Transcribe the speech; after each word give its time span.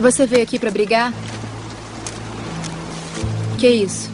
Você 0.00 0.28
veio 0.28 0.44
aqui 0.44 0.60
pra 0.60 0.70
brigar? 0.70 1.12
Que 3.58 3.68
isso? 3.68 4.08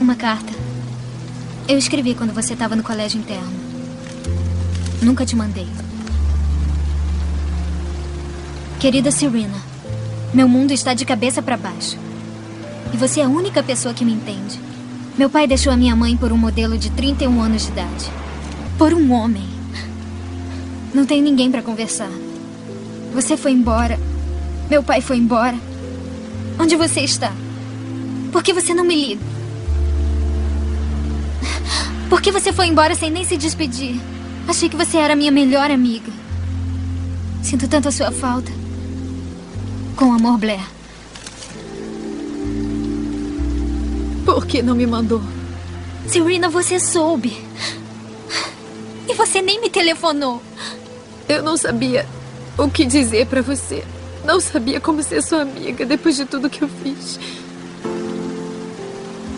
Uma 0.00 0.14
carta. 0.14 0.52
Eu 1.66 1.76
escrevi 1.76 2.14
quando 2.14 2.32
você 2.32 2.52
estava 2.52 2.76
no 2.76 2.84
colégio 2.84 3.18
interno. 3.18 3.52
Nunca 5.02 5.26
te 5.26 5.34
mandei. 5.34 5.66
Querida 8.78 9.10
Serena, 9.10 9.60
meu 10.32 10.46
mundo 10.48 10.70
está 10.70 10.94
de 10.94 11.04
cabeça 11.04 11.42
para 11.42 11.56
baixo. 11.56 11.98
E 12.94 12.96
você 12.96 13.18
é 13.18 13.24
a 13.24 13.28
única 13.28 13.64
pessoa 13.64 13.92
que 13.92 14.04
me 14.04 14.12
entende. 14.12 14.60
Meu 15.18 15.28
pai 15.28 15.48
deixou 15.48 15.72
a 15.72 15.76
minha 15.76 15.96
mãe 15.96 16.16
por 16.16 16.30
um 16.30 16.38
modelo 16.38 16.78
de 16.78 16.90
31 16.90 17.42
anos 17.42 17.62
de 17.64 17.72
idade. 17.72 18.12
Por 18.78 18.94
um 18.94 19.12
homem. 19.12 19.48
Não 20.94 21.04
tenho 21.04 21.24
ninguém 21.24 21.50
para 21.50 21.62
conversar. 21.62 22.10
Você 23.12 23.36
foi 23.36 23.50
embora. 23.50 23.98
Meu 24.68 24.82
pai 24.82 25.00
foi 25.00 25.18
embora. 25.18 25.56
Onde 26.58 26.74
você 26.74 27.00
está? 27.00 27.32
Por 28.32 28.42
que 28.42 28.52
você 28.52 28.74
não 28.74 28.84
me 28.84 28.96
liga? 28.96 29.20
Por 32.08 32.20
que 32.20 32.32
você 32.32 32.52
foi 32.52 32.66
embora 32.66 32.94
sem 32.94 33.10
nem 33.10 33.24
se 33.24 33.36
despedir? 33.36 34.00
Achei 34.48 34.68
que 34.68 34.76
você 34.76 34.96
era 34.96 35.16
minha 35.16 35.30
melhor 35.30 35.70
amiga. 35.70 36.12
Sinto 37.42 37.68
tanto 37.68 37.88
a 37.88 37.92
sua 37.92 38.10
falta. 38.10 38.50
Com 39.96 40.12
amor, 40.12 40.38
Blair. 40.38 40.66
Por 44.24 44.46
que 44.46 44.62
não 44.62 44.74
me 44.74 44.86
mandou? 44.86 45.22
Serena, 46.08 46.48
você 46.48 46.80
soube. 46.80 47.44
E 49.08 49.14
você 49.14 49.40
nem 49.40 49.60
me 49.60 49.70
telefonou. 49.70 50.42
Eu 51.28 51.42
não 51.42 51.56
sabia 51.56 52.06
o 52.58 52.68
que 52.68 52.84
dizer 52.84 53.26
pra 53.26 53.42
você. 53.42 53.84
Não 54.26 54.40
sabia 54.40 54.80
como 54.80 55.02
ser 55.04 55.22
sua 55.22 55.42
amiga 55.42 55.86
depois 55.86 56.16
de 56.16 56.24
tudo 56.24 56.50
que 56.50 56.62
eu 56.62 56.68
fiz. 56.68 57.18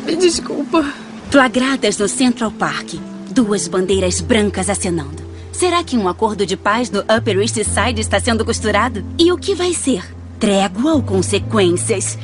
Me 0.06 0.16
desculpa. 0.16 0.82
Flagradas 1.30 1.98
no 1.98 2.08
Central 2.08 2.50
Park, 2.50 2.94
duas 3.30 3.68
bandeiras 3.68 4.22
brancas 4.22 4.70
acenando. 4.70 5.22
Será 5.52 5.84
que 5.84 5.98
um 5.98 6.08
acordo 6.08 6.46
de 6.46 6.56
paz 6.56 6.90
no 6.90 7.00
Upper 7.00 7.38
East 7.38 7.56
Side 7.56 8.00
está 8.00 8.18
sendo 8.18 8.46
costurado? 8.46 9.04
E 9.18 9.30
o 9.30 9.36
que 9.36 9.54
vai 9.54 9.74
ser? 9.74 10.02
Trégua 10.40 10.94
ou 10.94 11.02
consequências? 11.02 12.16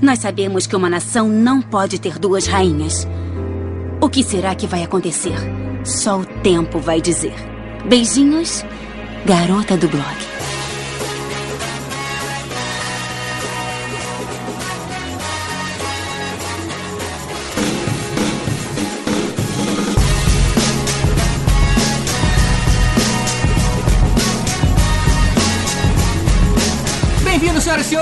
Nós 0.00 0.20
sabemos 0.20 0.68
que 0.68 0.76
uma 0.76 0.88
nação 0.88 1.28
não 1.28 1.60
pode 1.60 1.98
ter 1.98 2.16
duas 2.16 2.46
rainhas. 2.46 3.08
O 4.00 4.08
que 4.08 4.22
será 4.22 4.54
que 4.54 4.68
vai 4.68 4.84
acontecer? 4.84 5.34
Só 5.84 6.20
o 6.20 6.24
tempo 6.24 6.78
vai 6.78 7.00
dizer. 7.00 7.34
Beijinhos, 7.86 8.64
garota 9.26 9.76
do 9.76 9.88
blog. 9.88 10.33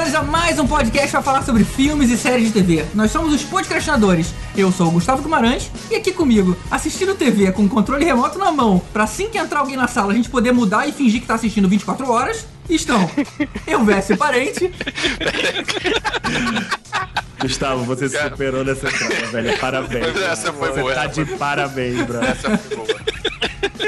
A 0.03 0.23
mais 0.25 0.59
um 0.59 0.67
podcast 0.67 1.13
para 1.13 1.23
falar 1.23 1.43
sobre 1.43 1.63
filmes 1.65 2.11
e 2.11 2.19
séries 2.19 2.49
de 2.49 2.53
TV. 2.55 2.85
Nós 2.93 3.13
somos 3.13 3.33
os 3.33 3.45
podcastinadores. 3.45 4.35
Eu 4.57 4.73
sou 4.73 4.89
o 4.89 4.91
Gustavo 4.91 5.23
Guimarães 5.23 5.71
e 5.91 5.95
aqui 5.95 6.11
comigo, 6.13 6.57
assistindo 6.71 7.15
TV 7.15 7.53
com 7.53 7.65
o 7.65 7.69
controle 7.69 8.05
remoto 8.05 8.37
na 8.37 8.51
mão, 8.51 8.83
para 8.93 9.05
assim 9.05 9.29
que 9.31 9.39
entrar 9.39 9.61
alguém 9.61 9.77
na 9.77 9.87
sala 9.87 10.13
a 10.13 10.17
gente 10.17 10.29
poder 10.29 10.51
mudar 10.53 10.89
e 10.89 10.93
fingir 10.93 11.21
que 11.21 11.27
tá 11.27 11.35
assistindo 11.35 11.69
24 11.69 12.11
horas, 12.11 12.45
estão 12.69 13.09
eu, 13.65 13.85
Vécio 13.85 14.17
Parente. 14.17 14.73
Gustavo, 17.41 17.85
você 17.85 18.09
superou 18.09 18.65
nessa 18.65 18.89
entrada, 18.89 19.27
velho. 19.29 19.59
Parabéns. 19.59 20.17
Essa 20.21 20.53
foi 20.53 20.69
você 20.73 20.81
boa, 20.81 20.95
tá 20.95 21.05
essa 21.05 21.15
de 21.15 21.25
foi- 21.25 21.39
parabéns, 21.39 22.03
bro. 22.07 22.19
Essa 22.23 22.59
foi 22.59 22.77
boa. 22.77 23.01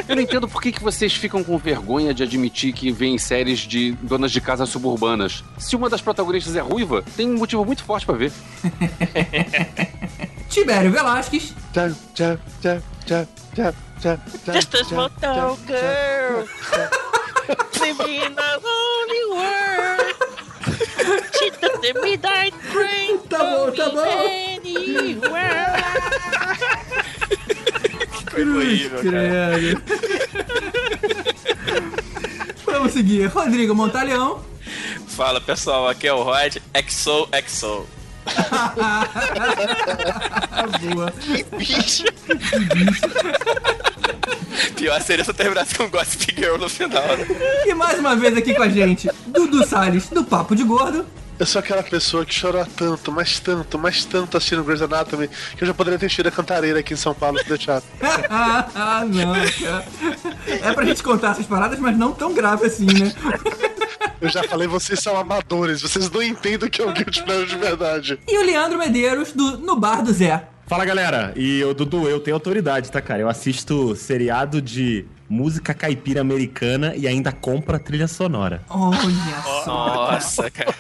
Eu 0.09 0.17
não 0.17 0.23
entendo 0.23 0.49
por 0.49 0.61
que, 0.61 0.73
que 0.73 0.83
vocês 0.83 1.15
ficam 1.15 1.43
com 1.45 1.57
vergonha 1.59 2.13
de 2.13 2.23
admitir 2.23 2.73
que 2.73 2.91
vêm 2.91 3.17
séries 3.19 3.61
de 3.61 3.93
donas 4.03 4.33
de 4.33 4.41
casa 4.41 4.67
suburbanas. 4.67 5.45
Se 5.59 5.77
uma 5.77 5.89
das 5.89 6.01
protagonistas 6.01 6.57
é 6.57 6.61
ruiva, 6.61 7.05
tem 7.17 7.31
um 7.31 7.39
motivo 7.39 7.65
muito 7.65 7.85
forte 7.85 8.05
pra 8.05 8.15
ver. 8.15 8.33
Tibério 10.49 10.91
Velasquez. 10.91 11.55
Tchau, 11.73 11.91
tchau, 12.15 12.39
tchau, 12.61 12.79
tchau, 13.07 13.27
tchau, 13.55 13.75
tchau, 14.01 14.19
tchau, 14.45 14.55
Just 14.55 14.75
a 14.75 14.85
small 14.85 15.11
town 15.21 15.57
girl. 15.67 16.47
Living 17.81 18.15
in 18.15 18.37
a 18.39 18.59
lonely 18.63 19.25
world. 19.31 20.15
She 21.39 21.51
took 21.51 21.81
the 21.83 21.93
midnight 22.03 22.55
train. 22.73 23.19
Tá 23.29 23.39
bom, 23.39 23.71
tá 23.73 23.91
bom. 23.91 24.03
Anywhere. 24.29 25.75
horrível, 28.37 29.01
Credo. 29.01 29.83
Vamos 32.67 32.93
seguir. 32.93 33.27
Rodrigo 33.27 33.75
Montalhão. 33.75 34.43
Fala 35.09 35.41
pessoal, 35.41 35.89
aqui 35.89 36.07
é 36.09 36.13
o 36.13 36.23
Rod. 36.23 36.57
XO, 36.89 37.29
XO. 37.47 37.87
Boa. 40.95 41.13
Bicho. 41.59 42.05
Pior 44.77 45.01
seria 45.03 45.25
se 45.25 45.31
eu 45.31 45.35
terminasse 45.35 45.75
com 45.75 45.89
Gossip 45.89 46.35
Girl 46.37 46.57
no 46.59 46.69
final. 46.69 47.03
né? 47.17 47.27
E 47.67 47.75
mais 47.75 47.99
uma 47.99 48.15
vez 48.17 48.37
aqui 48.37 48.55
com 48.55 48.63
a 48.63 48.69
gente, 48.69 49.09
Dudu 49.27 49.67
Salles, 49.67 50.09
do 50.09 50.25
Papo 50.25 50.55
de 50.57 50.65
Gordo. 50.65 51.07
Eu 51.39 51.47
sou 51.47 51.59
aquela 51.59 51.83
pessoa 51.83 52.25
que 52.25 52.33
chorou 52.33 52.65
tanto, 52.65 53.11
mas 53.11 53.41
tanto, 53.41 53.79
mas 53.79 54.05
tanto 54.05 54.37
assistindo 54.37 54.63
Grey's 54.63 54.83
Anatomy 54.83 55.29
que 55.57 55.65
eu 55.65 55.67
já 55.67 55.75
poderia 55.75 55.99
ter 55.99 56.09
tido 56.09 56.29
a 56.29 56.31
cantareira 56.31 56.79
aqui 56.79 56.95
em 56.95 56.97
São 56.97 57.13
Paulo 57.13 57.39
se 57.39 57.49
deixar. 57.49 57.83
ah, 58.31 59.05
não, 59.09 59.33
cara. 59.33 59.85
É 60.47 60.73
pra 60.73 60.85
gente 60.85 61.03
contar 61.03 61.33
essas 61.33 61.47
paradas, 61.47 61.79
mas 61.81 61.97
não 61.97 62.13
tão 62.13 62.33
grave 62.33 62.67
assim, 62.67 62.87
né? 62.87 63.13
Eu 64.21 64.29
já 64.29 64.45
falei, 64.45 64.69
vocês 64.69 65.01
são 65.01 65.17
amadores, 65.17 65.83
vocês 65.83 66.09
não 66.09 66.23
entendem 66.23 66.69
o 66.69 66.71
que 66.71 66.81
é 66.81 66.87
o 66.87 66.93
Guilty 66.93 67.23
Pleasure 67.25 67.49
de 67.49 67.59
verdade. 67.59 68.19
E 68.29 68.39
o 68.39 68.43
Leandro 68.47 68.79
Medeiros, 68.79 69.33
do 69.33 69.59
No 69.59 69.77
Bar 69.79 70.03
do 70.03 70.13
Zé. 70.13 70.49
Fala, 70.67 70.85
galera. 70.85 71.33
E, 71.37 71.63
ô, 71.65 71.75
Dudu, 71.75 72.09
eu 72.09 72.21
tenho 72.21 72.37
autoridade, 72.37 72.91
tá, 72.91 73.01
cara? 73.01 73.21
Eu 73.21 73.29
assisto 73.29 73.95
seriado 73.97 74.63
de 74.63 75.05
música 75.29 75.73
caipira 75.75 76.21
americana 76.21 76.95
e 76.97 77.07
ainda 77.09 77.33
compro 77.33 77.75
a 77.77 77.79
trilha 77.79 78.07
sonora. 78.07 78.63
Olha 78.69 79.43
só. 79.65 80.11
Nossa, 80.13 80.51
cara. 80.51 80.75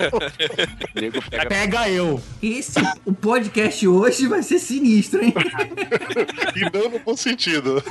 Pega 1.30 1.48
Pega 1.48 1.88
eu! 1.88 2.20
Esse, 2.42 2.78
o 3.04 3.12
podcast 3.12 3.86
hoje 3.88 4.26
vai 4.26 4.42
ser 4.42 4.58
sinistro, 4.58 5.24
hein? 5.24 5.34
E 6.54 6.76
não 6.76 6.90
no 6.90 6.98
bom 6.98 7.16
sentido. 7.16 7.82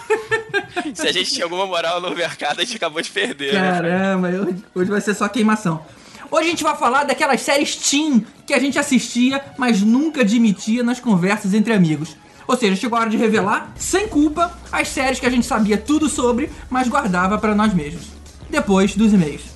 Se 0.93 1.07
a 1.07 1.11
gente 1.11 1.31
tinha 1.33 1.45
alguma 1.45 1.65
moral 1.65 1.99
no 1.99 2.15
mercado, 2.15 2.59
a 2.59 2.63
gente 2.63 2.77
acabou 2.77 3.01
de 3.01 3.09
perder. 3.09 3.53
né? 3.53 3.59
Caramba, 3.59 4.27
hoje, 4.29 4.55
hoje 4.75 4.91
vai 4.91 5.01
ser 5.01 5.13
só 5.13 5.27
queimação. 5.27 5.83
Hoje 6.31 6.47
a 6.47 6.49
gente 6.51 6.63
vai 6.63 6.75
falar 6.75 7.03
daquelas 7.03 7.41
séries 7.41 7.75
teen 7.75 8.25
que 8.45 8.53
a 8.53 8.59
gente 8.59 8.79
assistia, 8.79 9.43
mas 9.57 9.81
nunca 9.81 10.21
admitia 10.21 10.81
nas 10.83 10.99
conversas 10.99 11.53
entre 11.53 11.73
amigos. 11.73 12.15
Ou 12.47 12.57
seja, 12.57 12.75
chegou 12.75 12.97
a 12.97 13.01
hora 13.01 13.09
de 13.09 13.17
revelar, 13.17 13.71
sem 13.75 14.07
culpa, 14.07 14.51
as 14.71 14.87
séries 14.89 15.19
que 15.19 15.25
a 15.25 15.29
gente 15.29 15.45
sabia 15.45 15.77
tudo 15.77 16.09
sobre, 16.09 16.49
mas 16.69 16.87
guardava 16.87 17.37
pra 17.37 17.55
nós 17.55 17.73
mesmos. 17.73 18.07
Depois 18.49 18.95
dos 18.95 19.13
e-mails. 19.13 19.53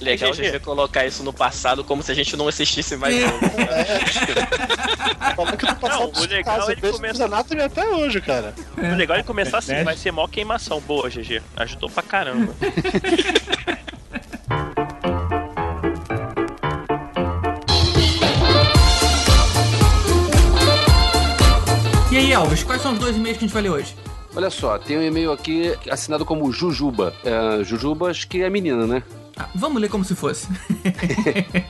Legal 0.00 0.30
a 0.30 0.34
gente 0.34 0.58
colocar 0.58 1.06
isso 1.06 1.22
no 1.22 1.32
passado 1.32 1.82
como 1.82 2.02
se 2.02 2.12
a 2.12 2.14
gente 2.14 2.36
não 2.36 2.46
assistisse 2.48 2.94
mais 2.96 3.14
É. 3.14 3.24
que 5.56 5.74
passando 5.80 6.12
Não, 6.12 6.22
o 6.22 6.26
legal 6.26 6.58
casa, 6.58 6.72
é 6.72 6.76
ele 6.76 6.92
começa- 6.92 7.24
Anatomy 7.24 7.62
até 7.62 7.88
hoje, 7.88 8.20
cara. 8.20 8.54
O 8.76 8.94
legal 8.96 9.16
é 9.16 9.22
começar 9.22 9.58
assim, 9.58 9.72
Né? 9.72 9.84
vai 9.84 9.96
ser 9.96 10.10
mó 10.12 10.26
queimação. 10.28 10.80
Boa, 10.80 11.08
GG. 11.08 11.40
Ajudou 11.56 11.88
pra 11.88 12.02
caramba. 12.02 12.54
Aí, 22.34 22.40
Elvis, 22.40 22.64
quais 22.64 22.82
são 22.82 22.94
os 22.94 22.98
dois 22.98 23.16
e-mails 23.16 23.38
que 23.38 23.44
a 23.44 23.46
gente 23.46 23.54
vai 23.54 23.62
ler 23.62 23.70
hoje? 23.70 23.94
Olha 24.34 24.50
só, 24.50 24.76
tem 24.76 24.98
um 24.98 25.02
e-mail 25.02 25.30
aqui 25.30 25.72
assinado 25.88 26.24
como 26.24 26.50
Jujuba. 26.50 27.14
É, 27.24 27.62
que 28.28 28.42
é 28.42 28.50
menina, 28.50 28.88
né? 28.88 29.04
Ah, 29.36 29.48
vamos 29.54 29.80
ler 29.80 29.88
como 29.88 30.04
se 30.04 30.14
fosse. 30.14 30.48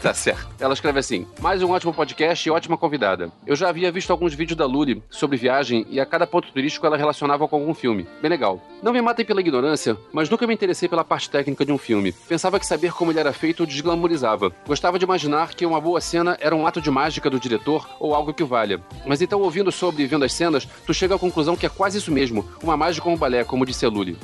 Tá 0.01 0.13
certo. 0.13 0.49
Ela 0.61 0.75
escreve 0.75 0.99
assim: 0.99 1.27
mais 1.41 1.63
um 1.63 1.71
ótimo 1.71 1.93
podcast 1.93 2.47
e 2.47 2.53
ótima 2.53 2.77
convidada. 2.77 3.33
Eu 3.47 3.57
já 3.57 3.69
havia 3.69 3.91
visto 3.91 4.11
alguns 4.11 4.35
vídeos 4.35 4.57
da 4.57 4.67
Luli 4.67 5.03
sobre 5.09 5.37
viagem 5.37 5.87
e 5.89 5.99
a 5.99 6.05
cada 6.05 6.27
ponto 6.27 6.53
turístico 6.53 6.87
ela 6.87 6.97
relacionava 6.97 7.49
com 7.49 7.57
algum 7.57 7.73
filme. 7.73 8.07
Bem 8.21 8.31
legal. 8.31 8.61
Não 8.83 8.93
me 8.93 9.01
matem 9.01 9.25
pela 9.25 9.41
ignorância, 9.41 9.97
mas 10.13 10.29
nunca 10.29 10.47
me 10.47 10.53
interessei 10.53 10.89
pela 10.89 11.05
parte 11.05 11.31
técnica 11.31 11.65
de 11.65 11.73
um 11.73 11.79
filme. 11.79 12.13
Pensava 12.29 12.61
que 12.61 12.67
saber 12.67 12.93
como 12.93 13.13
ele 13.13 13.21
era 13.21 13.33
feito 13.33 13.63
o 13.63 13.67
desglamorizava. 13.67 14.53
Gostava 14.67 14.99
de 14.99 15.05
imaginar 15.05 15.55
que 15.55 15.65
uma 15.65 15.81
boa 15.81 16.01
cena 16.01 16.37
era 16.41 16.55
um 16.55 16.67
ato 16.67 16.81
de 16.83 16.91
mágica 16.91 17.31
do 17.31 17.41
diretor 17.41 17.89
ou 17.99 18.15
algo 18.15 18.35
que 18.35 18.45
valha. 18.45 18.81
Mas 19.07 19.23
então, 19.23 19.41
ouvindo 19.41 19.73
sobre 19.73 20.03
e 20.03 20.07
vendo 20.07 20.25
as 20.25 20.33
cenas, 20.35 20.69
tu 20.87 20.93
chega 20.93 21.15
à 21.15 21.19
conclusão 21.19 21.57
que 21.57 21.67
é 21.67 21.71
quase 21.71 21.99
isso 21.99 22.13
mesmo: 22.13 22.47
uma 22.63 22.77
mágica 22.77 23.09
ou 23.09 23.15
um 23.15 23.19
balé, 23.19 23.43
como 23.45 23.65
disse 23.65 23.87
a 23.87 23.89
Luli. 23.89 24.19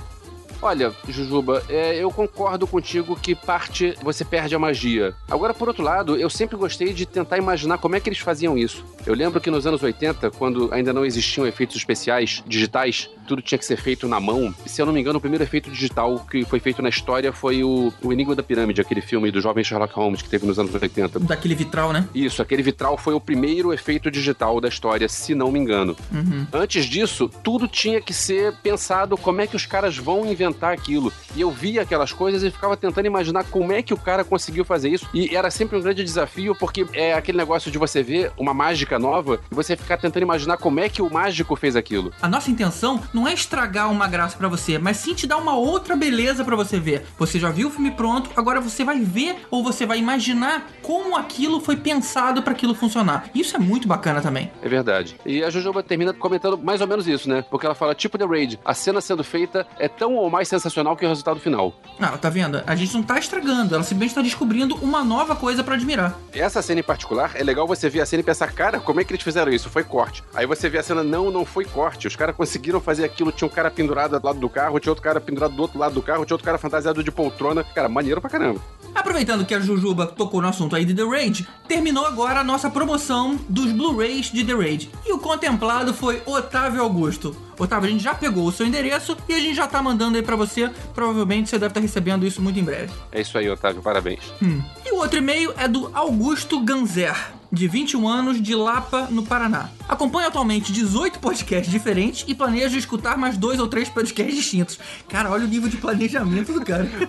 Olha, 0.62 0.92
Jujuba, 1.08 1.62
é, 1.68 1.96
eu 1.96 2.10
concordo 2.10 2.66
contigo 2.66 3.16
que 3.16 3.34
parte 3.34 3.94
você 4.02 4.24
perde 4.24 4.54
a 4.54 4.58
magia. 4.58 5.14
Agora, 5.30 5.54
por 5.54 5.68
outro 5.68 5.82
lado, 5.82 6.16
eu 6.16 6.28
sempre 6.28 6.56
gostei 6.56 6.92
de 6.92 7.06
tentar 7.06 7.38
imaginar 7.38 7.78
como 7.78 7.96
é 7.96 8.00
que 8.00 8.08
eles 8.08 8.18
faziam 8.18 8.58
isso. 8.58 8.84
Eu 9.06 9.14
lembro 9.14 9.40
que 9.40 9.50
nos 9.50 9.66
anos 9.66 9.82
80, 9.82 10.30
quando 10.32 10.72
ainda 10.72 10.92
não 10.92 11.04
existiam 11.04 11.46
efeitos 11.46 11.76
especiais 11.76 12.42
digitais, 12.46 13.08
tudo 13.26 13.40
tinha 13.40 13.58
que 13.58 13.64
ser 13.64 13.76
feito 13.76 14.06
na 14.06 14.20
mão. 14.20 14.54
E, 14.66 14.68
se 14.68 14.82
eu 14.82 14.86
não 14.86 14.92
me 14.92 15.00
engano, 15.00 15.18
o 15.18 15.20
primeiro 15.20 15.42
efeito 15.42 15.70
digital 15.70 16.18
que 16.30 16.44
foi 16.44 16.60
feito 16.60 16.82
na 16.82 16.90
história 16.90 17.32
foi 17.32 17.64
o, 17.64 17.92
o 18.02 18.12
Enigma 18.12 18.34
da 18.34 18.42
Pirâmide, 18.42 18.80
aquele 18.80 19.00
filme 19.00 19.30
do 19.30 19.40
jovem 19.40 19.64
Sherlock 19.64 19.94
Holmes 19.94 20.20
que 20.20 20.28
teve 20.28 20.46
nos 20.46 20.58
anos 20.58 20.74
80. 20.74 21.20
Daquele 21.20 21.54
vitral, 21.54 21.92
né? 21.92 22.06
Isso, 22.14 22.42
aquele 22.42 22.62
vitral 22.62 22.98
foi 22.98 23.14
o 23.14 23.20
primeiro 23.20 23.72
efeito 23.72 24.10
digital 24.10 24.60
da 24.60 24.68
história, 24.68 25.08
se 25.08 25.34
não 25.34 25.50
me 25.50 25.58
engano. 25.58 25.96
Uhum. 26.12 26.46
Antes 26.52 26.84
disso, 26.84 27.30
tudo 27.42 27.66
tinha 27.66 28.00
que 28.00 28.12
ser 28.12 28.54
pensado 28.62 29.16
como 29.16 29.40
é 29.40 29.46
que 29.46 29.56
os 29.56 29.64
caras 29.64 29.96
vão 29.96 30.26
inventar 30.26 30.49
aquilo. 30.72 31.12
E 31.34 31.40
eu 31.40 31.50
via 31.50 31.82
aquelas 31.82 32.12
coisas 32.12 32.42
e 32.42 32.50
ficava 32.50 32.76
tentando 32.76 33.06
imaginar 33.06 33.44
como 33.44 33.72
é 33.72 33.82
que 33.82 33.94
o 33.94 33.96
cara 33.96 34.24
conseguiu 34.24 34.64
fazer 34.64 34.88
isso. 34.88 35.08
E 35.14 35.34
era 35.34 35.50
sempre 35.50 35.76
um 35.76 35.80
grande 35.80 36.02
desafio, 36.02 36.54
porque 36.54 36.86
é 36.92 37.14
aquele 37.14 37.38
negócio 37.38 37.70
de 37.70 37.78
você 37.78 38.02
ver 38.02 38.32
uma 38.36 38.52
mágica 38.54 38.98
nova 38.98 39.40
e 39.50 39.54
você 39.54 39.76
ficar 39.76 39.96
tentando 39.96 40.22
imaginar 40.22 40.56
como 40.56 40.80
é 40.80 40.88
que 40.88 41.02
o 41.02 41.12
mágico 41.12 41.56
fez 41.56 41.76
aquilo. 41.76 42.12
A 42.20 42.28
nossa 42.28 42.50
intenção 42.50 43.00
não 43.12 43.26
é 43.26 43.34
estragar 43.34 43.90
uma 43.90 44.08
graça 44.08 44.36
pra 44.36 44.48
você, 44.48 44.78
mas 44.78 44.96
sim 44.96 45.14
te 45.14 45.26
dar 45.26 45.36
uma 45.36 45.56
outra 45.56 45.96
beleza 45.96 46.44
pra 46.44 46.56
você 46.56 46.78
ver. 46.78 47.06
Você 47.18 47.38
já 47.38 47.50
viu 47.50 47.68
o 47.68 47.70
filme 47.70 47.90
pronto, 47.90 48.30
agora 48.36 48.60
você 48.60 48.84
vai 48.84 49.00
ver 49.00 49.36
ou 49.50 49.62
você 49.62 49.86
vai 49.86 49.98
imaginar 49.98 50.68
como 50.82 51.16
aquilo 51.16 51.60
foi 51.60 51.76
pensado 51.76 52.42
pra 52.42 52.52
aquilo 52.52 52.74
funcionar. 52.74 53.28
Isso 53.34 53.56
é 53.56 53.58
muito 53.58 53.86
bacana 53.86 54.20
também. 54.20 54.50
É 54.62 54.68
verdade. 54.68 55.16
E 55.24 55.42
a 55.42 55.50
Jojoba 55.50 55.82
termina 55.82 56.12
comentando 56.12 56.58
mais 56.58 56.80
ou 56.80 56.86
menos 56.86 57.06
isso, 57.06 57.28
né? 57.28 57.44
Porque 57.50 57.66
ela 57.66 57.74
fala, 57.74 57.94
tipo 57.94 58.18
The 58.18 58.24
Raid, 58.24 58.58
a 58.64 58.74
cena 58.74 59.00
sendo 59.00 59.22
feita 59.22 59.66
é 59.78 59.88
tão 59.88 60.14
ou 60.14 60.30
mais 60.30 60.39
sensacional 60.44 60.96
que 60.96 61.04
o 61.04 61.08
resultado 61.08 61.40
final. 61.40 61.74
Ah, 61.98 62.16
tá 62.16 62.30
vendo? 62.30 62.62
A 62.66 62.74
gente 62.74 62.94
não 62.94 63.02
tá 63.02 63.18
estragando, 63.18 63.74
ela 63.74 63.84
simplesmente 63.84 64.14
tá 64.14 64.22
descobrindo 64.22 64.74
uma 64.76 65.04
nova 65.04 65.36
coisa 65.36 65.62
pra 65.62 65.74
admirar. 65.74 66.18
Essa 66.32 66.62
cena 66.62 66.80
em 66.80 66.84
particular, 66.84 67.32
é 67.34 67.42
legal 67.42 67.66
você 67.66 67.88
ver 67.88 68.00
a 68.00 68.06
cena 68.06 68.20
e 68.20 68.24
pensar, 68.24 68.52
cara, 68.52 68.80
como 68.80 69.00
é 69.00 69.04
que 69.04 69.12
eles 69.12 69.22
fizeram 69.22 69.52
isso? 69.52 69.70
Foi 69.70 69.84
corte. 69.84 70.22
Aí 70.34 70.46
você 70.46 70.68
vê 70.68 70.78
a 70.78 70.82
cena, 70.82 71.02
não, 71.02 71.30
não 71.30 71.44
foi 71.44 71.64
corte. 71.64 72.06
Os 72.06 72.16
caras 72.16 72.36
conseguiram 72.36 72.80
fazer 72.80 73.04
aquilo. 73.04 73.32
Tinha 73.32 73.46
um 73.46 73.50
cara 73.50 73.70
pendurado 73.70 74.18
do 74.18 74.26
lado 74.26 74.38
do 74.38 74.48
carro, 74.48 74.78
tinha 74.80 74.90
outro 74.90 75.02
cara 75.02 75.20
pendurado 75.20 75.54
do 75.54 75.62
outro 75.62 75.78
lado 75.78 75.94
do 75.94 76.02
carro, 76.02 76.24
tinha 76.24 76.34
outro 76.34 76.44
cara 76.44 76.58
fantasiado 76.58 77.02
de 77.02 77.10
poltrona. 77.10 77.62
Cara, 77.62 77.88
maneiro 77.88 78.20
pra 78.20 78.30
caramba. 78.30 78.60
Aproveitando 78.94 79.44
que 79.44 79.54
a 79.54 79.60
Jujuba 79.60 80.06
tocou 80.06 80.42
no 80.42 80.48
assunto 80.48 80.74
aí 80.74 80.84
de 80.84 80.94
The 80.94 81.04
Raid, 81.04 81.48
terminou 81.68 82.04
agora 82.04 82.40
a 82.40 82.44
nossa 82.44 82.68
promoção 82.68 83.38
dos 83.48 83.72
Blu-rays 83.72 84.30
de 84.32 84.44
The 84.44 84.52
Raid. 84.52 84.90
E 85.06 85.12
o 85.12 85.18
contemplado 85.18 85.94
foi 85.94 86.22
Otávio 86.26 86.82
Augusto. 86.82 87.36
Otávio, 87.58 87.88
a 87.88 87.92
gente 87.92 88.02
já 88.02 88.14
pegou 88.14 88.46
o 88.46 88.52
seu 88.52 88.66
endereço 88.66 89.16
e 89.28 89.34
a 89.34 89.38
gente 89.38 89.54
já 89.54 89.66
tá 89.66 89.82
mandando 89.82 90.16
aí 90.16 90.22
pra 90.30 90.36
você. 90.36 90.70
Provavelmente 90.94 91.50
você 91.50 91.58
deve 91.58 91.70
estar 91.72 91.80
recebendo 91.80 92.24
isso 92.26 92.40
muito 92.40 92.58
em 92.58 92.64
breve. 92.64 92.92
É 93.10 93.20
isso 93.20 93.36
aí, 93.36 93.48
Otávio, 93.50 93.82
parabéns. 93.82 94.20
Hum. 94.42 94.62
E 94.86 94.92
o 94.92 94.96
outro 94.98 95.18
e-mail 95.18 95.52
é 95.56 95.66
do 95.66 95.90
Augusto 95.92 96.60
Ganzer. 96.60 97.14
De 97.52 97.66
21 97.66 98.06
anos, 98.06 98.40
de 98.40 98.54
Lapa, 98.54 99.08
no 99.10 99.24
Paraná. 99.24 99.70
Acompanha 99.88 100.28
atualmente 100.28 100.72
18 100.72 101.18
podcasts 101.18 101.68
diferentes 101.68 102.24
e 102.28 102.32
planeja 102.32 102.78
escutar 102.78 103.18
mais 103.18 103.36
dois 103.36 103.58
ou 103.58 103.66
três 103.66 103.88
podcasts 103.88 104.36
distintos. 104.36 104.78
Cara, 105.08 105.28
olha 105.32 105.44
o 105.46 105.48
nível 105.48 105.68
de 105.68 105.76
planejamento 105.76 106.52
do 106.52 106.64
cara. 106.64 106.88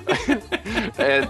É, 0.97 1.27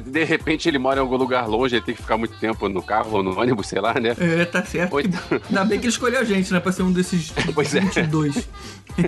de 0.00 0.24
repente 0.24 0.68
ele 0.68 0.78
mora 0.78 0.98
em 0.98 1.02
algum 1.02 1.16
lugar 1.16 1.46
longe, 1.48 1.76
ele 1.76 1.84
tem 1.84 1.94
que 1.94 2.02
ficar 2.02 2.16
muito 2.16 2.34
tempo 2.38 2.68
no 2.68 2.82
carro 2.82 3.16
ou 3.16 3.22
no 3.22 3.38
ônibus, 3.38 3.66
sei 3.66 3.80
lá, 3.80 3.94
né? 3.94 4.14
É, 4.18 4.44
tá 4.44 4.62
certo. 4.64 4.92
Ou 4.92 5.00
então- 5.00 5.20
Ainda 5.48 5.64
bem 5.64 5.78
que 5.78 5.86
ele 5.86 5.92
escolheu 5.92 6.20
a 6.20 6.24
gente, 6.24 6.52
né? 6.52 6.60
Pra 6.60 6.72
ser 6.72 6.82
um 6.82 6.92
desses 6.92 7.32
Pois 7.54 7.74
é. 7.74 7.80
22. 7.80 8.48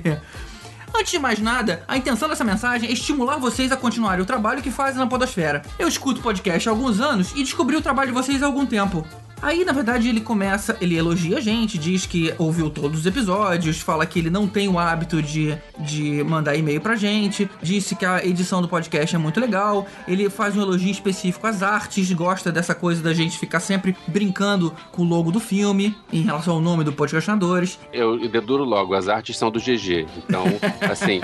É. 0.04 0.18
Antes 0.98 1.12
de 1.12 1.18
mais 1.18 1.38
nada, 1.38 1.82
a 1.86 1.94
intenção 1.98 2.26
dessa 2.26 2.42
mensagem 2.42 2.88
é 2.88 2.92
estimular 2.92 3.36
vocês 3.36 3.70
a 3.70 3.76
continuarem 3.76 4.22
o 4.22 4.26
trabalho 4.26 4.62
que 4.62 4.70
fazem 4.70 4.98
na 4.98 5.06
Podosfera. 5.06 5.60
Eu 5.78 5.86
escuto 5.86 6.22
podcast 6.22 6.66
há 6.66 6.72
alguns 6.72 7.00
anos 7.00 7.32
e 7.32 7.44
descobri 7.44 7.76
o 7.76 7.82
trabalho 7.82 8.08
de 8.08 8.14
vocês 8.14 8.42
há 8.42 8.46
algum 8.46 8.64
tempo. 8.64 9.06
Aí, 9.40 9.64
na 9.64 9.72
verdade, 9.72 10.08
ele 10.08 10.20
começa, 10.20 10.76
ele 10.80 10.96
elogia 10.96 11.38
a 11.38 11.40
gente, 11.40 11.78
diz 11.78 12.06
que 12.06 12.34
ouviu 12.38 12.70
todos 12.70 13.00
os 13.00 13.06
episódios, 13.06 13.80
fala 13.80 14.06
que 14.06 14.18
ele 14.18 14.30
não 14.30 14.48
tem 14.48 14.68
o 14.68 14.78
hábito 14.78 15.22
de, 15.22 15.56
de 15.78 16.24
mandar 16.24 16.56
e-mail 16.56 16.80
pra 16.80 16.96
gente, 16.96 17.48
disse 17.62 17.94
que 17.94 18.04
a 18.04 18.24
edição 18.24 18.62
do 18.62 18.68
podcast 18.68 19.14
é 19.14 19.18
muito 19.18 19.38
legal, 19.38 19.86
ele 20.08 20.30
faz 20.30 20.56
um 20.56 20.62
elogio 20.62 20.90
específico 20.90 21.46
às 21.46 21.62
artes, 21.62 22.10
gosta 22.12 22.50
dessa 22.50 22.74
coisa 22.74 23.02
da 23.02 23.12
gente 23.12 23.38
ficar 23.38 23.60
sempre 23.60 23.96
brincando 24.06 24.72
com 24.90 25.02
o 25.02 25.04
logo 25.04 25.30
do 25.30 25.38
filme, 25.38 25.94
em 26.12 26.22
relação 26.22 26.54
ao 26.54 26.60
nome 26.60 26.82
do 26.82 26.92
Podcastinadores. 26.92 27.78
Eu 27.92 28.28
deduro 28.28 28.64
logo, 28.64 28.94
as 28.94 29.08
artes 29.08 29.36
são 29.36 29.50
do 29.50 29.60
GG. 29.60 30.06
Então, 30.16 30.44
assim, 30.90 31.20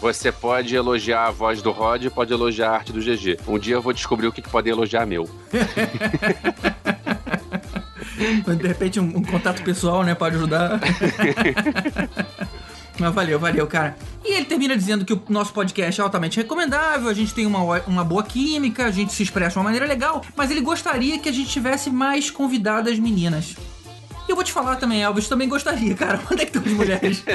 você 0.00 0.30
pode 0.30 0.74
elogiar 0.74 1.28
a 1.28 1.30
voz 1.30 1.62
do 1.62 1.70
Rod, 1.70 2.06
pode 2.08 2.32
elogiar 2.32 2.70
a 2.70 2.74
arte 2.74 2.92
do 2.92 3.00
GG. 3.00 3.38
Um 3.48 3.58
dia 3.58 3.74
eu 3.74 3.82
vou 3.82 3.92
descobrir 3.92 4.26
o 4.26 4.32
que, 4.32 4.42
que 4.42 4.48
podem 4.48 4.72
elogiar 4.72 5.06
meu. 5.06 5.28
De 8.56 8.68
repente, 8.68 9.00
um, 9.00 9.04
um 9.04 9.22
contato 9.22 9.62
pessoal, 9.62 10.02
né, 10.02 10.14
pode 10.14 10.36
ajudar. 10.36 10.80
Mas 13.00 13.14
valeu, 13.14 13.38
valeu, 13.38 13.66
cara. 13.66 13.96
E 14.22 14.34
ele 14.34 14.44
termina 14.44 14.76
dizendo 14.76 15.06
que 15.06 15.12
o 15.14 15.22
nosso 15.30 15.54
podcast 15.54 15.98
é 15.98 16.04
altamente 16.04 16.36
recomendável, 16.36 17.08
a 17.08 17.14
gente 17.14 17.32
tem 17.32 17.46
uma, 17.46 17.80
uma 17.86 18.04
boa 18.04 18.22
química, 18.22 18.84
a 18.84 18.90
gente 18.90 19.12
se 19.14 19.22
expressa 19.22 19.52
de 19.52 19.58
uma 19.58 19.64
maneira 19.64 19.86
legal, 19.86 20.22
mas 20.36 20.50
ele 20.50 20.60
gostaria 20.60 21.18
que 21.18 21.28
a 21.28 21.32
gente 21.32 21.48
tivesse 21.48 21.88
mais 21.88 22.30
convidadas 22.30 22.98
meninas. 22.98 23.56
E 24.28 24.30
eu 24.30 24.36
vou 24.36 24.44
te 24.44 24.52
falar 24.52 24.76
também, 24.76 25.02
Elvis, 25.02 25.28
também 25.28 25.48
gostaria, 25.48 25.94
cara. 25.94 26.20
Onde 26.30 26.42
é 26.42 26.46
que 26.46 26.56
estão 26.56 26.70
as 26.70 26.76
mulheres? 26.76 27.24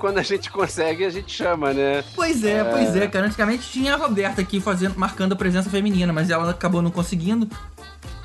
É, 0.00 0.10
quando 0.10 0.18
a 0.18 0.22
gente 0.22 0.50
consegue, 0.50 1.04
a 1.04 1.10
gente 1.10 1.30
chama, 1.30 1.74
né? 1.74 2.02
pois 2.16 2.42
é, 2.42 2.64
pois 2.64 2.96
é, 2.96 3.06
cara. 3.06 3.26
Antigamente 3.26 3.70
tinha 3.70 3.94
a 3.94 3.96
Roberta 3.96 4.40
aqui 4.40 4.60
fazendo, 4.60 4.98
marcando 4.98 5.32
a 5.32 5.36
presença 5.36 5.68
feminina, 5.68 6.12
mas 6.12 6.30
ela 6.30 6.50
acabou 6.50 6.80
não 6.80 6.90
conseguindo. 6.90 7.46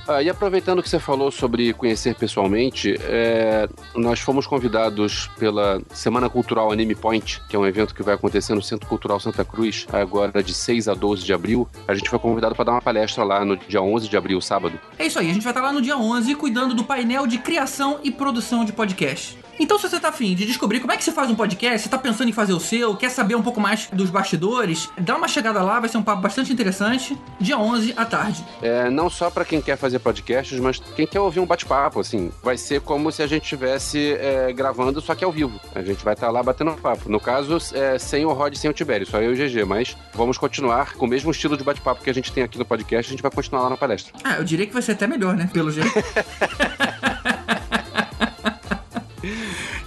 Ah, 0.07 0.22
e 0.22 0.30
aproveitando 0.30 0.83
que 0.83 0.89
você 0.89 1.00
falou 1.00 1.31
sobre 1.31 1.74
conhecer 1.74 2.13
pessoalmente, 2.13 2.95
é, 3.06 3.68
nós 3.95 4.19
fomos 4.19 4.45
convidados 4.45 5.31
pela 5.39 5.81
Semana 5.89 6.30
Cultural 6.30 6.72
Anime 6.72 6.94
Point, 6.94 7.42
que 7.50 7.56
é 7.56 7.60
um 7.60 7.66
evento 7.66 7.94
que 7.95 8.04
vai 8.04 8.13
acontecer 8.13 8.54
no 8.54 8.62
Centro 8.62 8.88
Cultural 8.88 9.19
Santa 9.19 9.44
Cruz, 9.44 9.88
agora 9.92 10.44
de 10.44 10.54
6 10.54 10.88
a 10.88 10.94
12 10.94 11.25
de 11.25 11.33
abril. 11.33 11.68
A 11.88 11.95
gente 11.95 12.07
foi 12.07 12.19
convidado 12.19 12.54
para 12.54 12.66
dar 12.66 12.72
uma 12.74 12.81
palestra 12.83 13.24
lá 13.24 13.44
no 13.44 13.57
dia 13.57 13.81
11 13.81 14.07
de 14.07 14.16
abril, 14.16 14.39
sábado. 14.39 14.80
É 15.00 15.07
isso 15.07 15.18
aí, 15.18 15.31
a 15.31 15.33
gente 15.33 15.44
vai 15.44 15.51
estar 15.51 15.63
lá 15.63 15.74
no 15.74 15.81
dia 15.81 15.98
11 15.98 16.36
cuidando 16.36 16.75
do 16.75 16.83
painel 16.83 17.25
de 17.25 17.39
criação 17.39 18.00
e 18.04 18.12
produção 18.12 18.63
de 18.63 18.72
podcast. 18.72 19.44
Então, 19.60 19.80
se 19.80 19.90
você 19.90 20.00
tá 20.00 20.10
afim 20.10 20.36
de 20.36 20.46
descobrir 20.46 20.80
como 20.80 20.92
é 20.92 20.98
que 20.98 21.04
se 21.04 21.12
faz 21.12 21.30
um 21.30 21.36
podcast, 21.36 21.81
você 21.81 21.90
tá 21.90 21.98
pensando 21.98 22.30
em 22.30 22.34
fazer 22.34 22.54
o 22.54 22.60
seu, 22.60 22.96
quer 22.96 23.10
saber 23.10 23.36
um 23.36 23.42
pouco 23.42 23.60
mais 23.60 23.88
dos 23.92 24.10
bastidores, 24.10 24.90
dá 24.98 25.16
uma 25.16 25.28
chegada 25.28 25.62
lá, 25.62 25.80
vai 25.80 25.90
ser 25.90 25.98
um 25.98 26.04
papo 26.04 26.22
bastante 26.22 26.52
interessante, 26.52 27.18
dia 27.40 27.57
11 27.57 27.94
à 27.96 28.06
tarde. 28.06 28.46
É, 28.62 28.89
não 28.89 29.10
só 29.10 29.29
para 29.29 29.46
quem 29.46 29.62
quer 29.62 29.77
fazer 29.77 30.00
podcasts, 30.00 30.60
mas 30.60 30.79
quem 30.96 31.08
quer 31.08 31.20
ouvir 31.20 31.39
um 31.39 31.46
bate-papo, 31.46 32.00
assim. 32.00 32.32
Vai 32.44 32.58
ser 32.58 32.82
como 32.82 33.12
se 33.12 33.24
a 33.24 33.27
gente 33.27 33.44
estivesse 33.44 34.13
é, 34.20 34.51
gravando, 34.51 35.00
só 35.01 35.15
que 35.15 35.24
ao 35.24 35.32
vivo. 35.32 35.60
A 35.74 35.82
gente 35.82 36.03
vai 36.03 36.13
estar 36.13 36.29
lá 36.29 36.44
batendo 36.44 36.74
papo. 36.74 37.10
No 37.10 37.20
caso, 37.20 37.58
é, 37.74 37.98
sem 37.98 38.25
o 38.25 38.34
Rod 38.34 38.53
e 38.53 38.58
sem 38.58 38.70
o 38.70 38.74
Tibério, 38.74 39.08
só 39.08 39.22
eu 39.22 39.34
e 39.34 39.41
o 39.41 39.48
GG. 39.48 39.65
Mas 39.65 39.96
vamos 40.13 40.38
continuar 40.38 40.94
com 40.94 41.06
o 41.06 41.10
mesmo 41.10 41.32
estilo 41.32 41.58
de 41.58 41.63
bate-papo 41.63 42.03
que 42.03 42.10
a 42.10 42.13
gente 42.13 42.32
tem 42.32 42.44
aqui 42.44 42.58
no 42.58 42.65
podcast, 42.65 43.10
a 43.10 43.12
gente 43.12 43.22
vai 43.22 43.32
continuar 43.32 43.63
lá 43.63 43.70
na 43.70 43.77
palestra. 43.77 44.13
Ah, 44.24 44.36
eu 44.36 44.44
diria 44.44 44.65
que 44.68 44.74
vai 44.74 44.82
ser 44.82 44.94
até 44.94 45.08
melhor, 45.08 45.36
né? 45.36 45.50
Pelo 45.51 45.72
jeito. 45.72 45.91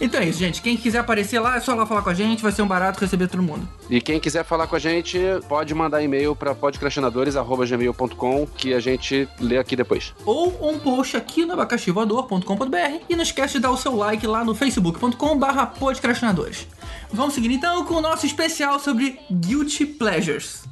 então 0.00 0.20
é 0.20 0.28
isso, 0.28 0.38
gente. 0.38 0.62
Quem 0.62 0.76
quiser 0.76 0.98
aparecer 0.98 1.40
lá, 1.40 1.56
é 1.56 1.60
só 1.60 1.74
lá 1.74 1.86
falar 1.86 2.02
com 2.02 2.10
a 2.10 2.14
gente, 2.14 2.42
vai 2.42 2.52
ser 2.52 2.62
um 2.62 2.66
barato 2.66 3.00
receber 3.00 3.28
todo 3.28 3.42
mundo. 3.42 3.68
E 3.90 4.00
quem 4.00 4.20
quiser 4.20 4.44
falar 4.44 4.66
com 4.66 4.76
a 4.76 4.78
gente, 4.78 5.18
pode 5.48 5.74
mandar 5.74 6.02
e-mail 6.02 6.36
para 6.36 6.54
podcrastinadores.gmail.com 6.54 8.46
que 8.56 8.74
a 8.74 8.80
gente 8.80 9.28
lê 9.40 9.58
aqui 9.58 9.74
depois. 9.76 10.14
Ou 10.24 10.70
um 10.70 10.78
post 10.78 11.16
aqui 11.16 11.44
no 11.44 11.52
abacaxivoador.com.br 11.54 13.02
e 13.08 13.16
não 13.16 13.22
esquece 13.22 13.54
de 13.54 13.60
dar 13.60 13.70
o 13.70 13.76
seu 13.76 13.96
like 13.96 14.26
lá 14.26 14.44
no 14.44 14.54
facebook.com 14.54 15.38
barra 15.38 15.66
podcrastinadores. 15.66 16.66
Vamos 17.12 17.34
seguir 17.34 17.50
então 17.50 17.84
com 17.84 17.94
o 17.94 18.00
nosso 18.00 18.26
especial 18.26 18.78
sobre 18.78 19.18
Guilty 19.30 19.86
Pleasures. 19.86 20.68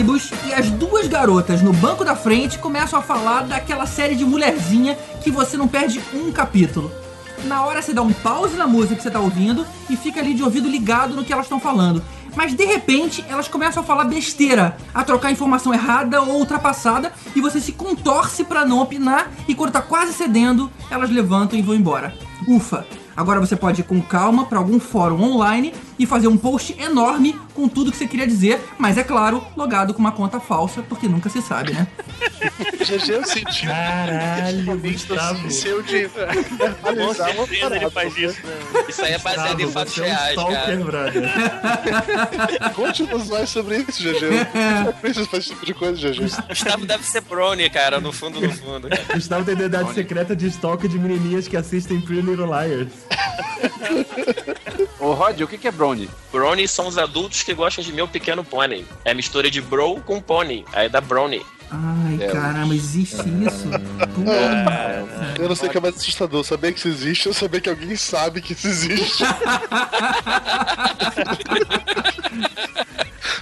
Ônibus 0.00 0.30
e 0.46 0.54
as 0.54 0.70
duas 0.70 1.06
garotas 1.06 1.60
no 1.60 1.74
banco 1.74 2.04
da 2.04 2.16
frente 2.16 2.58
começam 2.58 2.98
a 2.98 3.02
falar 3.02 3.42
daquela 3.42 3.84
série 3.84 4.14
de 4.14 4.24
mulherzinha 4.24 4.96
que 5.22 5.30
você 5.30 5.58
não 5.58 5.68
perde 5.68 6.00
um 6.14 6.32
capítulo. 6.32 6.90
Na 7.44 7.64
hora 7.66 7.82
você 7.82 7.92
dá 7.92 8.00
um 8.00 8.12
pause 8.12 8.56
na 8.56 8.66
música 8.66 8.96
que 8.96 9.02
você 9.02 9.10
tá 9.10 9.20
ouvindo 9.20 9.66
e 9.90 9.96
fica 9.96 10.20
ali 10.20 10.32
de 10.32 10.42
ouvido 10.42 10.70
ligado 10.70 11.14
no 11.14 11.22
que 11.22 11.32
elas 11.32 11.44
estão 11.44 11.60
falando. 11.60 12.02
Mas 12.34 12.54
de 12.54 12.64
repente 12.64 13.22
elas 13.28 13.46
começam 13.46 13.82
a 13.82 13.86
falar 13.86 14.04
besteira, 14.04 14.74
a 14.94 15.04
trocar 15.04 15.32
informação 15.32 15.74
errada 15.74 16.22
ou 16.22 16.38
ultrapassada 16.38 17.12
e 17.36 17.40
você 17.40 17.60
se 17.60 17.72
contorce 17.72 18.42
pra 18.42 18.64
não 18.64 18.80
opinar 18.80 19.30
e 19.46 19.54
quando 19.54 19.72
tá 19.72 19.82
quase 19.82 20.14
cedendo, 20.14 20.70
elas 20.90 21.10
levantam 21.10 21.58
e 21.58 21.62
vão 21.62 21.74
embora. 21.74 22.14
Ufa! 22.48 22.86
Agora 23.20 23.38
você 23.38 23.54
pode 23.54 23.82
ir 23.82 23.84
com 23.84 24.00
calma 24.00 24.46
pra 24.46 24.56
algum 24.56 24.80
fórum 24.80 25.22
online 25.22 25.74
e 25.98 26.06
fazer 26.06 26.26
um 26.26 26.38
post 26.38 26.74
enorme 26.80 27.38
com 27.60 27.68
tudo 27.68 27.90
que 27.90 27.98
você 27.98 28.06
queria 28.06 28.26
dizer, 28.26 28.58
mas 28.78 28.96
é 28.96 29.04
claro, 29.04 29.44
logado 29.54 29.92
com 29.92 30.00
uma 30.00 30.12
conta 30.12 30.40
falsa, 30.40 30.82
porque 30.82 31.06
nunca 31.06 31.28
se 31.28 31.42
sabe, 31.42 31.74
né? 31.74 31.86
GG 32.80 33.10
eu 33.10 33.26
senti 33.26 33.66
Caralho, 33.66 34.78
visto 34.78 35.08
Gustavo. 35.08 35.50
seu 35.50 35.82
de 35.82 36.08
Com 36.08 37.14
certeza 37.14 37.76
ele 37.76 37.90
faz 37.90 38.16
isso. 38.16 38.40
Isso 38.88 39.04
aí 39.04 39.12
é 39.12 39.18
baseado 39.18 39.60
em 39.60 39.70
fatos 39.70 39.92
você 39.92 40.00
é 40.00 40.04
um 40.04 40.06
reais, 40.06 40.30
stalker, 40.30 40.60
cara. 40.60 40.84
brother. 40.84 41.30
Conte-nos 42.74 43.28
mais 43.28 43.50
sobre 43.50 43.76
isso, 43.78 44.02
GG. 44.02 44.24
Eu 44.86 44.92
preciso 44.94 45.26
fazer 45.26 45.38
esse 45.42 45.48
tipo 45.50 45.66
de 45.66 45.74
coisa, 45.74 46.10
GG. 46.10 46.20
Gustavo 46.48 46.86
deve 46.86 47.04
ser 47.04 47.20
Brony, 47.20 47.68
cara, 47.68 48.00
no 48.00 48.10
fundo, 48.12 48.40
no 48.40 48.50
fundo. 48.52 48.88
cara. 48.88 49.04
Gustavo 49.14 49.44
tem 49.44 49.54
identidade 49.54 49.92
secreta 49.92 50.34
de 50.34 50.46
stalker 50.46 50.88
de 50.88 50.98
menininhas 50.98 51.46
que 51.46 51.56
assistem 51.58 52.00
Pretty 52.00 52.22
Little 52.22 52.46
Liars. 52.46 52.88
Ô, 54.98 55.12
Rod, 55.12 55.40
o 55.40 55.46
que 55.46 55.66
é 55.66 55.70
Brownie? 55.70 56.08
Brony 56.32 56.68
são 56.68 56.86
os 56.86 56.96
adultos 56.98 57.42
que 57.42 57.49
gostam 57.54 57.84
de 57.84 57.92
Meu 57.92 58.06
Pequeno 58.08 58.42
Pony. 58.44 58.84
É 59.04 59.12
mistura 59.14 59.50
de 59.50 59.60
bro 59.60 60.00
com 60.00 60.20
pony. 60.20 60.64
Aí 60.72 60.88
dá 60.88 61.00
Brony. 61.00 61.44
Ai, 61.70 62.18
É, 62.20 62.26
caramba, 62.32 62.74
existe 62.74 63.16
isso? 63.46 63.68
Puta. 64.14 65.40
Eu 65.40 65.48
não 65.48 65.54
sei 65.54 65.68
o 65.68 65.70
que 65.70 65.78
é 65.78 65.80
mais 65.80 65.94
assustador, 65.96 66.42
saber 66.42 66.72
que 66.72 66.80
isso 66.80 66.88
existe 66.88 67.28
ou 67.28 67.34
saber 67.34 67.60
que 67.60 67.68
alguém 67.70 67.94
sabe 67.94 68.40
que 68.40 68.54
isso 68.54 68.66
existe. 68.66 69.22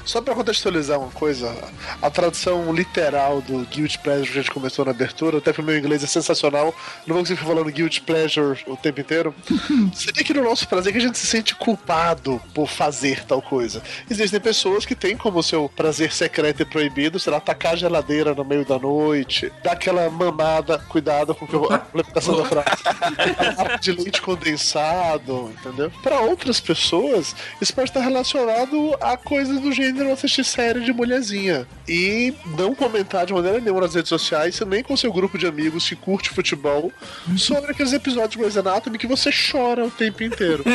Só 0.05 0.21
pra 0.21 0.35
contextualizar 0.35 0.99
uma 0.99 1.11
coisa, 1.11 1.55
a 2.01 2.11
tradução 2.11 2.73
literal 2.73 3.41
do 3.41 3.59
Guilty 3.67 3.99
Pleasure 3.99 4.27
que 4.33 4.39
a 4.39 4.43
gente 4.43 4.51
começou 4.51 4.85
na 4.85 4.91
abertura, 4.91 5.39
até 5.39 5.53
pro 5.53 5.63
meu 5.63 5.77
inglês 5.79 6.03
é 6.03 6.07
sensacional, 6.07 6.75
não 7.07 7.15
vou 7.15 7.23
conseguir 7.23 7.41
falando 7.41 7.71
Guilty 7.71 8.01
Pleasure 8.03 8.61
o 8.67 8.77
tempo 8.77 9.01
inteiro. 9.01 9.35
Seria 9.95 10.25
que 10.25 10.35
no 10.35 10.43
nosso 10.43 10.67
prazer 10.69 10.93
que 10.93 10.99
a 10.99 11.03
gente 11.03 11.19
se 11.19 11.27
sente 11.27 11.55
culpado 11.55 12.41
por 12.55 12.69
fazer 12.69 13.25
tal 13.25 13.41
coisa. 13.43 13.83
Existem 14.11 14.41
pessoas 14.41 14.85
que 14.87 14.95
têm 14.95 15.17
como 15.17 15.43
seu 15.43 15.69
prazer 15.69 16.13
secreto 16.13 16.63
e 16.63 16.65
proibido, 16.65 17.19
sei 17.19 17.33
lá, 17.33 17.41
tacar 17.41 17.73
a 17.73 17.77
geladeira 17.77 18.35
no 18.35 18.45
meio 18.45 18.65
da 18.65 18.79
noite, 18.79 19.53
dar 19.63 19.73
aquela 19.73 20.09
mamada, 20.11 20.79
cuidado 20.89 21.35
com 21.35 21.47
que 21.47 21.55
eu- 21.55 21.71
a 21.73 21.77
implementação 21.77 22.37
da 22.37 22.45
frase, 22.45 23.79
de 23.81 23.93
leite 23.93 24.21
condensado, 24.23 25.53
entendeu? 25.59 25.91
Pra 26.03 26.21
outras 26.21 26.61
pessoas, 26.61 27.35
isso 27.61 27.75
pode 27.75 27.91
estar 27.91 28.01
relacionado 28.01 28.97
a 29.01 29.17
coisas 29.17 29.61
do 29.61 29.73
gênero 29.83 30.13
assistir 30.13 30.45
série 30.45 30.81
de 30.81 30.93
mulherzinha. 30.93 31.67
E 31.89 32.35
não 32.59 32.75
comentar 32.75 33.25
de 33.25 33.33
maneira 33.33 33.61
nenhuma 33.61 33.81
nas 33.83 33.95
redes 33.95 34.09
sociais, 34.09 34.61
nem 34.67 34.83
com 34.83 34.97
seu 34.97 35.13
grupo 35.13 35.39
de 35.39 35.47
amigos 35.47 35.89
que 35.89 35.97
curte 35.97 36.31
futebol, 36.31 36.93
sobre 37.37 37.71
aqueles 37.71 37.93
episódios 37.93 38.33
de 38.33 38.39
Grey's 38.39 38.57
Anatomy 38.57 38.99
que 38.99 39.07
você 39.07 39.31
chora 39.31 39.85
o 39.87 39.91
tempo 39.91 40.23
inteiro. 40.23 40.65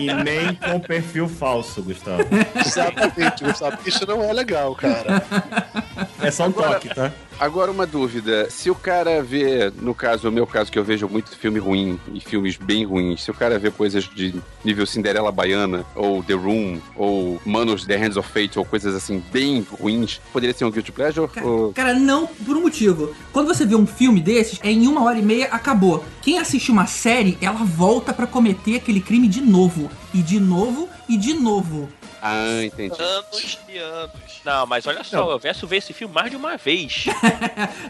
E 0.00 0.12
nem 0.12 0.54
com 0.54 0.78
perfil 0.80 1.28
falso, 1.28 1.82
Gustavo. 1.82 2.22
Exatamente, 2.64 3.42
Gustavo. 3.44 3.78
Isso 3.86 4.06
não 4.06 4.22
é 4.22 4.32
legal, 4.32 4.74
cara. 4.74 5.22
É 6.22 6.30
só 6.30 6.44
um 6.44 6.46
Agora- 6.48 6.74
toque, 6.74 6.88
tá? 6.94 7.12
Agora 7.40 7.70
uma 7.70 7.86
dúvida, 7.86 8.50
se 8.50 8.68
o 8.68 8.74
cara 8.74 9.22
vê, 9.22 9.72
no 9.80 9.94
caso, 9.94 10.28
o 10.28 10.32
meu 10.32 10.46
caso 10.46 10.72
que 10.72 10.78
eu 10.78 10.82
vejo 10.82 11.08
muito 11.08 11.36
filme 11.36 11.60
ruim 11.60 11.98
e 12.12 12.20
filmes 12.20 12.56
bem 12.56 12.84
ruins, 12.84 13.22
se 13.22 13.30
o 13.30 13.34
cara 13.34 13.58
vê 13.60 13.70
coisas 13.70 14.04
de 14.04 14.34
nível 14.64 14.84
Cinderela 14.84 15.30
Baiana, 15.30 15.86
ou 15.94 16.22
The 16.22 16.34
Room, 16.34 16.80
ou 16.96 17.40
Manos 17.46 17.86
The 17.86 17.96
Hands 17.96 18.16
of 18.16 18.28
Fate, 18.28 18.58
ou 18.58 18.64
coisas 18.64 18.92
assim 18.92 19.22
bem 19.32 19.64
ruins, 19.80 20.20
poderia 20.32 20.52
ser 20.52 20.64
um 20.64 20.70
Guilty 20.70 20.90
Pleasure? 20.90 21.30
Ou... 21.42 21.72
Cara, 21.72 21.94
não 21.94 22.26
por 22.26 22.56
um 22.56 22.62
motivo. 22.62 23.14
Quando 23.32 23.46
você 23.46 23.64
vê 23.64 23.76
um 23.76 23.86
filme 23.86 24.20
desses, 24.20 24.58
é 24.62 24.70
em 24.72 24.88
uma 24.88 25.04
hora 25.04 25.18
e 25.18 25.22
meia 25.22 25.46
acabou. 25.46 26.04
Quem 26.20 26.38
assiste 26.38 26.72
uma 26.72 26.86
série, 26.86 27.38
ela 27.40 27.64
volta 27.64 28.12
pra 28.12 28.26
cometer 28.26 28.76
aquele 28.76 29.00
crime 29.00 29.28
de 29.28 29.40
novo. 29.40 29.88
E 30.12 30.22
de 30.22 30.40
novo, 30.40 30.88
e 31.08 31.16
de 31.16 31.34
novo. 31.34 31.88
Ah, 32.20 32.62
entendi. 32.64 33.00
Anos 33.00 33.58
e 33.68 33.78
anos. 33.78 34.40
Não, 34.44 34.66
mas 34.66 34.86
olha 34.86 35.04
só, 35.04 35.30
eu 35.30 35.38
verso 35.38 35.66
ver 35.66 35.78
esse 35.78 35.92
filme 35.92 36.14
mais 36.14 36.30
de 36.30 36.36
uma 36.36 36.56
vez. 36.56 37.06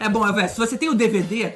É 0.01 0.09
bom, 0.09 0.27
Elvis, 0.27 0.53
se 0.53 0.59
você 0.59 0.79
tem 0.79 0.89
o 0.89 0.95
DVD, 0.95 1.53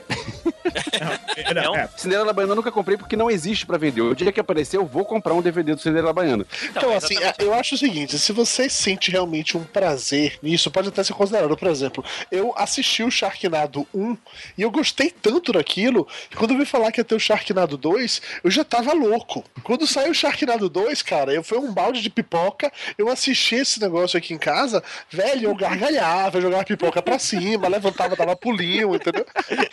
Não? 1.54 1.74
É, 1.74 1.88
Cinderela 1.96 2.32
Baiana 2.32 2.52
eu 2.52 2.56
nunca 2.56 2.72
comprei 2.72 2.96
porque 2.96 3.16
não 3.16 3.30
existe 3.30 3.66
pra 3.66 3.78
vender. 3.78 4.00
O 4.00 4.14
dia 4.14 4.32
que 4.32 4.40
aparecer, 4.40 4.76
eu 4.76 4.86
vou 4.86 5.04
comprar 5.04 5.34
um 5.34 5.42
DVD 5.42 5.74
do 5.74 5.80
Cinderela 5.80 6.12
Baiana. 6.12 6.46
Então, 6.70 6.94
assim, 6.94 7.14
eu 7.38 7.52
acho 7.54 7.74
o 7.74 7.78
seguinte: 7.78 8.18
se 8.18 8.32
você 8.32 8.68
sente 8.68 9.10
realmente 9.10 9.56
um 9.56 9.64
prazer 9.64 10.38
nisso, 10.42 10.70
pode 10.70 10.88
até 10.88 11.02
ser 11.02 11.14
considerado. 11.14 11.56
Por 11.56 11.68
exemplo, 11.68 12.04
eu 12.30 12.54
assisti 12.56 13.02
o 13.02 13.10
Sharknado 13.10 13.86
1 13.94 14.16
e 14.58 14.62
eu 14.62 14.70
gostei 14.70 15.10
tanto 15.10 15.52
daquilo 15.52 16.06
que 16.30 16.36
quando 16.36 16.52
eu 16.52 16.58
vi 16.58 16.64
falar 16.64 16.92
que 16.92 17.00
ia 17.00 17.04
ter 17.04 17.14
o 17.14 17.20
Sharknado 17.20 17.76
2, 17.76 18.22
eu 18.44 18.50
já 18.50 18.64
tava 18.64 18.92
louco. 18.92 19.44
Quando 19.62 19.86
saiu 19.86 20.10
o 20.10 20.14
Sharknado 20.14 20.68
2, 20.68 21.02
cara, 21.02 21.32
eu 21.32 21.42
fui 21.42 21.58
um 21.58 21.72
balde 21.72 22.02
de 22.02 22.10
pipoca, 22.10 22.61
eu 22.98 23.08
assisti 23.08 23.56
esse 23.56 23.80
negócio 23.80 24.16
aqui 24.18 24.34
em 24.34 24.38
casa, 24.38 24.82
velho, 25.10 25.44
eu 25.50 25.54
gargalhava, 25.54 26.38
eu 26.38 26.42
jogava 26.42 26.64
pipoca 26.64 27.00
pra 27.02 27.18
cima, 27.18 27.68
levantava, 27.68 28.14
dava 28.16 28.36
pulinho, 28.36 28.94
entendeu? 28.94 29.24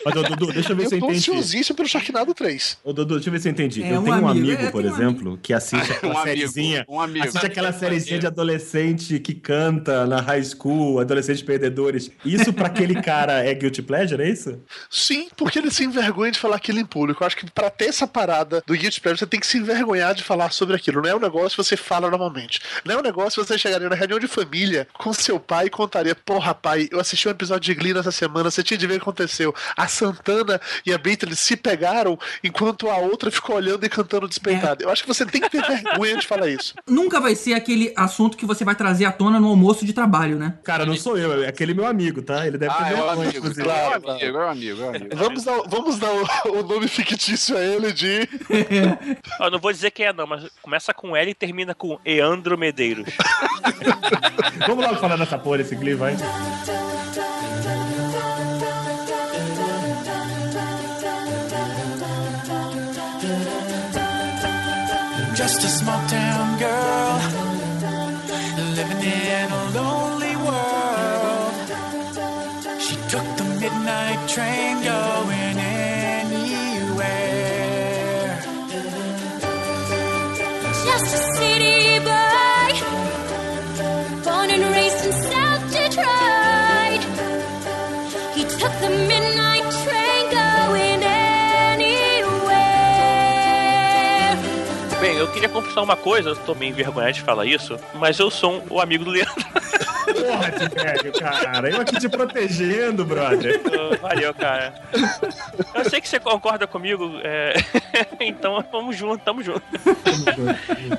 Mas, 0.06 0.16
ô, 0.16 0.24
Dudu, 0.24 0.52
deixa 0.54 0.72
eu 0.72 0.76
ver 0.76 0.84
Eu 0.86 0.90
se 0.90 0.96
eu 0.96 1.00
tô 1.00 1.06
entendi. 1.08 1.20
ansiosíssimo 1.32 1.76
pelo 1.76 1.88
Sharknado 1.90 2.34
3. 2.34 2.78
Ô, 2.84 2.94
Dudu, 2.94 3.16
deixa 3.16 3.30
eu 3.30 3.34
ver 3.34 3.40
se 3.40 3.48
eu 3.48 3.52
entendi. 3.52 3.84
É 3.84 3.94
eu 3.96 4.00
um 4.00 4.04
tenho 4.04 4.16
um 4.22 4.28
amigo, 4.28 4.48
amigo, 4.48 4.64
é, 4.68 4.72
por 4.72 4.84
um 4.86 4.88
exemplo, 4.88 5.40
que 5.42 5.54
assiste 5.54 5.92
aquela 5.92 6.14
Um 6.14 6.18
amigo, 6.18 6.28
sériezinha. 6.28 6.86
um 6.88 7.00
amigo. 7.00 7.26
Assiste 7.28 7.46
aquela 7.46 7.72
sériezinha 7.74 8.20
de 8.20 8.28
adolescente 8.28 9.20
que 9.20 9.34
canta 9.34 10.06
na 10.06 10.22
high 10.22 10.44
school, 10.44 11.00
adolescentes 11.00 11.42
perdedores. 11.42 12.12
Isso 12.26 12.52
pra 12.54 12.68
aquele 12.68 13.02
cara 13.02 13.44
é 13.44 13.54
guilty 13.54 13.82
pleasure, 13.82 14.22
é 14.22 14.30
isso? 14.30 14.60
Sim, 14.90 15.30
porque 15.36 15.60
ele 15.60 15.72
se 15.72 15.84
envergonha 15.84 16.32
de 16.32 16.40
falar 16.40 16.56
aquilo 16.58 16.80
em 16.80 16.86
público. 16.86 17.24
Eu 17.24 17.28
acho 17.28 17.38
que 17.38 17.50
pra 17.52 17.70
ter 17.70 17.86
essa 17.86 18.08
parada 18.08 18.64
do 18.66 18.74
Guilty 18.74 19.00
Pleasure, 19.02 19.20
você 19.20 19.28
tem 19.28 19.40
que 19.40 19.48
se 19.48 19.58
envergonhar 19.58 20.14
de 20.14 20.24
falar 20.24 20.52
sobre 20.52 20.76
aquilo. 20.76 21.02
Não 21.02 21.10
é 21.10 21.16
um 21.16 21.20
negócio 21.20 21.52
que 21.58 21.64
você 21.64 21.78
fala 21.78 22.10
normalmente. 22.10 22.60
Não 22.86 22.96
é 22.96 22.98
um 22.98 23.02
negócio 23.02 23.42
que 23.42 23.48
você 23.48 23.58
chegaria 23.58 23.90
na 23.90 23.96
reunião 23.96 24.20
de 24.20 24.28
família 24.28 24.88
com 24.94 25.12
seu 25.14 25.40
pai 25.40 25.68
e 25.68 25.70
contaria: 25.70 26.16
Porra, 26.16 26.54
pai, 26.54 26.88
eu 26.92 27.00
assisti 27.00 27.28
um 27.28 27.32
episódio 27.32 27.62
de 27.74 27.80
Glee 27.80 27.94
nessa 27.94 28.12
semana, 28.12 28.50
você 28.50 28.64
tinha 28.64 28.78
de 28.78 28.88
ver 28.88 28.94
o 28.94 28.98
que 28.98 29.02
aconteceu. 29.04 29.54
A 29.76 29.88
Santana 29.88 30.60
e 30.86 30.94
a 30.94 30.98
Beatles 30.98 31.40
se 31.40 31.56
pegaram 31.56 32.18
enquanto 32.44 32.90
a 32.90 32.98
outra 32.98 33.30
ficou 33.32 33.56
olhando 33.56 33.86
e 33.86 33.90
cantando 33.90 34.28
despeitada. 34.28 34.84
Eu 34.84 34.90
acho 34.90 35.02
que 35.04 35.08
você 35.08 35.26
tem 35.26 35.42
que 35.42 35.50
ter 35.50 35.62
vergonha 35.62 36.18
de 36.18 36.28
falar 36.28 36.50
isso. 36.50 36.74
nunca 36.88 37.20
vai 37.20 37.36
ser 37.36 37.54
aquele 37.54 37.94
assunto 37.96 38.38
que 38.38 38.46
você 38.46 38.64
vai 38.64 38.76
trazer 38.76 39.06
à 39.06 39.12
tona 39.12 39.40
no 39.40 39.48
almoço 39.48 39.86
de 39.86 39.94
trabalho, 39.94 40.38
né? 40.38 40.56
Cara, 40.64 40.86
não 40.86 40.96
sou 40.96 41.18
eu, 41.18 41.44
é 41.44 41.48
aquele 41.48 41.74
meu 41.74 41.86
amigo, 41.86 42.22
tá? 42.22 42.46
Ele 42.48 42.58
deve 42.58 42.74
ter 42.74 42.84
Ah, 42.84 42.90
é 42.90 42.94
o 42.94 42.96
vergonha, 42.98 43.14
amigo. 43.30 43.38
inclusive. 43.38 43.62
É 43.62 43.64
Claro, 43.64 44.04
o 44.06 44.12
amigo, 44.12 44.38
é 44.38 44.50
amigo, 44.50 44.82
é 44.84 44.88
amigo. 44.88 45.16
Vamos 45.16 45.44
dar, 45.44 45.62
vamos 45.68 46.00
dar 46.00 46.12
o, 46.12 46.24
o 46.60 46.64
nome 46.64 46.88
fictício 46.88 47.58
a 47.58 47.62
ele 47.62 47.92
de. 47.94 48.28
Eu 49.40 49.52
não 49.52 49.60
vou 49.60 49.72
dizer 49.72 49.92
quem 49.92 50.06
é 50.06 50.14
não, 50.14 50.28
mas 50.28 50.46
começa 50.62 50.94
com 50.94 51.16
L 51.16 51.32
e 51.32 51.34
termina 51.36 51.74
com 51.74 52.00
Eandro 52.06 52.58
Medeiros. 52.58 52.69
Vamos 54.68 54.86
logo 54.86 55.00
falar 55.00 55.18
dessa 55.18 55.38
porra 55.38 55.58
desse 55.60 55.76
Glee, 55.76 55.96
vai. 55.96 56.16
Just 65.36 65.64
a 65.64 65.70
small 65.70 66.08
town 66.08 66.58
girl 66.60 67.20
living 68.76 69.04
in 69.04 69.52
a 69.52 69.64
lonely 69.78 70.36
world. 70.36 71.54
She 72.82 72.96
took 73.12 73.28
the 73.38 73.46
midnight 73.62 74.28
train 74.28 74.84
going 74.84 75.58
anywhere. 76.20 77.10
Just 80.90 81.14
a 81.16 81.22
city 81.38 82.00
boy, 82.00 82.49
born 84.24 84.50
and 84.52 84.64
raised 84.76 84.89
eu 95.20 95.28
queria 95.32 95.50
confessar 95.50 95.82
uma 95.82 95.96
coisa, 95.98 96.30
eu 96.30 96.36
tô 96.36 96.56
meio 96.56 96.72
envergonhado 96.72 97.14
de 97.14 97.22
falar 97.22 97.46
isso, 97.46 97.78
mas 97.96 98.18
eu 98.20 98.30
sou 98.32 98.54
um- 98.54 98.64
o 98.70 98.80
amigo 98.82 99.04
do 99.04 99.12
Leandro. 99.12 99.34
Porra, 100.10 100.52
de 100.52 100.70
velho, 100.76 101.14
cara. 101.20 101.70
Eu 101.70 101.82
aqui 101.82 102.00
te 102.00 102.10
protegendo, 102.10 103.06
brother. 103.06 103.62
Valeu, 104.02 104.34
cara. 104.34 104.74
Eu 105.76 105.88
sei 105.90 106.02
que 106.02 106.08
você 106.10 106.20
concorda 106.20 106.66
comigo, 106.66 107.12
é, 107.24 107.54
então 108.20 108.64
vamos 108.72 108.96
junto, 108.98 109.24
tamo 109.24 109.44
junto. 109.44 109.62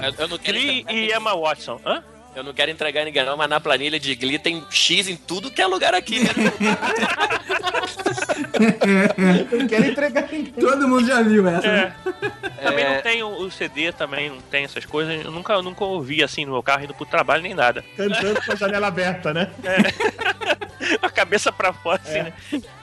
Eu, 0.01 0.15
eu 0.17 0.29
não 0.29 0.39
quero 0.39 0.57
Glee 0.59 0.85
e 0.89 1.13
Emma 1.13 1.35
Watson. 1.37 1.81
Hã? 1.85 2.03
Eu 2.35 2.45
não 2.45 2.53
quero 2.53 2.71
entregar 2.71 3.05
ninguém 3.05 3.25
não, 3.25 3.37
mas 3.37 3.51
na 3.51 3.61
planilha 3.61 3.99
de 3.99 4.15
Glee 4.15 4.39
tem 4.39 4.65
X 4.71 5.09
em 5.09 5.17
tudo 5.17 5.51
que 5.51 5.61
é 5.61 5.67
lugar 5.67 5.95
aqui. 5.95 6.21
né? 6.21 6.31
Não 9.53 9.67
quero 9.67 9.87
entregar 9.87 10.29
ninguém. 10.31 10.53
Todo 10.53 10.87
mundo 10.89 11.07
já 11.07 11.23
viu 11.23 11.47
essa. 11.49 11.67
É. 11.67 11.71
né? 11.71 11.95
Também 12.63 12.85
É. 12.85 12.95
não 12.95 13.03
tem 13.03 13.23
o 13.23 13.51
CD, 13.51 13.93
também 13.93 14.29
não 14.31 14.41
tem 14.43 14.65
essas 14.65 14.85
coisas. 14.85 15.25
Eu 15.25 15.31
nunca, 15.31 15.53
eu 15.55 15.63
nunca 15.63 15.85
ouvi 15.85 16.23
assim 16.23 16.45
no 16.45 16.53
meu 16.53 16.63
carro 16.63 16.85
indo 16.85 16.95
pro 16.95 17.07
trabalho 17.07 17.43
nem 17.43 17.55
nada. 17.55 17.85
Cantando 17.97 18.41
com 18.45 18.53
a 18.53 18.57
janela 18.57 18.87
aberta, 18.89 19.33
né? 19.33 19.51
A 21.03 21.11
cabeça 21.11 21.53
pra 21.53 21.73
fora, 21.73 22.01
assim, 22.05 22.23
né? 22.23 22.33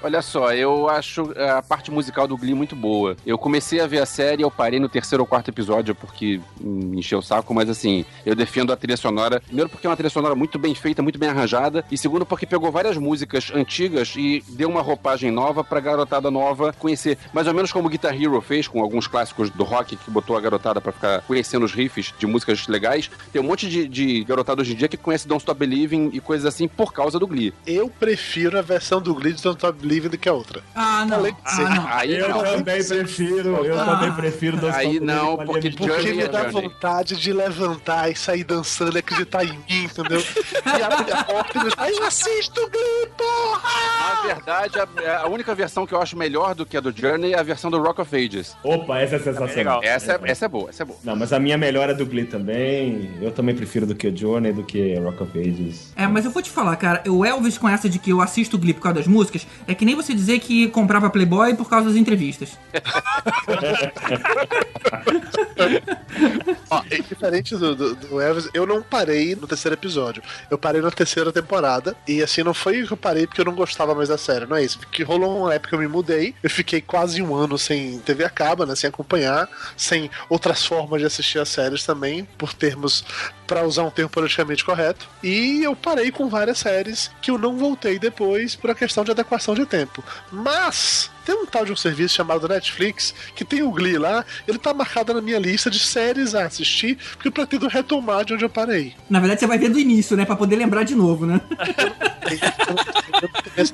Olha 0.01 0.21
só, 0.21 0.53
eu 0.53 0.89
acho 0.89 1.31
é, 1.35 1.49
a 1.49 1.61
parte 1.61 1.91
musical 1.91 2.27
do 2.27 2.37
Glee 2.37 2.53
muito 2.53 2.75
boa. 2.75 3.15
Eu 3.25 3.37
comecei 3.37 3.79
a 3.79 3.87
ver 3.87 4.01
a 4.01 4.05
série, 4.05 4.43
eu 4.43 4.51
parei 4.51 4.79
no 4.79 4.89
terceiro 4.89 5.23
ou 5.23 5.27
quarto 5.27 5.49
episódio 5.49 5.95
porque 5.95 6.39
me 6.59 6.99
encheu 6.99 7.19
o 7.19 7.21
saco, 7.23 7.53
mas 7.53 7.69
assim, 7.69 8.05
eu 8.25 8.35
defendo 8.35 8.71
a 8.71 8.77
trilha 8.77 8.97
sonora. 8.97 9.39
Primeiro 9.39 9.69
porque 9.69 9.87
é 9.87 9.89
uma 9.89 9.95
trilha 9.95 10.09
sonora 10.09 10.35
muito 10.35 10.57
bem 10.57 10.73
feita, 10.75 11.01
muito 11.01 11.19
bem 11.19 11.29
arranjada, 11.29 11.83
e 11.91 11.97
segundo 11.97 12.25
porque 12.25 12.45
pegou 12.45 12.71
várias 12.71 12.97
músicas 12.97 13.51
antigas 13.53 14.13
e 14.15 14.43
deu 14.49 14.69
uma 14.69 14.81
roupagem 14.81 15.31
nova 15.31 15.63
pra 15.63 15.79
garotada 15.79 16.29
nova 16.31 16.73
conhecer. 16.73 17.17
Mais 17.33 17.47
ou 17.47 17.53
menos 17.53 17.71
como 17.71 17.87
o 17.87 17.91
Guitar 17.91 18.19
Hero 18.19 18.39
fez 18.41 18.67
com 18.67 18.81
alguns 18.81 19.07
clássicos 19.07 19.49
do 19.49 19.63
rock 19.63 19.95
que 19.95 20.11
botou 20.11 20.37
a 20.37 20.41
garotada 20.41 20.79
pra 20.79 20.91
ficar 20.91 21.21
conhecendo 21.21 21.65
os 21.65 21.73
riffs 21.73 22.13
de 22.17 22.25
músicas 22.25 22.67
legais. 22.67 23.09
Tem 23.31 23.41
um 23.41 23.45
monte 23.45 23.67
de, 23.67 23.87
de 23.87 24.23
garotada 24.23 24.61
hoje 24.61 24.73
em 24.73 24.75
dia 24.75 24.87
que 24.87 24.97
conhece 24.97 25.27
Don't 25.27 25.41
Stop 25.41 25.59
Believing 25.59 26.11
e 26.13 26.19
coisas 26.19 26.45
assim 26.45 26.67
por 26.67 26.93
causa 26.93 27.19
do 27.19 27.27
Glee. 27.27 27.53
Eu 27.65 27.89
prefiro 27.99 28.57
a 28.57 28.61
versão 28.61 29.01
do 29.01 29.13
Glee 29.13 29.33
de 29.33 29.41
Don't 29.41 29.57
Stop 29.57 29.79
Believing 29.81 30.09
do 30.09 30.17
que 30.17 30.29
a 30.29 30.33
outra. 30.33 30.61
Ah, 30.75 31.05
não. 31.05 31.17
Além 31.17 31.33
de 31.43 31.51
ser- 31.51 31.65
Ah, 31.65 31.69
não. 31.75 31.87
Aí 31.87 32.15
Eu 32.17 32.29
não. 32.29 32.43
também 32.43 32.83
prefiro, 32.83 33.65
eu 33.65 33.79
Ah. 33.79 33.85
também 33.85 34.11
prefiro 34.13 34.57
Don't 34.57 34.75
Aí 34.75 34.99
não, 34.99 35.37
porque 35.37 35.71
Porque 35.71 36.13
me 36.13 36.23
é 36.23 36.27
dá 36.27 36.43
vontade 36.43 37.15
de 37.15 37.33
levantar 37.33 38.09
e 38.11 38.15
sair 38.15 38.43
dançando 38.43 38.95
e 38.97 38.99
acreditar 38.99 39.43
em 39.43 39.51
mim, 39.69 39.83
entendeu? 39.85 40.21
E 40.21 40.81
abrir 40.83 41.11
a 41.13 41.23
porta 41.23 41.57
e 41.57 41.59
dizer, 41.61 41.73
"Ai, 41.77 41.91
eu 41.93 42.03
assisto 42.03 42.61
o 42.61 42.69
Glee, 42.69 43.09
porra! 43.17 43.69
Na 44.15 44.21
verdade, 44.33 44.79
a, 44.79 45.19
a 45.21 45.27
única 45.27 45.53
versão 45.55 45.85
que 45.85 45.93
eu 45.93 46.01
acho 46.01 46.17
melhor 46.17 46.53
do 46.55 46.65
que 46.65 46.77
a 46.77 46.79
do 46.81 46.91
Journey 46.95 47.33
é 47.33 47.39
a 47.39 47.43
versão 47.43 47.69
do 47.71 47.81
Rock 47.81 48.01
of 48.01 48.15
Ages. 48.15 48.55
Opa, 48.63 48.99
essa 48.99 49.15
é 49.15 49.19
sensacional. 49.19 49.79
legal. 49.79 49.81
Essa 49.83 50.13
é, 50.13 50.19
essa 50.31 50.45
é 50.45 50.47
boa, 50.47 50.69
essa 50.69 50.83
é 50.83 50.85
boa. 50.85 50.99
Não, 51.03 51.15
mas 51.15 51.33
a 51.33 51.39
minha 51.39 51.57
melhor 51.57 51.89
é 51.89 51.93
do 51.93 52.05
Glee 52.05 52.25
também. 52.25 53.11
Eu 53.21 53.31
também 53.31 53.55
prefiro 53.55 53.85
do 53.85 53.95
que 53.95 54.07
o 54.07 54.15
Journey, 54.15 54.53
do 54.53 54.63
que 54.63 54.95
Rock 54.99 55.23
of 55.23 55.39
Ages. 55.39 55.93
É, 55.95 56.07
mas 56.07 56.25
eu 56.25 56.31
vou 56.31 56.41
te 56.41 56.49
falar, 56.49 56.75
cara, 56.75 57.03
o 57.07 57.25
Elvis 57.25 57.57
com 57.57 57.67
essa 57.67 57.86
de 57.89 57.99
que 57.99 58.11
eu 58.11 58.21
assisto 58.21 58.57
o 58.57 58.59
Glee 58.59 58.73
por 58.73 58.81
causa 58.81 58.99
das 58.99 59.07
músicas, 59.07 59.47
é 59.67 59.75
que 59.75 59.85
nem 59.85 59.95
você 59.95 60.13
dizer 60.13 60.39
que 60.39 60.67
comprava 60.69 61.09
Playboy 61.09 61.55
por 61.55 61.69
causa 61.69 61.87
das 61.87 61.95
entrevistas. 61.95 62.57
Ó, 66.69 66.83
e 66.91 67.01
diferente 67.01 67.55
do, 67.55 67.75
do, 67.75 67.95
do 67.95 68.17
eu 68.53 68.65
não 68.65 68.81
parei 68.81 69.35
no 69.35 69.47
terceiro 69.47 69.75
episódio. 69.75 70.21
Eu 70.49 70.57
parei 70.57 70.81
na 70.81 70.91
terceira 70.91 71.31
temporada. 71.31 71.95
E 72.07 72.21
assim, 72.21 72.43
não 72.43 72.53
foi 72.53 72.85
que 72.85 72.93
eu 72.93 72.97
parei 72.97 73.27
porque 73.27 73.41
eu 73.41 73.45
não 73.45 73.55
gostava 73.55 73.95
mais 73.95 74.09
da 74.09 74.17
série, 74.17 74.45
não 74.45 74.57
é 74.57 74.63
isso. 74.63 74.79
Porque 74.79 75.03
rolou 75.03 75.41
uma 75.41 75.53
época 75.53 75.69
que 75.69 75.75
eu 75.75 75.79
me 75.79 75.87
mudei. 75.87 76.33
Eu 76.41 76.49
fiquei 76.49 76.81
quase 76.81 77.21
um 77.21 77.35
ano 77.35 77.57
sem 77.57 77.99
TV 77.99 78.23
a 78.23 78.29
cabo, 78.29 78.65
né? 78.65 78.75
Sem 78.75 78.89
acompanhar, 78.89 79.49
sem 79.75 80.09
outras 80.29 80.65
formas 80.65 81.01
de 81.01 81.07
assistir 81.07 81.39
as 81.39 81.49
séries 81.49 81.83
também, 81.83 82.27
por 82.37 82.53
termos. 82.53 83.03
Pra 83.47 83.63
usar 83.63 83.83
um 83.83 83.89
termo 83.89 84.09
politicamente 84.09 84.63
correto. 84.63 85.07
E 85.23 85.63
eu 85.63 85.75
parei 85.75 86.11
com 86.11 86.27
várias 86.27 86.59
séries 86.59 87.09
que 87.21 87.31
eu 87.31 87.37
não 87.37 87.57
voltei 87.57 87.97
depois 87.97 88.55
por 88.55 88.69
a 88.69 88.75
questão 88.75 89.03
de 89.03 89.11
adequação 89.11 89.55
de 89.55 89.65
tempo. 89.65 90.03
Mas. 90.31 91.09
Tem 91.27 91.35
um 91.35 91.45
tal 91.45 91.65
de 91.65 91.73
um 91.73 91.75
serviço 91.75 92.15
chamado 92.15 92.47
Netflix 92.47 93.13
que 93.35 93.43
tem 93.43 93.61
o 93.61 93.69
Glee 93.69 93.97
lá, 93.97 94.23
ele 94.47 94.57
tá 94.57 94.73
marcado 94.73 95.13
na 95.13 95.19
minha 95.19 95.37
lista 95.37 95.69
de 95.69 95.77
séries 95.77 96.33
a 96.33 96.45
assistir, 96.45 96.97
porque 97.11 97.27
eu 97.27 97.33
pretendo 97.33 97.67
retomar 97.67 98.23
de 98.23 98.33
onde 98.33 98.45
eu 98.45 98.49
parei. 98.49 98.95
Na 99.09 99.19
verdade, 99.19 99.41
você 99.41 99.47
vai 99.47 99.57
ver 99.57 99.67
do 99.67 99.77
início, 99.77 100.15
né? 100.15 100.23
Pra 100.23 100.37
poder 100.37 100.55
lembrar 100.55 100.83
de 100.83 100.95
novo, 100.95 101.25
né? 101.25 101.41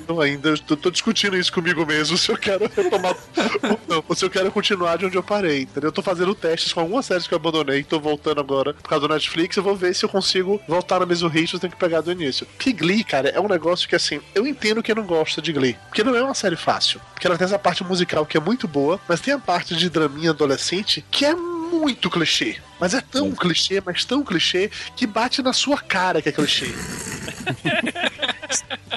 Eu 0.07 0.21
ainda 0.21 0.49
eu 0.49 0.57
tô, 0.57 0.77
tô 0.77 0.91
discutindo 0.91 1.35
isso 1.37 1.51
comigo 1.51 1.85
mesmo, 1.85 2.17
se 2.17 2.31
eu 2.31 2.37
quero 2.37 2.69
retomar 2.75 3.15
ou 3.63 3.79
não, 3.87 4.03
ou 4.07 4.15
se 4.15 4.23
eu 4.23 4.29
quero 4.29 4.51
continuar 4.51 4.97
de 4.97 5.05
onde 5.05 5.17
eu 5.17 5.23
parei, 5.23 5.61
entendeu? 5.63 5.89
Eu 5.89 5.91
tô 5.91 6.01
fazendo 6.01 6.33
testes 6.35 6.71
com 6.71 6.79
algumas 6.79 7.05
séries 7.05 7.27
que 7.27 7.33
eu 7.33 7.37
abandonei, 7.37 7.83
tô 7.83 7.99
voltando 7.99 8.39
agora 8.39 8.73
por 8.73 8.87
causa 8.87 9.07
do 9.07 9.13
Netflix, 9.13 9.57
eu 9.57 9.63
vou 9.63 9.75
ver 9.75 9.93
se 9.93 10.05
eu 10.05 10.09
consigo 10.09 10.61
voltar 10.67 10.99
no 10.99 11.07
mesmo 11.07 11.27
ritmo, 11.27 11.59
tenho 11.59 11.73
que 11.73 11.79
pegar 11.79 12.01
do 12.01 12.11
início. 12.11 12.45
Porque 12.45 12.71
Glee, 12.71 13.03
cara, 13.03 13.29
é 13.29 13.39
um 13.39 13.47
negócio 13.47 13.87
que 13.87 13.95
assim, 13.95 14.21
eu 14.33 14.47
entendo 14.47 14.83
quem 14.83 14.95
não 14.95 15.03
gosta 15.03 15.41
de 15.41 15.51
Glee, 15.51 15.77
porque 15.89 16.03
não 16.03 16.15
é 16.15 16.23
uma 16.23 16.35
série 16.35 16.55
fácil, 16.55 17.01
porque 17.13 17.27
ela 17.27 17.37
tem 17.37 17.42
essa 17.43 17.59
parte 17.59 17.83
musical 17.83 18.25
que 18.25 18.37
é 18.37 18.39
muito 18.39 18.67
boa, 18.67 18.99
mas 19.07 19.21
tem 19.21 19.33
a 19.33 19.39
parte 19.39 19.75
de 19.75 19.89
draminha 19.89 20.31
adolescente 20.31 21.03
que 21.11 21.25
é 21.25 21.35
muito 21.35 22.09
clichê. 22.09 22.57
Mas 22.79 22.93
é 22.93 23.01
tão 23.01 23.31
clichê, 23.31 23.81
mas 23.83 24.05
tão 24.05 24.23
clichê, 24.23 24.69
que 24.95 25.07
bate 25.07 25.41
na 25.41 25.53
sua 25.53 25.77
cara 25.77 26.21
que 26.21 26.29
é 26.29 26.31
clichê. 26.31 26.67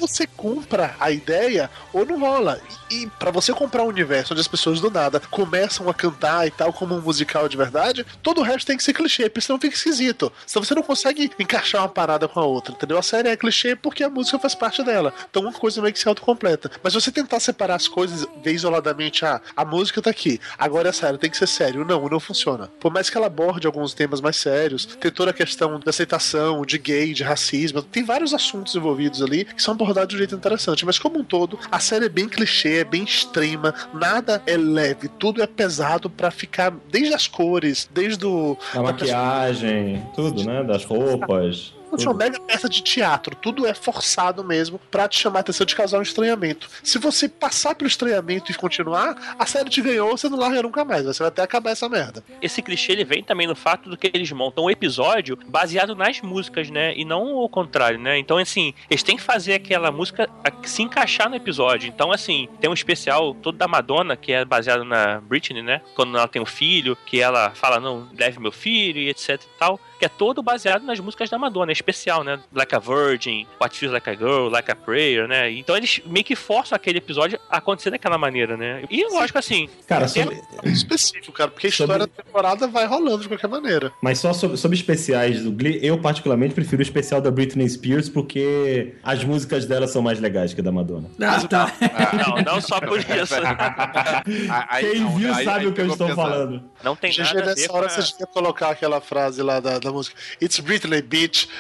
você 0.00 0.26
compra 0.26 0.94
a 1.00 1.10
ideia 1.10 1.70
ou 1.92 2.04
não 2.04 2.20
rola. 2.20 2.60
E, 2.90 3.06
para 3.18 3.30
você 3.30 3.52
comprar 3.52 3.82
um 3.82 3.88
universo 3.88 4.32
onde 4.32 4.40
as 4.40 4.48
pessoas 4.48 4.80
do 4.80 4.90
nada 4.90 5.20
começam 5.30 5.88
a 5.88 5.94
cantar 5.94 6.46
e 6.46 6.50
tal, 6.50 6.72
como 6.72 6.94
um 6.94 7.00
musical 7.00 7.48
de 7.48 7.56
verdade, 7.56 8.06
todo 8.22 8.40
o 8.40 8.44
resto 8.44 8.66
tem 8.66 8.76
que 8.76 8.82
ser 8.82 8.92
clichê, 8.92 9.28
porque 9.28 9.40
senão 9.40 9.58
fica 9.58 9.74
esquisito. 9.74 10.32
Senão 10.46 10.64
você 10.64 10.74
não 10.74 10.82
consegue 10.82 11.30
encaixar 11.38 11.82
uma 11.82 11.88
parada 11.88 12.28
com 12.28 12.38
a 12.38 12.44
outra, 12.44 12.74
entendeu? 12.74 12.98
A 12.98 13.02
série 13.02 13.28
é 13.28 13.36
clichê 13.36 13.74
porque 13.74 14.04
a 14.04 14.10
música 14.10 14.38
faz 14.38 14.54
parte 14.54 14.82
dela. 14.82 15.12
Então 15.28 15.42
uma 15.42 15.52
coisa 15.52 15.80
meio 15.82 15.92
que 15.92 15.98
se 15.98 16.08
autocompleta. 16.08 16.70
Mas 16.82 16.94
você 16.94 17.10
tentar 17.10 17.40
separar 17.40 17.74
as 17.74 17.88
coisas, 17.88 18.26
ver 18.42 18.52
isoladamente, 18.52 19.24
ah, 19.24 19.40
a 19.56 19.64
música 19.64 20.00
tá 20.00 20.10
aqui, 20.10 20.40
agora 20.58 20.88
é 20.88 20.92
sério, 20.92 21.18
tem 21.18 21.30
que 21.30 21.36
ser 21.36 21.48
sério. 21.48 21.84
Não, 21.84 22.08
não 22.08 22.20
funciona. 22.20 22.68
Por 22.80 22.92
mais 22.92 23.10
que 23.10 23.16
ela 23.16 23.26
aborde 23.26 23.66
alguns 23.66 23.94
temas 23.94 24.20
mais 24.20 24.36
sérios, 24.36 24.86
tem 24.86 25.10
toda 25.10 25.30
a 25.30 25.34
questão 25.34 25.80
da 25.80 25.90
aceitação, 25.90 26.64
de 26.64 26.78
gay, 26.78 27.12
de 27.12 27.22
racismo, 27.22 27.82
tem 27.82 28.04
vários 28.04 28.32
assuntos 28.32 28.74
envolvidos 28.74 29.22
ali 29.22 29.44
que 29.44 29.62
são 29.62 29.74
abordados 29.74 30.08
de 30.10 30.16
um 30.16 30.18
jeito 30.18 30.34
interessante. 30.34 30.84
Mas 30.84 30.98
como 30.98 31.18
um 31.18 31.24
todo, 31.24 31.58
a 31.70 31.80
série 31.80 32.06
é 32.06 32.08
bem 32.08 32.28
clichê, 32.28 32.75
é 32.76 32.84
bem 32.84 33.04
extrema, 33.04 33.74
nada 33.92 34.42
é 34.46 34.56
leve, 34.56 35.08
tudo 35.08 35.42
é 35.42 35.46
pesado 35.46 36.08
pra 36.08 36.30
ficar 36.30 36.72
desde 36.90 37.14
as 37.14 37.26
cores, 37.26 37.88
desde 37.92 38.26
o. 38.26 38.56
A 38.74 38.82
maquiagem, 38.82 40.02
tudo, 40.14 40.44
né? 40.44 40.62
Das 40.64 40.84
roupas. 40.84 41.75
Fosse 41.90 42.06
uma 42.06 42.14
mega 42.14 42.40
peça 42.40 42.68
de 42.68 42.82
teatro, 42.82 43.36
tudo 43.36 43.66
é 43.66 43.74
forçado 43.74 44.42
mesmo 44.42 44.80
pra 44.90 45.08
te 45.08 45.18
chamar 45.18 45.38
a 45.38 45.40
atenção 45.40 45.66
de 45.66 45.74
causar 45.74 45.98
um 45.98 46.02
estranhamento. 46.02 46.68
Se 46.82 46.98
você 46.98 47.28
passar 47.28 47.74
pelo 47.74 47.88
estranhamento 47.88 48.50
e 48.50 48.54
continuar, 48.54 49.36
a 49.38 49.46
série 49.46 49.70
te 49.70 49.80
ganhou, 49.80 50.16
você 50.16 50.28
não 50.28 50.38
larga 50.38 50.62
nunca 50.62 50.84
mais, 50.84 51.04
você 51.04 51.18
vai 51.18 51.28
até 51.28 51.42
acabar 51.42 51.70
essa 51.70 51.88
merda. 51.88 52.24
Esse 52.42 52.62
clichê 52.62 52.92
ele 52.92 53.04
vem 53.04 53.22
também 53.22 53.46
no 53.46 53.54
fato 53.54 53.88
do 53.88 53.96
que 53.96 54.10
eles 54.12 54.30
montam 54.32 54.64
um 54.64 54.70
episódio 54.70 55.38
baseado 55.48 55.94
nas 55.94 56.20
músicas, 56.20 56.70
né? 56.70 56.94
E 56.96 57.04
não 57.04 57.34
o 57.34 57.48
contrário, 57.48 57.98
né? 57.98 58.18
Então, 58.18 58.38
assim, 58.38 58.74
eles 58.90 59.02
têm 59.02 59.16
que 59.16 59.22
fazer 59.22 59.54
aquela 59.54 59.90
música 59.90 60.28
se 60.64 60.82
encaixar 60.82 61.28
no 61.28 61.36
episódio. 61.36 61.88
Então, 61.88 62.12
assim, 62.12 62.48
tem 62.60 62.68
um 62.68 62.74
especial 62.74 63.34
todo 63.34 63.56
da 63.56 63.68
Madonna, 63.68 64.16
que 64.16 64.32
é 64.32 64.44
baseado 64.44 64.84
na 64.84 65.20
Britney, 65.20 65.62
né? 65.62 65.80
Quando 65.94 66.16
ela 66.16 66.28
tem 66.28 66.40
um 66.42 66.46
filho, 66.46 66.96
que 67.06 67.20
ela 67.20 67.50
fala, 67.50 67.78
não, 67.78 68.08
leve 68.18 68.38
meu 68.40 68.52
filho 68.52 68.98
e 68.98 69.08
etc 69.08 69.40
e 69.42 69.58
tal. 69.58 69.80
Que 69.98 70.04
é 70.04 70.08
todo 70.08 70.42
baseado 70.42 70.84
nas 70.84 71.00
músicas 71.00 71.30
da 71.30 71.38
Madonna, 71.38 71.70
é 71.70 71.74
especial, 71.74 72.22
né? 72.22 72.38
Like 72.54 72.74
a 72.74 72.78
Virgin, 72.78 73.46
What 73.60 73.76
Feels 73.78 73.92
Like 73.92 74.10
a 74.10 74.14
Girl, 74.14 74.48
Like 74.48 74.70
a 74.70 74.76
Prayer, 74.76 75.26
né? 75.26 75.50
Então 75.50 75.76
eles 75.76 76.00
meio 76.04 76.24
que 76.24 76.36
forçam 76.36 76.76
aquele 76.76 76.98
episódio 76.98 77.38
a 77.50 77.56
acontecer 77.58 77.90
daquela 77.90 78.18
maneira, 78.18 78.56
né? 78.56 78.82
E 78.90 79.04
lógico, 79.10 79.38
assim, 79.38 79.68
Cara, 79.86 80.06
sobre- 80.08 80.40
Específico, 80.64 81.32
cara, 81.32 81.50
porque 81.50 81.68
a 81.68 81.70
Sobre- 81.72 81.92
história 81.94 82.06
da 82.14 82.22
temporada 82.24 82.66
vai 82.68 82.86
rolando 82.86 83.22
de 83.22 83.28
qualquer 83.28 83.48
maneira. 83.48 83.92
Mas 84.02 84.18
só 84.18 84.32
sobre, 84.32 84.56
sobre 84.56 84.76
especiais 84.76 85.42
do 85.42 85.50
Glee, 85.52 85.78
eu 85.82 85.98
particularmente 85.98 86.54
prefiro 86.54 86.80
o 86.80 86.82
especial 86.82 87.20
da 87.20 87.30
Britney 87.30 87.68
Spears 87.68 88.08
porque 88.08 88.94
as 89.02 89.24
músicas 89.24 89.64
dela 89.66 89.86
são 89.88 90.02
mais 90.02 90.20
legais 90.20 90.52
que 90.52 90.60
a 90.60 90.64
da 90.64 90.72
Madonna. 90.72 91.08
Ah, 91.22 91.40
tá. 91.46 91.72
não, 92.44 92.54
não 92.54 92.60
só 92.60 92.80
por 92.80 92.98
isso. 92.98 93.06
Quem 94.80 95.16
viu 95.16 95.34
sabe 95.34 95.48
aí 95.60 95.66
o 95.66 95.72
que 95.72 95.80
eu 95.80 95.86
estou 95.88 96.08
pesado. 96.08 96.14
falando. 96.30 96.62
Não 96.82 96.94
tem 96.96 97.10
GG, 97.10 97.18
nada 97.22 97.38
a 97.38 97.42
ver 97.42 97.46
nessa 97.50 97.68
com 97.68 97.76
hora 97.76 97.86
a- 97.86 97.90
você 97.90 98.02
devia 98.12 98.26
colocar 98.26 98.70
aquela 98.70 99.00
frase 99.00 99.42
lá 99.42 99.60
da, 99.60 99.78
da 99.86 99.92
música. 99.92 100.16
It's 100.40 100.60
Britney, 100.60 101.02
bitch. 101.02 101.46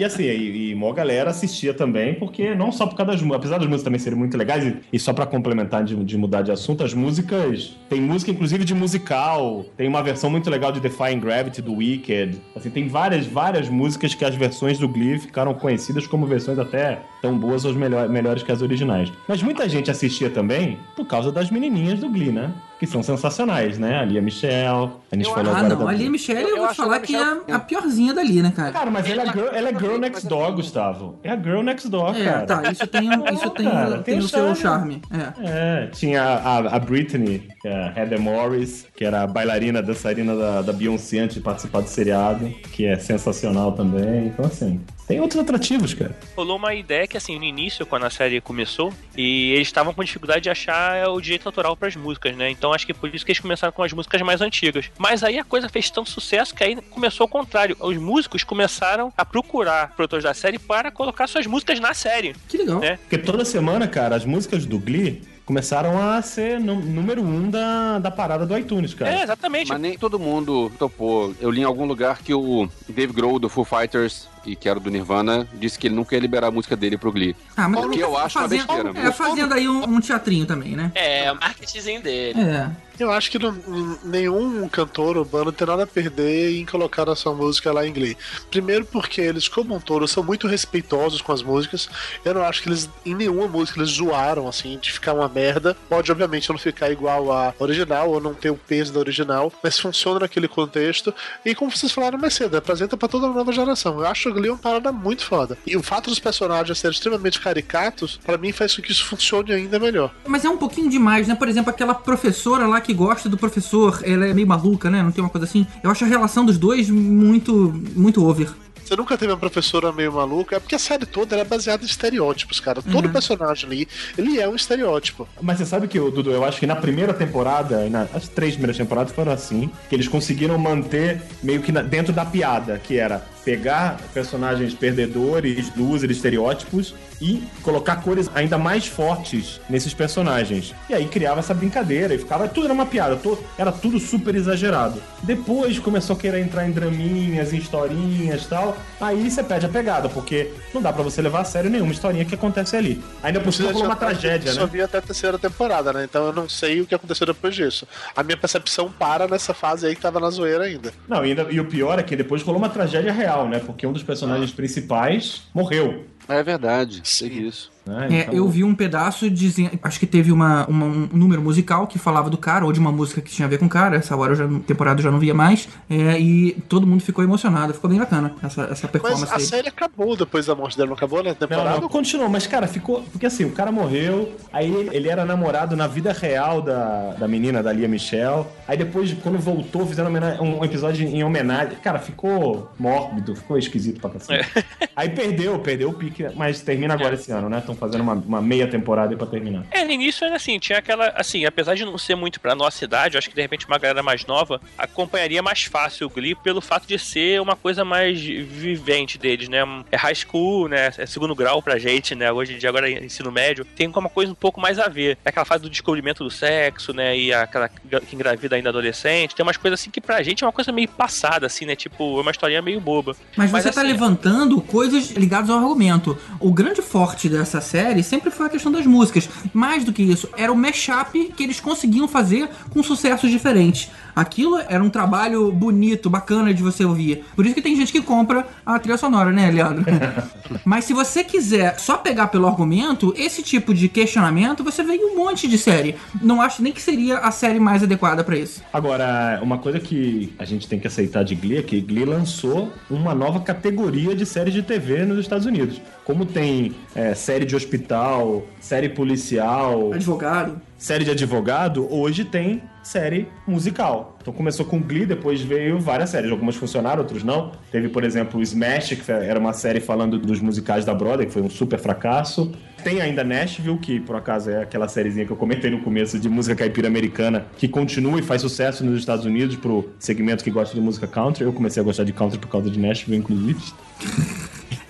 E 0.00 0.04
assim, 0.04 0.22
e, 0.22 0.70
e 0.70 0.74
mó 0.74 0.92
galera 0.92 1.28
assistia 1.28 1.74
também, 1.74 2.14
porque 2.14 2.54
não 2.54 2.72
só 2.72 2.86
por 2.86 2.96
causa 2.96 3.12
das 3.12 3.22
apesar 3.22 3.58
das 3.58 3.66
músicas 3.66 3.82
também 3.82 3.98
serem 3.98 4.18
muito 4.18 4.34
legais, 4.34 4.64
e, 4.64 4.76
e 4.92 4.98
só 4.98 5.12
pra 5.12 5.26
complementar 5.26 5.84
de, 5.84 5.94
de 5.96 6.16
mudar 6.16 6.40
de 6.40 6.50
assunto, 6.50 6.82
as 6.82 6.94
músicas. 6.94 7.76
Tem 7.86 8.00
música, 8.00 8.30
inclusive, 8.30 8.64
de 8.64 8.74
musical. 8.74 9.66
Tem 9.76 9.86
uma 9.86 10.02
versão 10.02 10.30
muito 10.30 10.48
legal 10.48 10.72
de 10.72 10.80
Defying 10.80 11.20
Gravity 11.20 11.60
do 11.60 11.74
Wicked. 11.74 12.40
Assim, 12.56 12.70
tem 12.70 12.88
várias, 12.88 13.26
várias 13.26 13.68
músicas 13.68 14.14
que 14.14 14.24
as 14.24 14.34
versões 14.34 14.78
do 14.78 14.88
Glee 14.88 15.18
ficaram 15.18 15.52
conhecidas 15.52 16.06
como 16.06 16.26
versões 16.26 16.58
até 16.58 17.00
tão 17.20 17.36
boas 17.38 17.66
ou 17.66 17.74
melhor, 17.74 18.08
melhores 18.08 18.42
que 18.42 18.50
as 18.50 18.62
originais. 18.62 19.12
Mas 19.28 19.42
muita 19.42 19.68
gente 19.68 19.90
assistia 19.90 20.30
também 20.30 20.78
por 20.96 21.06
causa 21.06 21.30
das 21.30 21.50
menininhas 21.50 21.98
do 22.00 22.08
Glee, 22.08 22.32
né? 22.32 22.50
Que 22.80 22.86
são 22.86 23.02
sensacionais, 23.02 23.78
né? 23.78 23.98
A 24.00 24.04
Lia 24.06 24.22
Michelle. 24.22 24.90
A 25.12 25.14
gente 25.14 25.26
Eu- 25.28 25.34
falou 25.34 25.52
Ah, 25.52 25.58
agora 25.58 25.68
não. 25.76 25.84
da. 25.84 25.90
A 25.90 25.92
Lia 25.94 26.10
Michelle, 26.10 26.40
eu, 26.48 26.56
Eu 26.56 26.64
vou 26.64 26.74
falar 26.74 26.98
que 27.00 27.14
é 27.14 27.52
a 27.52 27.58
piorzinha 27.60 28.14
dali, 28.14 28.40
né, 28.40 28.50
cara? 28.56 28.72
Cara, 28.72 28.90
mas 28.90 29.06
ela 29.08 29.22
é 29.22 29.26
girl, 29.32 29.48
ela 29.48 29.68
é 29.68 29.72
girl 29.72 29.80
Girl 29.90 29.98
Next 29.98 30.26
Door, 30.26 30.52
Gustavo. 30.54 31.18
É 31.22 31.30
a 31.30 31.36
Girl 31.36 31.60
Next 31.62 31.86
Door, 31.90 32.16
É, 32.16 32.24
cara. 32.24 32.46
tá, 32.46 32.72
isso 32.72 32.86
tem, 32.86 33.10
um- 33.10 33.24
isso 33.34 33.50
tem, 33.50 33.66
cara, 33.68 33.90
tem, 33.98 34.02
tem 34.02 34.18
o 34.18 34.22
seu 34.22 34.54
charme. 34.54 35.02
charme. 35.10 35.36
É. 35.44 35.82
É, 35.84 35.86
tinha 35.88 36.22
a, 36.22 36.76
a 36.76 36.78
Britney, 36.78 37.46
que 37.60 37.68
é 37.68 37.74
a 37.74 37.92
Heather 38.00 38.18
Morris, 38.20 38.86
que 38.96 39.04
era 39.04 39.24
a 39.24 39.26
bailarina, 39.26 39.82
dançarina 39.82 40.34
da, 40.34 40.62
da 40.62 40.72
Beyoncé 40.72 41.18
antes 41.18 41.34
de 41.34 41.42
participar 41.42 41.82
do 41.82 41.88
seriado, 41.88 42.48
que 42.72 42.86
é 42.86 42.96
sensacional 42.96 43.72
também. 43.72 44.28
Então, 44.28 44.46
assim, 44.46 44.80
tem 45.10 45.20
outros 45.20 45.40
atrativos, 45.40 45.92
cara. 45.92 46.16
Rolou 46.36 46.56
uma 46.56 46.72
ideia 46.72 47.04
que, 47.04 47.16
assim, 47.16 47.36
no 47.36 47.44
início, 47.44 47.84
quando 47.84 48.06
a 48.06 48.10
série 48.10 48.40
começou, 48.40 48.94
e 49.16 49.50
eles 49.54 49.66
estavam 49.66 49.92
com 49.92 50.04
dificuldade 50.04 50.42
de 50.42 50.50
achar 50.50 51.08
o 51.08 51.20
direito 51.20 51.46
autoral 51.46 51.76
pras 51.76 51.96
músicas, 51.96 52.36
né? 52.36 52.48
Então 52.48 52.72
acho 52.72 52.86
que 52.86 52.94
por 52.94 53.12
isso 53.12 53.24
que 53.24 53.32
eles 53.32 53.40
começaram 53.40 53.72
com 53.72 53.82
as 53.82 53.92
músicas 53.92 54.22
mais 54.22 54.40
antigas. 54.40 54.88
Mas 54.96 55.24
aí 55.24 55.36
a 55.36 55.42
coisa 55.42 55.68
fez 55.68 55.90
tanto 55.90 56.08
sucesso 56.10 56.54
que 56.54 56.62
aí 56.62 56.76
começou 56.90 57.24
ao 57.24 57.28
contrário. 57.28 57.76
Os 57.80 57.96
músicos 57.96 58.44
começaram 58.44 59.12
a 59.16 59.24
procurar 59.24 59.96
produtores 59.96 60.22
da 60.22 60.32
série 60.32 60.60
para 60.60 60.92
colocar 60.92 61.26
suas 61.26 61.44
músicas 61.44 61.80
na 61.80 61.92
série. 61.92 62.36
Que 62.48 62.58
legal. 62.58 62.78
Né? 62.78 62.96
Porque 62.98 63.18
toda 63.18 63.44
semana, 63.44 63.88
cara, 63.88 64.14
as 64.14 64.24
músicas 64.24 64.64
do 64.64 64.78
Glee 64.78 65.22
começaram 65.54 66.00
a 66.00 66.22
ser 66.22 66.60
nú- 66.60 66.76
número 66.80 67.20
um 67.22 67.50
da, 67.50 67.98
da 67.98 68.08
parada 68.08 68.46
do 68.46 68.56
iTunes, 68.56 68.94
cara. 68.94 69.12
É, 69.12 69.22
exatamente. 69.24 69.68
Mas 69.68 69.80
nem 69.80 69.98
todo 69.98 70.16
mundo 70.16 70.70
topou. 70.78 71.34
Eu 71.40 71.50
li 71.50 71.62
em 71.62 71.64
algum 71.64 71.84
lugar 71.86 72.18
que 72.22 72.32
o 72.32 72.68
Dave 72.88 73.12
Grohl 73.12 73.40
do 73.40 73.48
Foo 73.48 73.64
Fighters 73.64 74.28
e 74.46 74.54
que 74.54 74.68
era 74.68 74.78
do 74.78 74.88
Nirvana 74.88 75.48
disse 75.54 75.76
que 75.76 75.88
ele 75.88 75.96
não 75.96 76.04
quer 76.04 76.20
liberar 76.20 76.46
a 76.46 76.50
música 76.52 76.76
dele 76.76 76.96
pro 76.96 77.10
Glee. 77.10 77.34
Ah, 77.56 77.68
mas 77.68 77.84
O 77.84 77.90
que 77.90 77.98
eu 77.98 78.16
acho 78.16 78.38
uma 78.38 78.48
fazendo, 78.48 78.66
besteira. 78.68 79.08
É, 79.08 79.10
fazendo 79.12 79.52
aí 79.52 79.68
um, 79.68 79.82
um 79.82 80.00
teatrinho 80.00 80.46
também, 80.46 80.76
né? 80.76 80.92
É, 80.94 81.32
o 81.32 81.34
marketingzinho 81.34 82.00
dele. 82.00 82.40
É. 82.40 82.70
Eu 83.00 83.10
acho 83.10 83.30
que 83.30 83.38
não- 83.38 83.56
nenhum 84.04 84.68
cantor 84.68 85.16
urbano 85.16 85.50
tem 85.50 85.66
nada 85.66 85.84
a 85.84 85.86
perder 85.86 86.56
em 86.58 86.66
colocar 86.66 87.08
a 87.08 87.16
sua 87.16 87.32
música 87.34 87.72
lá 87.72 87.86
em 87.86 87.92
Glee. 87.92 88.16
Primeiro 88.50 88.84
porque 88.84 89.20
eles, 89.20 89.48
como 89.48 89.74
um 89.74 89.80
todo, 89.80 90.06
são 90.06 90.22
muito 90.22 90.46
respeitosos 90.46 91.22
com 91.22 91.32
as 91.32 91.42
músicas. 91.42 91.88
Eu 92.24 92.34
não 92.34 92.42
acho 92.42 92.62
que 92.62 92.68
eles, 92.68 92.88
em 93.06 93.14
nenhuma 93.14 93.48
música, 93.48 93.78
eles 93.80 93.90
zoaram, 93.92 94.46
assim, 94.46 94.78
de 94.78 94.92
ficar 94.92 95.14
uma 95.14 95.28
merda. 95.28 95.76
Pode, 95.88 96.12
obviamente, 96.12 96.50
não 96.50 96.58
ficar 96.58 96.90
igual 96.90 97.32
à 97.32 97.54
original, 97.58 98.10
ou 98.10 98.20
não 98.20 98.34
ter 98.34 98.50
o 98.50 98.56
peso 98.56 98.92
da 98.92 99.00
original, 99.00 99.52
mas 99.62 99.78
funciona 99.78 100.20
naquele 100.20 100.46
contexto. 100.48 101.14
E 101.44 101.54
como 101.54 101.70
vocês 101.74 101.90
falaram 101.92 102.18
mais 102.18 102.34
cedo, 102.34 102.56
apresenta 102.56 102.96
pra 102.96 103.08
toda 103.08 103.26
a 103.26 103.30
nova 103.32 103.50
geração. 103.52 103.98
Eu 104.00 104.06
acho 104.06 104.28
o 104.28 104.32
Glee 104.34 104.50
uma 104.50 104.58
parada 104.58 104.92
muito 104.92 105.24
foda. 105.24 105.56
E 105.66 105.76
o 105.76 105.82
fato 105.82 106.10
dos 106.10 106.18
personagens 106.18 106.78
serem 106.78 106.94
extremamente 106.94 107.40
caricatos, 107.40 108.20
pra 108.24 108.36
mim 108.36 108.52
faz 108.52 108.76
com 108.76 108.82
que 108.82 108.92
isso 108.92 109.04
funcione 109.06 109.52
ainda 109.52 109.78
melhor. 109.78 110.12
Mas 110.26 110.44
é 110.44 110.50
um 110.50 110.58
pouquinho 110.58 110.90
demais, 110.90 111.26
né? 111.26 111.34
Por 111.34 111.48
exemplo, 111.48 111.70
aquela 111.70 111.94
professora 111.94 112.66
lá 112.66 112.80
que 112.80 112.89
gosta 112.94 113.28
do 113.28 113.36
professor, 113.36 114.00
ela 114.04 114.26
é 114.26 114.34
meio 114.34 114.46
maluca, 114.46 114.90
né? 114.90 115.02
Não 115.02 115.10
tem 115.12 115.22
uma 115.22 115.30
coisa 115.30 115.46
assim. 115.46 115.66
Eu 115.82 115.90
acho 115.90 116.04
a 116.04 116.08
relação 116.08 116.44
dos 116.44 116.58
dois 116.58 116.88
muito, 116.90 117.72
muito 117.94 118.24
over. 118.26 118.48
Você 118.84 118.96
nunca 118.96 119.16
teve 119.16 119.30
uma 119.30 119.38
professora 119.38 119.92
meio 119.92 120.12
maluca? 120.12 120.56
É 120.56 120.58
porque 120.58 120.74
a 120.74 120.78
série 120.78 121.06
toda 121.06 121.36
ela 121.36 121.42
é 121.42 121.44
baseada 121.44 121.84
em 121.84 121.86
estereótipos, 121.86 122.58
cara. 122.58 122.82
Todo 122.82 123.04
Uhum. 123.06 123.12
personagem 123.12 123.66
ali, 123.66 123.88
ele 124.18 124.40
é 124.40 124.48
um 124.48 124.56
estereótipo. 124.56 125.28
Mas 125.40 125.58
você 125.58 125.66
sabe 125.66 125.86
que, 125.86 125.96
Dudu, 126.00 126.32
eu 126.32 126.44
acho 126.44 126.58
que 126.58 126.66
na 126.66 126.74
primeira 126.74 127.14
temporada, 127.14 127.86
e 127.86 127.90
na- 127.90 128.08
as 128.12 128.26
três 128.26 128.54
primeiras 128.54 128.76
temporadas 128.76 129.12
foram 129.12 129.30
assim, 129.30 129.70
que 129.88 129.94
eles 129.94 130.08
conseguiram 130.08 130.58
manter 130.58 131.22
meio 131.40 131.62
que 131.62 131.70
na- 131.70 131.82
dentro 131.82 132.12
da 132.12 132.24
piada, 132.24 132.80
que 132.82 132.98
era 132.98 133.24
pegar 133.44 133.98
personagens 134.12 134.74
perdedores, 134.74 135.70
losers, 135.76 136.12
estereótipos 136.16 136.94
e 137.20 137.42
colocar 137.62 137.96
cores 137.96 138.30
ainda 138.34 138.56
mais 138.56 138.86
fortes 138.86 139.60
nesses 139.68 139.92
personagens. 139.92 140.74
E 140.88 140.94
aí 140.94 141.06
criava 141.06 141.40
essa 141.40 141.52
brincadeira 141.52 142.14
e 142.14 142.18
ficava. 142.18 142.48
Tudo 142.48 142.64
era 142.66 142.72
uma 142.74 142.86
piada, 142.86 143.18
era 143.58 143.70
tudo 143.70 143.98
super 143.98 144.34
exagerado. 144.34 145.02
Depois 145.22 145.78
começou 145.78 146.16
a 146.16 146.18
querer 146.18 146.40
entrar 146.40 146.66
em 146.66 146.72
draminhas, 146.72 147.52
em 147.52 147.58
historinhas 147.58 148.44
e 148.44 148.48
tal. 148.48 148.76
Aí 149.00 149.28
você 149.30 149.42
perde 149.42 149.66
a 149.66 149.68
pegada, 149.68 150.08
porque 150.08 150.50
não 150.72 150.80
dá 150.80 150.92
pra 150.92 151.02
você 151.02 151.20
levar 151.20 151.40
a 151.40 151.44
sério 151.44 151.68
nenhuma 151.70 151.92
historinha 151.92 152.24
que 152.24 152.34
acontece 152.34 152.74
ali. 152.76 153.02
Ainda 153.22 153.40
por 153.40 153.52
cima 153.52 153.70
uma 153.70 153.80
já 153.80 153.88
tá- 153.88 153.96
tragédia, 153.96 154.52
Só 154.52 154.62
né? 154.62 154.70
vi 154.72 154.80
até 154.80 154.98
a 154.98 155.02
terceira 155.02 155.38
temporada, 155.38 155.92
né? 155.92 156.04
Então 156.04 156.26
eu 156.26 156.32
não 156.32 156.48
sei 156.48 156.80
o 156.80 156.86
que 156.86 156.94
aconteceu 156.94 157.26
depois 157.26 157.54
disso. 157.54 157.86
A 158.16 158.22
minha 158.22 158.36
percepção 158.36 158.90
para 158.90 159.28
nessa 159.28 159.52
fase 159.52 159.86
aí 159.86 159.94
que 159.94 160.00
tava 160.00 160.18
na 160.20 160.30
zoeira 160.30 160.64
ainda. 160.64 160.92
Não, 161.06 161.20
ainda- 161.20 161.46
e 161.50 161.60
o 161.60 161.64
pior 161.66 161.98
é 161.98 162.02
que 162.02 162.16
depois 162.16 162.42
rolou 162.42 162.58
uma 162.60 162.68
tragédia 162.70 163.12
real, 163.12 163.29
né? 163.48 163.60
Porque 163.60 163.86
um 163.86 163.92
dos 163.92 164.02
personagens 164.02 164.52
principais 164.52 165.42
morreu. 165.54 166.06
É 166.28 166.42
verdade, 166.42 167.02
teve 167.18 167.46
isso. 167.46 167.70
Né? 167.86 168.08
É, 168.10 168.20
Então- 168.22 168.34
eu 168.34 168.48
vi 168.48 168.62
um 168.64 168.74
pedaço 168.74 169.28
dizendo. 169.30 169.70
Acho 169.82 169.98
que 169.98 170.06
teve 170.06 170.30
uma, 170.32 170.66
uma- 170.66 170.86
um 170.86 171.08
número 171.12 171.40
musical 171.42 171.86
que 171.86 171.98
falava 171.98 172.28
do 172.30 172.36
cara, 172.38 172.64
ou 172.64 172.72
de 172.72 172.78
uma 172.80 172.92
música 172.92 173.20
que 173.20 173.30
tinha 173.30 173.46
a 173.46 173.48
ver 173.48 173.58
com 173.58 173.66
o 173.66 173.68
cara. 173.68 173.96
Essa 173.96 174.16
hora 174.16 174.32
eu 174.32 174.36
já, 174.36 174.48
temporada 174.66 175.00
eu 175.00 175.04
já 175.04 175.10
não 175.10 175.18
via 175.18 175.34
mais. 175.34 175.68
É, 175.88 176.18
e 176.18 176.52
todo 176.68 176.86
mundo 176.86 177.02
ficou 177.02 177.24
emocionado. 177.24 177.72
Ficou 177.74 177.88
bem 177.90 177.98
bacana 177.98 178.32
essa, 178.42 178.62
essa 178.70 178.88
performance 178.88 179.22
Mas 179.22 179.32
a 179.32 179.36
dele. 179.36 179.48
série 179.48 179.68
acabou 179.68 180.16
depois 180.16 180.46
da 180.46 180.54
morte 180.54 180.76
dele, 180.76 180.88
não 180.88 180.96
acabou, 180.96 181.22
né? 181.22 181.30
Não, 181.30 181.34
Temporada? 181.48 181.80
não, 181.80 181.88
continuou, 181.88 182.28
mas 182.28 182.46
cara, 182.46 182.66
ficou. 182.66 183.02
Porque 183.12 183.26
assim, 183.26 183.44
o 183.44 183.50
cara 183.52 183.72
morreu, 183.72 184.32
aí 184.52 184.72
ele, 184.92 185.08
era 185.08 185.24
namorado 185.24 185.74
na 185.76 185.86
vida 185.86 186.12
real 186.12 186.62
da, 186.62 187.14
da 187.18 187.26
menina, 187.28 187.62
da 187.62 187.72
Lia 187.72 187.88
Michelle. 187.88 188.44
Aí 188.68 188.76
depois, 188.76 189.12
quando 189.22 189.38
voltou, 189.38 189.86
fizeram 189.86 190.10
um 190.40 190.64
episódio 190.64 191.06
em 191.06 191.24
homenagem. 191.24 191.76
Cara, 191.82 191.98
ficou 191.98 192.70
mórbido, 192.78 193.34
ficou 193.34 193.58
esquisito 193.58 194.00
pra 194.00 194.10
cacete. 194.10 194.48
Aí 194.94 195.08
perdeu, 195.10 195.58
perdeu 195.58 195.88
o 195.90 195.92
pique, 195.92 196.26
mas 196.36 196.60
termina 196.60 196.94
agora 196.94 197.14
esse 197.14 197.30
ano, 197.32 197.48
né? 197.48 197.60
Estão 197.72 197.88
fazendo 197.88 198.02
uma, 198.02 198.14
uma 198.14 198.42
meia 198.42 198.66
temporada 198.66 199.16
pra 199.16 199.26
terminar. 199.26 199.64
É, 199.70 199.84
no 199.84 199.90
início 199.90 200.24
era 200.24 200.36
assim, 200.36 200.58
tinha 200.58 200.78
aquela, 200.78 201.08
assim, 201.16 201.44
apesar 201.44 201.74
de 201.74 201.84
não 201.84 201.96
ser 201.98 202.14
muito 202.14 202.40
pra 202.40 202.54
nossa 202.54 202.84
idade, 202.84 203.14
eu 203.14 203.18
acho 203.18 203.28
que 203.28 203.34
de 203.34 203.42
repente 203.42 203.66
uma 203.66 203.78
galera 203.78 204.02
mais 204.02 204.24
nova 204.26 204.60
acompanharia 204.76 205.42
mais 205.42 205.64
fácil 205.64 206.06
o 206.06 206.10
Glee 206.10 206.34
pelo 206.34 206.60
fato 206.60 206.86
de 206.86 206.98
ser 206.98 207.40
uma 207.40 207.56
coisa 207.56 207.84
mais 207.84 208.20
vivente 208.20 209.18
deles, 209.18 209.48
né? 209.48 209.60
É 209.90 209.96
high 209.96 210.14
school, 210.14 210.68
né? 210.68 210.90
É 210.96 211.06
segundo 211.06 211.34
grau 211.34 211.62
pra 211.62 211.78
gente, 211.78 212.14
né? 212.14 212.32
Hoje 212.32 212.54
em 212.54 212.58
dia 212.58 212.68
agora 212.68 212.90
é 212.90 213.04
ensino 213.04 213.30
médio, 213.30 213.64
tem 213.64 213.88
uma 213.88 214.08
coisa 214.08 214.32
um 214.32 214.34
pouco 214.34 214.60
mais 214.60 214.78
a 214.78 214.88
ver. 214.88 215.18
É 215.24 215.28
aquela 215.30 215.44
fase 215.44 215.62
do 215.62 215.70
descobrimento 215.70 216.24
do 216.24 216.30
sexo, 216.30 216.92
né? 216.92 217.16
E 217.16 217.32
aquela 217.32 217.68
que 217.68 218.14
engravida 218.14 218.56
ainda 218.56 218.70
adolescente, 218.70 219.34
tem 219.34 219.42
umas 219.42 219.56
coisas 219.56 219.80
assim 219.80 219.90
que 219.90 220.00
pra 220.00 220.22
gente 220.22 220.42
é 220.42 220.46
uma 220.46 220.52
coisa 220.52 220.72
meio 220.72 220.88
passada, 220.88 221.46
assim, 221.46 221.64
né? 221.64 221.76
Tipo, 221.76 222.18
é 222.18 222.22
uma 222.22 222.30
historinha 222.30 222.62
meio 222.62 222.80
boba. 222.80 223.16
Mas 223.36 223.50
você 223.50 223.70
tá 223.70 223.80
assim, 223.80 223.92
levantando 223.92 224.60
coisas 224.60 225.10
ligadas 225.10 225.50
ao 225.50 225.58
argumento. 225.58 226.16
O 226.38 226.52
grande 226.52 226.82
forte 226.82 227.28
dessa 227.28 227.59
série 227.60 228.02
sempre 228.02 228.30
foi 228.30 228.46
a 228.46 228.48
questão 228.48 228.70
das 228.72 228.86
músicas. 228.86 229.28
Mais 229.52 229.84
do 229.84 229.92
que 229.92 230.02
isso, 230.02 230.28
era 230.36 230.52
o 230.52 230.56
mashup 230.56 231.32
que 231.36 231.42
eles 231.42 231.60
conseguiam 231.60 232.08
fazer 232.08 232.48
com 232.70 232.82
sucessos 232.82 233.30
diferentes. 233.30 233.90
Aquilo 234.14 234.58
era 234.68 234.82
um 234.82 234.90
trabalho 234.90 235.50
bonito, 235.52 236.10
bacana 236.10 236.52
de 236.52 236.62
você 236.62 236.84
ouvir. 236.84 237.24
Por 237.34 237.46
isso 237.46 237.54
que 237.54 237.62
tem 237.62 237.76
gente 237.76 237.92
que 237.92 238.02
compra 238.02 238.46
a 238.64 238.78
trilha 238.78 238.98
sonora, 238.98 239.30
né, 239.30 239.50
Leandro? 239.50 239.84
Mas 240.64 240.84
se 240.84 240.92
você 240.92 241.22
quiser 241.22 241.78
só 241.78 241.96
pegar 241.96 242.28
pelo 242.28 242.46
argumento, 242.46 243.14
esse 243.16 243.42
tipo 243.42 243.72
de 243.72 243.88
questionamento, 243.88 244.64
você 244.64 244.82
vê 244.82 244.94
em 244.94 245.12
um 245.12 245.16
monte 245.16 245.48
de 245.48 245.56
série. 245.56 245.94
Não 246.20 246.40
acho 246.40 246.62
nem 246.62 246.72
que 246.72 246.82
seria 246.82 247.18
a 247.18 247.30
série 247.30 247.60
mais 247.60 247.82
adequada 247.82 248.24
pra 248.24 248.36
isso. 248.36 248.62
Agora, 248.72 249.40
uma 249.42 249.58
coisa 249.58 249.78
que 249.78 250.32
a 250.38 250.44
gente 250.44 250.68
tem 250.68 250.78
que 250.78 250.86
aceitar 250.86 251.22
de 251.22 251.34
Glee 251.34 251.58
é 251.58 251.62
que 251.62 251.80
Glee 251.80 252.04
lançou 252.04 252.72
uma 252.90 253.14
nova 253.14 253.40
categoria 253.40 254.14
de 254.14 254.26
séries 254.26 254.54
de 254.54 254.62
TV 254.62 255.04
nos 255.04 255.18
Estados 255.18 255.46
Unidos. 255.46 255.80
Como 256.04 256.26
tem 256.26 256.74
é, 256.94 257.14
série 257.14 257.44
de 257.44 257.49
hospital, 257.56 258.44
série 258.60 258.88
policial, 258.88 259.92
Advogado. 259.92 260.60
série 260.78 261.04
de 261.04 261.10
advogado, 261.10 261.86
hoje 261.92 262.24
tem 262.24 262.62
série 262.82 263.28
musical. 263.46 264.16
Então 264.20 264.32
começou 264.32 264.64
com 264.64 264.80
Glee, 264.80 265.04
depois 265.06 265.40
veio 265.42 265.78
várias 265.78 266.10
séries. 266.10 266.30
Algumas 266.30 266.56
funcionaram, 266.56 267.02
outras 267.02 267.22
não. 267.22 267.52
Teve, 267.70 267.88
por 267.88 268.04
exemplo, 268.04 268.40
Smash, 268.42 268.94
que 268.94 269.12
era 269.12 269.38
uma 269.38 269.52
série 269.52 269.80
falando 269.80 270.18
dos 270.18 270.40
musicais 270.40 270.84
da 270.84 270.94
Broadway, 270.94 271.26
que 271.26 271.32
foi 271.32 271.42
um 271.42 271.50
super 271.50 271.78
fracasso. 271.78 272.50
Tem 272.82 273.00
ainda 273.00 273.22
Nashville, 273.22 273.78
que 273.78 274.00
por 274.00 274.16
acaso 274.16 274.50
é 274.50 274.62
aquela 274.62 274.88
sériezinha 274.88 275.26
que 275.26 275.30
eu 275.30 275.36
comentei 275.36 275.70
no 275.70 275.80
começo 275.82 276.18
de 276.18 276.28
música 276.28 276.56
caipira 276.56 276.88
americana, 276.88 277.46
que 277.58 277.68
continua 277.68 278.18
e 278.18 278.22
faz 278.22 278.40
sucesso 278.40 278.84
nos 278.84 278.98
Estados 279.00 279.26
Unidos 279.26 279.56
pro 279.56 279.90
segmento 279.98 280.42
que 280.42 280.50
gosta 280.50 280.74
de 280.74 280.80
música 280.80 281.06
country. 281.06 281.44
Eu 281.44 281.52
comecei 281.52 281.82
a 281.82 281.84
gostar 281.84 282.04
de 282.04 282.12
country 282.12 282.38
por 282.38 282.48
causa 282.48 282.70
de 282.70 282.78
Nashville, 282.78 283.18
inclusive. 283.18 283.60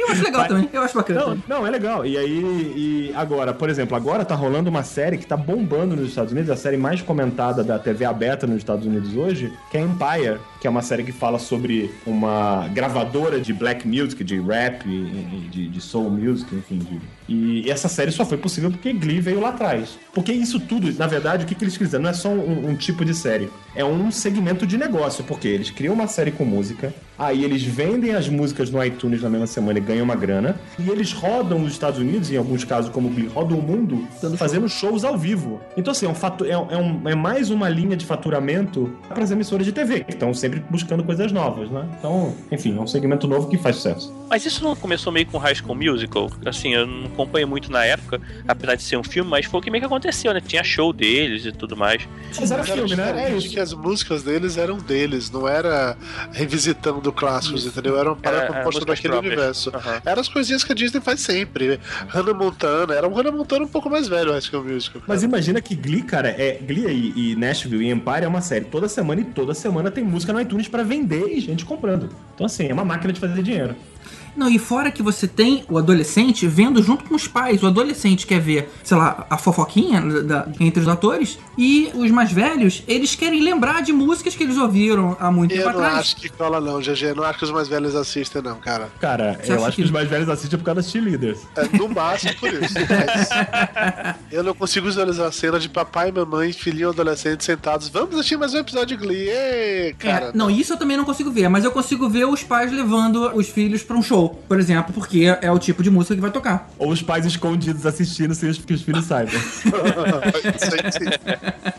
Eu 0.00 0.08
acho 0.08 0.22
legal 0.22 0.48
também, 0.48 0.68
eu 0.72 0.82
acho 0.82 0.94
bacana. 0.94 1.20
Não, 1.20 1.42
não, 1.46 1.66
é 1.66 1.70
legal. 1.70 2.06
E 2.06 2.16
aí, 2.16 2.72
e 2.74 3.12
agora, 3.14 3.52
por 3.52 3.68
exemplo, 3.68 3.96
agora 3.96 4.24
tá 4.24 4.34
rolando 4.34 4.70
uma 4.70 4.82
série 4.82 5.18
que 5.18 5.26
tá 5.26 5.36
bombando 5.36 5.94
nos 5.94 6.08
Estados 6.08 6.32
Unidos, 6.32 6.50
a 6.50 6.56
série 6.56 6.76
mais 6.76 7.02
comentada 7.02 7.62
da 7.62 7.78
TV 7.78 8.04
aberta 8.04 8.46
nos 8.46 8.56
Estados 8.56 8.86
Unidos 8.86 9.14
hoje, 9.14 9.52
que 9.70 9.76
é 9.76 9.80
Empire, 9.80 10.38
que 10.60 10.66
é 10.66 10.70
uma 10.70 10.82
série 10.82 11.02
que 11.02 11.12
fala 11.12 11.38
sobre 11.38 11.90
uma 12.06 12.68
gravadora 12.68 13.40
de 13.40 13.52
black 13.52 13.88
music, 13.88 14.22
de 14.22 14.38
rap, 14.40 14.84
de, 15.50 15.68
de 15.68 15.80
soul 15.80 16.10
music, 16.10 16.54
enfim, 16.54 16.78
de 16.78 17.00
E 17.28 17.70
essa 17.70 17.88
série 17.88 18.10
só 18.12 18.24
foi 18.26 18.36
possível 18.36 18.70
porque 18.70 18.92
Glee 18.92 19.20
veio 19.20 19.40
lá 19.40 19.50
atrás. 19.50 19.98
Porque 20.12 20.32
isso 20.32 20.58
tudo, 20.60 20.92
na 20.98 21.06
verdade, 21.06 21.44
o 21.44 21.46
que, 21.46 21.54
que 21.54 21.64
eles 21.64 21.76
quiseram? 21.78 22.02
Não 22.04 22.10
é 22.10 22.12
só 22.12 22.28
um, 22.28 22.70
um 22.70 22.74
tipo 22.74 23.04
de 23.04 23.14
série. 23.14 23.48
É 23.74 23.84
um 23.84 24.10
segmento 24.10 24.66
de 24.66 24.76
negócio. 24.76 25.24
Porque 25.24 25.46
eles 25.48 25.70
criam 25.70 25.94
uma 25.94 26.06
série 26.08 26.32
com 26.32 26.44
música, 26.44 26.92
aí 27.16 27.44
eles 27.44 27.62
vendem 27.62 28.14
as 28.14 28.28
músicas 28.28 28.68
no 28.70 28.84
iTunes 28.84 29.22
na 29.22 29.30
mesma 29.30 29.46
semana 29.46 29.78
e 29.78 29.80
ganham 29.80 30.04
uma 30.04 30.16
grana. 30.16 30.56
E 30.78 30.90
eles 30.90 31.12
rodam 31.12 31.58
nos 31.60 31.72
Estados 31.72 32.00
Unidos, 32.00 32.30
em 32.30 32.36
alguns 32.36 32.64
casos, 32.64 32.90
como 32.90 33.08
Glee, 33.08 33.28
rodam 33.28 33.58
o 33.58 33.62
mundo 33.62 34.06
fazendo 34.36 34.68
shows 34.68 35.04
ao 35.04 35.16
vivo. 35.16 35.60
Então, 35.76 35.92
assim, 35.92 36.06
é, 36.06 36.08
um 36.08 36.14
é, 36.46 36.74
é 36.74 36.76
um- 36.76 37.08
é 37.08 37.14
mais 37.14 37.48
uma 37.50 37.68
linha 37.68 37.96
de 37.96 38.04
faturamento 38.04 38.92
para 39.08 39.22
as 39.22 39.30
emissoras 39.30 39.64
de 39.64 39.72
TV, 39.72 40.00
que 40.00 40.10
estão 40.12 40.34
sempre 40.34 40.49
buscando 40.70 41.04
coisas 41.04 41.30
novas, 41.32 41.70
né? 41.70 41.86
Então, 41.98 42.34
enfim, 42.50 42.76
é 42.76 42.80
um 42.80 42.86
segmento 42.86 43.26
novo 43.28 43.48
que 43.48 43.56
faz 43.58 43.76
sucesso. 43.76 44.12
Mas 44.28 44.44
isso 44.46 44.62
não 44.62 44.74
começou 44.76 45.12
meio 45.12 45.26
com 45.26 45.38
High 45.38 45.54
School 45.56 45.74
Musical? 45.74 46.30
Assim, 46.46 46.74
eu 46.74 46.86
não 46.86 47.06
acompanho 47.06 47.48
muito 47.48 47.70
na 47.70 47.84
época, 47.84 48.20
apesar 48.46 48.74
de 48.76 48.82
ser 48.82 48.96
um 48.96 49.02
filme, 49.04 49.28
mas 49.28 49.46
foi 49.46 49.60
o 49.60 49.62
que 49.62 49.70
meio 49.70 49.82
que 49.82 49.86
aconteceu, 49.86 50.32
né? 50.32 50.40
Tinha 50.40 50.62
show 50.62 50.92
deles 50.92 51.44
e 51.46 51.52
tudo 51.52 51.76
mais. 51.76 52.08
Mas 52.38 52.50
era 52.50 52.60
Mas 52.60 52.70
era 52.70 52.78
filme, 52.78 52.96
né? 52.96 53.24
É 53.30 53.36
isso. 53.36 53.50
que 53.50 53.58
as 53.60 53.72
músicas 53.72 54.22
deles 54.22 54.56
eram 54.56 54.78
deles, 54.78 55.30
não 55.30 55.48
era 55.48 55.96
revisitando 56.32 57.12
clássicos, 57.12 57.66
entendeu? 57.66 57.98
Era 57.98 58.12
uma 58.12 58.18
era 58.22 58.46
composta 58.46 58.64
músicas 58.80 58.86
daquele 58.86 59.12
próprias. 59.12 59.32
universo. 59.34 59.70
Aham. 59.74 60.02
Eram 60.04 60.20
as 60.20 60.28
coisinhas 60.28 60.64
que 60.64 60.72
a 60.72 60.74
Disney 60.74 61.00
faz 61.00 61.20
sempre. 61.20 61.78
Hannah 62.08 62.34
Montana, 62.34 62.94
era 62.94 63.06
um 63.08 63.12
Hannah 63.12 63.32
Montana 63.32 63.64
um 63.64 63.68
pouco 63.68 63.90
mais 63.90 64.08
velho, 64.08 64.32
acho 64.34 64.48
que 64.50 64.56
é 64.56 64.58
o 64.58 64.64
musical. 64.64 65.02
Mas 65.06 65.22
imagina 65.22 65.60
que 65.60 65.74
Glee, 65.74 66.02
cara, 66.02 66.28
é 66.28 66.58
Glee 66.60 67.12
e, 67.16 67.32
e 67.32 67.36
Nashville 67.36 67.84
e 67.86 67.90
Empire 67.90 68.24
é 68.24 68.28
uma 68.28 68.40
série 68.40 68.64
toda 68.64 68.88
semana 68.88 69.20
e 69.20 69.24
toda 69.24 69.54
semana 69.54 69.90
tem 69.90 70.02
música 70.04 70.32
no 70.32 70.39
iTunes 70.40 70.68
pra 70.68 70.82
vender 70.82 71.28
e 71.28 71.40
gente 71.40 71.64
comprando. 71.64 72.10
Então 72.34 72.46
assim, 72.46 72.66
é 72.66 72.72
uma 72.72 72.84
máquina 72.84 73.12
de 73.12 73.20
fazer 73.20 73.42
dinheiro. 73.42 73.74
Não, 74.40 74.48
e 74.48 74.58
fora 74.58 74.90
que 74.90 75.02
você 75.02 75.28
tem 75.28 75.64
o 75.68 75.76
adolescente 75.76 76.46
vendo 76.46 76.82
junto 76.82 77.04
com 77.04 77.14
os 77.14 77.28
pais. 77.28 77.62
O 77.62 77.66
adolescente 77.66 78.26
quer 78.26 78.40
ver, 78.40 78.70
sei 78.82 78.96
lá, 78.96 79.26
a 79.28 79.36
fofoquinha 79.36 80.00
da- 80.22 80.48
entre 80.58 80.80
os 80.80 80.88
atores. 80.88 81.38
E 81.58 81.90
os 81.94 82.10
mais 82.10 82.32
velhos, 82.32 82.82
eles 82.88 83.14
querem 83.14 83.42
lembrar 83.42 83.82
de 83.82 83.92
músicas 83.92 84.34
que 84.34 84.42
eles 84.42 84.56
ouviram 84.56 85.14
há 85.20 85.30
muito 85.30 85.52
Eu 85.54 85.58
tempo 85.64 85.76
não 85.78 85.84
atrás. 85.84 85.98
acho 86.00 86.16
que 86.16 86.30
cola 86.30 86.58
não, 86.58 86.80
GG. 86.80 87.08
Eu 87.10 87.16
não 87.16 87.24
acho 87.24 87.38
que 87.38 87.44
os 87.44 87.50
mais 87.50 87.68
velhos 87.68 87.94
assistem, 87.94 88.40
não, 88.40 88.56
cara. 88.56 88.88
Cara, 88.98 89.38
Você 89.42 89.52
eu 89.52 89.56
acho 89.62 89.76
que 89.76 89.82
que- 89.82 89.82
os 89.82 89.90
mais 89.90 90.08
velhos 90.08 90.26
assistem 90.30 90.58
por 90.58 90.64
causa 90.64 90.80
das 90.80 90.90
cheerleaders. 90.90 91.40
É, 91.54 91.76
no 91.76 91.86
máximo 91.90 92.34
por 92.40 92.48
isso. 92.50 92.74
Mas 92.74 93.28
eu 94.32 94.42
não 94.42 94.54
consigo 94.54 94.86
visualizar 94.86 95.26
a 95.26 95.32
cena 95.32 95.58
de 95.60 95.68
papai, 95.68 96.10
mamãe, 96.10 96.50
filhinho 96.54 96.88
adolescente 96.88 97.44
sentados. 97.44 97.88
Vamos 97.90 98.14
assistir 98.14 98.38
mais 98.38 98.54
um 98.54 98.58
episódio 98.58 98.96
de 98.96 99.04
Glee. 99.06 99.28
Ê, 99.28 99.94
cara. 99.98 100.26
É, 100.26 100.32
não, 100.34 100.50
isso 100.50 100.72
eu 100.72 100.78
também 100.78 100.96
não 100.96 101.04
consigo 101.04 101.30
ver, 101.30 101.48
mas 101.50 101.62
eu 101.62 101.70
consigo 101.72 102.08
ver 102.08 102.24
os 102.24 102.42
pais 102.42 102.72
levando 102.72 103.30
os 103.36 103.48
filhos 103.50 103.82
pra 103.82 103.96
um 103.96 104.02
show, 104.02 104.29
por 104.48 104.58
exemplo, 104.58 104.92
porque 104.92 105.24
é 105.40 105.50
o 105.50 105.58
tipo 105.58 105.82
de 105.82 105.90
música 105.90 106.14
que 106.14 106.20
vai 106.20 106.30
tocar. 106.30 106.70
Ou 106.78 106.90
os 106.90 107.02
pais 107.02 107.24
escondidos 107.26 107.84
assistindo 107.86 108.34
sem 108.34 108.52
que 108.52 108.74
os 108.74 108.82
filhos 108.82 109.04
saibam. 109.04 109.40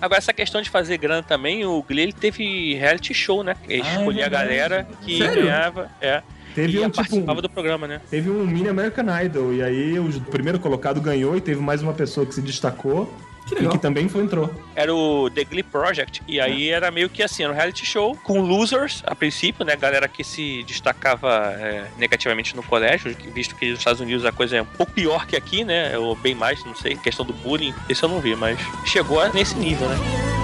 Agora, 0.00 0.18
essa 0.18 0.32
questão 0.32 0.60
de 0.60 0.70
fazer 0.70 0.98
grana 0.98 1.22
também, 1.22 1.64
o 1.64 1.82
Glee 1.82 2.02
ele 2.04 2.12
teve 2.12 2.74
reality 2.74 3.14
show, 3.14 3.42
né? 3.42 3.56
Ele 3.68 3.82
Ah, 3.82 3.88
é 3.88 3.92
escolhia 3.96 4.26
a 4.26 4.28
verdade. 4.28 4.48
galera 4.48 4.88
que 5.02 5.18
Sério? 5.18 5.42
ganhava. 5.42 5.90
É. 6.00 6.22
Teve 6.54 6.78
e 6.78 6.80
um 6.80 6.84
tipo. 6.84 6.96
participava 6.96 7.42
do 7.42 7.50
programa, 7.50 7.86
né? 7.86 8.00
Teve 8.10 8.30
um 8.30 8.46
mini 8.46 8.68
American 8.68 9.04
Idol, 9.24 9.52
e 9.54 9.62
aí 9.62 9.98
o 9.98 10.08
primeiro 10.22 10.58
colocado 10.58 11.00
ganhou 11.00 11.36
e 11.36 11.40
teve 11.40 11.60
mais 11.60 11.82
uma 11.82 11.92
pessoa 11.92 12.24
que 12.26 12.34
se 12.34 12.40
destacou 12.40 13.12
Que 13.46 13.54
legal. 13.54 13.72
que 13.72 13.78
também 13.78 14.08
foi, 14.08 14.24
entrou. 14.24 14.50
Era 14.74 14.92
o 14.92 15.30
The 15.30 15.44
Glee 15.44 15.62
Project. 15.62 16.20
E 16.26 16.40
aí 16.40 16.68
era 16.68 16.90
meio 16.90 17.08
que 17.08 17.22
assim, 17.22 17.44
era 17.44 17.52
um 17.52 17.54
reality 17.54 17.86
show 17.86 18.16
com 18.24 18.40
losers, 18.40 19.02
a 19.06 19.14
princípio, 19.14 19.64
né? 19.64 19.76
Galera 19.76 20.08
que 20.08 20.24
se 20.24 20.64
destacava 20.64 21.54
é, 21.58 21.86
negativamente 21.96 22.56
no 22.56 22.62
colégio, 22.62 23.16
visto 23.32 23.54
que 23.54 23.70
nos 23.70 23.78
Estados 23.78 24.00
Unidos 24.00 24.24
a 24.24 24.32
coisa 24.32 24.56
é 24.56 24.62
um 24.62 24.66
pouco 24.66 24.92
pior 24.92 25.26
que 25.26 25.36
aqui, 25.36 25.64
né? 25.64 25.96
Ou 25.96 26.16
bem 26.16 26.34
mais, 26.34 26.64
não 26.64 26.74
sei, 26.74 26.96
questão 26.96 27.24
do 27.24 27.32
bullying. 27.32 27.72
Esse 27.88 28.02
eu 28.02 28.08
não 28.08 28.20
vi, 28.20 28.34
mas 28.34 28.58
chegou 28.84 29.26
nesse 29.32 29.56
nível, 29.56 29.88
né? 29.88 30.35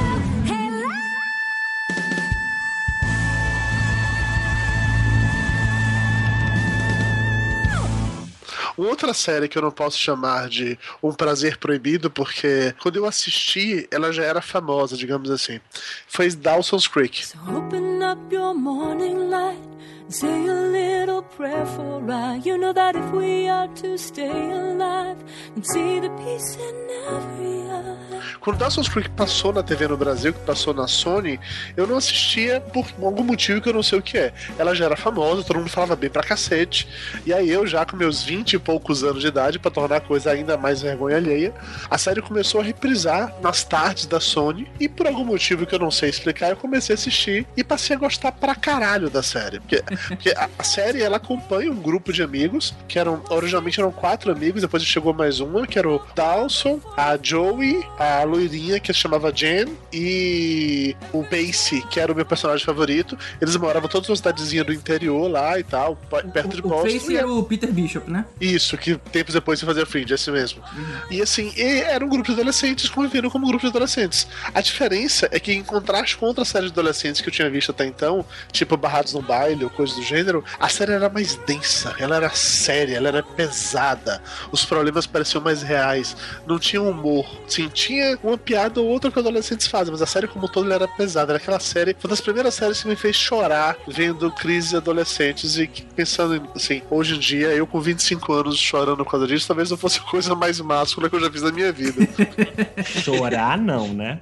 Outra 8.85 9.15
série 9.15 9.49
que 9.49 9.59
eu 9.59 9.63
não 9.63 9.71
posso 9.71 9.99
chamar 9.99 10.49
de 10.49 10.79
um 11.03 11.13
prazer 11.13 11.57
proibido, 11.59 12.11
porque 12.11 12.75
quando 12.81 12.97
eu 12.97 13.07
assisti, 13.07 13.87
ela 13.91 14.13
já 14.13 14.25
era 14.25 14.41
famosa, 14.41 14.97
digamos 14.97 15.31
assim. 15.31 15.61
Foi 16.07 16.31
Dawson's 16.31 16.87
Creek. 16.87 17.25
Open 17.49 18.03
up 18.05 18.35
your 18.35 18.55
morning 18.55 19.31
light 19.31 19.73
say 20.13 20.47
a 20.47 20.55
little 20.55 21.23
prayer 21.23 21.65
for 21.65 22.11
I. 22.11 22.37
You 22.45 22.59
know 22.59 22.73
that 22.73 22.97
if 22.97 23.11
we 23.13 23.49
are 23.49 23.69
to 23.69 23.97
stay 23.97 24.51
alive 24.51 25.17
and 25.55 25.65
see 25.67 26.01
the 26.01 26.11
peace 26.11 26.57
in 26.57 26.91
every 27.09 27.63
eye. 27.71 28.12
Quando 28.41 28.59
Dawson's 28.59 28.89
Creek 28.89 29.11
passou 29.11 29.53
na 29.53 29.63
TV 29.63 29.89
no 29.89 29.97
Brasil, 29.97 30.33
que 30.33 30.41
passou 30.41 30.75
na 30.75 30.87
Sony, 30.87 31.39
eu 31.77 31.87
não 31.87 31.97
assistia 31.97 32.61
por 32.61 32.87
algum 33.03 33.25
motivo 33.25 33.61
que 33.61 33.69
eu 33.69 33.73
não 33.73 33.83
sei 33.83 33.99
o 33.99 34.03
que 34.03 34.19
é. 34.19 34.33
Ela 34.59 34.75
já 34.75 34.87
era 34.87 34.97
famosa, 34.97 35.43
todo 35.43 35.59
mundo 35.59 35.71
falava 35.71 35.97
bem 35.97 36.11
pra 36.11 36.23
cacete. 36.23 36.89
E 37.25 37.33
aí 37.33 37.49
eu, 37.49 37.67
já 37.67 37.85
com 37.85 37.97
meus 37.97 38.23
20 38.23 38.55
e 38.55 38.59
poucos 38.59 39.05
anos 39.05 39.21
de 39.21 39.29
idade, 39.29 39.59
pra 39.59 39.71
tornar 39.71 39.97
a 39.97 40.01
coisa 40.01 40.31
ainda 40.31 40.57
mais 40.57 40.83
vergonha 40.83 41.17
alheia, 41.17 41.55
a 41.91 41.99
série 41.99 42.23
começou 42.23 42.61
a 42.61 42.65
reprisar 42.65 43.35
nas 43.41 43.65
tardes 43.65 44.07
da 44.07 44.21
Sony. 44.21 44.71
E 44.81 44.89
por 44.89 45.07
algum 45.07 45.25
motivo 45.25 45.67
que 45.67 45.75
eu 45.75 45.79
não 45.79 45.91
sei 45.91 46.09
explicar, 46.09 46.51
eu 46.51 46.57
comecei 46.57 46.95
a 46.95 46.99
assistir 46.99 47.47
e 47.57 47.65
passei 47.65 47.97
a 47.97 47.99
gostar 47.99 48.33
pra 48.33 48.55
caralho 48.55 49.09
da 49.11 49.23
série. 49.23 49.61
Porque, 49.61 49.83
porque 50.09 50.31
a, 50.31 50.49
a 50.59 50.65
série 50.65 51.03
ela 51.03 51.17
acompanha 51.17 51.71
um 51.71 51.77
grupo 51.77 52.13
de 52.13 52.23
amigos, 52.23 52.75
que 52.89 52.99
eram 52.99 53.23
originalmente 53.31 53.81
eram 53.81 53.93
quatro 53.93 54.31
amigos, 54.31 54.63
depois 54.63 54.85
chegou 54.85 55.13
mais 55.13 55.41
uma, 55.41 55.67
que 55.67 55.79
era 55.79 55.89
o 55.89 56.01
Dawson, 56.15 56.81
a 56.97 57.19
Joey, 57.21 57.85
a 57.99 58.22
loirinha 58.25 58.81
que 58.81 58.93
se 58.93 58.99
chamava 58.99 59.33
Jen 59.35 59.67
e 59.93 60.97
o 61.13 61.23
Pacey, 61.25 61.83
que 61.91 62.01
era 62.01 62.13
o 62.13 62.17
meu 62.17 62.25
personagem 62.25 62.65
favorito. 62.65 63.19
Eles 63.41 63.57
moravam 63.57 63.89
todos 63.89 64.09
numa 64.09 64.17
cidadezinha 64.17 64.65
do 64.65 64.73
interior 64.73 65.31
lá 65.31 65.59
e 65.59 65.63
tal, 65.63 65.97
perto 66.33 66.57
de 66.57 66.63
O, 66.63 66.67
o 66.67 66.69
Boston. 66.69 66.91
Face 66.91 67.13
e 67.13 67.17
era 67.17 67.31
o 67.31 67.43
Peter 67.45 67.73
Bishop, 67.73 68.11
né? 68.11 68.25
isso, 68.41 68.77
que 68.77 68.97
tempos 68.97 69.35
depois 69.35 69.59
se 69.59 69.67
fazia 69.67 69.87
Fringe, 69.87 70.15
esse 70.15 70.31
mesmo. 70.31 70.63
E 71.11 71.23
assim, 71.23 71.53
e 71.57 71.81
era 71.81 72.05
um 72.05 72.09
grupo 72.09 72.27
de 72.27 72.33
adolescentes 72.33 72.89
convivendo 72.89 73.31
como 73.31 73.47
um 73.47 73.49
grupo 73.49 73.65
de 73.65 73.71
adolescentes. 73.71 74.27
A 74.55 74.61
diferença 74.61 75.29
é 75.31 75.39
que, 75.39 75.53
em 75.53 75.63
contraste 75.63 76.17
com 76.17 76.27
outras 76.27 76.49
séries 76.49 76.71
de 76.71 76.79
adolescentes 76.79 77.21
que 77.21 77.29
eu 77.29 77.33
tinha 77.33 77.49
visto 77.51 77.71
até 77.71 77.87
então, 77.87 78.25
tipo 78.51 78.77
Barrados 78.77 79.13
no 79.15 79.23
Baile 79.23 79.65
ou 79.65 79.71
coisas 79.71 79.97
do 79.97 80.03
gênero, 80.03 80.45
a 80.59 80.69
série 80.69 80.93
era 80.93 81.09
mais 81.09 81.37
densa, 81.37 81.95
ela 81.99 82.17
era 82.17 82.31
séria, 82.31 82.97
ela 82.97 83.09
era 83.09 83.23
pesada, 83.23 84.23
os 84.51 84.65
problemas 84.65 85.07
pareciam 85.07 85.43
mais 85.43 85.63
reais, 85.63 86.17
não 86.47 86.59
tinha 86.59 86.83
humor. 86.83 87.27
Sim, 87.47 87.69
tinha 87.69 88.02
uma 88.23 88.39
piada 88.39 88.81
ou 88.81 88.89
outra 88.89 89.11
que 89.11 89.19
os 89.19 89.25
adolescentes 89.25 89.67
fazem, 89.67 89.93
mas 89.93 90.03
a 90.03 90.07
série 90.07 90.27
como 90.27 90.47
um 90.47 90.49
todo 90.49 90.67
ela 90.67 90.85
era 90.85 90.89
pesada. 90.89 91.33
Era 91.33 91.39
aquela 91.39 91.61
série, 91.61 91.95
foi 91.99 92.09
uma 92.09 92.11
das 92.11 92.21
primeiras 92.21 92.55
séries 92.55 92.83
que 92.83 92.89
me 92.89 92.97
fez 92.97 93.17
chorar 93.17 93.77
vendo 93.89 94.31
crises 94.33 94.71
de 94.71 94.77
adolescentes 94.77 95.57
e 95.57 95.67
pensando 95.95 96.37
em, 96.37 96.43
assim, 96.55 96.83
hoje 96.91 97.17
em 97.17 97.19
dia, 97.19 97.49
eu 97.49 97.67
com 97.67 97.81
25 97.81 98.33
anos 98.33 98.59
chorando 98.59 99.05
por 99.05 99.11
causa 99.11 99.27
disso, 99.27 99.47
talvez 99.47 99.71
não 99.71 99.77
fosse 99.77 99.99
a 99.99 100.03
coisa 100.03 100.35
mais 100.35 100.61
máscula 100.61 101.09
que 101.09 101.17
eu 101.17 101.21
já 101.21 101.31
fiz 101.31 101.43
na 101.43 101.53
minha 101.53 101.73
vida. 101.73 102.07
Chorar, 102.85 103.59
não, 103.59 103.89
né? 103.89 104.19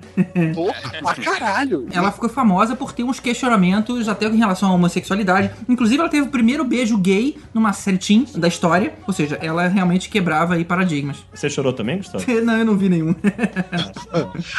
Porra, 0.54 0.90
pra 1.00 1.14
caralho! 1.14 1.86
Ela 1.92 2.10
ficou 2.12 2.28
famosa 2.28 2.74
por 2.76 2.92
ter 2.92 3.04
uns 3.04 3.20
questionamentos 3.20 4.08
até 4.08 4.26
em 4.26 4.36
relação 4.36 4.70
à 4.70 4.74
homossexualidade. 4.74 5.50
Inclusive, 5.68 6.00
ela 6.00 6.08
teve 6.08 6.26
o 6.26 6.30
primeiro 6.30 6.64
beijo 6.64 6.96
gay 6.96 7.36
numa 7.52 7.72
série 7.72 7.98
teen 7.98 8.26
da 8.34 8.48
história. 8.48 8.94
Ou 9.06 9.12
seja, 9.12 9.38
ela 9.40 9.66
realmente 9.68 10.08
quebrava 10.08 10.54
aí 10.54 10.64
paradigmas. 10.64 11.18
Você 11.32 11.48
chorou 11.48 11.72
também, 11.72 11.98
Gustavo? 11.98 12.24
Não, 12.40 12.58
eu 12.58 12.64
não 12.64 12.76
vi 12.76 12.88
nenhum. 12.88 13.14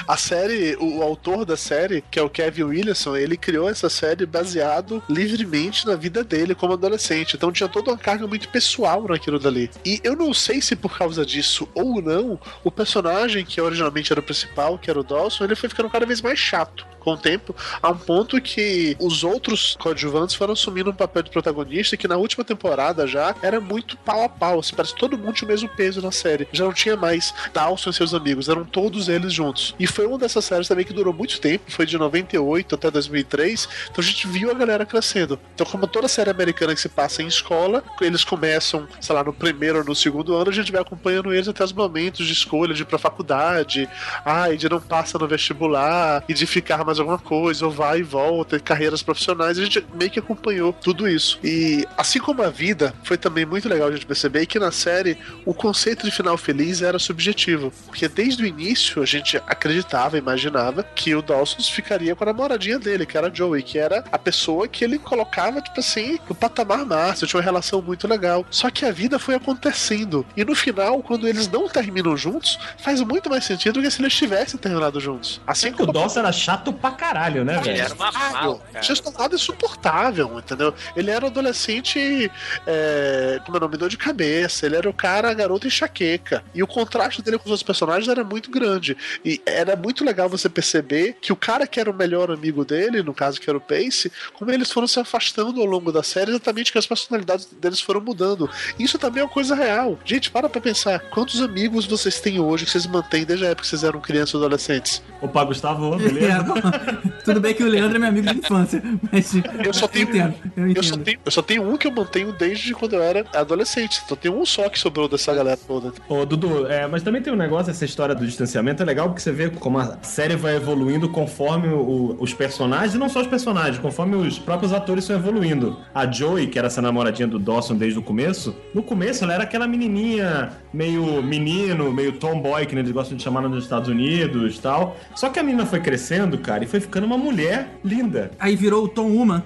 A 0.08 0.18
série, 0.18 0.76
o, 0.80 1.02
autor 1.02 1.46
da 1.46 1.58
série, 1.58 2.04
que 2.10 2.20
é 2.20 2.22
o 2.22 2.30
Kevin 2.30 2.64
Williamson, 2.64 3.16
ele 3.16 3.38
criou 3.38 3.70
essa 3.70 3.90
série 3.90 4.26
baseado 4.26 5.04
livremente 5.10 5.86
na 5.86 5.96
vida 5.96 6.24
dele 6.24 6.56
como 6.56 6.74
adolescente. 6.74 7.36
Então 7.36 7.52
tinha 7.52 7.70
toda 7.70 7.92
uma 7.92 7.98
carga 7.98 8.28
muito 8.28 8.50
pessoal 8.50 9.04
naquilo 9.08 9.40
dali. 9.40 9.70
E 9.86 10.00
eu 10.04 10.16
não 10.16 10.34
sei 10.34 10.62
se 10.62 10.76
por 10.76 10.98
causa 10.98 11.26
disso 11.26 11.68
ou 11.74 12.02
não, 12.02 12.40
o 12.64 12.72
personagem 12.72 13.46
que 13.46 13.60
originalmente 13.60 14.12
era 14.12 14.20
o 14.20 14.24
principal, 14.24 14.78
que 14.78 14.90
era 14.90 15.00
o 15.00 15.04
Dawson, 15.04 15.44
ele 15.44 15.56
foi 15.56 15.70
ficando 15.70 15.90
cada 15.90 16.06
vez 16.06 16.22
mais 16.22 16.40
chato 16.40 16.92
com 17.02 17.14
o 17.14 17.18
tempo, 17.18 17.56
a 17.82 17.90
um 17.90 17.98
ponto 17.98 18.40
que 18.40 18.96
os 19.00 19.24
outros 19.24 19.76
coadjuvantes 19.80 20.36
foram 20.36 20.54
assumindo 20.54 20.92
um 20.92 20.94
papel 20.94 21.24
de 21.24 21.32
protagonista 21.32 21.98
que 21.98 22.08
na 22.08 22.16
última 22.16 22.44
temporada 22.44 23.08
já 23.08 23.36
era 23.42 23.60
muito 23.60 23.98
pau 23.98 24.24
a 24.24 24.30
pau. 24.30 24.60
Assim, 24.60 24.76
parece 24.76 24.94
que 24.94 25.00
todo 25.00 25.18
mundo 25.18 25.34
tinha 25.34 25.48
o 25.48 25.52
mesmo 25.52 25.68
peso 25.70 26.02
na 26.02 26.12
série. 26.12 26.48
Já 26.52 26.64
não 26.64 26.74
tinha 26.74 26.96
mais 26.96 27.34
Dawson 27.54 27.90
e 27.90 27.94
seus 27.94 28.14
amigos, 28.14 28.48
eram 28.48 28.64
todos 28.64 29.01
eles 29.08 29.22
eles 29.22 29.34
juntos. 29.34 29.76
E 29.80 29.88
foi 29.88 30.06
uma 30.06 30.18
dessas 30.18 30.44
séries 30.44 30.68
também 30.68 30.84
que 30.84 30.94
durou 30.94 31.14
muito 31.14 31.40
tempo, 31.40 31.72
foi 31.72 31.86
de 31.86 31.98
98 31.98 32.76
até 32.76 32.92
2003, 32.92 33.70
então 33.86 34.04
a 34.04 34.06
gente 34.06 34.28
viu 34.28 34.52
a 34.52 34.54
galera 34.54 34.86
crescendo. 34.86 35.40
Então, 35.54 35.66
como 35.66 35.88
toda 35.88 36.08
série 36.08 36.30
americana 36.30 36.76
que 36.76 36.82
se 36.82 36.90
passa 36.90 37.22
em 37.22 37.28
escola, 37.28 37.84
eles 38.02 38.24
começam, 38.24 38.88
sei 39.00 39.16
lá, 39.16 39.24
no 39.24 39.32
primeiro 39.32 39.80
ou 39.80 39.86
no 39.86 39.96
segundo 39.96 40.36
ano, 40.36 40.50
a 40.50 40.54
gente 40.54 40.72
vai 40.72 40.82
acompanhando 40.82 41.34
eles 41.34 41.48
até 41.48 41.64
os 41.64 41.74
momentos 41.74 42.26
de 42.26 42.34
escolha, 42.34 42.74
de 42.74 42.82
ir 42.82 42.86
pra 42.86 42.98
faculdade, 42.98 43.88
ai, 44.26 44.58
de 44.58 44.68
não 44.68 44.82
passa 44.82 45.18
no 45.18 45.28
vestibular, 45.28 46.24
e 46.28 46.34
de 46.34 46.46
ficar 46.46 46.84
mais 46.84 47.00
alguma 47.00 47.20
coisa, 47.20 47.66
ou 47.66 47.72
vai 47.72 48.00
e 48.00 48.04
volta, 48.04 48.58
e 48.58 48.60
carreiras 48.60 49.04
profissionais, 49.04 49.58
a 49.58 49.64
gente 49.64 49.86
meio 49.94 50.12
que 50.12 50.20
acompanhou 50.20 50.74
tudo 50.74 51.08
isso. 51.08 51.40
E 51.44 51.86
assim 51.98 52.20
como 52.20 52.42
a 52.42 52.50
vida, 52.50 52.94
foi 53.04 53.18
também 53.18 53.46
muito 53.46 53.70
legal 53.70 53.88
a 53.88 53.92
gente 53.92 54.06
perceber 54.06 54.46
que 54.46 54.60
na 54.60 54.72
série 54.72 55.18
o 55.46 55.54
conceito 55.54 56.06
de 56.06 56.12
final 56.12 56.38
feliz 56.38 56.82
era 56.82 56.98
subjetivo. 57.00 57.72
Porque 57.86 58.08
desde 58.08 58.44
o 58.44 58.46
início 58.46 58.91
a 59.00 59.06
gente 59.06 59.38
acreditava, 59.48 60.18
imaginava 60.18 60.84
que 60.84 61.14
o 61.16 61.22
Dawson 61.22 61.62
ficaria 61.62 62.16
com 62.16 62.24
a 62.24 62.28
namoradinha 62.28 62.80
dele, 62.80 63.06
que 63.06 63.18
era 63.18 63.28
a 63.28 63.34
Joey, 63.34 63.64
que 63.64 63.78
era 63.78 64.04
a 64.12 64.18
pessoa 64.18 64.68
que 64.68 64.84
ele 64.84 64.98
colocava, 64.98 65.62
tipo 65.62 65.80
assim, 65.80 66.20
no 66.28 66.36
patamar 66.36 66.86
máximo, 66.86 67.28
tinha 67.28 67.40
uma 67.40 67.44
relação 67.44 67.82
muito 67.82 68.08
legal. 68.08 68.46
Só 68.50 68.70
que 68.70 68.86
a 68.86 68.92
vida 68.92 69.20
foi 69.20 69.36
acontecendo. 69.36 70.26
E 70.36 70.44
no 70.44 70.56
final, 70.56 71.02
quando 71.02 71.28
eles 71.28 71.48
não 71.48 71.68
terminam 71.68 72.16
juntos, 72.18 72.58
faz 72.78 73.02
muito 73.02 73.30
mais 73.30 73.46
sentido 73.46 73.76
do 73.76 73.82
que 73.82 73.92
se 73.92 74.02
eles 74.02 74.14
tivessem 74.14 74.60
terminado 74.60 75.00
juntos. 75.00 75.40
Assim 75.46 75.72
que 75.72 75.82
o 75.82 75.86
Dawson 75.86 76.20
era 76.20 76.32
chato 76.32 76.74
pra 76.74 76.92
caralho, 76.92 77.46
né, 77.46 77.60
velho? 77.60 77.70
Ele 77.72 77.80
era 77.80 77.94
uma 77.94 78.12
mal, 78.12 78.60
cara. 78.72 78.80
tinha 78.80 78.96
se 78.96 79.02
tornado 79.02 79.36
insuportável, 79.36 80.40
entendeu? 80.40 80.74
Ele 80.96 81.12
era 81.12 81.26
um 81.26 81.28
adolescente, 81.28 82.32
é, 82.66 83.40
como 83.46 83.58
é 83.58 83.60
o 83.60 83.62
nome, 83.62 83.78
dor 83.78 83.90
de 83.90 83.98
cabeça, 83.98 84.66
ele 84.66 84.76
era 84.76 84.90
o 84.90 84.94
cara, 84.94 85.30
a 85.30 85.34
garota 85.34 85.68
enxaqueca. 85.68 86.44
E 86.54 86.64
o 86.64 86.68
contraste 86.68 87.22
dele 87.22 87.38
com 87.38 87.46
os 87.46 87.52
outros 87.52 87.64
personagens 87.64 88.08
era 88.08 88.24
muito 88.24 88.50
grande. 88.50 88.81
E 89.24 89.42
era 89.46 89.76
muito 89.76 90.04
legal 90.04 90.28
você 90.30 90.50
perceber 90.50 91.16
que 91.22 91.32
o 91.32 91.36
cara 91.36 91.68
que 91.68 91.80
era 91.80 91.90
o 91.90 91.94
melhor 91.94 92.32
amigo 92.32 92.64
dele, 92.66 93.04
no 93.04 93.14
caso 93.14 93.40
que 93.40 93.50
era 93.50 93.58
o 93.58 93.62
Pace, 93.62 94.12
como 94.34 94.52
eles 94.52 94.72
foram 94.72 94.88
se 94.88 95.00
afastando 95.00 95.60
ao 95.62 95.66
longo 95.68 95.92
da 95.92 96.04
série, 96.04 96.32
exatamente 96.32 96.72
que 96.72 96.78
as 96.78 96.86
personalidades 96.88 97.48
deles 97.60 97.80
foram 97.80 98.02
mudando. 98.02 98.50
Isso 98.80 98.98
também 98.98 99.22
é 99.22 99.24
uma 99.26 99.30
coisa 99.32 99.56
real. 99.56 99.98
Gente, 100.06 100.30
para 100.32 100.50
pra 100.50 100.62
pensar, 100.62 101.00
quantos 101.10 101.42
amigos 101.42 101.86
vocês 101.86 102.20
têm 102.20 102.40
hoje 102.40 102.66
que 102.66 102.72
vocês 102.72 102.86
mantêm 102.88 103.26
desde 103.26 103.46
a 103.46 103.50
época 103.50 103.62
que 103.64 103.68
vocês 103.68 103.84
eram 103.84 104.00
crianças 104.00 104.34
e 104.34 104.38
adolescentes? 104.38 105.02
Opa, 105.22 105.44
Gustavo, 105.44 105.96
É, 105.96 105.98
beleza? 105.98 106.44
bom, 106.44 106.54
tudo 107.24 107.40
bem 107.40 107.54
que 107.54 107.64
o 107.64 107.68
Leandro 107.68 107.98
é 107.98 108.00
meu 108.00 108.10
amigo 108.10 108.28
de 108.34 108.40
infância, 108.40 108.82
mas 109.12 109.32
Eu 109.64 109.74
só 109.74 109.88
tenho, 109.88 110.10
entendo, 110.10 110.34
eu 110.58 110.72
eu 110.74 110.84
só 110.84 110.98
tenho, 110.98 111.20
eu 111.26 111.32
só 111.32 111.42
tenho 111.42 111.64
um 111.64 111.78
que 111.78 111.88
eu 111.88 111.92
mantenho 111.92 112.32
desde 112.34 112.74
quando 112.74 112.94
eu 112.94 113.02
era 113.04 113.26
adolescente. 113.34 114.02
Só 114.08 114.16
tem 114.16 114.32
um 114.32 114.46
só 114.46 114.70
que 114.70 114.80
sobrou 114.80 115.08
dessa 115.08 115.34
galera 115.34 115.58
toda. 115.58 115.94
Ô, 116.08 116.26
Dudu, 116.26 116.68
é, 116.68 116.88
mas 116.88 117.04
também 117.04 117.22
tem 117.22 117.32
um 117.32 117.36
negócio, 117.36 117.70
essa 117.72 117.86
história 117.86 118.16
do 118.16 118.26
distanciamento 118.26 118.71
é 118.80 118.86
legal 118.86 119.08
porque 119.10 119.22
você 119.22 119.32
vê 119.32 119.50
como 119.50 119.78
a 119.80 119.98
série 120.02 120.36
vai 120.36 120.56
evoluindo 120.56 121.10
conforme 121.10 121.68
o- 121.68 122.16
os 122.20 122.34
personagens, 122.34 122.94
e 122.96 122.98
não 122.98 123.10
só 123.10 123.22
os 123.22 123.28
personagens, 123.28 123.78
conforme 123.80 124.16
os 124.16 124.40
próprios 124.40 124.72
atores 124.74 125.04
estão 125.04 125.18
evoluindo. 125.18 125.78
A 125.94 126.10
Joey, 126.10 126.48
que 126.48 126.58
era 126.58 126.68
essa 126.68 126.82
namoradinha 126.82 127.28
do 127.28 127.38
Dawson 127.40 127.76
desde 127.76 128.00
o 128.00 128.02
começo, 128.02 128.56
no 128.74 128.82
começo 128.84 129.24
ela 129.24 129.34
era 129.34 129.44
aquela 129.44 129.68
menininha 129.68 130.52
meio 130.74 131.22
menino, 131.22 131.92
meio 131.92 132.14
tomboy, 132.14 132.66
que 132.66 132.76
eles 132.76 132.92
gostam 132.92 133.18
de 133.18 133.24
chamar 133.24 133.42
nos 133.42 133.64
Estados 133.64 133.90
Unidos 133.90 134.58
e 134.58 134.62
tal. 134.62 134.96
Só 135.16 135.30
que 135.30 135.40
a 135.40 135.44
menina 135.44 135.66
foi 135.66 135.80
crescendo, 135.80 136.38
cara, 136.38 136.64
e 136.64 136.68
foi 136.68 136.80
ficando 136.80 137.06
uma 137.06 137.18
mulher 137.18 137.68
linda. 137.84 138.32
Aí 138.40 138.56
virou 138.56 138.84
o 138.86 138.88
Tom 138.88 139.08
Uma. 139.08 139.44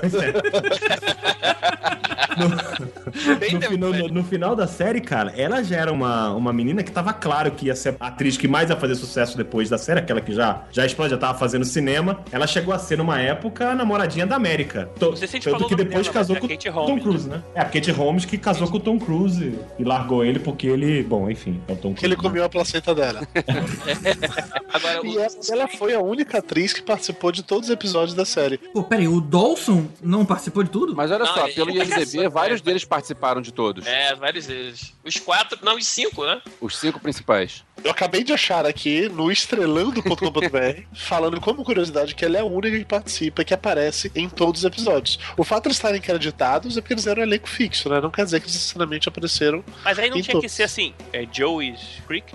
Pois 0.00 0.14
é. 0.14 0.32
No, 2.36 3.60
final, 3.62 3.92
no- 3.92 4.08
no 4.08 4.24
final 4.24 4.56
da 4.56 4.66
série, 4.66 5.00
cara, 5.00 5.32
ela 5.36 5.62
já 5.62 5.76
era 5.76 5.92
uma, 5.92 6.30
uma 6.32 6.52
menina 6.52 6.82
que 6.82 6.90
tava 6.90 7.12
claro 7.12 7.50
que 7.50 7.66
ia 7.66 7.74
ser 7.76 7.96
a 8.00 8.08
atriz 8.08 8.36
que 8.36 8.46
mais 8.48 8.70
ia 8.70 8.76
fazer 8.76 8.94
sucesso 8.94 9.36
depois 9.36 9.68
da 9.68 9.78
série, 9.78 10.00
aquela 10.00 10.20
que 10.20 10.32
já, 10.32 10.62
já 10.70 10.84
explode, 10.84 11.10
já 11.10 11.18
tava 11.18 11.38
fazendo 11.38 11.64
cinema. 11.64 12.20
Ela 12.32 12.46
chegou 12.46 12.74
a 12.74 12.78
ser, 12.78 12.98
numa 12.98 13.20
época, 13.20 13.70
a 13.70 13.74
namoradinha 13.74 14.26
da 14.26 14.36
América. 14.36 14.88
To- 14.98 15.10
Não 15.10 15.16
sei 15.16 15.28
se 15.28 15.36
a 15.36 15.40
gente 15.40 15.50
Tanto 15.50 15.68
que 15.68 15.76
depois 15.76 16.02
dela, 16.06 16.12
casou 16.14 16.34
mas 16.34 16.40
com 16.40 16.46
a 16.46 16.48
Kate 16.50 16.68
o 16.68 16.72
Tom 16.72 16.78
Holmes, 16.80 17.02
Cruise, 17.02 17.28
né? 17.28 17.42
É, 17.54 17.60
a 17.60 17.64
Kate 17.64 17.90
Holmes 17.90 18.24
que 18.24 18.38
casou 18.38 18.68
com 18.68 18.76
o 18.76 18.80
Tom 18.80 18.98
Cruise 18.98 19.58
e 19.78 19.84
largou 19.84 20.24
ele 20.24 20.38
porque 20.38 20.66
ele, 20.66 21.02
bom, 21.02 21.30
enfim, 21.30 21.60
é 21.68 21.72
o 21.72 21.76
Tom 21.76 21.80
Cruise. 21.94 22.00
Que 22.00 22.06
ele 22.06 22.16
comeu 22.16 22.44
a 22.44 22.48
placenta 22.48 22.94
dela. 22.94 23.20
Agora, 24.72 25.06
E 25.06 25.16
ela, 25.16 25.26
ela 25.50 25.68
foi 25.68 25.94
a 25.94 26.00
única 26.00 26.38
atriz 26.38 26.72
que 26.72 26.82
participou 26.82 27.32
de 27.32 27.42
todos 27.42 27.68
os 27.68 27.72
episódios 27.72 28.14
da 28.14 28.24
série. 28.24 28.58
Pô, 28.58 28.82
peraí, 28.82 29.08
o 29.08 29.20
Dawson 29.20 29.86
não 30.02 30.24
participou 30.24 30.62
de 30.62 30.70
tudo? 30.70 30.94
Mas 30.94 31.10
olha 31.10 31.20
Não, 31.24 31.34
só, 31.34 31.48
pelo 31.48 31.70
ele 31.70 31.80
Caçou, 32.14 32.30
vários 32.30 32.60
é. 32.60 32.64
deles 32.64 32.84
participaram 32.84 33.40
de 33.40 33.52
todos. 33.52 33.86
É, 33.86 34.14
vários 34.14 34.46
deles. 34.46 34.94
Os 35.04 35.16
quatro, 35.16 35.58
não, 35.62 35.76
os 35.76 35.86
cinco, 35.86 36.24
né? 36.24 36.40
Os 36.60 36.78
cinco 36.78 37.00
principais. 37.00 37.64
Eu 37.84 37.90
acabei 37.90 38.24
de 38.24 38.32
achar 38.32 38.66
aqui 38.66 39.08
no 39.08 39.30
estrelando.com.br, 39.30 40.80
falando 40.94 41.40
como 41.40 41.64
curiosidade 41.64 42.14
que 42.14 42.24
ela 42.24 42.38
é 42.38 42.40
a 42.40 42.44
única 42.44 42.78
que 42.78 42.84
participa 42.84 43.42
e 43.42 43.44
que 43.44 43.54
aparece 43.54 44.10
em 44.14 44.28
todos 44.28 44.62
os 44.62 44.64
episódios. 44.64 45.18
O 45.36 45.44
fato 45.44 45.64
de 45.64 45.68
eles 45.68 45.76
estarem 45.76 46.00
creditados 46.00 46.76
é 46.76 46.80
porque 46.80 46.94
eles 46.94 47.06
eram 47.06 47.22
um 47.22 47.26
elenco 47.26 47.48
fixo, 47.48 47.88
né? 47.88 48.00
Não 48.00 48.10
quer 48.10 48.24
dizer 48.24 48.40
que 48.40 48.46
eles 48.46 48.54
necessariamente 48.54 49.08
apareceram. 49.08 49.62
Mas 49.84 49.98
aí 49.98 50.08
não 50.08 50.16
tinha 50.16 50.26
que 50.26 50.32
todos. 50.32 50.52
ser 50.52 50.62
assim, 50.64 50.94
é 51.12 51.26
Joey's 51.30 52.02
Creek? 52.06 52.34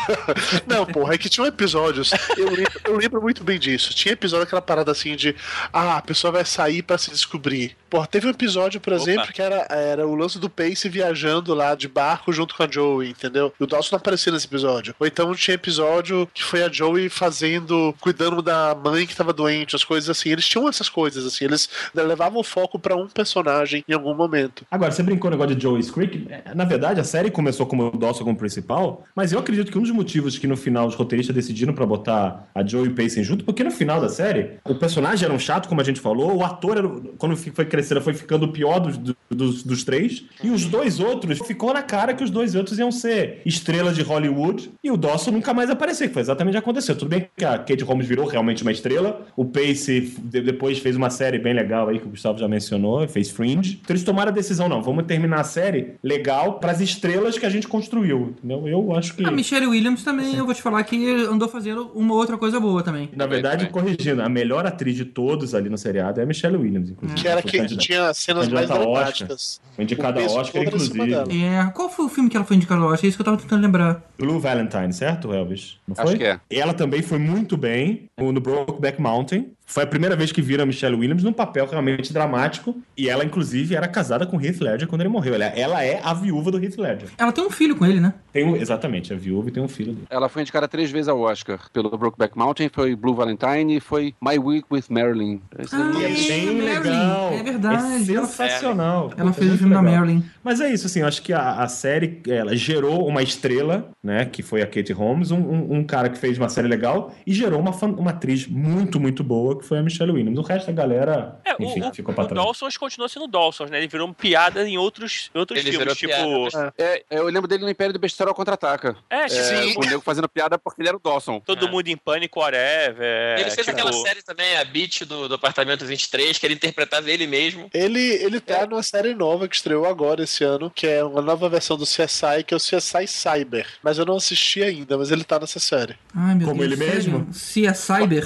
Não, 0.66 0.86
porra, 0.86 1.14
é 1.14 1.18
que 1.18 1.28
tinham 1.28 1.46
episódios. 1.46 2.10
Eu 2.36 2.50
lembro, 2.50 2.80
eu 2.84 2.96
lembro 2.96 3.22
muito 3.22 3.44
bem 3.44 3.58
disso. 3.58 3.94
Tinha 3.94 4.12
episódio 4.12 4.44
aquela 4.44 4.62
parada 4.62 4.90
assim 4.90 5.16
de. 5.16 5.34
Ah, 5.72 5.98
a 5.98 6.02
pessoa 6.02 6.32
vai 6.32 6.44
sair 6.44 6.82
pra 6.82 6.96
se 6.98 7.10
descobrir. 7.10 7.76
Porra, 7.88 8.06
teve 8.06 8.26
um 8.26 8.30
episódio, 8.30 8.80
por 8.80 8.92
Opa. 8.92 9.02
exemplo, 9.02 9.32
que 9.32 9.42
era, 9.42 9.66
era 9.70 10.06
o 10.06 10.14
lance 10.14 10.38
do 10.38 10.48
Pace 10.48 10.88
viajando 10.88 11.54
lá 11.54 11.74
de 11.74 11.88
barco 11.88 12.32
junto 12.32 12.54
com 12.54 12.62
a 12.62 12.68
Joey, 12.70 13.10
entendeu? 13.10 13.52
E 13.58 13.64
o 13.64 13.66
Dawson 13.66 13.88
não 13.92 13.98
aparecia 13.98 14.32
nesse 14.32 14.46
episódio. 14.46 14.69
Ou 14.98 15.06
então 15.06 15.34
tinha 15.34 15.54
episódio 15.54 16.28
que 16.32 16.42
foi 16.42 16.62
a 16.62 16.70
Joey 16.70 17.08
fazendo. 17.08 17.94
cuidando 18.00 18.42
da 18.42 18.74
mãe 18.74 19.06
que 19.06 19.16
tava 19.16 19.32
doente, 19.32 19.76
as 19.76 19.84
coisas 19.84 20.08
assim. 20.10 20.30
Eles 20.30 20.46
tinham 20.46 20.68
essas 20.68 20.88
coisas, 20.88 21.24
assim. 21.24 21.44
Eles 21.44 21.68
levavam 21.94 22.40
o 22.40 22.44
foco 22.44 22.78
pra 22.78 22.96
um 22.96 23.08
personagem 23.08 23.84
em 23.88 23.92
algum 23.92 24.14
momento. 24.14 24.64
Agora, 24.70 24.90
você 24.90 25.02
brincou 25.02 25.30
no 25.30 25.36
negócio 25.36 25.56
de 25.56 25.62
Joey's 25.62 25.90
Creek. 25.90 26.26
É, 26.30 26.54
Na 26.54 26.64
verdade, 26.64 27.00
a 27.00 27.04
série 27.04 27.30
começou 27.30 27.66
como 27.66 27.88
o 27.88 27.96
Dawson 27.96 28.24
como 28.24 28.36
principal, 28.36 29.04
mas 29.14 29.32
eu 29.32 29.38
acredito 29.38 29.70
que 29.70 29.78
um 29.78 29.82
dos 29.82 29.90
motivos 29.90 30.38
que 30.38 30.46
no 30.46 30.56
final 30.56 30.86
os 30.86 30.94
roteiristas 30.94 31.34
decidiram 31.34 31.72
pra 31.72 31.86
botar 31.86 32.48
a 32.54 32.66
Joey 32.66 32.88
e 32.88 32.90
Pacing 32.90 33.22
junto, 33.22 33.44
porque 33.44 33.64
no 33.64 33.70
final 33.70 34.00
da 34.00 34.08
série, 34.08 34.58
o 34.64 34.74
personagem 34.74 35.24
era 35.24 35.34
um 35.34 35.38
chato, 35.38 35.68
como 35.68 35.80
a 35.80 35.84
gente 35.84 36.00
falou, 36.00 36.36
o 36.36 36.44
ator, 36.44 36.78
era, 36.78 36.88
quando 37.18 37.36
foi 37.36 37.64
crescendo, 37.64 38.00
foi 38.00 38.14
ficando 38.14 38.46
o 38.46 38.52
pior 38.52 38.80
dos, 38.80 38.98
dos, 39.30 39.62
dos 39.62 39.84
três, 39.84 40.24
e 40.42 40.50
os 40.50 40.64
dois 40.66 41.00
outros, 41.00 41.38
ficou 41.46 41.72
na 41.72 41.82
cara 41.82 42.14
que 42.14 42.24
os 42.24 42.30
dois 42.30 42.54
outros 42.54 42.78
iam 42.78 42.90
ser 42.90 43.42
estrelas 43.44 43.94
de 43.94 44.02
Hollywood, 44.02 44.59
e 44.82 44.90
o 44.90 44.96
Dawson 44.96 45.30
nunca 45.30 45.52
mais 45.54 45.70
apareceu, 45.70 46.08
que 46.08 46.12
foi 46.14 46.22
exatamente 46.22 46.54
o 46.54 46.56
que 46.56 46.64
aconteceu. 46.64 46.96
Tudo 46.96 47.08
bem 47.08 47.28
que 47.36 47.44
a 47.44 47.58
Kate 47.58 47.84
Holmes 47.84 48.06
virou 48.06 48.26
realmente 48.26 48.62
uma 48.62 48.72
estrela, 48.72 49.26
o 49.36 49.44
Pace 49.44 50.12
de- 50.22 50.40
depois 50.40 50.78
fez 50.78 50.96
uma 50.96 51.10
série 51.10 51.38
bem 51.38 51.54
legal 51.54 51.88
aí, 51.88 51.98
que 51.98 52.06
o 52.06 52.10
Gustavo 52.10 52.38
já 52.38 52.48
mencionou, 52.48 53.06
fez 53.08 53.30
Fringe. 53.30 53.78
Então 53.82 53.94
eles 53.94 54.04
tomaram 54.04 54.30
a 54.30 54.34
decisão, 54.34 54.68
não, 54.68 54.82
vamos 54.82 55.04
terminar 55.06 55.40
a 55.40 55.44
série 55.44 55.94
legal 56.02 56.54
pras 56.58 56.80
estrelas 56.80 57.38
que 57.38 57.46
a 57.46 57.50
gente 57.50 57.68
construiu, 57.68 58.34
entendeu? 58.38 58.66
Eu 58.68 58.94
acho 58.96 59.14
que... 59.14 59.24
A 59.24 59.30
Michelle 59.30 59.66
Williams 59.66 60.02
também, 60.02 60.36
eu 60.36 60.44
vou 60.44 60.54
te 60.54 60.62
falar 60.62 60.82
que 60.84 61.10
andou 61.24 61.48
fazendo 61.48 61.90
uma 61.94 62.14
outra 62.14 62.36
coisa 62.36 62.58
boa 62.60 62.82
também. 62.82 63.08
Na 63.14 63.26
verdade, 63.26 63.68
corrigindo, 63.68 64.22
a 64.22 64.28
melhor 64.28 64.66
atriz 64.66 64.96
de 64.96 65.04
todos 65.04 65.54
ali 65.54 65.68
no 65.68 65.78
seriado 65.78 66.20
é 66.20 66.22
a 66.22 66.26
Michelle 66.26 66.56
Williams, 66.56 66.90
inclusive. 66.90 67.20
Que 67.20 67.28
era 67.28 67.42
Foi 67.42 67.50
que 67.50 67.58
candidata- 67.58 67.80
tinha 67.86 68.14
cenas 68.14 68.48
mais 68.48 68.70
ao 68.70 68.78
dramáticas. 68.78 69.60
Foi 69.74 69.84
indicada 69.84 70.20
a 70.20 70.24
Oscar, 70.24 70.62
inclusive. 70.62 71.12
É, 71.14 71.70
qual 71.74 71.88
foi 71.88 72.04
o 72.04 72.08
filme 72.08 72.28
que 72.30 72.36
ela 72.36 72.44
foi 72.46 72.56
indicada? 72.56 72.84
Acho 72.86 73.00
que 73.00 73.06
é 73.06 73.08
isso 73.08 73.18
que 73.18 73.22
eu 73.22 73.24
tava 73.24 73.36
tentando 73.36 73.62
lembrar. 73.62 74.02
Blue 74.18 74.38
Valentine, 74.54 74.92
certo, 74.92 75.32
Elvis? 75.32 75.78
Não 75.86 75.94
foi? 75.94 76.04
Acho 76.04 76.16
que 76.16 76.24
é. 76.24 76.40
Ela 76.50 76.74
também 76.74 77.02
foi 77.02 77.18
muito 77.18 77.56
bem 77.56 78.08
no 78.18 78.40
Brokeback 78.40 79.00
Mountain. 79.00 79.52
Foi 79.70 79.84
a 79.84 79.86
primeira 79.86 80.16
vez 80.16 80.32
que 80.32 80.42
viram 80.42 80.64
a 80.64 80.66
Michelle 80.66 80.96
Williams 80.96 81.22
num 81.22 81.32
papel 81.32 81.64
realmente 81.64 82.12
dramático. 82.12 82.76
E 82.96 83.08
ela, 83.08 83.24
inclusive, 83.24 83.76
era 83.76 83.86
casada 83.86 84.26
com 84.26 84.40
Heath 84.40 84.60
Ledger 84.60 84.88
quando 84.88 85.02
ele 85.02 85.08
morreu. 85.10 85.32
Ela, 85.34 85.44
ela 85.44 85.84
é 85.84 86.00
a 86.02 86.12
viúva 86.12 86.50
do 86.50 86.58
Heath 86.62 86.76
Ledger. 86.76 87.08
Ela 87.16 87.30
tem 87.30 87.44
um 87.46 87.50
filho 87.50 87.76
com 87.76 87.86
ele, 87.86 88.00
né? 88.00 88.12
Tem 88.32 88.44
um, 88.44 88.56
exatamente, 88.56 89.12
é 89.12 89.16
viúva 89.16 89.48
e 89.48 89.52
tem 89.52 89.62
um 89.62 89.68
filho 89.68 89.92
dele. 89.92 90.06
Ela 90.10 90.28
foi 90.28 90.42
indicada 90.42 90.66
três 90.66 90.90
vezes 90.90 91.06
ao 91.08 91.20
Oscar 91.20 91.70
pelo 91.72 91.88
Brokeback 91.96 92.36
Mountain, 92.36 92.68
foi 92.72 92.96
Blue 92.96 93.14
Valentine 93.14 93.76
e 93.76 93.80
foi 93.80 94.12
My 94.20 94.38
Week 94.40 94.66
with 94.72 94.84
Marilyn. 94.90 95.40
Esse 95.56 95.74
Ah, 95.76 95.92
é- 96.02 96.04
é 96.04 96.08
bem 96.28 96.46
Marilyn, 96.46 96.62
legal. 96.64 97.32
é 97.32 97.42
verdade. 97.44 98.12
É 98.12 98.16
Ela- 98.16 98.26
sensacional. 98.26 99.12
Ela 99.16 99.30
É 99.30 99.32
fez 99.32 99.54
o 99.54 99.58
filme 99.58 99.74
da. 99.74 99.82
Marilyn. 99.82 100.22
Mas 100.42 100.60
é 100.60 100.72
isso, 100.72 100.86
assim, 100.86 101.00
eu 101.00 101.06
acho 101.06 101.22
que 101.22 101.32
a, 101.32 101.62
a 101.62 101.68
série, 101.68 102.20
ela 102.28 102.56
gerou 102.56 103.06
uma 103.06 103.22
estrela, 103.22 103.88
né, 104.02 104.24
que 104.24 104.42
foi 104.42 104.62
a 104.62 104.66
Kate 104.66 104.92
Holmes, 104.92 105.30
um, 105.30 105.38
um- 105.38 105.74
um 105.78 105.84
cara 105.84 106.08
que 106.08 106.18
fez 106.18 106.36
uma 106.38 106.48
série 106.48 106.66
legal, 106.66 107.14
e 107.26 107.32
gerou 107.32 107.60
uma, 107.60 107.72
fan- 107.72 107.94
uma 107.96 108.10
atriz 108.10 108.46
muito, 108.48 108.98
muito 108.98 109.22
boa, 109.22 109.59
que 109.60 109.66
foi 109.66 109.78
a 109.78 109.82
Michelle 109.82 110.12
Williams. 110.12 110.38
O 110.38 110.42
resto 110.42 110.66
da 110.66 110.72
galera, 110.72 111.38
É, 111.44 111.52
enfim, 111.62 111.82
o, 111.82 111.88
o, 111.88 111.94
ficou 111.94 112.14
pra 112.14 112.24
o 112.24 112.28
trás. 112.28 112.44
Dawson 112.44 112.68
continua 112.78 113.08
sendo 113.08 113.26
Dawson, 113.26 113.66
né? 113.66 113.78
Ele 113.78 113.88
virou 113.88 114.06
uma 114.06 114.14
piada 114.14 114.66
em 114.68 114.78
outros, 114.78 115.30
em 115.34 115.38
outros 115.38 115.60
Ele 115.60 115.70
filmes, 115.70 115.94
tipo. 115.94 116.12
virou 116.12 116.48
É, 116.78 117.04
eu 117.10 117.24
lembro 117.26 117.46
dele 117.46 117.62
no 117.62 117.70
Império 117.70 117.92
do 117.92 117.98
Besterol 117.98 118.34
Contra-Ataca. 118.34 118.96
É, 119.08 119.28
sim. 119.28 119.74
O 119.76 119.80
nego 119.80 120.00
fazendo 120.00 120.28
piada 120.28 120.58
porque 120.58 120.80
ele 120.82 120.88
era 120.88 120.96
o 120.96 121.00
Dawson. 121.00 121.40
Todo 121.40 121.68
mundo 121.68 121.88
em 121.88 121.96
pânico, 121.96 122.40
whatever. 122.40 123.38
Ele 123.38 123.50
fez 123.50 123.66
tipo, 123.66 123.70
aquela 123.70 123.92
série 123.92 124.22
também, 124.22 124.56
a 124.56 124.64
Beat 124.64 125.04
do, 125.04 125.28
do 125.28 125.34
Apartamento 125.34 125.84
23, 125.84 126.38
que 126.38 126.46
ele 126.46 126.54
interpretava 126.54 127.10
ele 127.10 127.26
mesmo. 127.26 127.68
Ele, 127.72 128.00
ele 128.00 128.40
tá 128.40 128.66
numa 128.66 128.82
série 128.82 129.14
nova 129.14 129.48
que 129.48 129.56
estreou 129.56 129.86
agora 129.86 130.22
esse 130.22 130.44
ano, 130.44 130.70
que 130.70 130.86
é 130.86 131.04
uma 131.04 131.20
nova 131.22 131.48
versão 131.48 131.76
do 131.76 131.84
CSI, 131.84 132.44
que 132.46 132.54
é 132.54 132.56
o 132.56 132.60
CSI 132.60 133.06
Cyber. 133.06 133.66
Mas 133.82 133.98
eu 133.98 134.04
não 134.04 134.16
assisti 134.16 134.62
ainda, 134.62 134.96
mas 134.96 135.10
ele 135.10 135.24
tá 135.24 135.38
nessa 135.38 135.58
série. 135.60 135.96
Ai, 136.14 136.34
meu 136.34 136.48
Como 136.48 136.60
Deus, 136.60 136.72
ele 136.72 136.84
sério? 136.84 137.12
mesmo? 137.12 137.30
É 137.70 137.74
Cyber. 137.74 138.24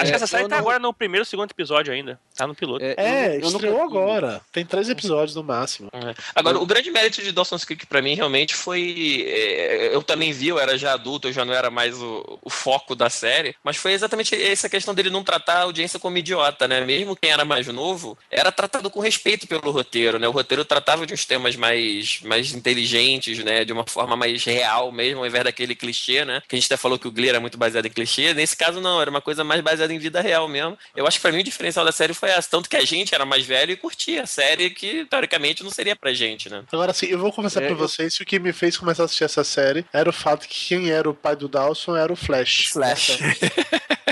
Acho 0.00 0.10
que 0.10 0.16
essa 0.24 0.30
série 0.32 0.44
eu 0.44 0.48
tá 0.48 0.56
não- 0.56 0.60
agora 0.62 0.78
no 0.78 0.92
primeiro, 0.92 1.24
segundo 1.24 1.50
episódio 1.50 1.92
ainda. 1.92 2.18
Tá 2.36 2.46
no 2.46 2.54
piloto. 2.54 2.84
É, 2.84 3.36
eu 3.36 3.40
nunca 3.40 3.48
estreou 3.66 3.82
agora. 3.82 4.40
Tem 4.50 4.64
três 4.64 4.88
episódios 4.88 5.34
no 5.36 5.42
máximo. 5.42 5.90
É. 5.92 6.14
Agora, 6.34 6.58
o 6.58 6.66
grande 6.66 6.90
mérito 6.90 7.22
de 7.22 7.32
Dawson's 7.32 7.64
Creek 7.64 7.86
pra 7.86 8.00
mim 8.02 8.14
realmente 8.14 8.54
foi. 8.54 9.24
é, 9.28 9.94
eu 9.94 10.02
também 10.02 10.32
vi, 10.32 10.48
eu 10.48 10.58
era 10.58 10.76
já 10.78 10.92
adulto, 10.94 11.28
eu 11.28 11.32
já 11.32 11.44
não 11.44 11.52
era 11.54 11.70
mais 11.70 12.00
o, 12.00 12.38
o 12.42 12.50
foco 12.50 12.94
da 12.94 13.10
série, 13.10 13.54
mas 13.62 13.76
foi 13.76 13.92
exatamente 13.92 14.34
essa 14.34 14.68
questão 14.68 14.94
dele 14.94 15.10
não 15.10 15.22
tratar 15.22 15.54
a 15.58 15.62
audiência 15.62 15.98
como 15.98 16.16
idiota, 16.18 16.66
né? 16.66 16.80
Mesmo 16.82 17.16
quem 17.16 17.30
era 17.30 17.44
mais 17.44 17.66
novo, 17.68 18.16
era 18.30 18.50
tratado 18.50 18.90
com 18.90 19.00
respeito 19.00 19.46
pelo 19.46 19.70
roteiro, 19.70 20.18
né? 20.18 20.26
O 20.28 20.32
roteiro 20.32 20.64
tratava 20.64 21.06
de 21.06 21.14
uns 21.14 21.24
temas 21.24 21.54
mais, 21.56 22.20
mais 22.22 22.52
inteligentes, 22.54 23.38
né? 23.44 23.64
De 23.64 23.72
uma 23.72 23.84
forma 23.86 24.16
mais 24.16 24.44
real 24.44 24.90
mesmo, 24.90 25.20
ao 25.20 25.26
invés 25.26 25.44
daquele 25.44 25.74
clichê, 25.74 26.24
né? 26.24 26.42
Que 26.48 26.56
a 26.56 26.58
gente 26.58 26.66
até 26.66 26.76
falou 26.76 26.98
que 26.98 27.08
o 27.08 27.12
Glee 27.12 27.28
era 27.28 27.40
muito 27.40 27.58
baseado 27.58 27.86
em 27.86 27.90
clichê. 27.90 28.34
Nesse 28.34 28.56
caso, 28.56 28.80
não, 28.80 29.00
era 29.00 29.10
uma 29.10 29.20
coisa 29.20 29.44
mais 29.44 29.60
baseada 29.60 29.92
em 29.92 29.98
vida 29.98 30.11
real 30.20 30.46
mesmo. 30.48 30.76
Eu 30.94 31.06
acho 31.06 31.18
que 31.18 31.22
pra 31.22 31.32
mim 31.32 31.40
o 31.40 31.44
diferencial 31.44 31.84
da 31.84 31.92
série 31.92 32.12
foi 32.14 32.30
essa. 32.30 32.48
Tanto 32.50 32.68
que 32.68 32.76
a 32.76 32.84
gente 32.84 33.14
era 33.14 33.24
mais 33.24 33.44
velho 33.46 33.72
e 33.72 33.76
curtia 33.76 34.22
a 34.22 34.26
série 34.26 34.70
que, 34.70 35.04
teoricamente, 35.06 35.62
não 35.64 35.70
seria 35.70 35.96
pra 35.96 36.12
gente, 36.12 36.50
né? 36.50 36.64
Agora 36.72 36.92
sim, 36.92 37.06
eu 37.06 37.18
vou 37.18 37.32
confessar 37.32 37.62
É, 37.62 37.66
pra 37.66 37.74
vocês 37.76 38.16
que 38.16 38.22
o 38.22 38.26
que 38.26 38.38
me 38.38 38.52
fez 38.52 38.76
começar 38.76 39.02
a 39.02 39.06
assistir 39.06 39.24
essa 39.24 39.44
série 39.44 39.84
era 39.92 40.08
o 40.10 40.12
fato 40.12 40.46
que 40.46 40.68
quem 40.68 40.90
era 40.90 41.08
o 41.08 41.14
pai 41.14 41.34
do 41.36 41.48
Dawson 41.48 41.96
era 41.96 42.12
o 42.12 42.16
Flash. 42.16 42.68
Flash. 42.72 43.18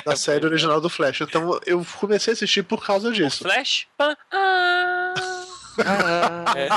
Da 0.04 0.16
série 0.16 0.46
original 0.46 0.80
do 0.80 0.88
Flash. 0.88 1.20
Então 1.20 1.60
eu 1.66 1.84
comecei 2.00 2.32
a 2.32 2.34
assistir 2.34 2.62
por 2.62 2.82
causa 2.84 3.12
disso. 3.12 3.42
Flash? 3.44 3.86
Pã, 3.98 4.16
ah. 4.32 5.14
É, 6.56 6.68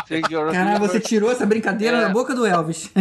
Caralho, 0.52 0.80
você 0.80 1.00
tirou 1.00 1.32
essa 1.32 1.46
brincadeira 1.46 1.98
É. 1.98 2.02
da 2.02 2.10
boca 2.10 2.36
do 2.36 2.46
Elvis. 2.46 2.90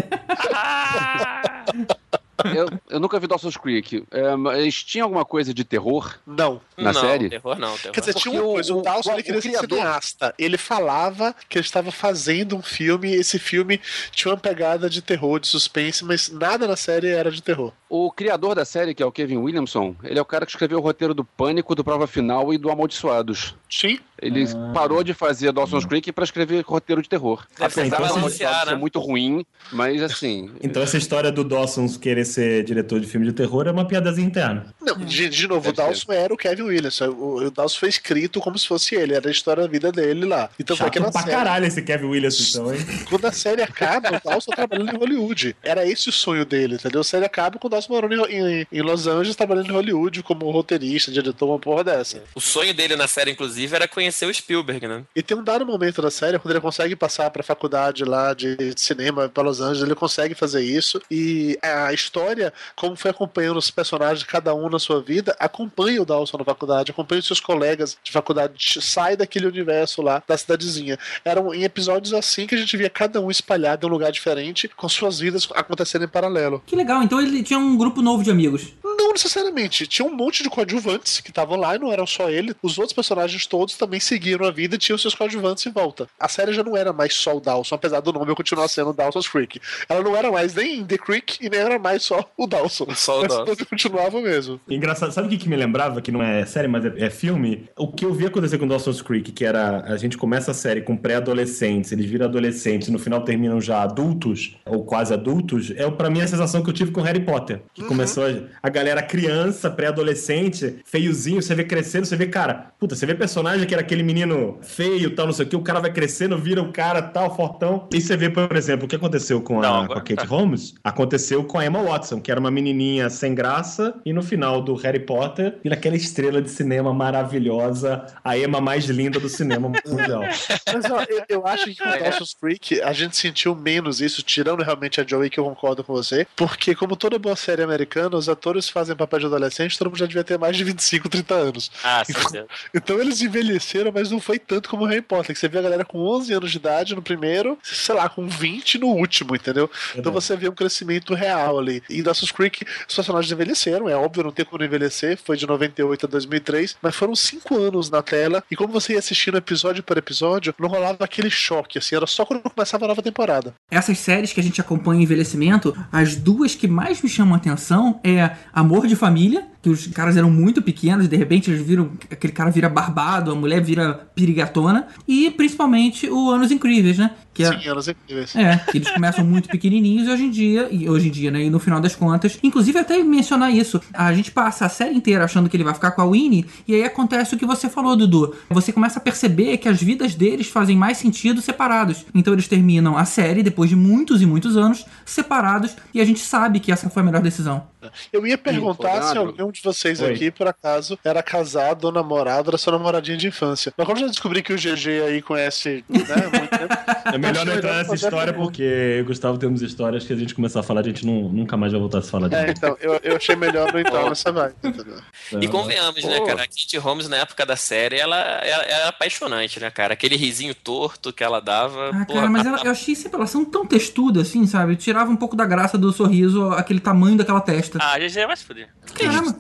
eu, 2.55 2.67
eu 2.91 3.01
nunca 3.01 3.19
vi 3.21 3.27
Dawson's 3.27 3.57
Creek. 3.57 4.05
É, 4.11 4.35
mas 4.37 4.83
tinha 4.83 5.05
alguma 5.05 5.25
coisa 5.25 5.53
de 5.55 5.65
terror 5.65 6.19
Não. 6.27 6.61
na 6.77 6.93
não, 6.93 7.01
série? 7.01 7.29
terror 7.31 7.59
não, 7.59 7.77
terror. 7.77 7.93
Quer 7.93 8.01
dizer, 8.01 8.15
tinha 8.15 8.35
uma 8.43 8.53
coisa, 8.53 8.75
o, 8.75 8.79
o- 8.79 8.83
Dawson 8.83 9.11
o- 9.11 9.15
ele 9.15 9.23
queria 9.23 9.39
o 9.39 9.43
ser 9.43 9.49
criador- 9.51 9.79
cineasta. 9.79 10.35
Ele 10.39 10.57
falava 10.57 11.35
que 11.49 11.59
ele 11.59 11.65
estava 11.65 11.91
fazendo 11.93 12.57
um 12.57 12.63
filme, 12.63 13.11
e 13.11 13.15
esse 13.15 13.39
filme 13.39 13.81
tinha 14.11 14.33
uma 14.33 14.39
pegada 14.41 14.89
de 14.89 15.03
terror, 15.03 15.39
de 15.41 15.49
suspense, 15.49 16.05
mas 16.05 16.29
nada 16.31 16.67
na 16.67 16.77
série 16.77 17.09
era 17.09 17.31
de 17.31 17.43
terror. 17.43 17.73
O 17.95 18.11
criador 18.11 18.55
da 18.55 18.65
série, 18.65 18.95
que 18.95 19.03
é 19.03 19.07
o 19.07 19.13
Kevin 19.13 19.37
Williamson, 19.37 19.95
ele 20.03 20.19
é 20.19 20.23
o 20.23 20.25
cara 20.25 20.47
que 20.47 20.53
escreveu 20.53 20.79
o 20.79 20.81
roteiro 20.81 21.13
do 21.13 21.27
Pânico, 21.27 21.75
do 21.75 21.85
Prova 21.85 22.07
Final 22.07 22.55
e 22.55 22.57
do 22.57 22.71
Amaldiçoados. 22.71 23.55
Sim. 23.71 23.99
Ele 24.19 24.47
parou 24.73 25.03
de 25.05 25.13
fazer 25.13 25.53
Dawson's 25.53 25.85
Creek 25.85 26.11
pra 26.13 26.25
escrever 26.25 26.65
roteiro 26.65 27.03
de 27.03 27.09
terror. 27.09 27.45
Apesar 27.61 27.85
então 27.87 27.99
vocês- 27.99 28.17
Amaldiçoados 28.17 28.69
ser 28.71 28.77
muito 28.77 28.99
ruim, 28.99 29.45
mas 29.71 30.01
assim... 30.01 30.51
Então 30.63 30.83
essa 30.83 30.97
história 30.97 31.31
do 31.31 31.45
Dawson 31.45 31.87
querer 31.99 32.25
ser 32.25 32.65
diretor 32.65 32.99
de 32.99 33.07
filme 33.07 33.27
de 33.27 33.33
terror 33.35 33.67
é 33.67 33.71
uma 33.73 33.85
piadazinha 33.85 34.27
interna. 34.27 34.73
Não, 34.81 34.97
de, 34.97 35.29
de 35.29 35.47
novo, 35.47 35.69
o 35.69 35.73
Deve 35.73 35.89
Dawson 35.89 36.13
era 36.13 36.33
o 36.33 36.37
Kevin 36.37 36.63
Williams. 36.63 36.99
O, 37.03 37.45
o 37.47 37.51
Dawson 37.51 37.79
foi 37.79 37.89
escrito 37.91 38.41
como 38.41 38.57
se 38.59 38.67
fosse 38.67 38.95
ele, 38.95 39.13
era 39.13 39.29
a 39.29 39.33
história 39.33 39.65
da 39.65 39.69
vida 39.69 39.93
dele 39.93 40.25
lá. 40.25 40.49
Então 40.59 40.75
foi 40.77 40.87
Chato 40.87 40.97
aquela 40.97 41.13
pra 41.13 41.21
série. 41.23 41.33
caralho 41.37 41.67
esse 41.67 41.83
Kevin 41.83 42.07
Williams, 42.07 42.55
então, 42.55 42.73
hein? 42.73 42.81
Quando 43.09 43.27
a 43.27 43.33
série 43.33 43.61
acaba, 43.61 44.17
o 44.17 44.31
Dawson 44.31 44.51
trabalhando 44.53 44.95
em 44.95 44.99
Hollywood. 44.99 45.55
Era 45.63 45.87
esse 45.87 46.09
o 46.09 46.13
sonho 46.13 46.47
dele, 46.47 46.77
entendeu? 46.77 47.03
A 47.03 47.05
série 47.05 47.25
acaba 47.27 47.59
com 47.59 47.67
o 47.67 47.71
Dawson 47.71 47.82
morando 47.89 48.27
em, 48.29 48.61
em- 48.63 48.67
em 48.73 48.83
Los 48.83 49.07
Angeles, 49.07 49.37
trabalhando 49.37 49.69
em 49.69 49.73
Hollywood 49.73 50.23
como 50.23 50.51
roteirista, 50.51 51.11
diretor, 51.11 51.47
uma 51.49 51.59
porra 51.59 51.85
dessa. 51.85 52.23
O 52.35 52.41
sonho 52.41 52.75
dele 52.75 52.97
na 52.97 53.09
série, 53.09 53.31
inclusive, 53.31 53.75
era 53.75 53.87
conhecer 53.89 54.27
o 54.27 54.35
Spielberg, 54.35 54.87
né? 54.87 55.03
E 55.15 55.23
tem 55.23 55.37
um 55.37 55.45
dado 55.45 55.65
momento 55.67 56.01
da 56.03 56.11
série 56.11 56.39
quando 56.39 56.53
ele 56.53 56.61
consegue 56.61 56.95
passar 56.97 57.31
pra 57.31 57.43
faculdade 57.43 58.05
lá 58.05 58.35
de 58.35 58.57
cinema 58.77 59.29
pra 59.29 59.43
Los 59.43 59.61
Angeles, 59.61 59.83
ele 59.83 59.95
consegue 59.95 60.35
fazer 60.35 60.63
isso. 60.63 61.01
E 61.11 61.59
a 61.63 61.93
história, 61.93 62.53
como 62.77 62.97
foi 62.97 63.11
acompanhando 63.11 63.57
os 63.59 63.71
personagens, 63.71 64.23
cada 64.25 64.55
um 64.55 64.69
na 64.69 64.79
sua 64.79 65.01
vida, 65.01 65.37
acompanha 65.39 66.03
o 66.03 66.05
Dawson 66.05 66.39
na 66.39 66.45
faculdade, 66.45 66.91
acompanha 66.91 67.21
os 67.21 67.27
seus 67.27 67.41
colegas 67.41 67.97
de 68.03 68.13
faculdade, 68.13 68.79
sai 68.81 69.17
daquele 69.17 69.47
universo 69.47 70.03
lá 70.03 70.23
da 70.27 70.37
cidadezinha. 70.37 70.99
Eram 71.25 71.53
em 71.55 71.65
episódios 71.65 72.13
assim 72.15 72.47
que 72.47 72.55
a 72.55 72.59
gente 72.59 72.77
via 72.77 72.91
cada 72.91 73.21
um 73.21 73.31
espalhado 73.31 73.87
em 73.87 73.91
um 73.91 73.93
lugar 73.93 74.11
diferente, 74.13 74.69
com 74.69 74.89
suas 74.89 75.19
vidas 75.19 75.49
acontecendo 75.55 76.05
em 76.05 76.09
paralelo. 76.09 76.63
Que 76.67 76.77
legal, 76.77 77.03
então 77.03 77.21
ele 77.21 77.43
tinha 77.43 77.59
um 77.59 77.72
grupo 77.77 78.03
novo 78.03 78.23
de 78.23 78.31
amigos. 78.31 78.73
Não 78.85 79.13
necessariamente. 79.13 79.87
Tinha 79.87 80.07
um 80.07 80.15
monte 80.15 80.43
de 80.43 80.51
coadjuvantes 80.51 81.21
que 81.21 81.31
estavam 81.31 81.59
lá 81.59 81.75
e 81.75 81.79
não 81.79 81.93
eram 81.93 82.07
só 82.07 82.31
ele. 82.31 82.55
Os 82.63 82.79
outros 82.79 82.95
personagens 82.95 83.47
todos 83.47 83.77
também 83.77 84.01
seguiram 84.01 84.47
a 84.47 84.51
vida 84.51 84.75
e 84.75 84.79
tinham 84.79 84.99
seus 84.99 85.15
coadjuvantes 85.15 85.67
em 85.67 85.71
volta. 85.71 86.09
A 86.19 86.29
série 86.29 86.53
já 86.53 86.63
não 86.63 86.77
era 86.77 86.93
mais 86.93 87.15
só 87.15 87.37
o 87.37 87.41
Dawson, 87.41 87.75
apesar 87.75 88.01
do 88.01 88.13
nome 88.13 88.35
continuar 88.35 88.69
sendo 88.69 88.93
Dawson's 88.93 89.29
Creek. 89.29 89.61
Ela 89.89 90.03
não 90.03 90.17
era 90.17 90.31
mais 90.31 90.55
nem 90.55 90.85
The 90.85 90.99
Creek 90.99 91.39
e 91.41 91.49
nem 91.49 91.61
era 91.61 91.79
mais 91.79 92.03
só 92.03 92.25
o 92.37 92.47
Dawson. 92.47 92.87
Só 92.95 93.19
o 93.19 93.23
Mas 93.23 93.29
Dawson. 93.29 93.45
todos 93.45 93.65
continuavam 93.69 94.23
mesmo. 94.23 94.61
Engraçado, 94.69 95.13
sabe 95.13 95.27
o 95.27 95.31
que, 95.31 95.39
que 95.39 95.49
me 95.49 95.57
lembrava? 95.57 96.01
Que 96.01 96.13
não 96.13 96.23
é 96.23 96.45
série, 96.47 96.69
mas 96.69 96.85
é, 96.85 96.93
é 96.97 97.11
filme? 97.11 97.69
O 97.77 97.91
que 97.93 98.05
eu 98.05 98.13
vi 98.13 98.27
acontecer 98.27 98.59
com 98.59 98.67
Dawson's 98.69 99.03
Creek, 99.03 99.33
que 99.33 99.45
era 99.45 99.83
a 99.83 99.97
gente 99.97 100.17
começa 100.17 100.51
a 100.51 100.55
série 100.55 100.83
com 100.83 100.97
pré-adolescentes, 100.97 101.93
eles 101.93 102.07
viram 102.07 102.27
adolescentes 102.27 102.89
e 102.89 102.93
no 102.93 102.99
final 102.99 103.23
terminam 103.23 103.61
já 103.61 103.83
adultos, 103.83 104.57
ou 104.67 104.85
quase 104.85 105.13
adultos, 105.13 105.71
é 105.71 105.91
pra 105.91 106.11
mim 106.11 106.21
a 106.21 106.27
sensação 106.27 106.63
que 106.63 106.71
eu 106.71 106.75
tive 106.75 106.91
com 106.91 107.01
Harry 107.01 107.21
Potter. 107.21 107.62
Que 107.75 107.83
começou 107.85 108.25
a, 108.25 108.33
a 108.63 108.69
galera 108.69 109.03
criança, 109.03 109.71
pré-adolescente, 109.71 110.77
feiozinho, 110.85 111.43
você 111.43 111.55
vê 111.55 111.65
crescendo, 111.65 112.07
você 112.07 112.17
vê, 112.17 112.27
cara, 112.27 112.73
puta, 112.79 112.95
você 112.95 113.07
vê 113.07 113.15
personagem 113.15 113.67
que 113.67 113.75
era 113.75 113.83
aquele 113.83 114.03
menino 114.03 114.59
feio, 114.63 115.15
tal, 115.15 115.27
não 115.27 115.33
sei 115.33 115.47
o 115.47 115.49
que, 115.49 115.57
o 115.57 115.63
cara 115.63 115.81
vai 115.81 115.93
crescendo, 115.93 116.39
vira 116.39 116.63
o 116.63 116.73
cara 116.73 117.03
tal, 117.03 117.35
fortão. 117.35 117.89
E 117.93 118.01
você 118.01 118.17
vê, 118.17 118.31
por 118.31 118.55
exemplo, 118.57 118.87
o 118.87 118.89
que 118.89 118.97
aconteceu 118.97 119.41
com 119.41 119.59
a, 119.59 119.63
Não, 119.63 119.87
com 119.87 119.93
a 119.95 120.01
Kate 120.01 120.17
tá. 120.17 120.25
Holmes, 120.25 120.75
aconteceu 120.83 121.45
com 121.45 121.59
a 121.59 121.67
Emma 121.67 121.83
Watson, 121.83 122.21
que 122.21 122.31
era 122.31 122.41
uma 122.41 122.51
menininha 122.51 123.09
sem 123.11 123.35
graça, 123.35 123.95
e 124.05 124.13
no 124.13 124.23
final 124.23 124.63
do 124.63 124.75
Harry 124.75 125.01
Potter, 125.01 125.59
vira 125.63 125.75
aquela 125.75 125.97
estrela 125.97 126.41
de 126.41 126.51
cinema 126.51 126.93
maravilhosa, 126.93 128.07
a 128.25 128.37
Emma 128.37 128.61
mais 128.61 128.87
linda 128.87 129.21
do 129.21 129.29
cinema 129.29 129.69
mundial. 129.69 130.23
Mas 130.73 130.91
ó, 130.91 131.03
eu, 131.09 131.23
eu 131.29 131.47
acho 131.47 131.67
que 131.67 131.77
com 131.77 131.85
Dawson's 131.85 132.35
Creek 132.35 132.81
a 132.81 132.93
gente 132.93 133.17
sentiu 133.17 133.55
menos 133.55 134.01
isso, 134.01 134.23
tirando 134.23 134.63
realmente 134.63 135.01
a 135.01 135.07
Joey, 135.07 135.31
que 135.31 135.39
eu 135.39 135.45
concordo 135.45 135.85
com 135.85 135.93
você, 135.93 136.27
porque 136.37 136.75
como 136.75 136.97
toda 136.97 137.19
boa 137.19 137.37
série 137.37 137.52
americana, 137.61 138.17
os 138.17 138.29
atores 138.29 138.69
fazem 138.69 138.97
papel 138.97 139.21
de 139.21 139.27
adolescente, 139.27 139.77
todo 139.79 139.89
mundo 139.89 139.99
já 139.99 140.07
devia 140.07 140.25
ter 140.25 140.39
mais 140.39 140.57
de 140.57 140.65
25, 140.65 141.09
30 141.09 141.35
anos. 141.35 141.71
Ah, 141.83 142.05
certeza. 142.05 142.47
Então 142.75 143.01
eles 143.01 143.21
envelheceram, 143.21 143.93
mas 143.93 144.11
não 144.11 144.21
foi 144.21 144.39
tanto 144.39 144.69
como 144.69 144.85
Harry 144.85 145.03
Potter, 145.03 145.35
que 145.35 145.41
você 145.41 145.49
vê 145.49 145.59
a 145.59 145.63
galera 145.63 145.85
com 145.85 145.99
11 145.99 146.33
anos 146.33 146.51
de 146.51 146.57
idade 146.57 146.95
no 146.95 147.03
primeiro, 147.03 147.59
sei 147.63 147.95
lá, 147.95 148.09
com 148.09 148.27
20 148.27 148.79
no 148.79 148.89
último, 148.89 149.35
entendeu? 149.35 149.71
Então 149.95 150.13
você 150.13 150.37
vê 150.37 150.49
um 150.49 150.55
crescimento 150.55 151.15
real 151.15 151.59
ali. 151.59 151.83
E 151.89 152.03
Dawson's 152.03 152.33
Creek, 152.33 152.65
os 152.89 152.95
personagens 152.95 153.31
envelheceram, 153.31 153.89
é 153.89 153.97
óbvio, 153.97 154.25
não 154.25 154.33
tem 154.33 154.45
como 154.45 154.59
não 154.59 154.67
envelhecer, 154.67 155.19
foi 155.23 155.37
de 155.37 155.47
98 155.47 156.07
a 156.07 156.09
2003, 156.09 156.77
mas 156.81 156.95
foram 156.95 157.15
5 157.15 157.57
anos 157.57 157.91
na 157.91 158.03
tela, 158.03 158.43
e 158.51 158.57
como 158.57 158.73
você 158.73 158.95
ia 158.95 158.99
assistindo 158.99 159.37
episódio 159.37 159.83
por 159.83 159.97
episódio, 159.97 160.55
não 160.59 160.69
rolava 160.69 161.05
aquele 161.05 161.31
choque, 161.31 161.79
assim, 161.79 161.97
era 161.97 162.07
só 162.07 162.25
quando 162.25 162.43
começava 162.43 162.85
a 162.85 162.89
nova 162.89 163.03
temporada. 163.03 163.55
Essas 163.71 163.99
séries 163.99 164.33
que 164.33 164.41
a 164.41 164.43
gente 164.43 164.61
acompanha 164.61 165.01
em 165.01 165.05
envelhecimento, 165.05 165.77
as 165.91 166.17
duas 166.17 166.55
que 166.55 166.69
mais 166.69 167.01
me 167.03 167.09
chamam 167.09 167.32
atenção 167.35 168.01
é 168.05 168.33
Amor 168.53 168.87
de 168.87 168.97
Família, 168.97 169.47
que 169.63 169.71
os 169.71 169.87
caras 169.87 170.17
eram 170.17 170.31
muito 170.31 170.61
pequenos 170.61 171.07
e 171.07 171.09
de 171.09 171.17
repente 171.17 171.51
eles 171.51 171.65
viram. 171.65 171.93
aquele 172.11 172.33
cara 172.33 172.51
vira 172.51 172.69
barbado, 172.69 173.31
a 173.31 173.35
mulher 173.35 173.63
vira 173.63 173.95
perigatona, 174.15 174.89
e 175.07 175.31
principalmente 175.31 176.11
o 176.11 176.31
Anos 176.31 176.51
Incríveis, 176.51 176.99
né? 176.99 177.13
Que 177.35 177.45
é, 177.45 177.59
Sim, 177.59 177.69
anos 177.69 177.89
incríveis. 177.89 178.37
É, 178.37 178.57
que 178.59 178.79
eles 178.79 178.91
começam 178.91 179.25
muito 179.25 179.49
pequenininhos 179.49 180.07
e 180.07 180.11
hoje 180.11 180.25
em 180.25 180.31
dia, 180.31 180.69
e 180.71 180.89
hoje 180.89 181.09
em 181.09 181.11
dia, 181.11 181.31
né, 181.31 181.43
e 181.43 181.51
no 181.51 181.59
final 181.59 181.81
das 181.81 181.95
contas, 181.95 182.39
inclusive 182.43 182.79
até 182.79 183.03
mencionar 183.03 183.51
isso, 183.51 183.81
a 183.95 184.13
gente 184.13 184.31
passa 184.31 184.67
a 184.67 184.69
série 184.69 184.95
inteira 184.95 185.25
achando 185.25 185.49
que 185.49 185.57
ele 185.57 185.65
vai 185.65 185.73
ficar 185.73 185.93
com 185.93 186.03
a 186.03 186.11
Winnie, 186.11 186.45
e 186.69 186.75
aí 186.75 186.85
acontece 186.85 187.35
o 187.35 187.39
que 187.39 187.47
você 187.47 187.71
falou, 187.71 187.97
Dudu. 187.97 188.35
Você 188.51 188.71
começa 188.71 188.99
a 188.99 189.03
perceber 189.03 189.57
que 189.57 189.69
as 189.69 189.83
vidas 189.83 190.15
deles 190.15 190.49
fazem 190.49 190.77
mais 190.77 190.99
sentido 190.99 191.41
separados. 191.41 192.05
Então 192.15 192.35
eles 192.35 192.49
terminam 192.49 192.99
a 192.99 193.07
série 193.07 193.43
depois 193.43 193.71
de 193.71 193.77
muitos 193.77 194.21
e 194.21 194.27
muitos 194.27 194.57
anos 194.57 194.85
separados, 195.07 195.75
e 195.95 196.01
a 196.01 196.05
gente 196.05 196.21
sabe 196.21 196.61
que 196.61 196.71
essa 196.71 196.91
foi 196.91 197.03
a 197.03 197.07
melhor 197.07 197.23
decisão. 197.23 197.67
Eu 198.13 198.27
ia 198.27 198.37
perguntar 198.37 199.03
se 199.03 199.17
alguém 199.17 199.45
de 199.53 199.63
vocês 199.63 200.01
Oi. 200.01 200.13
aqui, 200.13 200.31
por 200.31 200.47
acaso, 200.47 200.99
era 201.05 201.23
casado 201.23 201.85
ou 201.85 201.93
namorado, 201.93 202.51
era 202.51 202.59
sua 202.59 202.73
namoradinha 202.73 203.17
de 203.17 203.29
infância. 203.29 203.73
Mas 203.77 203.87
como 203.87 203.99
eu 203.99 204.03
já 204.03 204.07
descobri 204.09 204.43
que 204.43 204.53
o 204.53 204.57
GG 204.57 205.03
aí 205.07 205.23
conhece, 205.23 205.85
né, 205.89 205.99
muito 206.33 206.49
tempo, 206.51 206.75
É 207.15 207.19
melhor 207.19 207.45
não 207.47 207.55
entrar 207.55 207.75
nessa 207.77 207.95
história 207.95 208.33
pergunta. 208.33 208.43
porque 208.45 208.63
eu 208.63 208.99
e 208.99 209.03
o 209.03 209.05
Gustavo 209.05 209.39
temos 209.39 209.63
histórias 209.63 210.05
que 210.05 210.13
a 210.13 210.17
gente 210.17 210.35
começar 210.35 210.61
a 210.61 210.63
falar, 210.63 210.81
a 210.81 210.85
gente 210.85 211.05
não- 211.07 211.29
nunca 211.29 211.57
mais 211.57 211.73
vai 211.73 211.81
voltar 211.81 211.99
a 211.99 212.03
se 212.03 212.11
falar 212.11 212.29
de 212.29 212.35
É, 212.35 212.51
então, 212.51 212.77
eu, 212.81 212.99
eu 213.03 213.17
achei 213.17 213.37
melhor 213.37 213.73
não 213.73 213.81
entrar 213.81 214.09
nessa 214.09 214.33
vibe, 214.33 214.55
entendeu? 214.65 214.97
E 215.41 215.49
convenhamos, 215.49 216.03
né, 216.05 216.21
cara? 216.21 216.43
A 216.43 216.47
Kate 216.47 216.79
Holmes, 216.79 217.09
na 217.09 217.19
época 217.19 217.45
da 217.47 217.57
série, 217.57 217.97
ela, 217.99 218.17
era 218.17 218.89
apaixonante, 218.89 219.61
né, 219.61 219.71
cara? 219.71 219.93
Aquele 219.95 220.17
risinho 220.17 220.55
torto 220.55 221.13
que 221.13 221.23
ela 221.23 221.41
dava. 221.41 221.91
Ah, 221.91 222.05
porra, 222.07 222.21
cara, 222.21 222.31
mas 222.31 222.47
ela, 222.47 222.61
eu 222.65 222.71
achei 222.71 222.95
sempre 222.95 223.17
elas 223.19 223.31
são 223.31 223.45
tão 223.45 223.67
textudas 223.67 224.29
assim, 224.29 224.47
sabe? 224.47 224.77
Tirava 224.77 225.11
um 225.11 225.17
pouco 225.17 225.37
da 225.37 225.45
graça 225.45 225.77
do 225.77 225.93
sorriso, 225.93 226.51
aquele 226.53 226.81
tamanho 226.81 227.17
daquela 227.17 227.41
testa. 227.41 227.79
Ah, 227.81 227.99
GG 227.99 228.27
vai 228.27 228.37
se 228.37 228.45
fuder. 228.45 228.69
Caramba. 228.95 229.37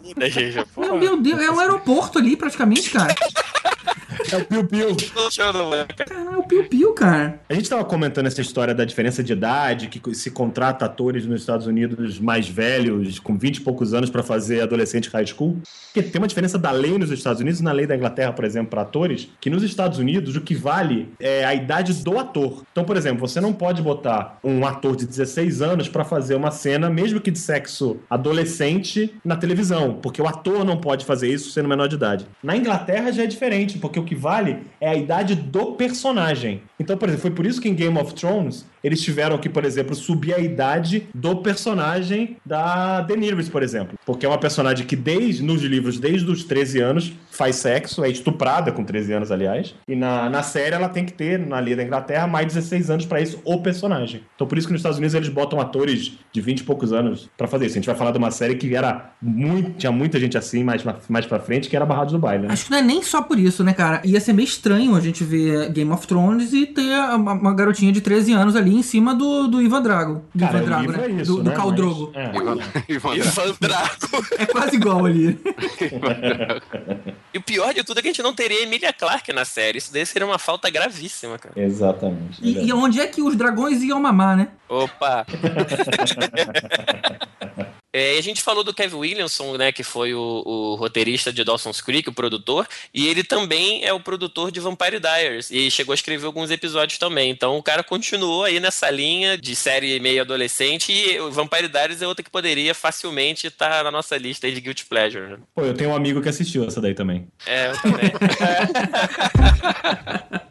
Meu, 0.77 0.99
meu 0.99 1.23
Deus, 1.23 1.41
é 1.41 1.51
um 1.51 1.61
aeroporto 1.61 2.19
ali 2.19 2.37
praticamente, 2.37 2.91
cara. 2.91 3.15
É 4.31 4.37
o 4.37 4.45
Piu 4.45 4.65
Piu. 4.65 4.97
Caralho, 5.97 6.35
é 6.35 6.37
o 6.37 6.43
Piu 6.43 6.65
Piu, 6.65 6.93
cara. 6.95 7.41
A 7.49 7.55
gente 7.55 7.69
tava 7.69 7.85
comentando 7.85 8.27
essa 8.27 8.41
história 8.41 8.75
da 8.75 8.85
diferença 8.85 9.23
de 9.23 9.33
idade, 9.33 9.89
que 9.89 10.15
se 10.15 10.31
contrata 10.31 10.85
atores 10.85 11.27
nos 11.27 11.41
Estados 11.41 11.67
Unidos 11.67 12.19
mais 12.19 12.49
velhos, 12.49 13.19
com 13.19 13.37
20 13.37 13.57
e 13.57 13.61
poucos 13.61 13.93
anos, 13.93 14.11
pra 14.11 14.23
fazer 14.23 14.63
adolescente 14.63 15.09
high 15.11 15.27
school. 15.27 15.59
Porque 15.93 16.09
tem 16.09 16.21
uma 16.21 16.29
diferença 16.29 16.59
da 16.59 16.71
lei 16.71 16.97
nos 16.97 17.11
Estados 17.11 17.41
Unidos 17.41 17.61
e 17.61 17.65
na 17.65 17.73
lei 17.73 17.87
da 17.87 17.97
Inglaterra, 17.97 18.33
por 18.33 18.45
exemplo, 18.45 18.71
para 18.71 18.83
atores, 18.83 19.29
que 19.41 19.51
nos 19.51 19.63
Estados 19.63 19.99
Unidos 19.99 20.37
o 20.37 20.41
que 20.41 20.55
vale 20.55 21.13
é 21.21 21.45
a 21.45 21.55
idade 21.55 21.93
do 22.03 22.19
ator. 22.19 22.63
Então, 22.73 22.85
por 22.85 22.97
exemplo, 22.97 23.21
você 23.21 23.41
não 23.41 23.53
pode 23.53 23.83
botar 23.83 24.39
um 24.43 24.65
ator 24.67 24.97
de 24.97 25.07
16 25.07 25.61
anos 25.61 25.89
pra 25.89 26.05
fazer 26.05 26.35
uma 26.35 26.51
cena, 26.51 26.89
mesmo 26.89 27.21
que 27.21 27.31
de 27.31 27.39
sexo 27.39 27.99
adolescente, 28.09 29.15
na 29.25 29.37
televisão, 29.37 29.99
porque 30.03 30.23
o 30.23 30.27
ator 30.27 30.65
não 30.65 30.79
pode 30.79 31.05
fazer 31.05 31.29
isso 31.29 31.51
sendo 31.51 31.69
menor 31.69 31.89
de 31.89 31.97
idade. 31.97 32.27
Na 32.43 32.57
Inglaterra 32.57 33.13
já 33.13 33.25
é 33.25 33.27
diferente, 33.27 33.72
porque 33.79 33.99
o 33.99 34.05
que 34.05 34.15
vale 34.15 34.59
é 34.81 34.89
a 34.89 34.95
idade 34.95 35.35
do 35.35 35.73
personagem. 35.73 36.63
Então, 36.79 36.97
por 36.97 37.09
exemplo, 37.09 37.23
foi 37.23 37.31
por 37.31 37.47
isso 37.47 37.61
que 37.61 37.69
em 37.69 37.75
Game 37.75 37.99
of 37.99 38.15
Thrones 38.15 38.67
eles 38.83 39.01
tiveram 39.01 39.39
que, 39.39 39.49
por 39.49 39.65
exemplo, 39.65 39.95
subir 39.95 40.35
a 40.35 40.39
idade 40.39 41.07
do 41.15 41.37
personagem 41.37 42.37
da 42.45 43.01
Daenerys, 43.01 43.49
por 43.49 43.63
exemplo. 43.63 43.99
Porque 44.05 44.27
é 44.27 44.29
uma 44.29 44.39
personagem 44.39 44.87
que, 44.87 44.97
desde 44.97 45.43
nos 45.43 45.63
livros, 45.63 45.99
desde 45.99 46.31
os 46.31 46.45
13 46.45 46.81
anos, 46.81 47.13
faz 47.31 47.57
sexo, 47.57 48.05
é 48.05 48.11
estuprada 48.11 48.73
com 48.73 48.85
13 48.85 49.13
anos, 49.13 49.31
aliás. 49.31 49.75
E 49.89 49.95
na, 49.95 50.29
na 50.29 50.43
série 50.43 50.75
ela 50.75 50.89
tem 50.89 51.05
que 51.05 51.13
ter, 51.13 51.39
na 51.39 51.59
lei 51.59 51.77
da 51.77 51.83
Inglaterra, 51.83 52.27
mais 52.27 52.47
16 52.47 52.91
anos 52.91 53.07
pra 53.07 53.21
isso, 53.21 53.41
o 53.45 53.63
personagem. 53.63 54.23
Então 54.35 54.47
por 54.47 54.59
isso 54.59 54.67
que 54.67 54.73
nos 54.73 54.81
Estados 54.81 54.99
Unidos 54.99 55.15
eles 55.15 55.29
botam 55.29 55.61
atores 55.61 56.19
de 56.33 56.41
20 56.41 56.61
e 56.61 56.65
poucos 56.65 56.93
anos 56.93 57.31
pra 57.37 57.47
fazer 57.47 57.67
isso. 57.67 57.75
A 57.75 57.79
gente 57.79 57.87
vai 57.87 57.95
falar 57.95 58.11
de 58.11 58.19
uma 58.19 58.31
série 58.31 58.57
que 58.57 58.75
era 58.75 59.13
muito, 59.21 59.79
tinha 59.79 59.93
muita 59.93 60.19
gente 60.19 60.37
assim, 60.37 60.65
mais, 60.65 60.83
mais 61.09 61.27
pra 61.27 61.39
frente, 61.39 61.69
que 61.69 61.77
era 61.77 61.87
Barrados 61.87 62.13
do 62.13 62.19
Baile, 62.19 62.47
né? 62.47 62.53
Acho 62.53 62.67
que 62.67 62.71
não 62.71 62.79
é 62.79 62.83
nem 62.83 63.03
só 63.03 63.23
por 63.23 63.39
isso, 63.39 63.63
né, 63.65 63.73
cara? 63.73 64.03
Ia 64.05 64.21
ser 64.21 64.33
meio 64.33 64.47
estranho 64.47 64.95
a 64.95 65.01
gente 65.01 65.25
ver 65.25 65.71
Game 65.71 65.91
of 65.91 66.07
Thrones 66.07 66.53
e 66.53 66.67
ter 66.67 66.95
uma, 67.15 67.33
uma 67.33 67.55
garotinha 67.55 67.93
de 67.93 68.01
13 68.01 68.33
anos 68.33 68.57
ali 68.57 68.72
em 68.75 68.83
cima 68.83 69.15
do, 69.15 69.47
do 69.49 69.61
Ivan 69.63 69.83
Drago. 69.83 70.25
Do 70.35 70.41
Cara, 70.45 70.59
Ivan 70.59 70.67
Drago, 70.67 70.93
né? 70.93 71.07
é 71.07 71.11
isso, 71.11 71.37
do, 71.37 71.43
do 71.43 71.51
né? 71.51 71.57
Mas- 71.57 71.75
Drogo. 71.75 72.13
é. 72.15 72.31
Ivan 72.93 73.15
Ivan 73.17 73.55
Drago. 73.61 74.27
É 74.39 74.47
quase 74.47 74.77
igual 74.77 75.05
ali. 75.07 75.39
E 77.35 77.39
o 77.39 77.43
pior 77.43 77.73
de 77.75 77.83
tudo 77.85 77.99
é 77.99 78.03
que 78.03 78.09
a 78.09 78.13
gente 78.13 78.23
não 78.23 78.35
teria 78.35 78.63
Emilia 78.63 78.93
Clarke 78.93 79.33
na 79.33 79.45
série. 79.45 79.79
Isso 79.79 79.93
daí 79.93 80.05
seria 80.07 80.27
uma 80.27 80.39
falta 80.39 80.69
gravíssima, 80.71 81.39
cara. 81.39 81.55
Exatamente. 81.61 82.39
E, 82.43 82.67
e 82.67 82.73
onde 82.73 83.01
é 83.01 83.07
que 83.07 83.23
os 83.23 83.37
dragões 83.37 83.83
iam 83.83 84.01
mamar, 84.01 84.37
né? 84.37 84.49
Opa! 84.69 85.27
É, 87.93 88.17
a 88.17 88.23
gente 88.23 88.43
falou 88.43 88.65
do 88.65 88.73
Kevin 88.73 88.97
Williamson, 88.97 89.57
né, 89.57 89.71
que 89.71 89.83
foi 89.83 90.15
o, 90.15 90.43
o 90.45 90.75
roteirista 90.77 91.33
de 91.33 91.45
Dawson's 91.45 91.81
Creek, 91.81 92.09
o 92.09 92.13
produtor, 92.13 92.67
e 92.93 93.07
ele 93.07 93.23
também 93.23 93.85
é 93.85 93.93
o 93.93 94.01
produtor 94.01 94.51
de 94.51 94.61
Vampire 94.61 94.99
Diaries, 94.99 95.51
e 95.51 95.71
chegou 95.71 95.93
a 95.93 95.95
escrever 95.95 96.25
alguns 96.25 96.51
episódios 96.51 96.99
também. 96.99 97.31
Então 97.31 97.59
o 97.59 97.63
cara 97.63 97.83
continuou 97.83 98.45
aí 98.45 98.59
nessa 98.59 98.91
linha 98.91 99.37
de 99.37 99.55
série 99.55 100.01
meio 100.01 100.23
adolescente, 100.23 100.91
e 100.91 101.21
o 101.21 101.31
Vampire 101.31 101.69
Diaries 101.69 102.01
é 102.01 102.07
outra 102.07 102.25
que 102.25 102.31
poderia 102.31 102.75
facilmente 102.75 103.47
estar 103.47 103.85
na 103.85 103.91
nossa 103.91 104.17
lista 104.17 104.47
aí 104.47 104.55
de 104.55 104.61
Guilty 104.61 104.87
Pleasure. 104.87 105.33
né? 105.33 105.39
Pô, 105.55 105.63
eu 105.63 105.75
tenho 105.75 105.91
um 105.91 105.95
amigo 105.95 106.23
que 106.23 106.29
assistiu 106.29 106.65
essa 106.65 106.81
daí 106.81 106.95
também. 106.95 107.29
É, 107.47 107.71
eu 107.71 107.83
também. 107.83 108.13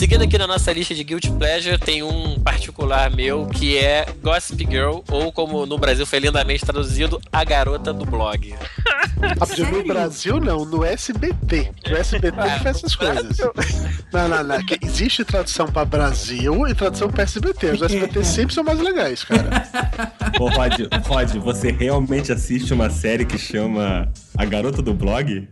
Seguindo 0.00 0.22
aqui 0.22 0.38
na 0.38 0.46
nossa 0.46 0.72
lista 0.72 0.94
de 0.94 1.04
Guilty 1.04 1.30
Pleasure, 1.32 1.76
tem 1.76 2.02
um 2.02 2.40
particular 2.40 3.14
meu 3.14 3.44
que 3.44 3.76
é 3.76 4.06
Gossip 4.22 4.64
Girl, 4.64 5.00
ou 5.10 5.30
como 5.30 5.66
no 5.66 5.76
Brasil 5.76 6.06
foi 6.06 6.20
lindamente 6.20 6.64
traduzido, 6.64 7.20
A 7.30 7.44
Garota 7.44 7.92
do 7.92 8.06
Blog. 8.06 8.54
Rapidinho, 9.38 9.70
no 9.70 9.84
Brasil 9.84 10.40
não, 10.40 10.64
no 10.64 10.82
SBT. 10.86 11.70
No 11.86 11.96
SBT 11.98 12.34
Ah, 12.40 12.48
que 12.48 12.62
faz 12.62 12.76
essas 12.78 12.96
coisas. 12.96 13.36
Não, 14.10 14.26
não, 14.26 14.42
não. 14.42 14.64
que 14.64 14.78
existe 14.82 15.22
tradução 15.22 15.66
pra 15.66 15.84
Brasil 15.84 16.66
e 16.66 16.74
tradução 16.74 17.10
pra 17.10 17.24
SBT. 17.24 17.72
Os 17.72 17.82
SBT 17.82 18.24
sempre 18.24 18.54
são 18.54 18.64
mais 18.64 18.80
legais, 18.80 19.22
cara. 19.22 19.68
Ô, 20.40 20.48
Rod, 20.48 20.80
Rod, 21.06 21.34
você 21.36 21.70
realmente 21.72 22.32
assiste 22.32 22.72
uma 22.72 22.88
série 22.88 23.26
que 23.26 23.36
chama 23.36 24.10
A 24.38 24.44
Garota 24.44 24.80
do 24.80 24.94
Blog? 24.94 25.48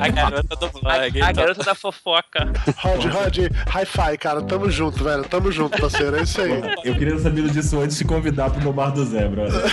A 0.00 0.08
Garota 0.08 0.56
do 0.56 0.68
Blog. 0.80 0.88
A 0.90 1.08
então. 1.08 1.32
garota 1.32 1.62
da 1.62 1.74
fofoca. 1.74 2.52
Rod, 2.78 3.04
Rod, 3.04 3.38
hi-fi, 3.68 4.18
cara. 4.18 4.42
Tamo 4.42 4.70
junto, 4.70 5.04
velho. 5.04 5.24
Tamo 5.24 5.52
junto, 5.52 5.78
parceiro. 5.78 6.16
É 6.16 6.22
isso 6.22 6.40
aí. 6.40 6.60
Eu 6.82 6.94
queria 6.94 7.14
ter 7.14 7.20
sabido 7.20 7.50
disso 7.50 7.78
antes 7.78 7.96
de 7.96 8.04
te 8.04 8.08
convidar 8.08 8.50
pro 8.50 8.60
meu 8.60 8.72
bar 8.72 8.90
do 8.90 9.04
Zé, 9.04 9.28
brother. 9.28 9.62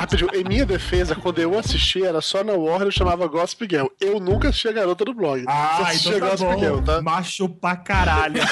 Rapidinho, 0.00 0.30
em 0.34 0.44
minha 0.44 0.64
defesa, 0.64 1.14
quando 1.14 1.38
eu 1.40 1.58
assisti, 1.58 2.02
era 2.04 2.20
só 2.20 2.42
na 2.42 2.52
Warner 2.52 2.88
eu 2.88 2.92
chamava 2.92 3.26
Gossip 3.26 3.66
Girl. 3.68 3.86
Eu 4.00 4.18
nunca 4.18 4.48
assisti 4.48 4.68
a 4.68 4.72
garota 4.72 5.04
do 5.04 5.14
blog. 5.14 5.44
Ah, 5.46 5.90
então 5.94 6.16
a 6.16 6.20
tá 6.20 6.30
Gossip 6.30 6.58
Girl, 6.58 6.76
bom. 6.76 6.82
tá? 6.84 7.02
Macho 7.02 7.48
pra 7.48 7.76
caralho. 7.76 8.40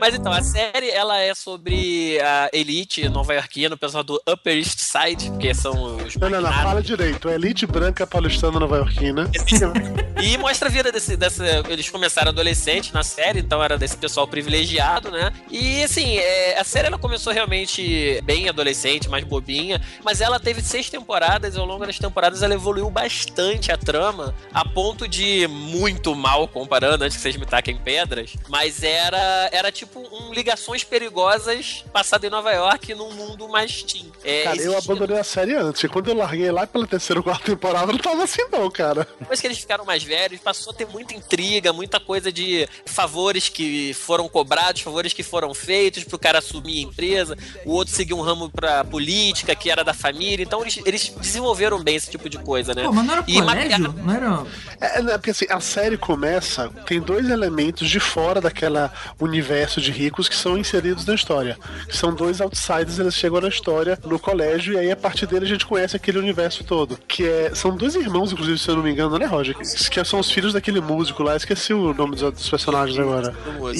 Mas 0.00 0.14
então, 0.14 0.32
a 0.32 0.42
série 0.42 0.90
ela 0.90 1.18
é 1.18 1.34
sobre 1.34 2.20
a 2.20 2.50
elite 2.52 3.08
nova-iorquina, 3.08 3.74
o 3.74 3.78
pessoal 3.78 4.04
do 4.04 4.20
Upper 4.28 4.56
East 4.56 4.75
Side, 4.76 5.32
que 5.40 5.54
são 5.54 5.96
os 5.96 6.16
Não, 6.16 6.28
não, 6.28 6.40
não, 6.40 6.52
fala 6.52 6.82
direito. 6.82 7.28
Elite 7.28 7.66
branca 7.66 8.06
paulistana 8.06 8.60
nova-iorquina. 8.60 9.30
E 10.18 10.38
mostra 10.38 10.68
a 10.68 10.72
vida 10.72 10.90
desse, 10.90 11.14
dessa. 11.14 11.44
Eles 11.68 11.90
começaram 11.90 12.30
adolescente 12.30 12.92
na 12.94 13.02
série, 13.02 13.40
então 13.40 13.62
era 13.62 13.76
desse 13.76 13.98
pessoal 13.98 14.26
privilegiado, 14.26 15.10
né? 15.10 15.30
E 15.50 15.82
assim, 15.82 16.16
é, 16.16 16.58
a 16.58 16.64
série 16.64 16.86
ela 16.86 16.98
começou 16.98 17.34
realmente 17.34 18.18
bem 18.24 18.48
adolescente, 18.48 19.10
mais 19.10 19.24
bobinha, 19.24 19.80
mas 20.02 20.22
ela 20.22 20.40
teve 20.40 20.62
seis 20.62 20.88
temporadas 20.88 21.54
e 21.54 21.58
ao 21.58 21.66
longo 21.66 21.84
das 21.84 21.98
temporadas 21.98 22.42
ela 22.42 22.54
evoluiu 22.54 22.88
bastante 22.88 23.70
a 23.70 23.76
trama, 23.76 24.34
a 24.54 24.66
ponto 24.66 25.06
de 25.06 25.46
muito 25.48 26.14
mal 26.14 26.48
comparando, 26.48 27.04
antes 27.04 27.16
que 27.16 27.22
vocês 27.22 27.36
me 27.36 27.44
taquem 27.44 27.76
pedras, 27.76 28.34
mas 28.48 28.82
era, 28.82 29.50
era 29.52 29.70
tipo 29.70 30.00
um 30.00 30.32
Ligações 30.32 30.82
Perigosas 30.82 31.84
passado 31.92 32.24
em 32.24 32.30
Nova 32.30 32.52
York 32.52 32.94
num 32.94 33.12
mundo 33.12 33.48
mais 33.48 33.82
teen. 33.82 34.10
É, 34.24 34.44
Cara, 34.56 34.68
eu 34.68 34.78
abandonei 34.78 35.18
a 35.18 35.24
série 35.24 35.54
antes. 35.54 35.82
E 35.82 35.88
quando 35.88 36.08
eu 36.08 36.14
larguei 36.14 36.50
lá 36.50 36.66
pela 36.66 36.86
terceira 36.86 37.20
ou 37.20 37.24
quarta 37.24 37.44
temporada, 37.44 37.92
não 37.92 37.98
tava 37.98 38.24
assim, 38.24 38.42
não, 38.50 38.70
cara. 38.70 39.06
Depois 39.20 39.40
que 39.40 39.46
eles 39.46 39.58
ficaram 39.58 39.84
mais 39.84 40.02
velhos, 40.02 40.40
passou 40.40 40.72
a 40.72 40.76
ter 40.76 40.86
muita 40.86 41.14
intriga, 41.14 41.72
muita 41.72 42.00
coisa 42.00 42.32
de 42.32 42.68
favores 42.86 43.48
que 43.48 43.92
foram 43.94 44.28
cobrados, 44.28 44.82
favores 44.82 45.12
que 45.12 45.22
foram 45.22 45.52
feitos 45.54 46.04
pro 46.04 46.18
cara 46.18 46.38
assumir 46.38 46.78
a 46.78 46.88
empresa, 46.88 47.36
o 47.64 47.72
outro 47.72 47.94
seguiu 47.94 48.16
um 48.16 48.22
ramo 48.22 48.48
pra 48.50 48.84
política, 48.84 49.54
que 49.54 49.70
era 49.70 49.84
da 49.84 49.94
família. 49.94 50.42
Então 50.42 50.62
eles, 50.62 50.78
eles 50.84 51.12
desenvolveram 51.20 51.82
bem 51.82 51.96
esse 51.96 52.10
tipo 52.10 52.28
de 52.28 52.38
coisa, 52.38 52.74
né? 52.74 52.84
Pô, 52.84 52.92
mas 52.92 53.04
não 53.04 53.14
era 53.14 53.24
E 53.26 53.34
colégio? 53.34 53.92
Não 53.92 54.14
era... 54.14 54.46
É, 54.80 55.02
né, 55.02 55.12
porque 55.18 55.30
assim, 55.30 55.46
a 55.48 55.60
série 55.60 55.96
começa, 55.96 56.68
tem 56.86 57.00
dois 57.00 57.28
elementos 57.28 57.88
de 57.88 58.00
fora 58.00 58.40
daquela 58.40 58.92
universo 59.20 59.80
de 59.80 59.90
ricos 59.90 60.28
que 60.28 60.36
são 60.36 60.56
inseridos 60.56 61.04
na 61.04 61.14
história. 61.14 61.58
São 61.90 62.14
dois 62.14 62.40
outsiders, 62.40 62.98
eles 62.98 63.14
chegam 63.14 63.40
na 63.40 63.48
história 63.48 63.98
no 64.04 64.18
colégio 64.18 64.45
e 64.72 64.78
aí 64.78 64.90
a 64.90 64.96
partir 64.96 65.26
dele 65.26 65.44
a 65.44 65.48
gente 65.48 65.66
conhece 65.66 65.96
aquele 65.96 66.18
universo 66.18 66.64
todo. 66.64 66.98
Que 67.08 67.26
é. 67.28 67.54
São 67.54 67.76
dois 67.76 67.94
irmãos, 67.94 68.32
inclusive, 68.32 68.58
se 68.58 68.68
eu 68.68 68.76
não 68.76 68.82
me 68.82 68.90
engano, 68.90 69.18
né, 69.18 69.26
Roger? 69.26 69.56
Que 69.56 70.04
são 70.04 70.20
os 70.20 70.30
filhos 70.30 70.52
daquele 70.52 70.80
músico 70.80 71.22
lá, 71.22 71.36
esqueci 71.36 71.72
o 71.72 71.92
nome 71.94 72.16
dos, 72.16 72.32
dos 72.32 72.48
personagens 72.48 72.98
agora. 72.98 73.34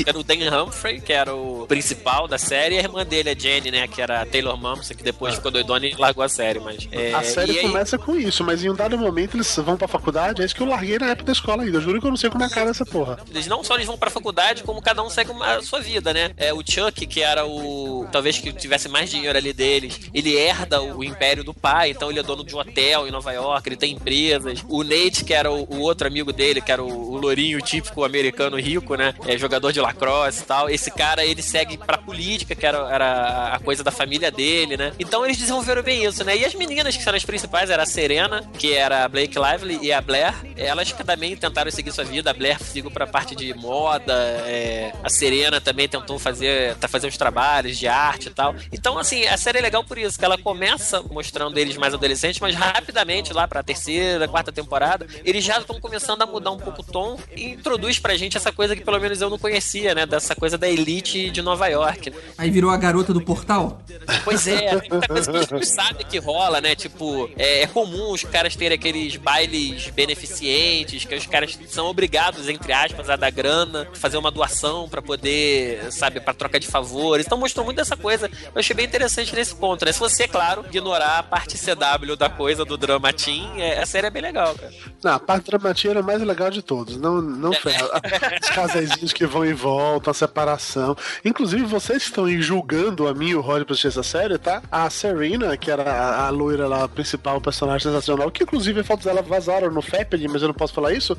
Era 0.06 0.18
o 0.18 0.22
Dan 0.22 0.64
Humphrey, 0.64 1.00
que 1.00 1.12
era 1.12 1.34
o 1.34 1.66
principal 1.66 2.26
da 2.28 2.38
série, 2.38 2.76
e 2.76 2.78
a 2.78 2.82
irmã 2.82 3.04
dele, 3.04 3.30
a 3.30 3.34
Jenny, 3.34 3.70
né, 3.70 3.86
que 3.86 4.00
era 4.00 4.22
a 4.22 4.26
Taylor 4.26 4.56
Momsen, 4.56 4.96
que 4.96 5.02
depois 5.02 5.34
ficou 5.34 5.50
doidona 5.50 5.86
e 5.86 5.94
largou 5.96 6.24
a 6.24 6.28
série, 6.28 6.58
mas... 6.60 6.88
é, 6.90 7.12
a 7.14 7.22
série 7.22 7.52
e 7.52 7.58
aí- 7.58 7.66
começa 7.66 7.98
com 7.98 8.16
isso, 8.16 8.42
mas 8.44 8.64
em 8.64 8.70
um 8.70 8.74
dado 8.74 8.96
momento 8.98 9.36
eles 9.36 9.54
vão 9.56 9.76
pra 9.76 9.88
faculdade, 9.88 10.42
é 10.42 10.44
isso 10.44 10.54
que 10.54 10.62
eu 10.62 10.66
larguei 10.66 10.98
na 10.98 11.06
época 11.08 11.26
da 11.26 11.32
escola 11.32 11.62
ainda. 11.62 11.78
Eu 11.78 11.80
juro 11.80 12.00
que 12.00 12.06
eu 12.06 12.10
não 12.10 12.16
sei 12.16 12.30
como 12.30 12.42
é 12.42 12.46
a 12.46 12.50
cara 12.50 12.66
dessa 12.66 12.84
porra. 12.86 13.18
Eles 13.30 13.46
não 13.46 13.62
só 13.62 13.74
eles 13.74 13.86
vão 13.86 13.96
pra 13.98 14.10
faculdade, 14.10 14.62
como 14.62 14.80
cada 14.82 15.02
um 15.02 15.10
segue 15.10 15.30
uma, 15.30 15.56
a 15.56 15.62
sua 15.62 15.80
vida, 15.80 16.12
né? 16.12 16.30
É, 16.36 16.52
o 16.52 16.62
Chuck, 16.66 17.06
que 17.06 17.20
era 17.22 17.46
o. 17.46 18.06
Talvez 18.10 18.38
que 18.38 18.52
tivesse 18.52 18.88
mais 18.88 19.10
dinheiro 19.10 19.36
ali 19.36 19.52
deles, 19.52 20.00
ele 20.14 20.36
herda 20.56 20.82
o, 20.82 21.04
império 21.04 21.44
do 21.44 21.52
pai, 21.52 21.90
então 21.90 22.10
ele 22.10 22.18
é 22.18 22.22
dono 22.22 22.44
de 22.44 22.54
um 22.54 22.58
hotel 22.58 23.06
em 23.06 23.10
Nova 23.10 23.32
York, 23.32 23.68
ele 23.68 23.76
tem 23.76 23.92
empresas. 23.92 24.64
O 24.68 24.82
Nate, 24.82 25.24
que 25.24 25.34
era 25.34 25.50
o, 25.50 25.64
o 25.64 25.80
outro 25.80 26.06
amigo 26.06 26.32
dele, 26.32 26.60
que 26.60 26.72
era 26.72 26.82
o, 26.82 27.12
o 27.12 27.16
lourinho 27.16 27.60
típico 27.60 28.04
americano 28.04 28.58
rico, 28.58 28.94
né? 28.94 29.14
É, 29.26 29.36
jogador 29.36 29.72
de 29.72 29.80
lacrosse 29.80 30.42
e 30.42 30.46
tal. 30.46 30.70
Esse 30.70 30.90
cara, 30.90 31.24
ele 31.24 31.42
segue 31.42 31.76
pra 31.76 31.98
política, 31.98 32.54
que 32.54 32.66
era, 32.66 32.78
era 32.92 33.48
a 33.54 33.58
coisa 33.58 33.84
da 33.84 33.90
família 33.90 34.30
dele, 34.30 34.76
né? 34.76 34.92
Então 34.98 35.24
eles 35.24 35.36
desenvolveram 35.36 35.82
bem 35.82 36.04
isso, 36.04 36.24
né? 36.24 36.36
E 36.36 36.44
as 36.44 36.54
meninas 36.54 36.96
que 36.96 37.02
são 37.02 37.14
as 37.14 37.24
principais 37.24 37.70
era 37.70 37.82
a 37.82 37.86
Serena, 37.86 38.42
que 38.58 38.72
era 38.72 39.04
a 39.04 39.08
Blake 39.08 39.36
Lively, 39.38 39.78
e 39.82 39.92
a 39.92 40.00
Blair. 40.00 40.34
Elas 40.56 40.92
também 40.92 41.36
tentaram 41.36 41.70
seguir 41.70 41.92
sua 41.92 42.04
vida. 42.04 42.30
A 42.30 42.34
Blair 42.34 42.58
seguiu 42.62 42.90
pra 42.90 43.06
parte 43.06 43.34
de 43.34 43.52
moda, 43.54 44.14
é, 44.46 44.92
a 45.02 45.08
Serena 45.08 45.60
também 45.60 45.88
tentou 45.88 46.18
fazer, 46.18 46.76
tá 46.76 46.88
fazendo 46.88 47.10
uns 47.10 47.16
trabalhos 47.16 47.78
de 47.78 47.86
arte 47.86 48.28
e 48.28 48.30
tal. 48.30 48.54
Então, 48.72 48.98
assim, 48.98 49.24
a 49.26 49.36
série 49.36 49.58
é 49.58 49.62
legal 49.62 49.84
por 49.84 49.98
isso, 49.98 50.18
que 50.18 50.24
ela 50.24 50.38
começa 50.46 51.02
mostrando 51.10 51.58
eles 51.58 51.76
mais 51.76 51.92
adolescentes, 51.92 52.38
mas 52.38 52.54
rapidamente, 52.54 53.32
lá 53.32 53.48
pra 53.48 53.64
terceira, 53.64 54.28
quarta 54.28 54.52
temporada, 54.52 55.04
eles 55.24 55.42
já 55.42 55.58
estão 55.58 55.80
começando 55.80 56.22
a 56.22 56.26
mudar 56.26 56.52
um 56.52 56.56
pouco 56.56 56.82
o 56.82 56.84
tom 56.84 57.18
e 57.34 57.46
introduz 57.46 57.98
pra 57.98 58.16
gente 58.16 58.36
essa 58.36 58.52
coisa 58.52 58.76
que 58.76 58.84
pelo 58.84 59.00
menos 59.00 59.20
eu 59.20 59.28
não 59.28 59.40
conhecia, 59.40 59.92
né? 59.92 60.06
Dessa 60.06 60.36
coisa 60.36 60.56
da 60.56 60.68
elite 60.68 61.30
de 61.30 61.42
Nova 61.42 61.66
York. 61.66 62.14
Aí 62.38 62.48
virou 62.48 62.70
a 62.70 62.76
garota 62.76 63.12
do 63.12 63.20
portal? 63.20 63.82
Pois 64.22 64.46
é, 64.46 64.78
tem 64.78 64.88
muita 64.88 65.08
coisa 65.08 65.32
que 65.32 65.36
a 65.36 65.42
gente 65.42 65.66
sabe 65.66 66.04
que 66.04 66.18
rola, 66.18 66.60
né? 66.60 66.76
Tipo, 66.76 67.28
é, 67.36 67.62
é 67.62 67.66
comum 67.66 68.12
os 68.12 68.22
caras 68.22 68.54
terem 68.54 68.76
aqueles 68.76 69.16
bailes 69.16 69.90
beneficentes, 69.90 71.04
que 71.04 71.14
os 71.16 71.26
caras 71.26 71.58
são 71.66 71.86
obrigados, 71.86 72.48
entre 72.48 72.72
aspas, 72.72 73.10
a 73.10 73.16
dar 73.16 73.32
grana, 73.32 73.88
fazer 73.94 74.16
uma 74.16 74.30
doação 74.30 74.88
pra 74.88 75.02
poder, 75.02 75.90
sabe, 75.90 76.20
pra 76.20 76.32
troca 76.32 76.60
de 76.60 76.68
favores. 76.68 77.26
Então 77.26 77.36
mostrou 77.36 77.64
muito 77.64 77.78
dessa 77.78 77.96
coisa. 77.96 78.30
Eu 78.54 78.60
achei 78.60 78.76
bem 78.76 78.86
interessante 78.86 79.34
nesse 79.34 79.56
ponto, 79.56 79.84
né? 79.84 79.90
Se 79.90 79.98
você, 79.98 80.28
claro, 80.36 80.64
ignorar 80.66 81.18
a 81.18 81.22
parte 81.22 81.56
CW 81.58 82.16
da 82.16 82.28
coisa, 82.28 82.64
do 82.64 82.76
drama 82.76 83.12
teen, 83.12 83.60
é, 83.60 83.80
a 83.80 83.86
série 83.86 84.06
é 84.06 84.10
bem 84.10 84.22
legal, 84.22 84.54
cara. 84.54 84.72
Não, 85.02 85.12
a 85.12 85.18
parte 85.18 85.46
dramatia 85.46 85.90
era 85.90 86.00
a 86.00 86.02
mais 86.02 86.22
legal 86.22 86.50
de 86.50 86.62
todos. 86.62 86.96
Não, 86.96 87.20
não. 87.22 87.50
Os 87.50 88.50
casaizinhos 88.50 89.12
que 89.12 89.26
vão 89.26 89.44
e 89.44 89.52
voltam, 89.52 90.10
a 90.10 90.14
separação. 90.14 90.96
Inclusive, 91.24 91.64
vocês 91.64 92.02
estão 92.02 92.28
julgando 92.40 93.06
a 93.08 93.14
mim 93.14 93.28
e 93.28 93.34
o 93.34 93.40
Rod 93.40 93.64
pra 93.64 93.72
assistir 93.72 93.88
essa 93.88 94.02
série, 94.02 94.38
tá? 94.38 94.62
A 94.70 94.88
Serena, 94.90 95.56
que 95.56 95.70
era 95.70 95.90
a, 95.90 96.26
a 96.26 96.30
loira 96.30 96.66
lá, 96.66 96.84
a 96.84 96.88
principal 96.88 97.40
personagem 97.40 97.90
sensacional, 97.90 98.30
que 98.30 98.42
inclusive 98.42 98.82
fotos 98.82 99.06
dela 99.06 99.22
vazaram 99.22 99.70
no 99.70 99.80
Faped, 99.80 100.28
mas 100.28 100.42
eu 100.42 100.48
não 100.48 100.54
posso 100.54 100.74
falar 100.74 100.92
isso. 100.92 101.16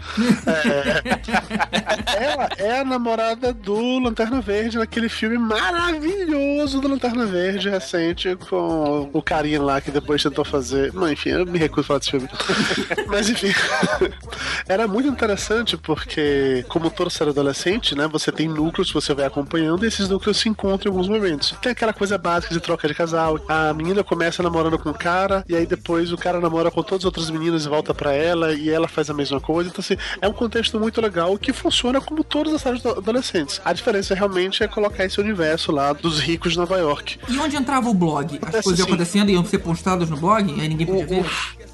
É, 0.48 2.24
ela 2.24 2.50
é 2.58 2.80
a 2.80 2.86
namorada 2.86 3.54
do 3.54 4.00
Lanterna 4.00 4.42
Verde 4.42 4.78
naquele 4.78 5.10
filme 5.10 5.38
maravilhoso 5.38 6.80
do 6.82 6.88
Lanterna 6.88 7.26
Verde 7.26 7.70
recente 7.70 8.36
com 8.50 9.07
o 9.14 9.22
carinha 9.22 9.62
lá 9.62 9.80
que 9.82 9.92
depois 9.92 10.22
tentou 10.24 10.44
fazer. 10.46 10.94
Não, 10.94 11.12
enfim, 11.12 11.30
eu 11.30 11.46
me 11.46 11.58
recuso 11.60 11.82
a 11.82 11.84
falar 11.86 12.00
desse 12.00 12.12
filme. 12.12 12.30
Mas 13.08 13.30
enfim, 13.30 13.52
era 14.68 14.88
muito 14.88 15.08
interessante 15.08 15.78
porque, 15.78 16.66
como 16.68 16.90
todo 16.90 17.10
ser 17.10 17.28
adolescente, 17.28 17.96
né, 17.96 18.08
você 18.08 18.32
tem 18.32 18.48
núcleos 18.48 18.90
que 18.90 18.94
você 18.94 19.14
vai 19.14 19.26
acompanhando 19.26 19.84
e 19.84 19.88
esses 19.88 20.10
núcleos 20.10 20.38
se 20.38 20.50
encontram 20.50 20.92
em 20.92 20.94
alguns 20.96 21.08
momentos. 21.10 21.54
Tem 21.62 21.72
aquela 21.72 21.94
coisa 21.94 22.18
básica 22.18 22.54
de 22.54 22.60
troca 22.60 22.88
de 22.88 22.94
casal. 22.94 23.40
A 23.48 23.74
menina 23.74 24.04
começa 24.04 24.42
namorando 24.44 24.78
com 24.78 24.90
o 24.90 24.94
cara 24.94 25.44
e 25.48 25.56
aí 25.56 25.66
depois 25.66 26.12
o 26.12 26.18
cara 26.18 26.40
namora 26.40 26.70
com 26.72 26.84
todas 26.84 27.02
as 27.02 27.06
outras 27.06 27.30
meninas 27.30 27.66
e 27.66 27.70
volta 27.70 27.94
pra 27.94 28.14
ela 28.14 28.54
e 28.54 28.70
ela 28.70 28.88
faz 28.88 29.10
a 29.10 29.14
mesma 29.14 29.40
coisa. 29.40 29.70
Então, 29.70 29.82
assim, 29.82 29.98
é 30.22 30.28
um 30.28 30.34
contexto 30.34 30.80
muito 30.80 31.02
legal 31.02 31.38
que 31.38 31.54
funciona 31.54 32.00
como 32.02 32.24
todas 32.24 32.54
as 32.54 32.62
séries 32.62 32.82
do- 32.82 32.90
adolescentes. 32.92 33.62
A 33.64 33.74
diferença 33.74 34.14
realmente 34.16 34.64
é 34.64 34.68
colocar 34.68 35.06
esse 35.06 35.20
universo 35.20 35.72
lá 35.72 35.94
dos 35.94 36.20
ricos 36.20 36.54
de 36.54 36.58
Nova 36.58 36.78
York. 36.78 37.20
E 37.28 37.38
onde 37.40 37.56
entrava 37.56 37.90
o 37.90 37.94
blog? 37.94 38.40
As 38.42 38.62
coisas 38.64 38.82
assim. 38.82 38.97
Acontecendo 38.98 39.30
e 39.30 39.34
iam 39.34 39.46
ser 39.46 39.60
postadas 39.60 40.10
no 40.10 40.18
blog? 40.18 40.52
Aí 40.60 40.68
ninguém 40.68 40.86
podia 40.88 41.06
ver? 41.06 41.26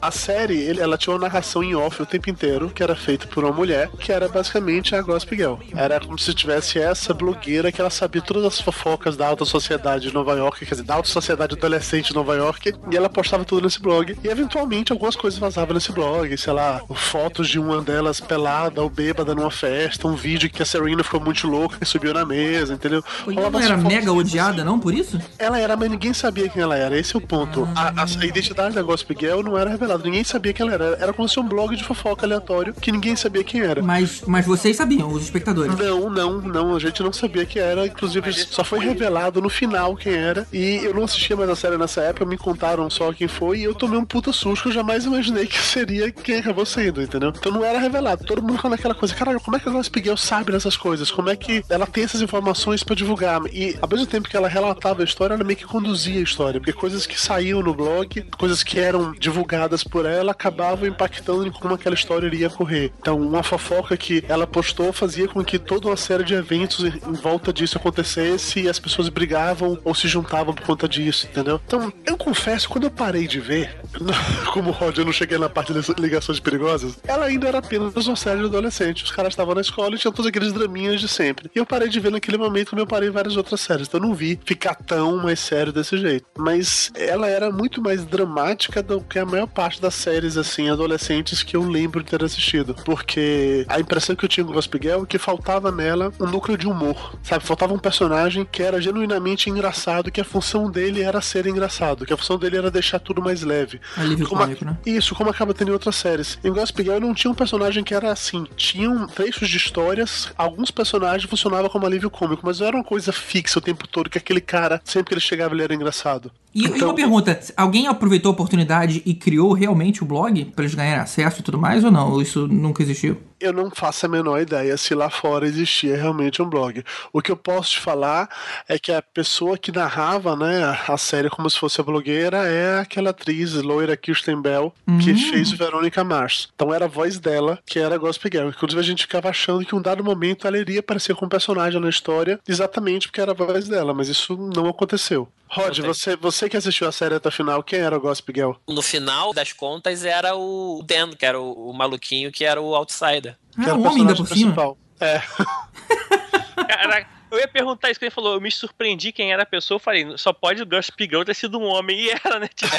A 0.01 0.11
série, 0.11 0.57
ele- 0.59 0.81
ela 0.81 0.97
tinha 0.97 1.13
uma 1.15 1.19
narração 1.21 1.63
em 1.63 1.73
off 1.75 2.01
o 2.01 2.05
tempo 2.05 2.29
inteiro, 2.29 2.69
que 2.69 2.83
era 2.83 2.93
feita 2.95 3.25
por 3.25 3.43
uma 3.45 3.53
mulher, 3.53 3.89
que 3.99 4.11
era 4.11 4.27
basicamente 4.27 4.93
a 4.95 5.01
Gossip 5.01 5.35
Girl. 5.35 5.55
Era 5.73 5.97
como 6.01 6.19
se 6.19 6.33
tivesse 6.33 6.77
essa 6.77 7.13
blogueira 7.13 7.71
que 7.71 7.79
ela 7.79 7.89
sabia 7.89 8.21
todas 8.21 8.43
as 8.43 8.59
fofocas 8.59 9.15
da 9.15 9.25
alta 9.25 9.45
sociedade 9.45 10.07
de 10.09 10.13
Nova 10.13 10.33
York, 10.33 10.65
quer 10.65 10.71
dizer, 10.75 10.83
da 10.83 10.95
alta 10.95 11.07
sociedade 11.07 11.55
adolescente 11.55 12.09
de 12.09 12.15
Nova 12.15 12.35
York, 12.35 12.73
e 12.91 12.97
ela 12.97 13.09
postava 13.09 13.45
tudo 13.45 13.63
nesse 13.63 13.81
blog. 13.81 14.17
E 14.21 14.27
eventualmente 14.27 14.91
algumas 14.91 15.15
coisas 15.15 15.39
vazavam 15.39 15.73
nesse 15.73 15.91
blog, 15.93 16.37
sei 16.37 16.51
lá, 16.51 16.81
fotos 16.93 17.47
de 17.47 17.57
uma 17.57 17.81
delas 17.81 18.19
pelada 18.19 18.81
ou 18.81 18.89
bêbada 18.89 19.33
numa 19.33 19.51
festa, 19.51 20.05
um 20.07 20.15
vídeo 20.15 20.49
que 20.49 20.61
a 20.61 20.65
Serena 20.65 21.01
ficou 21.03 21.21
muito 21.21 21.47
louca 21.47 21.77
e 21.81 21.85
subiu 21.85 22.13
na 22.13 22.25
mesa, 22.25 22.73
entendeu? 22.73 23.01
E 23.29 23.37
ela 23.37 23.49
não 23.49 23.59
era 23.59 23.77
mega 23.77 24.11
odiada, 24.11 24.65
não, 24.65 24.77
por 24.77 24.93
isso? 24.93 25.17
ela 25.39 25.57
era, 25.57 25.77
mas 25.77 25.89
ninguém 25.89 26.13
sabia 26.13 26.49
quem 26.49 26.61
ela 26.61 26.75
era. 26.75 26.97
Esse 26.97 27.12
é 27.15 27.19
o 27.19 27.21
ponto. 27.21 27.67
A, 27.75 27.89
a- 28.01 28.05
a 28.21 28.25
identidade 28.25 28.75
da 28.75 28.81
Gossip 28.81 29.15
Girl 29.19 29.41
não 29.41 29.57
era 29.57 29.69
revelada. 29.69 30.03
Ninguém 30.03 30.23
sabia 30.23 30.53
quem 30.53 30.65
ela 30.65 30.73
era. 30.73 30.85
Era 30.99 31.13
como 31.13 31.27
se 31.27 31.35
fosse 31.35 31.45
um 31.45 31.49
blog 31.49 31.75
de 31.75 31.83
fofoca 31.83 32.25
aleatório 32.25 32.73
que 32.73 32.91
ninguém 32.91 33.15
sabia 33.15 33.43
quem 33.43 33.61
era. 33.61 33.81
Mas, 33.81 34.21
mas 34.27 34.45
vocês 34.45 34.75
sabiam, 34.77 35.07
os 35.11 35.23
espectadores. 35.23 35.75
Não, 35.77 36.09
não, 36.09 36.41
não. 36.41 36.75
A 36.75 36.79
gente 36.79 37.01
não 37.03 37.11
sabia 37.13 37.45
quem 37.45 37.61
era. 37.61 37.85
Inclusive, 37.85 38.31
só 38.33 38.63
foi 38.63 38.79
revelado 38.79 39.41
no 39.41 39.49
final 39.49 39.95
quem 39.95 40.13
era. 40.13 40.45
E 40.51 40.81
eu 40.83 40.93
não 40.93 41.03
assistia 41.03 41.35
mais 41.35 41.49
a 41.49 41.55
série 41.55 41.77
nessa 41.77 42.01
época. 42.01 42.25
Me 42.25 42.37
contaram 42.37 42.89
só 42.89 43.11
quem 43.13 43.27
foi. 43.27 43.59
E 43.59 43.63
eu 43.63 43.73
tomei 43.75 43.97
um 43.99 44.05
puta 44.05 44.31
susto 44.31 44.63
que 44.63 44.69
eu 44.69 44.73
jamais 44.73 45.05
imaginei 45.05 45.45
que 45.47 45.57
seria 45.57 46.11
quem 46.11 46.37
acabou 46.37 46.65
sendo, 46.65 47.01
entendeu? 47.01 47.29
Então 47.35 47.51
não 47.51 47.63
era 47.63 47.79
revelado. 47.79 48.23
Todo 48.25 48.41
mundo 48.41 48.55
ficou 48.55 48.69
naquela 48.71 48.95
coisa. 48.95 49.13
Caralho, 49.13 49.39
como 49.39 49.57
é 49.57 49.59
que 49.59 49.67
a 49.69 49.71
Gossip 49.71 50.01
Girl 50.01 50.15
sabe 50.15 50.51
dessas 50.51 50.75
coisas? 50.77 51.11
Como 51.11 51.29
é 51.29 51.35
que 51.35 51.63
ela 51.69 51.85
tem 51.85 52.03
essas 52.03 52.21
informações 52.21 52.83
pra 52.83 52.95
divulgar? 52.95 53.41
E 53.51 53.77
ao 53.81 53.87
mesmo 53.89 54.05
tempo 54.05 54.29
que 54.29 54.35
ela 54.37 54.47
relatava 54.47 55.01
a 55.01 55.05
história, 55.05 55.33
ela 55.35 55.43
meio 55.43 55.57
que 55.57 55.65
conduzia 55.65 56.19
a 56.19 56.23
história. 56.23 56.59
Porque 56.59 56.73
coisas 56.93 57.07
que 57.07 57.19
saíam 57.19 57.63
no 57.63 57.73
blog, 57.73 58.23
coisas 58.37 58.61
que 58.61 58.79
eram 58.79 59.13
divulgadas 59.13 59.83
por 59.83 60.05
ela, 60.05 60.31
acabavam 60.31 60.87
impactando 60.87 61.47
em 61.47 61.51
como 61.51 61.73
aquela 61.73 61.95
história 61.95 62.27
iria 62.27 62.51
correr. 62.51 62.93
Então, 62.99 63.19
uma 63.19 63.41
fofoca 63.41 63.97
que 63.97 64.23
ela 64.27 64.45
postou 64.45 64.93
fazia 64.93 65.27
com 65.27 65.43
que 65.43 65.57
toda 65.57 65.87
uma 65.87 65.97
série 65.97 66.23
de 66.23 66.35
eventos 66.35 66.83
em 66.83 67.13
volta 67.13 67.51
disso 67.51 67.79
acontecesse 67.79 68.61
e 68.61 68.69
as 68.69 68.77
pessoas 68.77 69.09
brigavam 69.09 69.79
ou 69.83 69.95
se 69.95 70.07
juntavam 70.07 70.53
por 70.53 70.63
conta 70.65 70.87
disso, 70.87 71.27
entendeu? 71.31 71.59
Então, 71.65 71.91
eu 72.05 72.15
confesso, 72.15 72.69
quando 72.69 72.83
eu 72.83 72.91
parei 72.91 73.27
de 73.27 73.39
ver, 73.39 73.75
como 74.53 74.69
o 74.69 74.73
Rod, 74.73 74.95
eu 74.95 75.05
não 75.05 75.13
cheguei 75.13 75.39
na 75.39 75.49
parte 75.49 75.73
das 75.73 75.89
ligações 75.89 76.39
perigosas, 76.39 76.99
ela 77.07 77.25
ainda 77.25 77.47
era 77.47 77.57
apenas 77.57 78.05
uma 78.05 78.15
série 78.15 78.39
de 78.39 78.45
adolescente. 78.45 79.03
Os 79.03 79.11
caras 79.11 79.33
estavam 79.33 79.55
na 79.55 79.61
escola 79.61 79.95
e 79.95 79.97
tinham 79.97 80.13
todos 80.13 80.29
aqueles 80.29 80.53
draminhas 80.53 81.01
de 81.01 81.07
sempre. 81.07 81.49
E 81.55 81.57
eu 81.57 81.65
parei 81.65 81.89
de 81.89 81.99
ver 81.99 82.11
naquele 82.11 82.37
momento 82.37 82.69
como 82.69 82.81
eu 82.81 82.87
parei 82.87 83.09
em 83.09 83.11
várias 83.11 83.35
outras 83.35 83.61
séries. 83.61 83.87
Então 83.87 83.99
eu 83.99 84.07
não 84.07 84.13
vi 84.13 84.39
ficar 84.45 84.75
tão 84.75 85.17
mais 85.17 85.39
sério 85.39 85.73
desse 85.73 85.97
jeito. 85.97 86.27
Mas 86.37 86.82
ela 86.95 87.27
era 87.27 87.51
muito 87.51 87.81
mais 87.81 88.03
dramática 88.05 88.81
do 88.81 89.01
que 89.01 89.19
a 89.19 89.25
maior 89.25 89.47
parte 89.47 89.81
das 89.81 89.93
séries, 89.95 90.37
assim, 90.37 90.69
adolescentes 90.69 91.43
que 91.43 91.55
eu 91.55 91.63
lembro 91.63 92.03
de 92.03 92.09
ter 92.09 92.23
assistido. 92.23 92.75
Porque 92.85 93.65
a 93.69 93.79
impressão 93.79 94.15
que 94.15 94.25
eu 94.25 94.29
tinha 94.29 94.45
com 94.45 94.53
Gossip 94.53 94.79
Girl 94.81 95.03
é 95.03 95.05
que 95.05 95.17
faltava 95.17 95.71
nela 95.71 96.11
um 96.19 96.25
núcleo 96.27 96.57
de 96.57 96.67
humor. 96.67 97.17
Sabe? 97.23 97.43
Faltava 97.45 97.73
um 97.73 97.79
personagem 97.79 98.47
que 98.49 98.61
era 98.63 98.81
genuinamente 98.81 99.49
engraçado, 99.49 100.11
que 100.11 100.21
a 100.21 100.25
função 100.25 100.69
dele 100.69 101.01
era 101.01 101.21
ser 101.21 101.45
engraçado, 101.47 102.05
que 102.05 102.13
a 102.13 102.17
função 102.17 102.37
dele 102.37 102.57
era 102.57 102.71
deixar 102.71 102.99
tudo 102.99 103.21
mais 103.21 103.41
leve. 103.41 103.79
Alívio 103.97 104.27
Como 104.27 104.41
a- 104.43 104.47
né? 104.47 104.77
Isso, 104.85 105.15
como 105.15 105.29
acaba 105.29 105.53
tendo 105.53 105.69
em 105.69 105.73
outras 105.73 105.95
séries. 105.95 106.37
Em 106.43 106.51
Gossip 106.51 106.83
Girl 106.83 106.99
não 106.99 107.13
tinha 107.13 107.31
um 107.31 107.35
personagem 107.35 107.83
que 107.83 107.93
era 107.93 108.11
assim. 108.11 108.45
Tinham 108.55 109.07
trechos 109.07 109.49
de 109.49 109.57
histórias, 109.57 110.29
alguns 110.37 110.71
personagens 110.71 111.29
funcionavam 111.29 111.69
como 111.69 111.85
alívio 111.85 112.09
cômico, 112.09 112.41
mas 112.45 112.59
não 112.59 112.67
era 112.67 112.75
uma 112.77 112.83
coisa 112.83 113.11
fixa 113.11 113.59
o 113.59 113.61
tempo 113.61 113.87
todo, 113.87 114.09
que 114.09 114.17
aquele 114.17 114.41
cara, 114.41 114.81
sempre 114.83 115.09
que 115.09 115.13
ele 115.15 115.21
chegava, 115.21 115.53
ele 115.53 115.63
era 115.63 115.73
engraçado. 115.73 116.31
E, 116.55 116.67
e 116.73 116.77
Então- 116.77 116.89
uma 116.89 116.95
pergunta, 116.95 117.39
alguém 117.55 117.87
aproveitou 117.87 118.29
a 118.29 118.33
oportunidade 118.33 119.01
e 119.05 119.13
criou 119.13 119.53
realmente 119.53 120.03
o 120.03 120.05
blog 120.05 120.45
pra 120.55 120.63
eles 120.63 120.75
ganharem 120.75 121.01
acesso 121.01 121.39
e 121.39 121.43
tudo 121.43 121.57
mais 121.57 121.83
ou 121.83 121.91
não? 121.91 122.11
Ou 122.11 122.21
isso 122.21 122.47
nunca 122.47 122.81
existiu? 122.83 123.17
Eu 123.43 123.51
não 123.51 123.69
faço 123.69 124.05
a 124.05 124.09
menor 124.09 124.39
ideia 124.41 124.77
se 124.77 124.95
lá 124.95 125.09
fora 125.09 125.45
existia 125.45 125.97
realmente 125.97 126.41
um 126.41 126.49
blog. 126.49 126.81
O 127.11 127.21
que 127.21 127.29
eu 127.29 127.35
posso 127.35 127.71
te 127.71 127.79
falar 127.81 128.29
é 128.69 128.79
que 128.79 128.89
a 128.91 129.01
pessoa 129.01 129.57
que 129.57 129.69
narrava 129.69 130.33
né, 130.35 130.63
a 130.87 130.97
série 130.97 131.29
como 131.29 131.49
se 131.49 131.59
fosse 131.59 131.81
a 131.81 131.83
blogueira 131.83 132.37
é 132.47 132.79
aquela 132.79 133.09
atriz 133.09 133.53
loira 133.55 133.97
Kirsten 133.97 134.41
Bell 134.41 134.73
que 135.03 135.11
Hum. 135.11 135.17
fez 135.29 135.51
o 135.51 135.57
Verônica 135.57 136.03
Mars. 136.05 136.47
Então 136.55 136.73
era 136.73 136.85
a 136.85 136.87
voz 136.87 137.19
dela 137.19 137.59
que 137.65 137.79
era 137.79 137.95
a 137.95 137.97
Gospel 137.97 138.31
Girl. 138.31 138.47
Inclusive 138.49 138.79
a 138.79 138.83
gente 138.83 139.01
ficava 139.03 139.27
achando 139.29 139.65
que 139.65 139.75
em 139.75 139.77
um 139.77 139.81
dado 139.81 140.03
momento 140.03 140.47
ela 140.47 140.57
iria 140.57 140.79
aparecer 140.79 141.13
como 141.15 141.29
personagem 141.29 141.81
na 141.81 141.89
história 141.89 142.39
exatamente 142.47 143.07
porque 143.07 143.19
era 143.19 143.31
a 143.31 143.35
voz 143.35 143.67
dela, 143.67 143.93
mas 143.93 144.07
isso 144.07 144.37
não 144.55 144.67
aconteceu. 144.69 145.27
Rod, 145.49 145.77
você, 145.81 146.15
você 146.15 146.49
que 146.49 146.57
assistiu 146.57 146.87
a 146.87 146.91
série 146.91 147.13
até 147.13 147.29
a 147.29 147.31
final, 147.31 147.61
quem 147.61 147.77
era 147.79 147.95
a 147.95 147.99
Gospel 147.99 148.33
Girl? 148.35 148.51
No 148.67 148.81
final 148.81 149.31
das 149.35 149.53
contas 149.53 150.03
era 150.03 150.35
o 150.35 150.81
Dan, 150.83 151.11
que 151.11 151.23
era 151.23 151.39
o, 151.39 151.69
o 151.69 151.73
maluquinho 151.73 152.31
que 152.31 152.43
era 152.43 152.59
o 152.59 152.73
outsider. 152.73 153.32
Ah, 153.57 153.73
o 153.73 153.81
homem 153.81 154.01
ainda 154.01 154.15
por 154.15 154.27
cima. 154.27 154.75
É. 154.99 155.21
Caraca, 156.67 157.07
Eu 157.31 157.39
ia 157.39 157.47
perguntar 157.47 157.89
isso 157.89 157.99
que 157.99 158.05
ele 158.05 158.11
falou. 158.11 158.35
Eu 158.35 158.41
me 158.41 158.51
surpreendi 158.51 159.11
quem 159.11 159.31
era 159.33 159.43
a 159.43 159.45
pessoa. 159.45 159.75
Eu 159.75 159.79
falei, 159.79 160.17
só 160.17 160.31
pode 160.31 160.61
o 160.61 160.65
Gossip 160.65 161.03
Girl 161.05 161.23
ter 161.23 161.35
sido 161.35 161.59
um 161.59 161.63
homem. 161.63 161.99
E 161.99 162.09
era, 162.11 162.39
né? 162.39 162.47
Tipo, 162.47 162.71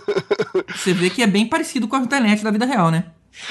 Você 0.74 0.94
vê 0.94 1.10
que 1.10 1.22
é 1.22 1.26
bem 1.26 1.46
parecido 1.46 1.86
com 1.86 1.96
a 1.96 2.00
internet 2.00 2.42
da 2.42 2.50
vida 2.50 2.64
real, 2.64 2.90
né? 2.90 3.04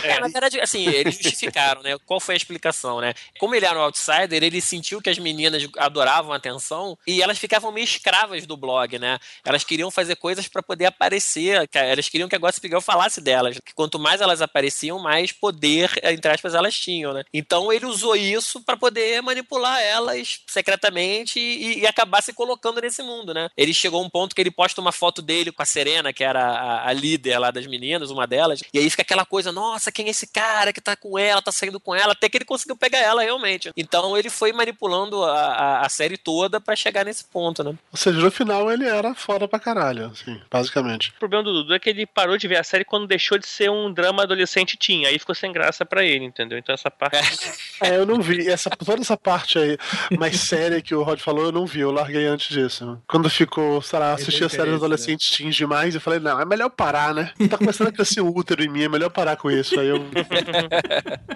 É, 0.03 0.19
na 0.19 0.27
verdade, 0.27 0.59
assim, 0.59 0.87
eles 0.87 1.15
justificaram, 1.21 1.81
né? 1.81 1.97
Qual 2.05 2.19
foi 2.19 2.35
a 2.35 2.37
explicação, 2.37 3.01
né? 3.01 3.13
Como 3.39 3.55
ele 3.55 3.65
era 3.65 3.77
um 3.77 3.83
outsider, 3.83 4.43
ele 4.43 4.61
sentiu 4.61 5.01
que 5.01 5.09
as 5.09 5.19
meninas 5.19 5.67
adoravam 5.77 6.33
a 6.33 6.37
atenção 6.37 6.97
e 7.05 7.21
elas 7.21 7.37
ficavam 7.37 7.71
meio 7.71 7.83
escravas 7.83 8.45
do 8.45 8.57
blog, 8.57 8.97
né? 8.97 9.19
Elas 9.45 9.63
queriam 9.63 9.91
fazer 9.91 10.15
coisas 10.15 10.47
para 10.47 10.63
poder 10.63 10.85
aparecer, 10.85 11.69
elas 11.73 12.09
queriam 12.09 12.29
que 12.29 12.35
a 12.35 12.39
Gossip 12.39 12.67
Girl 12.67 12.81
falasse 12.81 13.21
delas. 13.21 13.57
Que 13.63 13.73
quanto 13.73 13.99
mais 13.99 14.21
elas 14.21 14.41
apareciam, 14.41 14.99
mais 14.99 15.31
poder, 15.31 15.91
entre 16.03 16.31
aspas, 16.31 16.53
elas 16.53 16.75
tinham, 16.75 17.13
né? 17.13 17.23
Então 17.33 17.71
ele 17.71 17.85
usou 17.85 18.15
isso 18.15 18.61
para 18.61 18.77
poder 18.77 19.21
manipular 19.21 19.81
elas 19.81 20.41
secretamente 20.47 21.39
e, 21.39 21.79
e 21.79 21.87
acabar 21.87 22.21
se 22.21 22.33
colocando 22.33 22.81
nesse 22.81 23.01
mundo, 23.01 23.33
né? 23.33 23.49
Ele 23.57 23.73
chegou 23.73 24.01
a 24.01 24.05
um 24.05 24.09
ponto 24.09 24.35
que 24.35 24.41
ele 24.41 24.51
posta 24.51 24.81
uma 24.81 24.91
foto 24.91 25.21
dele 25.21 25.51
com 25.51 25.61
a 25.61 25.65
Serena, 25.65 26.13
que 26.13 26.23
era 26.23 26.43
a, 26.43 26.89
a 26.89 26.93
líder 26.93 27.39
lá 27.39 27.51
das 27.51 27.65
meninas, 27.65 28.11
uma 28.11 28.27
delas, 28.27 28.61
e 28.73 28.79
aí 28.79 28.89
fica 28.89 29.01
aquela 29.01 29.25
coisa, 29.25 29.51
nossa, 29.51 29.80
quem 29.89 30.07
é 30.07 30.09
esse 30.09 30.27
cara 30.27 30.73
que 30.73 30.81
tá 30.81 30.97
com 30.97 31.17
ela, 31.17 31.41
tá 31.41 31.51
saindo 31.51 31.79
com 31.79 31.95
ela, 31.95 32.11
até 32.11 32.27
que 32.27 32.37
ele 32.37 32.45
conseguiu 32.45 32.75
pegar 32.75 32.99
ela 32.99 33.21
realmente. 33.23 33.71
Então 33.77 34.17
ele 34.17 34.29
foi 34.29 34.51
manipulando 34.51 35.23
a, 35.23 35.39
a, 35.39 35.85
a 35.85 35.89
série 35.89 36.17
toda 36.17 36.59
para 36.59 36.75
chegar 36.75 37.05
nesse 37.05 37.23
ponto, 37.23 37.63
né? 37.63 37.71
Ou 37.71 37.97
seja, 37.97 38.19
no 38.19 38.29
final 38.29 38.69
ele 38.69 38.85
era 38.85 39.15
foda 39.15 39.47
pra 39.47 39.59
caralho, 39.59 40.07
assim, 40.07 40.39
basicamente. 40.51 41.11
O 41.11 41.19
problema 41.19 41.43
do 41.43 41.53
Dudu 41.53 41.73
é 41.73 41.79
que 41.79 41.89
ele 41.89 42.05
parou 42.05 42.37
de 42.37 42.47
ver 42.47 42.57
a 42.57 42.63
série 42.63 42.83
quando 42.83 43.07
deixou 43.07 43.37
de 43.37 43.47
ser 43.47 43.71
um 43.71 43.91
drama 43.93 44.23
adolescente 44.23 44.77
teen. 44.77 45.05
Aí 45.05 45.17
ficou 45.17 45.33
sem 45.33 45.51
graça 45.51 45.85
pra 45.85 46.03
ele, 46.03 46.25
entendeu? 46.25 46.57
Então 46.57 46.73
essa 46.73 46.91
parte. 46.91 47.51
É, 47.81 47.95
eu 47.97 48.05
não 48.05 48.21
vi. 48.21 48.49
Essa, 48.49 48.69
toda 48.69 49.01
essa 49.01 49.15
parte 49.15 49.57
aí 49.57 49.77
mais 50.17 50.39
séria 50.39 50.81
que 50.81 50.93
o 50.93 51.03
Rod 51.03 51.19
falou, 51.19 51.45
eu 51.45 51.51
não 51.51 51.65
vi. 51.65 51.79
Eu 51.79 51.91
larguei 51.91 52.25
antes 52.25 52.49
disso. 52.49 53.01
Quando 53.07 53.29
ficou, 53.29 53.81
sei 53.81 53.99
lá, 53.99 54.13
assistia 54.13 54.45
interesse, 54.45 54.55
séries 54.55 54.73
adolescentes 54.75 55.29
teens 55.31 55.55
demais, 55.55 55.95
eu 55.95 56.01
falei, 56.01 56.19
não, 56.19 56.39
é 56.39 56.45
melhor 56.45 56.69
parar, 56.69 57.13
né? 57.13 57.31
Tá 57.49 57.57
começando 57.57 57.87
a 57.87 57.91
crescer 57.91 58.21
o 58.21 58.35
útero 58.35 58.63
em 58.63 58.69
mim, 58.69 58.83
é 58.83 58.89
melhor 58.89 59.09
parar 59.09 59.35
com 59.35 59.49
isso. 59.49 59.60
Aí 59.77 59.87
eu. 59.87 59.97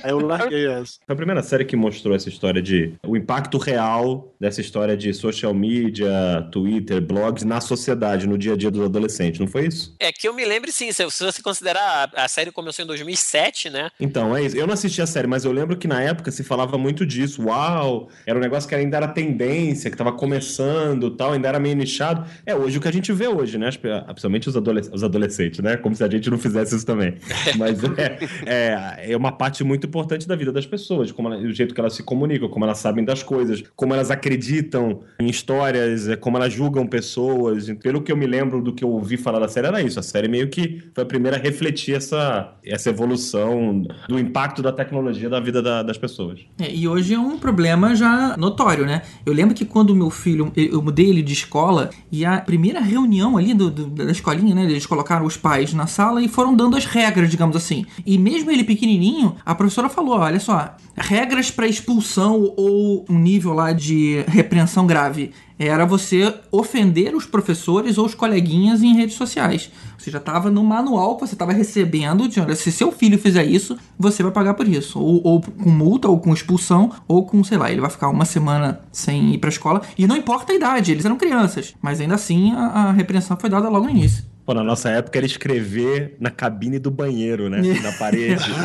aí 0.03 0.11
eu 0.11 0.19
larguei 0.19 0.67
essa. 0.67 0.95
Foi 1.05 1.13
a 1.13 1.15
primeira 1.15 1.41
série 1.43 1.65
que 1.65 1.75
mostrou 1.75 2.15
essa 2.15 2.29
história 2.29 2.61
de. 2.61 2.93
o 3.05 3.15
impacto 3.15 3.57
real 3.57 4.33
dessa 4.39 4.61
história 4.61 4.95
de 4.95 5.13
social 5.13 5.53
media, 5.53 6.09
Twitter, 6.51 7.01
blogs 7.01 7.43
na 7.43 7.61
sociedade, 7.61 8.27
no 8.27 8.37
dia 8.37 8.53
a 8.53 8.57
dia 8.57 8.71
dos 8.71 8.83
adolescentes, 8.83 9.39
não 9.39 9.47
foi 9.47 9.67
isso? 9.67 9.95
É 9.99 10.11
que 10.11 10.27
eu 10.27 10.33
me 10.33 10.45
lembro, 10.45 10.71
sim, 10.71 10.91
se, 10.91 11.05
você 11.05 11.41
considerar 11.41 12.09
a, 12.15 12.25
a 12.25 12.27
série 12.27 12.51
começou 12.51 12.83
em 12.83 12.87
2007, 12.87 13.69
né? 13.69 13.89
Então, 13.99 14.35
é 14.35 14.43
isso. 14.43 14.57
Eu 14.57 14.67
não 14.67 14.73
assisti 14.73 15.01
a 15.01 15.07
série, 15.07 15.27
mas 15.27 15.45
eu 15.45 15.51
lembro 15.51 15.77
que 15.77 15.87
na 15.87 16.01
época 16.01 16.31
se 16.31 16.43
falava 16.43 16.77
muito 16.77 17.05
disso. 17.05 17.43
Uau! 17.43 18.09
Era 18.25 18.37
um 18.37 18.41
negócio 18.41 18.67
que 18.67 18.75
ainda 18.75 18.97
era 18.97 19.07
tendência, 19.07 19.89
que 19.89 19.97
tava 19.97 20.11
começando 20.11 21.11
tal, 21.11 21.33
ainda 21.33 21.47
era 21.47 21.59
meio 21.59 21.75
nichado. 21.75 22.25
É 22.45 22.55
hoje 22.55 22.77
o 22.77 22.81
que 22.81 22.87
a 22.87 22.91
gente 22.91 23.11
vê 23.11 23.27
hoje, 23.27 23.57
né? 23.57 23.69
Principalmente 23.71 24.49
os, 24.49 24.57
adolesc- 24.57 24.93
os 24.93 25.03
adolescentes, 25.03 25.59
né? 25.59 25.77
Como 25.77 25.95
se 25.95 26.03
a 26.03 26.09
gente 26.09 26.29
não 26.29 26.37
fizesse 26.37 26.75
isso 26.75 26.85
também. 26.85 27.15
Mas 27.57 27.83
é, 27.97 28.14
é, 28.45 29.11
é 29.11 29.17
uma 29.17 29.31
parte 29.31 29.63
muito 29.63 29.87
importante 29.87 30.27
da 30.27 30.35
vida 30.35 30.51
das 30.51 30.65
pessoas, 30.65 31.11
como 31.11 31.31
ela- 31.31 31.41
o 31.41 31.51
jeito 31.51 31.73
que 31.73 31.79
elas 31.79 31.93
se 31.93 32.03
comunicam, 32.03 32.49
como 32.49 32.65
elas 32.65 32.77
sabem 32.79 33.03
das 33.03 33.23
coisas, 33.23 33.63
como 33.75 33.93
elas 33.93 34.11
acreditam 34.11 35.01
em 35.19 35.27
histórias, 35.27 36.07
é, 36.07 36.15
como 36.15 36.37
elas 36.37 36.53
julgam 36.53 36.85
pessoas. 36.87 37.69
Pelo 37.81 38.01
que 38.01 38.11
eu 38.11 38.17
me 38.17 38.25
lembro 38.27 38.61
do 38.61 38.73
que 38.73 38.83
eu 38.83 38.89
ouvi 38.89 39.17
falar 39.17 39.39
da 39.39 39.47
série, 39.47 39.67
era 39.67 39.81
isso. 39.81 39.99
A 39.99 40.03
série 40.03 40.27
meio 40.27 40.47
que 40.49 40.83
foi 40.93 41.03
a 41.03 41.07
primeira 41.07 41.37
a 41.37 41.39
refletir 41.39 41.95
essa, 41.95 42.53
essa 42.65 42.89
evolução 42.89 43.83
do 44.07 44.19
impacto 44.19 44.61
da 44.61 44.71
tecnologia 44.71 45.29
da 45.29 45.39
vida 45.39 45.61
da- 45.61 45.83
das 45.83 45.97
pessoas. 45.97 46.39
É, 46.59 46.73
e 46.73 46.87
hoje 46.87 47.13
é 47.13 47.19
um 47.19 47.37
problema 47.37 47.95
já 47.95 48.35
notório, 48.37 48.85
né? 48.85 49.01
Eu 49.25 49.33
lembro 49.33 49.55
que 49.55 49.65
quando 49.65 49.95
meu 49.95 50.09
filho, 50.09 50.51
eu 50.55 50.75
eu 50.75 50.81
mudei 50.81 51.09
ele 51.09 51.21
de 51.21 51.31
escola, 51.31 51.89
e 52.11 52.25
a 52.25 52.41
primeira 52.41 52.81
reunião 52.81 53.37
ali 53.37 53.53
do, 53.53 53.69
do- 53.71 53.85
da 53.87 54.11
escolinha, 54.11 54.53
né? 54.53 54.63
Eles 54.65 54.85
colocaram 54.85 55.25
os 55.25 55.37
pais 55.37 55.73
na 55.73 55.87
sala 55.87 56.21
e 56.21 56.27
foram 56.27 56.53
dando 56.53 56.75
as 56.75 56.85
regras, 56.85 57.29
digamos 57.29 57.55
assim. 57.55 57.85
E 58.05 58.17
mesmo 58.17 58.51
ele 58.51 58.63
pequenininho, 58.63 59.35
a 59.45 59.55
professora 59.55 59.89
falou: 59.89 60.19
olha 60.19 60.39
só, 60.39 60.75
regras 60.95 61.49
para 61.49 61.67
expulsão 61.67 62.53
ou 62.55 63.03
um 63.09 63.17
nível 63.17 63.53
lá 63.53 63.73
de 63.73 64.23
repreensão 64.27 64.85
grave. 64.85 65.31
Era 65.57 65.85
você 65.85 66.33
ofender 66.51 67.15
os 67.15 67.25
professores 67.25 67.97
ou 67.97 68.05
os 68.05 68.13
coleguinhas 68.13 68.83
em 68.83 68.93
redes 68.93 69.15
sociais. 69.15 69.71
Você 69.97 70.11
já 70.11 70.17
estava 70.17 70.51
no 70.51 70.61
manual 70.61 71.15
que 71.15 71.25
você 71.25 71.33
estava 71.33 71.53
recebendo 71.53 72.27
de, 72.27 72.41
olha, 72.41 72.55
se 72.55 72.71
seu 72.73 72.91
filho 72.91 73.17
fizer 73.17 73.45
isso, 73.45 73.77
você 73.97 74.21
vai 74.21 74.33
pagar 74.33 74.53
por 74.53 74.67
isso. 74.67 74.99
Ou, 74.99 75.21
ou 75.23 75.41
com 75.41 75.69
multa, 75.69 76.09
ou 76.09 76.19
com 76.19 76.33
expulsão, 76.33 76.91
ou 77.07 77.25
com, 77.25 77.41
sei 77.41 77.57
lá, 77.57 77.71
ele 77.71 77.79
vai 77.79 77.89
ficar 77.89 78.09
uma 78.09 78.25
semana 78.25 78.81
sem 78.91 79.33
ir 79.33 79.37
pra 79.37 79.49
escola. 79.49 79.81
E 79.97 80.05
não 80.05 80.17
importa 80.17 80.51
a 80.51 80.55
idade, 80.55 80.91
eles 80.91 81.05
eram 81.05 81.15
crianças. 81.15 81.73
Mas 81.81 82.01
ainda 82.01 82.15
assim, 82.15 82.51
a, 82.51 82.65
a 82.65 82.91
repreensão 82.91 83.37
foi 83.39 83.49
dada 83.49 83.69
logo 83.69 83.85
no 83.85 83.91
início. 83.91 84.34
Pô, 84.45 84.53
na 84.53 84.63
nossa 84.63 84.89
época 84.89 85.17
era 85.17 85.25
escrever 85.25 86.15
na 86.19 86.29
cabine 86.29 86.77
do 86.77 86.91
banheiro, 86.91 87.49
né? 87.49 87.61
Na 87.81 87.91
parede. 87.93 88.43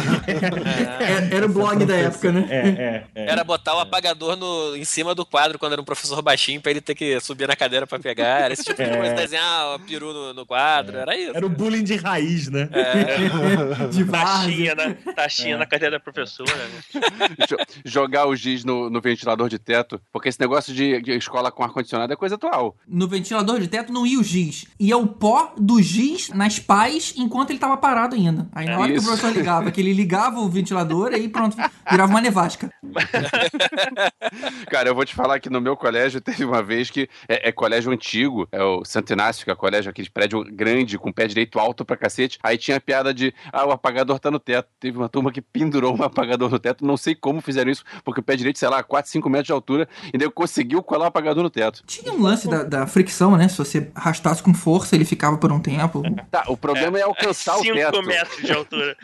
É, 1.01 1.35
era 1.37 1.47
o 1.47 1.49
blog 1.49 1.85
da 1.85 1.97
época, 1.97 2.31
né? 2.33 2.47
É, 2.51 2.57
é, 2.57 3.05
é. 3.15 3.31
Era 3.33 3.43
botar 3.45 3.75
o 3.77 3.81
apagador 3.81 4.37
no, 4.37 4.77
em 4.77 4.85
cima 4.85 5.15
do 5.15 5.25
quadro 5.25 5.59
quando 5.59 5.73
era 5.73 5.81
um 5.81 5.85
professor 5.85 6.21
baixinho 6.23 6.61
pra 6.61 6.71
ele 6.71 6.81
ter 6.81 6.95
que 6.95 7.19
subir 7.21 7.49
na 7.49 7.57
cadeira 7.57 7.87
pra 7.87 7.99
pegar. 7.99 8.43
Era 8.43 8.53
esse 8.53 8.65
tipo 8.65 8.77
de 8.83 8.89
É. 8.91 8.97
coisa, 8.97 9.15
desenhar 9.15 9.77
o 9.77 9.79
peru 9.81 10.13
no, 10.13 10.35
no 10.35 10.47
quadro, 10.47 10.99
era 10.99 11.17
isso. 11.17 11.33
Era 11.37 11.45
o 11.47 11.49
bullying 11.49 11.83
de 11.85 11.97
raiz, 11.97 12.49
né? 12.49 12.69
De 13.91 14.05
Taxinha, 14.05 14.75
né? 14.75 14.97
Taxinha 15.15 15.57
na 15.59 15.67
cadeira 15.67 15.97
da 15.97 16.01
professora. 16.01 16.51
Né? 16.53 17.29
Jo- 17.49 17.57
jogar 17.85 18.27
o 18.27 18.37
giz 18.37 18.65
no, 18.65 18.91
no 18.91 19.01
ventilador 19.01 19.49
de 19.49 19.59
teto, 19.59 20.01
porque 20.13 20.29
esse 20.29 20.41
negócio 20.41 20.73
de, 20.75 21.01
de 21.01 21.13
escola 21.13 21.51
com 21.51 21.63
ar-condicionado 21.65 22.13
é 22.13 22.17
coisa 22.17 22.35
atual. 22.35 22.77
No 22.87 23.09
ventilador 23.09 23.61
de 23.61 23.69
teto 23.69 23.93
não 23.93 24.07
ia 24.07 24.19
o 24.19 24.25
giz. 24.25 24.67
Ia 24.79 24.97
o 24.97 25.07
pó 25.07 25.55
do 25.57 25.70
giz 25.81 26.31
nas 26.31 26.59
pás 26.59 27.13
enquanto 27.17 27.51
ele 27.51 27.59
tava 27.59 27.77
parado 27.77 28.17
ainda. 28.17 28.49
Aí 28.53 28.67
na 28.67 28.73
É 28.73 28.77
hora 28.79 28.87
que 28.89 28.95
o 28.95 28.97
isso. 28.97 29.07
professor 29.07 29.33
ligava, 29.37 29.71
que 29.71 29.81
ele 29.81 29.93
ligava 29.93 30.41
o 30.41 30.49
ventilador, 30.49 31.13
aí 31.13 31.29
pronto, 31.29 31.57
virava 31.91 32.11
uma 32.11 32.21
nevasca. 32.21 32.71
Cara, 34.71 34.89
eu 34.89 34.95
vou 34.95 35.05
te 35.05 35.15
falar 35.15 35.39
que 35.41 35.51
no 35.51 35.61
meu 35.61 35.77
colégio 35.77 36.21
teve 36.21 36.45
uma 36.45 36.63
vez 36.63 36.91
que 36.91 37.09
é, 37.29 37.49
é 37.49 37.53
colégio 37.53 37.93
antigo, 37.93 38.49
é 38.51 38.63
o 38.63 38.85
Santo 38.85 39.13
Inácio, 39.13 39.45
que 39.45 39.51
é 39.51 39.55
colégio, 39.55 39.91
aquele 39.91 40.09
prédio 40.11 40.45
grande, 40.51 40.99
com 40.99 41.13
pé 41.13 41.27
direito 41.27 41.59
alto 41.59 41.85
pra 41.85 41.97
cacete. 41.97 42.39
Aí 42.43 42.57
tinha 42.57 42.77
a 42.77 42.81
piada 42.81 43.13
de, 43.13 43.33
ah, 43.53 43.67
o 43.67 43.71
apagador 43.73 44.19
tá 44.19 44.31
no 44.31 44.39
teto. 44.39 44.69
Teve 44.79 44.97
uma 44.99 45.09
turma 45.09 45.31
que 45.33 45.41
pendurou 45.41 45.97
um 45.97 46.03
apagador 46.03 46.51
no 46.51 46.59
teto, 46.59 46.85
não 46.85 46.97
sei 46.97 47.15
como 47.15 47.41
fizeram 47.41 47.71
isso, 47.71 47.85
porque 48.05 48.21
o 48.21 48.23
pé 48.23 48.37
direito, 48.37 48.59
sei 48.59 48.69
lá, 48.69 48.83
4, 48.83 49.11
5 49.11 49.29
metros 49.29 49.47
de 49.47 49.53
altura, 49.53 49.89
e 50.13 50.19
daí 50.19 50.31
conseguiu 50.31 50.83
colar 50.83 51.05
o 51.07 51.09
apagador 51.09 51.43
no 51.43 51.51
teto. 51.51 51.83
Tinha 51.87 52.13
um 52.13 52.23
lance 52.23 52.49
da, 52.49 52.63
da 52.63 52.87
fricção, 52.87 53.37
né? 53.37 53.49
Se 53.49 53.59
você 53.59 53.91
arrastasse 53.95 54.43
com 54.43 54.55
força, 54.55 54.95
ele 54.95 55.05
ficava 55.05 55.37
por 55.37 55.53
um 55.53 55.60
tempo. 55.61 56.03
Tá, 56.31 56.45
o 56.49 56.57
problema 56.57 56.99
é, 56.99 57.03
alcançar 57.03 57.57
o 57.57 57.63
5 57.63 57.75
teto. 57.75 58.03
metros 58.03 58.43
de 58.43 58.53
altura. 58.53 58.97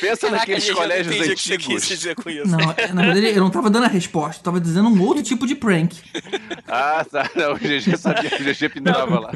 Pensa 0.00 0.26
Caraca, 0.26 0.36
naqueles 0.36 0.70
colégios 0.70 1.14
o 1.14 1.18
que 1.18 1.26
você 1.42 1.54
antigos. 1.54 1.66
quis 1.84 1.88
dizer 1.88 2.14
com 2.14 2.30
isso. 2.30 2.46
Não, 2.46 2.58
na 2.94 3.02
verdade 3.02 3.26
eu 3.28 3.40
não 3.40 3.50
tava 3.50 3.68
dando 3.70 3.84
a 3.84 3.88
resposta, 3.88 4.40
eu 4.40 4.44
tava 4.44 4.60
dizendo 4.60 4.88
um 4.88 5.02
outro 5.02 5.22
tipo 5.22 5.46
de 5.46 5.54
prank. 5.54 5.96
Ah, 6.66 7.04
tá. 7.10 7.30
Não, 7.34 7.52
o 7.52 7.58
GG 7.58 7.96
sabia, 7.96 8.30
o 8.30 8.44
GG 8.44 8.68
pendurava 8.74 9.20
lá. 9.20 9.32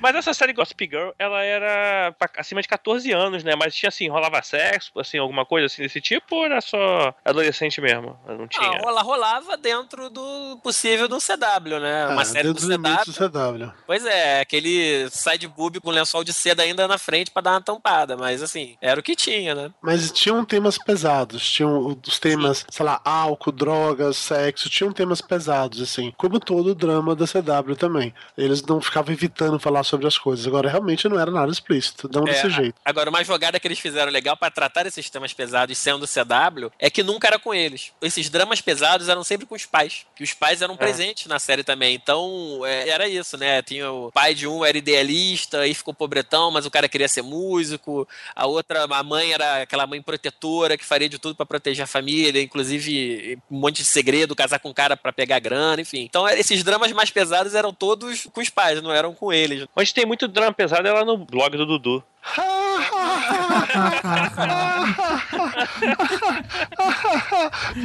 Mas 0.00 0.14
essa 0.16 0.32
série 0.34 0.52
Gossip 0.52 0.84
Girl, 0.90 1.10
ela 1.18 1.42
era 1.42 2.12
pra- 2.18 2.30
acima 2.38 2.62
de 2.62 2.68
14 2.68 3.10
anos, 3.12 3.42
né? 3.44 3.54
Mas 3.56 3.74
tinha 3.74 3.88
assim, 3.88 4.08
rolava 4.08 4.42
sexo, 4.42 4.92
assim, 4.98 5.18
alguma 5.18 5.44
coisa 5.44 5.66
assim 5.66 5.82
desse 5.82 6.00
tipo, 6.00 6.36
ou 6.36 6.44
era 6.44 6.60
só 6.60 7.14
adolescente 7.24 7.80
mesmo? 7.80 8.18
Não 8.26 8.46
tinha. 8.46 8.68
Não, 8.68 8.88
ela 8.88 9.02
rolava 9.02 9.56
dentro 9.56 10.08
do 10.10 10.58
possível 10.62 11.08
do 11.08 11.18
CW, 11.18 11.78
né? 11.80 12.06
Uma 12.08 12.22
Ah, 12.22 12.24
série 12.24 12.48
do 12.48 12.54
dentro 12.54 12.68
dos 12.68 12.76
limites 12.76 13.14
CW. 13.14 13.28
do 13.28 13.58
CW. 13.68 13.72
Pois 13.86 14.04
é, 14.06 14.40
aquele 14.40 15.08
side 15.10 15.48
boob 15.48 15.80
com 15.80 15.90
lençol 15.90 16.22
de 16.24 16.32
seda 16.32 16.62
ainda 16.62 16.86
na 16.86 16.98
frente 16.98 17.30
pra 17.30 17.42
dar 17.42 17.50
uma 17.52 17.60
tampada, 17.62 18.16
mas 18.16 18.42
assim, 18.42 18.76
era 18.80 18.98
o 19.00 19.02
que 19.02 19.16
tinha, 19.16 19.54
né? 19.54 19.70
Mas 19.82 20.10
tinham 20.12 20.44
temas 20.44 20.78
pesados, 20.78 21.48
tinham 21.50 21.98
os 22.06 22.18
temas, 22.18 22.66
sei 22.70 22.84
lá, 22.84 23.00
álcool, 23.04 23.52
drogas, 23.52 24.16
sexo, 24.16 24.68
tinham 24.68 24.92
temas 24.92 25.20
pesados, 25.20 25.80
assim, 25.80 26.12
como 26.16 26.38
todo 26.40 26.68
o 26.68 26.74
drama 26.74 27.14
da 27.14 27.26
CW 27.26 27.74
também. 27.76 28.12
Eles 28.36 28.62
não 28.62 28.80
ficavam 28.80 29.12
evitando 29.12 29.58
falar 29.58 29.79
sobre 29.82 30.06
as 30.06 30.18
coisas. 30.18 30.46
Agora, 30.46 30.68
realmente 30.68 31.08
não 31.08 31.18
era 31.18 31.30
nada 31.30 31.50
explícito, 31.50 32.08
não 32.12 32.22
É, 32.22 32.32
desse 32.32 32.50
jeito. 32.50 32.74
Agora, 32.84 33.10
uma 33.10 33.24
jogada 33.24 33.58
que 33.58 33.66
eles 33.66 33.78
fizeram 33.78 34.10
legal 34.10 34.36
pra 34.36 34.50
tratar 34.50 34.86
esses 34.86 35.08
temas 35.10 35.32
pesados 35.32 35.76
sendo 35.78 36.06
CW 36.06 36.70
é 36.78 36.90
que 36.90 37.02
nunca 37.02 37.28
era 37.28 37.38
com 37.38 37.54
eles. 37.54 37.92
Esses 38.02 38.28
dramas 38.28 38.60
pesados 38.60 39.08
eram 39.08 39.24
sempre 39.24 39.46
com 39.46 39.54
os 39.54 39.66
pais. 39.66 40.06
Que 40.14 40.24
os 40.24 40.32
pais 40.32 40.62
eram 40.62 40.76
presentes 40.76 41.26
na 41.26 41.38
série 41.38 41.62
também. 41.62 41.94
Então, 41.94 42.60
é, 42.64 42.88
era 42.88 43.08
isso, 43.08 43.36
né? 43.36 43.62
Tinha 43.62 43.90
o 43.90 44.10
pai 44.12 44.34
de 44.34 44.46
um 44.46 44.64
era 44.64 44.76
idealista, 44.76 45.60
aí 45.60 45.74
ficou 45.74 45.94
pobretão, 45.94 46.50
mas 46.50 46.66
o 46.66 46.70
cara 46.70 46.88
queria 46.88 47.08
ser 47.08 47.22
músico. 47.22 48.06
A 48.34 48.46
outra, 48.46 48.84
a 48.84 49.02
mãe 49.02 49.32
era 49.32 49.62
aquela 49.62 49.86
mãe 49.86 50.00
protetora 50.02 50.76
que 50.76 50.84
faria 50.84 51.08
de 51.08 51.18
tudo 51.18 51.34
pra 51.34 51.46
proteger 51.46 51.84
a 51.84 51.86
família, 51.86 52.42
inclusive 52.42 53.38
um 53.50 53.58
monte 53.58 53.78
de 53.78 53.84
segredo, 53.84 54.36
casar 54.36 54.58
com 54.58 54.70
o 54.70 54.74
cara 54.74 54.96
pra 54.96 55.12
pegar 55.12 55.38
grana, 55.38 55.82
enfim. 55.82 56.02
Então, 56.02 56.28
esses 56.28 56.62
dramas 56.62 56.92
mais 56.92 57.10
pesados 57.10 57.54
eram 57.54 57.72
todos 57.72 58.26
com 58.32 58.40
os 58.40 58.48
pais, 58.48 58.82
não 58.82 58.92
eram 58.92 59.14
com 59.14 59.32
eles. 59.32 59.59
Onde 59.76 59.94
tem 59.94 60.06
muito 60.06 60.28
drama 60.28 60.52
pesado 60.52 60.86
é 60.86 60.92
lá 60.92 61.04
no 61.04 61.16
blog 61.18 61.56
do 61.56 61.66
Dudu. 61.66 62.04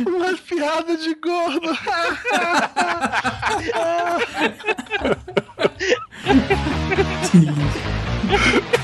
Uma 0.08 0.38
piada 0.38 0.98
de 0.98 1.16
gordo. 1.16 1.78
Em 7.34 8.72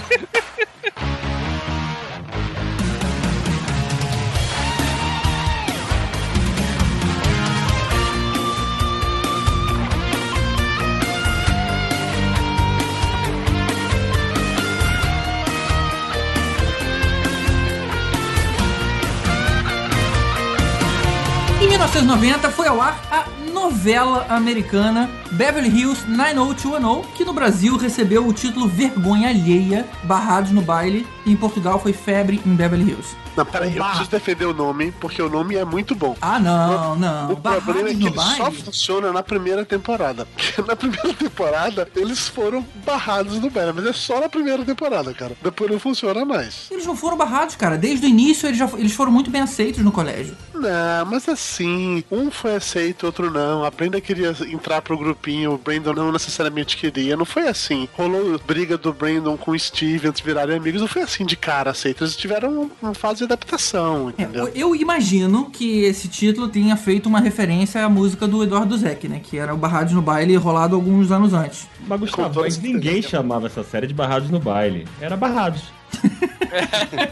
1990 21.72 22.52
foi 22.52 22.68
ao 22.68 22.82
ar 22.82 23.02
a 23.10 23.50
novela 23.50 24.26
americana 24.28 25.10
Beverly 25.32 25.70
Hills 25.70 26.06
90210, 26.06 27.16
que 27.16 27.24
no 27.24 27.32
Brasil 27.32 27.78
recebeu 27.78 28.28
o 28.28 28.34
título 28.34 28.68
Vergonha 28.68 29.30
Alheia, 29.30 29.88
Barrados 30.04 30.52
no 30.52 30.62
Baile, 30.62 31.08
e 31.26 31.32
em 31.32 31.38
Portugal 31.38 31.80
foi 31.80 31.94
Febre 31.94 32.42
em 32.46 32.56
Beverly 32.56 32.92
Hills. 32.92 33.16
Não, 33.36 33.46
peraí, 33.46 33.76
eu 33.76 33.84
preciso 33.84 34.10
defender 34.10 34.46
o 34.46 34.54
nome, 34.54 34.92
porque 35.00 35.22
o 35.22 35.30
nome 35.30 35.56
é 35.56 35.66
muito 35.66 35.96
bom. 35.96 36.16
Ah, 36.22 36.40
não, 36.40 36.96
não. 36.96 37.32
O 37.32 37.38
problema 37.38 37.90
é 37.90 37.96
que 37.96 38.08
ele 38.08 38.20
só 38.38 38.52
funciona 38.52 39.12
na 39.12 39.24
primeira 39.24 39.66
temporada. 39.66 40.26
Porque 40.26 40.62
na 40.62 40.76
primeira 40.76 41.14
temporada, 41.14 41.88
eles 41.96 42.28
foram 42.28 42.66
barrados 42.86 43.40
no 43.40 43.50
Bela, 43.50 43.74
mas 43.74 43.86
é 43.86 43.94
só 43.94 44.20
na 44.20 44.30
primeira 44.30 44.64
temporada, 44.64 45.14
cara. 45.14 45.36
Depois 45.42 45.72
não 45.72 45.80
funciona 45.80 46.26
mais. 46.26 46.68
Eles 46.72 46.86
não 46.86 46.96
foram 46.96 47.18
barrados, 47.18 47.56
cara. 47.56 47.78
Desde 47.78 48.06
o 48.06 48.10
início 48.10 48.48
eles, 48.48 48.58
já, 48.58 48.70
eles 48.78 48.94
foram 48.94 49.12
muito 49.12 49.30
bem 49.30 49.42
aceitos 49.42 49.84
no 49.84 49.92
colégio. 49.92 50.36
Não, 50.54 51.06
mas 51.08 51.28
assim, 51.28 52.04
um 52.12 52.30
foi 52.30 52.56
aceito, 52.56 53.06
outro 53.06 53.32
não. 53.32 53.64
A 53.64 53.72
Brenda 53.72 54.00
queria 54.00 54.36
entrar 54.48 54.82
pro 54.82 54.98
grupinho, 54.98 55.54
o 55.54 55.58
Brandon 55.58 55.94
não 55.94 56.12
necessariamente 56.12 56.78
queria. 56.78 57.18
Não 57.18 57.26
foi 57.26 57.48
assim. 57.48 57.88
Rolou 57.94 58.40
briga 58.46 58.78
do 58.78 58.94
Brandon 58.94 59.38
com 59.38 59.52
o 59.52 59.60
Steve 59.60 60.08
antes 60.08 60.22
de 60.22 60.28
virarem 60.28 60.56
amigos. 60.56 60.82
Não 60.82 60.88
foi 60.88 61.02
assim 61.02 61.26
de 61.26 61.36
cara 61.36 61.72
aceito. 61.72 62.04
Eles 62.04 62.16
tiveram 62.16 62.70
uma 62.82 62.94
fase 62.94 63.21
de 63.22 63.26
adaptação, 63.26 64.10
entendeu? 64.10 64.48
É, 64.48 64.52
Eu 64.56 64.76
imagino 64.76 65.46
que 65.50 65.82
esse 65.84 66.08
título 66.08 66.48
tenha 66.48 66.76
feito 66.76 67.08
uma 67.08 67.20
referência 67.20 67.84
à 67.84 67.90
música 67.90 68.28
do 68.28 68.44
Eduardo 68.44 68.78
Zeck, 68.78 69.08
né? 69.08 69.22
Que 69.24 69.38
era 69.38 69.54
o 69.54 69.58
Barrados 69.58 69.94
no 69.94 70.02
Baile 70.02 70.36
rolado 70.36 70.76
alguns 70.76 71.12
anos 71.12 71.34
antes. 71.34 71.68
Mas, 71.88 72.00
Gustavo, 72.00 72.42
mas 72.42 72.58
ninguém 72.58 73.02
chamava 73.02 73.48
essa 73.48 73.64
série 73.64 73.88
de 73.88 73.94
Barrados 73.94 74.30
no 74.30 74.40
Baile. 74.40 74.88
Era 75.00 75.16
Barrados. 75.16 75.64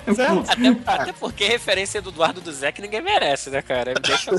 Até, 0.08 0.92
até 1.02 1.14
porque 1.14 1.46
referência 1.46 2.02
do 2.02 2.10
Eduardo 2.10 2.42
do 2.42 2.52
Zé 2.52 2.72
que 2.72 2.82
ninguém 2.82 3.02
merece, 3.02 3.50
né, 3.50 3.62
cara? 3.62 3.94
Me 3.94 4.00
deixa 4.02 4.32
um 4.32 4.38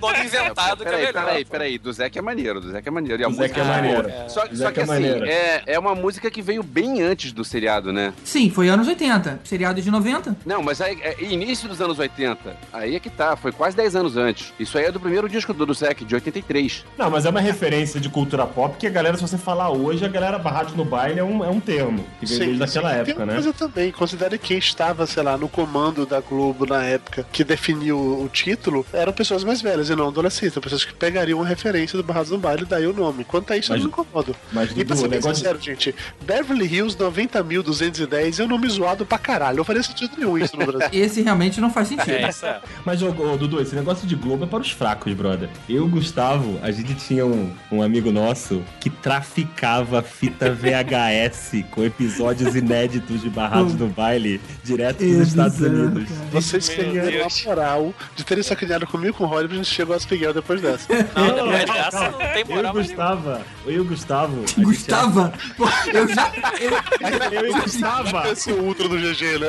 nome 0.00 0.24
inventado 0.24 0.78
que 0.84 0.88
é 0.88 0.90
Peraí, 0.90 1.06
melhor. 1.06 1.24
peraí, 1.24 1.44
peraí. 1.44 1.78
Do 1.78 1.92
Zé 1.92 2.08
que 2.10 2.18
é 2.18 2.22
maneiro, 2.22 2.60
do 2.60 2.70
Zé 2.70 2.80
que 2.82 2.88
é 2.88 2.92
maneiro. 2.92 3.20
E 3.22 3.24
a 3.24 3.28
Do 3.28 3.34
Zé 3.34 3.40
música 3.42 3.54
que 3.54 3.60
é 3.60 3.64
maneiro. 3.70 4.08
boa. 4.08 4.28
Só, 4.28 4.40
só 4.52 4.70
que 4.70 4.80
é 4.80 4.82
assim, 4.82 5.04
é, 5.28 5.62
é 5.66 5.78
uma 5.78 5.94
música 5.94 6.30
que 6.30 6.40
veio 6.40 6.62
bem 6.62 7.02
antes 7.02 7.32
do 7.32 7.44
seriado, 7.44 7.92
né? 7.92 8.12
Sim, 8.24 8.50
foi 8.50 8.68
anos 8.68 8.88
80. 8.88 9.40
Seriado 9.44 9.80
de 9.82 9.90
90. 9.90 10.36
Não, 10.46 10.62
mas 10.62 10.80
aí, 10.80 10.98
é 11.02 11.16
início 11.22 11.68
dos 11.68 11.80
anos 11.80 11.98
80. 11.98 12.56
Aí 12.72 12.96
é 12.96 13.00
que 13.00 13.10
tá, 13.10 13.36
foi 13.36 13.52
quase 13.52 13.76
10 13.76 13.96
anos 13.96 14.16
antes. 14.16 14.52
Isso 14.58 14.78
aí 14.78 14.84
é 14.84 14.92
do 14.92 15.00
primeiro 15.00 15.28
disco 15.28 15.52
do, 15.52 15.66
do 15.66 15.74
Zé, 15.74 15.92
de 15.94 16.14
83. 16.14 16.84
Não, 16.96 17.10
mas 17.10 17.24
é 17.26 17.30
uma 17.30 17.40
referência 17.40 18.00
de 18.00 18.08
cultura 18.08 18.46
pop 18.46 18.76
que 18.78 18.86
a 18.86 18.90
galera, 18.90 19.16
se 19.16 19.22
você 19.22 19.36
falar 19.38 19.70
hoje, 19.70 20.04
a 20.04 20.08
galera 20.08 20.38
Barrados 20.38 20.74
no 20.74 20.84
Baile 20.84 21.20
é 21.20 21.24
um, 21.24 21.44
é 21.44 21.48
um 21.48 21.60
termo. 21.60 22.04
Que 22.20 22.26
veio 22.26 22.56
desde 22.56 22.64
aquela 22.64 22.90
Tem 22.90 23.00
época, 23.00 23.26
né? 23.26 23.34
coisa 23.34 23.52
também, 23.52 23.77
considere 23.92 24.38
quem 24.38 24.58
estava, 24.58 25.06
sei 25.06 25.22
lá, 25.22 25.36
no 25.36 25.48
comando 25.48 26.04
da 26.04 26.20
Globo 26.20 26.66
na 26.66 26.82
época 26.84 27.26
que 27.32 27.44
definiu 27.44 27.98
o 27.98 28.28
título, 28.32 28.84
eram 28.92 29.12
pessoas 29.12 29.44
mais 29.44 29.60
velhas 29.62 29.88
e 29.90 29.96
não 29.96 30.08
adolescentes, 30.08 30.52
eram 30.56 30.62
pessoas 30.62 30.84
que 30.84 30.94
pegariam 30.94 31.42
a 31.42 31.46
referência 31.46 31.96
do 31.96 32.02
Barrados 32.02 32.30
no 32.30 32.38
Baile 32.38 32.62
e 32.62 32.66
daí 32.66 32.86
o 32.86 32.92
nome. 32.92 33.24
Quanto 33.24 33.52
a 33.52 33.56
isso, 33.56 33.70
Mas- 33.70 33.80
eu 33.80 33.84
não 33.84 33.90
incomodo. 33.90 34.34
Mas, 34.52 34.70
E 34.76 34.84
pra 34.84 34.96
ser 34.96 35.08
bem 35.08 35.20
sincero, 35.22 35.58
gente, 35.60 35.94
Beverly 36.24 36.66
Hills 36.66 36.96
90.210 36.98 38.40
é 38.40 38.44
um 38.44 38.48
nome 38.48 38.68
zoado 38.68 39.04
pra 39.06 39.18
caralho. 39.18 39.58
Não 39.58 39.64
faria 39.64 39.82
sentido 39.82 40.12
nenhum 40.16 40.36
isso 40.38 40.56
no 40.56 40.66
Brasil. 40.66 40.88
Esse 40.92 41.22
realmente 41.22 41.60
não 41.60 41.70
faz 41.70 41.88
sentido. 41.88 42.10
É, 42.10 42.30
é. 42.42 42.60
Mas, 42.84 43.02
ô, 43.02 43.08
ô, 43.08 43.36
Dudu, 43.36 43.60
esse 43.60 43.74
negócio 43.74 44.06
de 44.06 44.14
Globo 44.14 44.44
é 44.44 44.46
para 44.46 44.60
os 44.60 44.70
fracos, 44.70 45.12
brother. 45.14 45.48
Eu 45.68 45.76
e 45.76 45.80
o 45.80 45.88
Gustavo, 45.88 46.58
a 46.62 46.70
gente 46.70 46.94
tinha 46.94 47.24
um, 47.26 47.52
um 47.70 47.82
amigo 47.82 48.10
nosso 48.10 48.62
que 48.80 48.90
traficava 48.90 50.02
fita 50.02 50.50
VHS 50.50 51.64
com 51.70 51.84
episódios 51.84 52.54
inéditos 52.54 53.20
de 53.20 53.30
Barrados 53.30 53.67
no 53.74 53.88
Baile 53.88 54.40
direto 54.64 54.98
dos 55.04 55.18
É 55.18 55.22
Estados 55.22 55.58
bizarro, 55.58 55.74
Unidos. 55.86 56.08
cara. 56.08 56.30
Vocês 56.32 56.68
Meu 56.68 56.92
ganharam 56.92 57.26
a 57.26 57.48
moral 57.48 57.94
de 58.16 58.24
terem 58.24 58.42
sacaneado 58.44 58.86
comigo 58.86 59.14
com 59.14 59.24
o 59.24 59.26
Hollywood, 59.26 59.54
a 59.54 59.56
gente 59.58 59.68
chegou 59.74 59.94
a 59.96 59.98
Miguel 60.10 60.32
depois 60.34 60.60
dessa. 60.60 60.86
Não, 60.92 61.34
depois 61.34 61.64
dessa 61.66 62.10
não 62.10 62.18
tem 62.18 62.44
Eu 62.48 62.62
e 62.62 62.66
o 62.66 62.72
Gustavo, 62.72 63.40
eu 63.66 63.72
e 63.72 63.80
o 63.80 63.84
Gustavo. 63.84 64.36
a 64.44 64.46
gente 64.46 64.64
Gustava? 64.64 65.32
Pô, 65.56 65.64
eu 65.92 66.08
já, 66.08 66.32
eu, 66.60 66.70
era- 67.00 67.34
Eu 67.34 67.46
e 67.46 67.50
o 67.58 67.62
Gustavo. 67.62 68.28
Esse 68.28 68.50
é 68.50 68.54
o 68.54 68.62
ultra 68.64 68.88
do 68.88 68.96
GG, 68.96 69.38
né? 69.38 69.48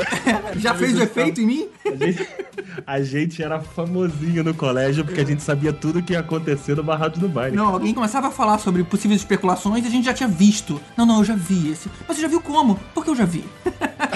já 0.57 0.73
fez 0.75 0.97
o 0.97 1.03
efeito 1.03 1.41
em 1.41 1.45
mim? 1.45 1.67
A 1.85 1.95
gente, 1.95 2.27
a 2.85 3.01
gente 3.01 3.43
era 3.43 3.59
famosinho 3.59 4.43
no 4.43 4.53
colégio 4.53 5.03
porque 5.05 5.21
a 5.21 5.25
gente 5.25 5.41
sabia 5.43 5.71
tudo 5.73 6.01
que 6.03 6.13
ia 6.13 6.19
acontecer 6.19 6.75
no 6.75 6.83
Barrados 6.83 7.19
no 7.21 7.27
Baile. 7.29 7.55
Não, 7.55 7.67
alguém 7.67 7.93
começava 7.93 8.27
a 8.27 8.31
falar 8.31 8.57
sobre 8.59 8.83
possíveis 8.83 9.21
especulações 9.21 9.83
e 9.83 9.87
a 9.87 9.91
gente 9.91 10.05
já 10.05 10.13
tinha 10.13 10.29
visto. 10.29 10.79
Não, 10.97 11.05
não, 11.05 11.19
eu 11.19 11.23
já 11.25 11.35
vi 11.35 11.71
esse. 11.71 11.89
Mas 12.07 12.17
você 12.17 12.21
já 12.23 12.27
viu 12.27 12.41
como? 12.41 12.79
Porque 12.93 13.09
eu 13.09 13.15
já 13.15 13.25
vi. 13.25 13.43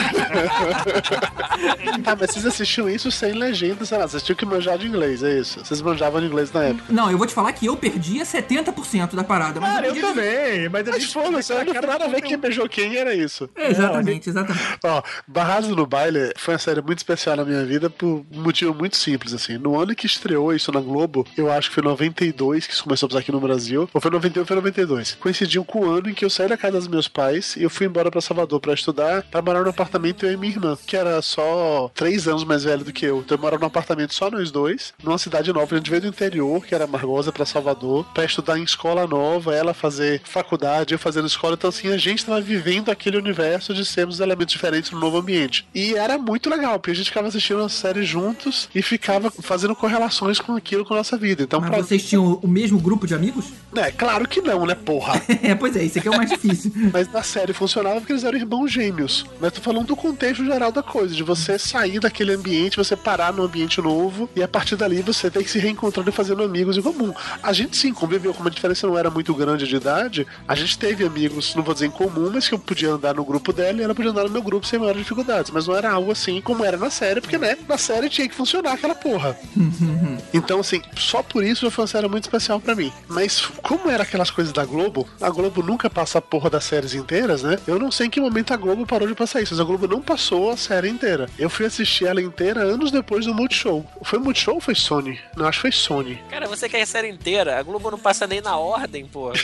Ah, 2.06 2.16
mas 2.20 2.32
vocês 2.32 2.46
assistiam 2.46 2.90
isso 2.90 3.12
sem 3.12 3.34
legenda, 3.34 3.86
sei 3.86 3.98
lá, 3.98 4.08
vocês 4.08 4.24
tinham 4.24 4.36
que 4.36 4.46
manjar 4.46 4.78
de 4.78 4.88
inglês, 4.88 5.24
é 5.24 5.40
isso? 5.40 5.60
Vocês 5.64 5.82
manjavam 5.82 6.20
de 6.22 6.28
inglês 6.28 6.52
na 6.52 6.64
época. 6.64 6.86
Não, 6.92 7.10
eu 7.12 7.18
vou 7.18 7.28
te 7.28 7.34
falar 7.34 7.52
que 7.54 7.66
eu 7.66 7.76
perdia 7.78 8.24
70% 8.24 9.16
da 9.16 9.24
parada. 9.24 9.60
Mas 9.60 9.74
Cara, 9.74 9.88
eu 9.88 9.94
podia- 9.94 10.08
também, 10.10 10.70
mas 10.70 10.88
a 10.88 10.92
gente 10.94 11.14
foda-se, 11.14 11.54
não 11.54 11.66
tem 11.66 11.82
nada 11.82 12.06
a 12.06 12.08
ver 12.08 12.22
quem 12.22 12.38
beijou 12.38 12.68
quem 12.68 12.96
era 12.98 13.14
isso. 13.14 13.50
Exatamente, 13.56 14.30
exatamente. 14.30 14.78
Ó, 14.84 15.02
Barrados 15.28 15.70
no 15.70 15.86
Baile 15.86 16.32
foi 16.38 16.54
uma 16.56 16.60
série 16.60 16.82
muito 16.82 17.00
especial 17.00 17.36
na 17.38 17.46
minha 17.46 17.64
vida 17.66 17.90
por 17.90 18.26
um 18.32 18.42
motivo 18.42 18.74
muito 18.74 18.98
simples, 18.98 19.34
assim. 19.34 19.58
No 19.58 19.80
ano 19.80 19.96
que 19.96 20.06
estreou 20.06 20.54
isso 20.54 20.72
na 20.72 20.80
Globo, 20.80 21.26
eu 21.38 21.52
acho 21.52 21.70
que 21.70 21.76
foi 21.76 21.84
92 21.84 22.68
que 22.68 22.74
isso 22.74 22.84
começou 22.84 23.08
a 23.08 23.10
passar 23.10 23.20
aqui 23.20 23.32
no 23.32 23.40
Brasil, 23.40 23.90
ou 23.94 24.02
foi 24.02 24.12
91 24.12 24.42
ou 24.42 24.46
foi 24.48 24.56
92. 24.56 25.18
Coincidiu 25.20 25.64
com 25.66 25.80
o 25.82 25.90
ano 25.90 26.10
em 26.10 26.14
que 26.14 26.24
eu 26.26 26.30
saí 26.30 26.48
da 26.48 26.58
casa 26.58 26.78
dos 26.80 26.88
meus 26.88 27.08
pais 27.08 27.56
e 27.56 27.64
eu 27.64 27.70
fui 27.70 27.86
embora 27.88 28.10
pra 28.12 28.22
Salvador 28.22 28.60
pra 28.60 28.74
estudar, 28.74 29.24
pra 29.24 29.42
morar 29.42 29.62
no 29.64 29.70
apartamento 29.70 30.23
eu 30.26 30.34
e 30.34 30.38
minha 30.38 30.54
irmã, 30.54 30.78
que 30.86 30.96
era 30.96 31.22
só 31.22 31.90
três 31.94 32.28
anos 32.28 32.44
mais 32.44 32.64
velho 32.64 32.84
do 32.84 32.94
que 32.94 33.06
eu. 33.06 33.20
Então 33.20 33.38
eu 33.38 33.42
morava 33.42 33.62
num 33.62 33.68
apartamento 33.68 34.14
só 34.14 34.30
nós 34.30 34.52
dois, 34.52 34.94
numa 35.04 35.18
cidade 35.18 35.52
nova. 35.52 35.74
A 35.74 35.78
gente 35.78 35.90
veio 35.90 36.02
do 36.02 36.08
interior, 36.08 36.66
que 36.66 36.76
era 36.76 36.88
Margosa, 36.88 37.32
pra 37.32 37.46
Salvador, 37.46 38.06
pra 38.14 38.26
estudar 38.26 38.58
em 38.58 38.64
escola 38.64 39.08
nova, 39.08 39.54
ela 39.56 39.74
fazer 39.74 40.22
faculdade, 40.24 40.94
eu 40.94 41.00
fazendo 41.00 41.28
escola. 41.28 41.56
Então, 41.56 41.70
assim, 41.70 41.90
a 41.90 41.98
gente 41.98 42.26
tava 42.26 42.42
vivendo 42.42 42.90
aquele 42.90 43.18
universo 43.18 43.74
de 43.74 43.86
sermos 43.86 44.20
elementos 44.20 44.54
diferentes 44.54 44.92
no 44.92 45.00
novo 45.00 45.18
ambiente. 45.18 45.68
E 45.74 45.96
era 45.96 46.18
muito 46.18 46.50
legal, 46.50 46.80
porque 46.80 46.92
a 46.92 46.96
gente 46.96 47.10
ficava 47.10 47.28
assistindo 47.28 47.62
a 47.62 47.70
série 47.70 48.04
juntos 48.04 48.70
e 48.74 48.82
ficava 48.82 49.32
fazendo 49.32 49.76
correlações 49.76 50.40
com 50.40 50.56
aquilo 50.56 50.86
com 50.86 50.94
a 50.94 50.98
nossa 50.98 51.18
vida. 51.18 51.44
Então, 51.44 51.60
Mas 51.60 51.70
pra... 51.70 51.80
vocês 51.80 52.04
tinham 52.04 52.40
o 52.42 52.48
mesmo 52.48 52.80
grupo 52.80 53.08
de 53.08 53.14
amigos? 53.14 53.52
É, 53.76 53.92
claro 53.92 54.28
que 54.28 54.42
não, 54.42 54.66
né, 54.66 54.76
porra? 54.76 55.22
É, 55.44 55.54
pois 55.56 55.76
é, 55.76 55.84
isso 55.84 56.00
aqui 56.00 56.08
é 56.08 56.12
o 56.12 56.16
mais 56.16 56.30
difícil. 56.30 56.72
Mas 56.94 57.12
na 57.12 57.22
série 57.22 57.52
funcionava 57.54 58.00
porque 58.00 58.14
eles 58.14 58.24
eram 58.24 58.38
irmãos 58.38 58.72
gêmeos. 58.72 59.26
Mas 59.42 59.52
tô 59.52 59.62
falando 59.62 59.88
do 59.88 59.96
contexto 60.14 60.46
geral 60.46 60.72
da 60.72 60.84
coisa, 60.84 61.16
de 61.16 61.24
você 61.24 61.58
sair 61.58 62.00
daquele 62.00 62.34
ambiente, 62.34 62.78
você 62.78 62.96
parar 62.96 63.34
num 63.34 63.42
ambiente 63.42 63.82
novo 63.82 64.30
e 64.36 64.44
a 64.44 64.48
partir 64.48 64.76
dali 64.76 65.02
você 65.02 65.30
tem 65.32 65.44
que 65.44 65.50
se 65.50 65.58
reencontrando 65.58 66.08
e 66.08 66.14
fazendo 66.14 66.44
amigos 66.44 66.78
em 66.78 66.84
comum. 66.84 67.12
A 67.42 67.52
gente 67.52 67.76
sim 67.76 67.92
conviveu, 67.92 68.32
como 68.32 68.48
a 68.48 68.52
diferença 68.52 68.86
não 68.86 68.96
era 68.96 69.10
muito 69.10 69.34
grande 69.34 69.68
de 69.68 69.76
idade, 69.76 70.28
a 70.48 70.54
gente 70.54 70.78
teve 70.78 71.04
amigos, 71.04 71.56
não 71.56 71.64
vou 71.64 71.74
dizer 71.74 71.88
em 71.88 71.92
comum, 71.92 72.30
mas 72.32 72.48
que 72.48 72.54
eu 72.54 72.60
podia 72.60 72.92
andar 72.92 73.16
no 73.16 73.26
grupo 73.26 73.52
dela 73.52 73.80
e 73.80 73.84
ela 73.84 73.96
podia 73.96 74.12
andar 74.12 74.26
no 74.26 74.30
meu 74.30 74.44
grupo 74.44 74.68
sem 74.68 74.78
maiores 74.78 75.02
dificuldades. 75.02 75.50
Mas 75.50 75.68
não 75.68 75.76
era 75.76 75.92
algo 75.92 76.12
assim 76.12 76.40
como 76.40 76.64
era 76.64 76.78
na 76.78 76.92
série, 76.92 77.20
porque 77.20 77.40
né, 77.40 77.58
na 77.68 77.78
série 77.80 78.08
tinha 78.08 78.30
que 78.30 78.36
funcionar 78.36 78.74
aquela 78.74 78.96
porra. 78.96 79.36
Então, 80.34 80.60
assim, 80.60 80.82
só 80.96 81.22
por 81.22 81.44
isso 81.44 81.66
já 81.66 81.72
foi 81.72 81.84
uma 81.84 81.88
série 81.88 82.08
muito 82.08 82.24
especial 82.24 82.60
pra 82.60 82.76
mim. 82.76 82.92
Mas 83.08 83.46
como 83.62 83.90
era 83.90 84.04
aquelas 84.04 84.32
coisas 84.32 84.52
da 84.52 84.66
Globo, 84.66 85.08
a 85.22 85.30
Globo 85.30 85.62
nunca 85.62 85.90
passa 85.90 86.18
a 86.18 86.22
porra 86.22 86.50
das 86.50 86.64
séries 86.64 86.94
inteiras, 86.94 87.44
né? 87.44 87.58
Eu 87.68 87.78
não 87.78 87.92
sei 87.92 88.08
em 88.08 88.10
que 88.10 88.20
momento 88.20 88.54
a 88.54 88.58
Globo 88.58 88.86
parou 88.86 89.08
de 89.08 89.16
passar 89.16 89.42
isso, 89.42 89.54
mas 89.54 89.62
a 89.62 89.64
Globo 89.64 89.88
não 89.88 90.02
passou 90.04 90.52
a 90.52 90.58
série 90.58 90.90
inteira. 90.90 91.28
Eu 91.40 91.50
fui 91.50 91.66
assistir 91.66 92.06
ela 92.06 92.22
inteira 92.22 92.62
anos 92.62 92.92
depois 92.92 93.26
do 93.26 93.34
Multishow. 93.34 93.86
Foi 94.04 94.20
Multishow 94.20 94.56
ou 94.56 94.62
foi 94.62 94.76
Sony? 94.76 95.20
Não, 95.36 95.48
acho 95.48 95.58
que 95.58 95.62
foi 95.62 95.72
Sony. 95.72 96.22
Cara, 96.30 96.48
você 96.48 96.70
quer 96.70 96.82
a 96.82 96.86
série 96.86 97.10
inteira? 97.10 97.58
A 97.58 97.64
Globo 97.64 97.90
não 97.90 98.00
passa 98.00 98.28
nem 98.28 98.42
na 98.42 98.58
ordem, 98.58 99.06
pô. 99.06 99.32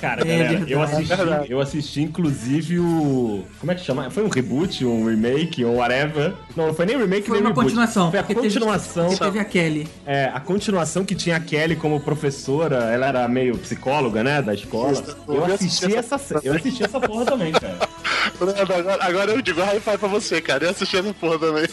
Cara, 0.00 0.26
É 0.26 0.38
galera, 0.38 0.64
eu 0.68 0.82
assisti, 0.82 1.50
eu 1.50 1.60
assisti 1.60 2.02
inclusive 2.02 2.78
o. 2.78 3.44
Como 3.58 3.72
é 3.72 3.74
que 3.74 3.84
chama? 3.84 4.10
Foi 4.10 4.22
um 4.22 4.28
reboot, 4.28 4.84
um 4.84 5.06
remake, 5.06 5.64
um 5.64 5.76
whatever. 5.76 6.34
Não, 6.56 6.68
não 6.68 6.74
foi 6.74 6.86
nem 6.86 6.96
remake, 6.96 7.26
Foi 7.28 7.36
nem 7.36 7.42
uma 7.42 7.48
reboot. 7.50 7.64
continuação. 7.66 8.10
Foi 8.10 8.20
a 8.20 8.22
teve- 8.22 8.40
continuação. 8.40 9.08
porque 9.08 9.24
teve 9.24 9.38
a 9.38 9.44
Kelly. 9.44 9.88
É, 10.06 10.30
a 10.32 10.40
continuação 10.40 11.04
que 11.04 11.14
tinha 11.14 11.36
a 11.36 11.40
Kelly 11.40 11.76
como 11.76 12.00
professora, 12.00 12.76
ela 12.92 13.06
era 13.06 13.28
meio 13.28 13.56
psicóloga, 13.58 14.22
né, 14.22 14.40
da 14.42 14.54
escola. 14.54 15.02
Eu 15.26 15.34
eu 15.34 15.44
assisti 15.46 15.94
essa, 15.96 16.14
essa- 16.16 16.40
eu 16.44 16.54
assisti 16.54 16.84
essa 16.84 17.00
porra 17.00 17.24
também, 17.24 17.52
cara. 17.52 17.78
Leandro, 18.40 18.74
agora, 18.74 19.04
agora 19.04 19.30
eu 19.32 19.42
digo 19.42 19.60
high 19.62 19.80
five 19.80 19.98
pra 19.98 20.08
você, 20.08 20.40
cara. 20.40 20.64
Eu 20.64 20.70
assisti 20.70 20.96
essa 20.96 21.12
porra 21.14 21.38
também. 21.38 21.66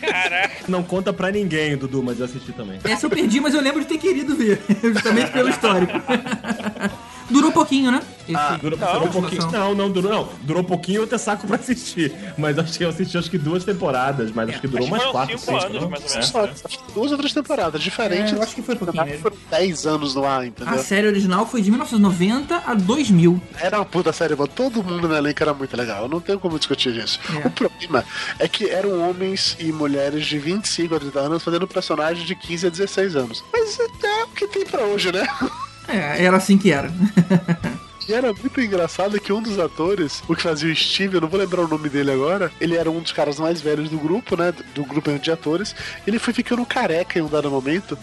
Caraca. 0.00 0.50
Não 0.66 0.82
conta 0.82 1.12
pra 1.12 1.30
ninguém, 1.30 1.76
Dudu, 1.76 2.02
mas 2.02 2.18
eu 2.18 2.24
assisti 2.24 2.52
também. 2.52 2.78
Essa 2.84 3.06
eu 3.06 3.10
perdi, 3.10 3.38
mas 3.40 3.54
eu 3.54 3.60
lembro 3.60 3.80
de 3.80 3.86
ter 3.86 3.98
querido 3.98 4.34
ver. 4.34 4.60
Justamente 4.82 5.30
pelo 5.30 5.48
histórico. 5.50 5.92
Durou 7.30 7.52
pouquinho, 7.52 7.90
né? 7.92 8.00
Esse- 8.28 8.36
Ah, 8.36 8.58
durou, 8.60 8.78
durou 8.78 9.04
um 9.04 9.10
pouquinho. 9.10 9.50
Não, 9.50 9.74
não 9.74 9.90
durou, 9.90 10.10
não. 10.12 10.28
Durou 10.42 10.64
pouquinho 10.64 11.02
eu 11.02 11.06
ter 11.06 11.18
saco 11.18 11.46
pra 11.46 11.56
assistir. 11.56 12.12
Mas 12.38 12.58
acho 12.58 12.76
que 12.78 12.84
eu 12.84 12.88
assisti 12.88 13.16
acho 13.18 13.30
que 13.30 13.38
duas 13.38 13.64
temporadas, 13.64 14.30
mas 14.32 14.48
acho 14.50 14.60
que 14.60 14.68
durou 14.68 14.86
acho 14.86 14.96
foram 14.96 15.12
quatro, 15.12 15.38
cinco 15.38 15.50
seis, 15.52 15.64
anos, 15.64 15.82
não? 15.82 15.90
mais 15.90 16.02
ou 16.04 16.08
É. 16.08 16.12
menos. 16.12 16.26
Só, 16.28 16.46
que 16.68 16.78
duas 16.94 17.12
ou 17.12 17.18
três 17.18 17.32
temporadas 17.32 17.82
diferentes. 17.82 18.32
É, 18.32 18.36
eu 18.36 18.42
acho 18.42 18.54
que 18.54 18.62
foi 18.62 18.76
pouquinho 18.76 19.02
Na 19.02 19.06
mesmo. 19.06 19.22
Foram 19.22 19.36
10 19.50 19.86
anos 19.86 20.14
no 20.14 20.24
ar, 20.24 20.46
entendeu? 20.46 20.74
A 20.74 20.78
série 20.78 21.06
original 21.06 21.46
foi 21.46 21.62
de 21.62 21.70
1990 21.70 22.62
a 22.66 22.74
2000. 22.74 23.40
Era 23.58 23.78
uma 23.78 23.84
puta 23.84 24.12
série, 24.12 24.34
mano. 24.34 24.48
Todo 24.48 24.82
mundo 24.82 25.08
no 25.08 25.14
elenco 25.16 25.42
era 25.42 25.54
muito 25.54 25.76
legal. 25.76 26.02
Eu 26.04 26.08
não 26.08 26.20
tenho 26.20 26.38
como 26.38 26.58
discutir 26.58 26.96
isso. 26.96 27.18
É. 27.42 27.46
O 27.46 27.50
problema 27.50 28.04
é 28.38 28.46
que 28.48 28.68
eram 28.68 29.08
homens 29.08 29.56
e 29.58 29.72
mulheres 29.72 30.26
de 30.26 30.38
25 30.38 30.94
a 30.94 31.00
30 31.00 31.18
anos 31.20 31.42
fazendo 31.42 31.66
personagens 31.66 32.26
de 32.26 32.34
15 32.34 32.66
a 32.66 32.70
16 32.70 33.16
anos. 33.16 33.42
Mas 33.52 33.78
é 33.78 34.24
o 34.24 34.28
que 34.28 34.46
tem 34.48 34.64
pra 34.64 34.82
hoje, 34.84 35.10
né? 35.12 35.26
É, 35.90 36.24
era 36.24 36.36
assim 36.36 36.56
que 36.56 36.70
era. 36.72 36.90
E 38.10 38.12
era 38.12 38.32
muito 38.32 38.60
engraçado 38.60 39.20
que 39.20 39.32
um 39.32 39.40
dos 39.40 39.56
atores, 39.56 40.20
o 40.26 40.34
que 40.34 40.42
fazia 40.42 40.72
o 40.72 40.74
Steve, 40.74 41.14
eu 41.14 41.20
não 41.20 41.28
vou 41.28 41.38
lembrar 41.38 41.60
o 41.60 41.68
nome 41.68 41.88
dele 41.88 42.10
agora, 42.10 42.50
ele 42.60 42.76
era 42.76 42.90
um 42.90 42.98
dos 42.98 43.12
caras 43.12 43.38
mais 43.38 43.60
velhos 43.60 43.88
do 43.88 43.96
grupo, 43.98 44.36
né? 44.36 44.52
Do 44.74 44.84
grupo 44.84 45.16
de 45.16 45.30
atores. 45.30 45.76
Ele 46.04 46.18
foi 46.18 46.34
ficando 46.34 46.66
careca 46.66 47.20
em 47.20 47.22
um 47.22 47.28
dado 47.28 47.48
momento. 47.48 47.96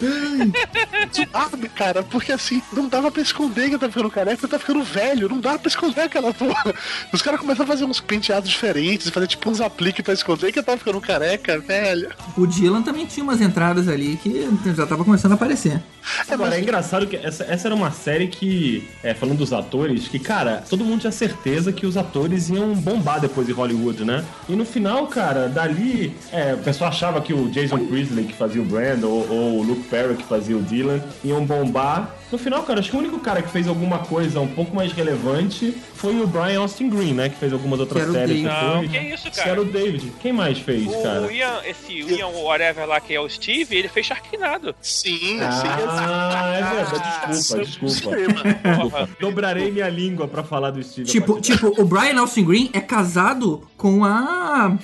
Zoado, 1.14 1.68
cara, 1.76 2.02
porque 2.02 2.32
assim, 2.32 2.62
não 2.72 2.88
dava 2.88 3.10
pra 3.10 3.20
esconder 3.20 3.68
que 3.68 3.76
tava 3.76 3.92
ficando 3.92 4.10
careca, 4.10 4.40
ele 4.40 4.50
tava 4.50 4.60
ficando 4.60 4.82
velho, 4.82 5.28
não 5.28 5.40
dava 5.40 5.58
pra 5.58 5.68
esconder 5.68 6.00
aquela 6.00 6.32
porra. 6.32 6.74
Os 7.12 7.20
caras 7.20 7.38
começaram 7.38 7.64
a 7.64 7.68
fazer 7.68 7.84
uns 7.84 8.00
penteados 8.00 8.48
diferentes, 8.48 9.10
fazer 9.10 9.26
tipo 9.26 9.50
uns 9.50 9.60
apliques 9.60 10.02
pra 10.02 10.14
esconder 10.14 10.52
que 10.52 10.58
ele 10.58 10.64
tava 10.64 10.78
ficando 10.78 11.02
careca, 11.02 11.58
velho. 11.58 12.08
O 12.34 12.46
Dylan 12.46 12.80
também 12.80 13.04
tinha 13.04 13.22
umas 13.22 13.42
entradas 13.42 13.88
ali 13.88 14.16
que 14.22 14.48
já 14.74 14.86
tava 14.86 15.04
começando 15.04 15.32
a 15.32 15.34
aparecer. 15.34 15.82
Agora, 16.28 16.56
é 16.56 16.60
engraçado 16.60 17.06
que 17.06 17.16
essa, 17.16 17.44
essa 17.44 17.68
era 17.68 17.74
uma 17.74 17.90
série 17.90 18.28
que, 18.28 18.88
é, 19.02 19.12
falando 19.12 19.38
dos 19.38 19.52
atores, 19.52 19.97
que, 20.06 20.18
cara, 20.18 20.62
todo 20.68 20.84
mundo 20.84 21.00
tinha 21.00 21.12
certeza 21.12 21.72
que 21.72 21.86
os 21.86 21.96
atores 21.96 22.50
iam 22.50 22.74
bombar 22.74 23.20
depois 23.20 23.48
em 23.48 23.52
Hollywood, 23.52 24.04
né? 24.04 24.24
E 24.48 24.52
no 24.54 24.64
final, 24.64 25.06
cara, 25.06 25.48
dali, 25.48 26.14
é, 26.30 26.54
o 26.54 26.58
pessoal 26.58 26.90
achava 26.90 27.20
que 27.20 27.32
o 27.32 27.48
Jason 27.48 27.78
Priestley, 27.86 28.26
que 28.26 28.34
fazia 28.34 28.60
o 28.60 28.64
Brand, 28.64 29.02
ou, 29.02 29.28
ou 29.28 29.58
o 29.58 29.62
Luke 29.62 29.88
Perry, 29.88 30.16
que 30.16 30.24
fazia 30.24 30.56
o 30.56 30.62
Dylan, 30.62 31.00
iam 31.24 31.44
bombar. 31.44 32.14
No 32.30 32.36
final, 32.36 32.62
cara, 32.62 32.80
acho 32.80 32.90
que 32.90 32.96
o 32.96 32.98
único 32.98 33.18
cara 33.20 33.40
que 33.40 33.48
fez 33.50 33.66
alguma 33.66 34.00
coisa 34.00 34.38
um 34.40 34.48
pouco 34.48 34.74
mais 34.76 34.92
relevante 34.92 35.74
foi 35.94 36.20
o 36.20 36.26
Brian 36.26 36.60
Austin 36.60 36.90
Green, 36.90 37.14
né? 37.14 37.30
Que 37.30 37.36
fez 37.36 37.52
algumas 37.54 37.80
outras 37.80 38.02
Que 38.02 38.02
era 38.02 38.10
o 38.10 38.14
séries. 38.14 38.42
Não, 38.42 38.86
que 38.86 38.98
isso, 38.98 39.30
Que 39.30 39.36
cara. 39.36 39.50
era 39.50 39.60
o 39.62 39.64
David. 39.64 40.12
Quem 40.20 40.32
mais 40.32 40.58
fez, 40.58 40.86
cara? 41.02 41.22
O 41.22 41.30
Ian, 41.30 41.60
esse 41.64 41.92
Ian 42.00 42.28
whatever 42.28 42.86
lá 42.86 43.00
que 43.00 43.14
é 43.14 43.20
o 43.20 43.28
Steve, 43.28 43.74
ele 43.76 43.88
fez 43.88 44.04
Sharknado. 44.06 44.74
Sim, 44.82 45.38
Ah, 45.40 46.52
é 46.54 46.62
verdade. 46.74 47.28
Desculpa, 47.28 47.64
desculpa. 47.64 48.16
Desculpa. 48.16 49.08
Dobrarei 49.20 49.70
minha 49.70 49.88
língua 49.88 50.28
pra 50.28 50.42
falar 50.42 50.70
do 50.70 50.82
Steve. 50.82 51.08
Tipo, 51.08 51.40
tipo, 51.40 51.80
o 51.80 51.84
Brian 51.84 52.20
Austin 52.20 52.44
Green 52.44 52.70
é 52.72 52.80
casado 52.80 53.66
com 53.76 54.04
a. 54.04 54.76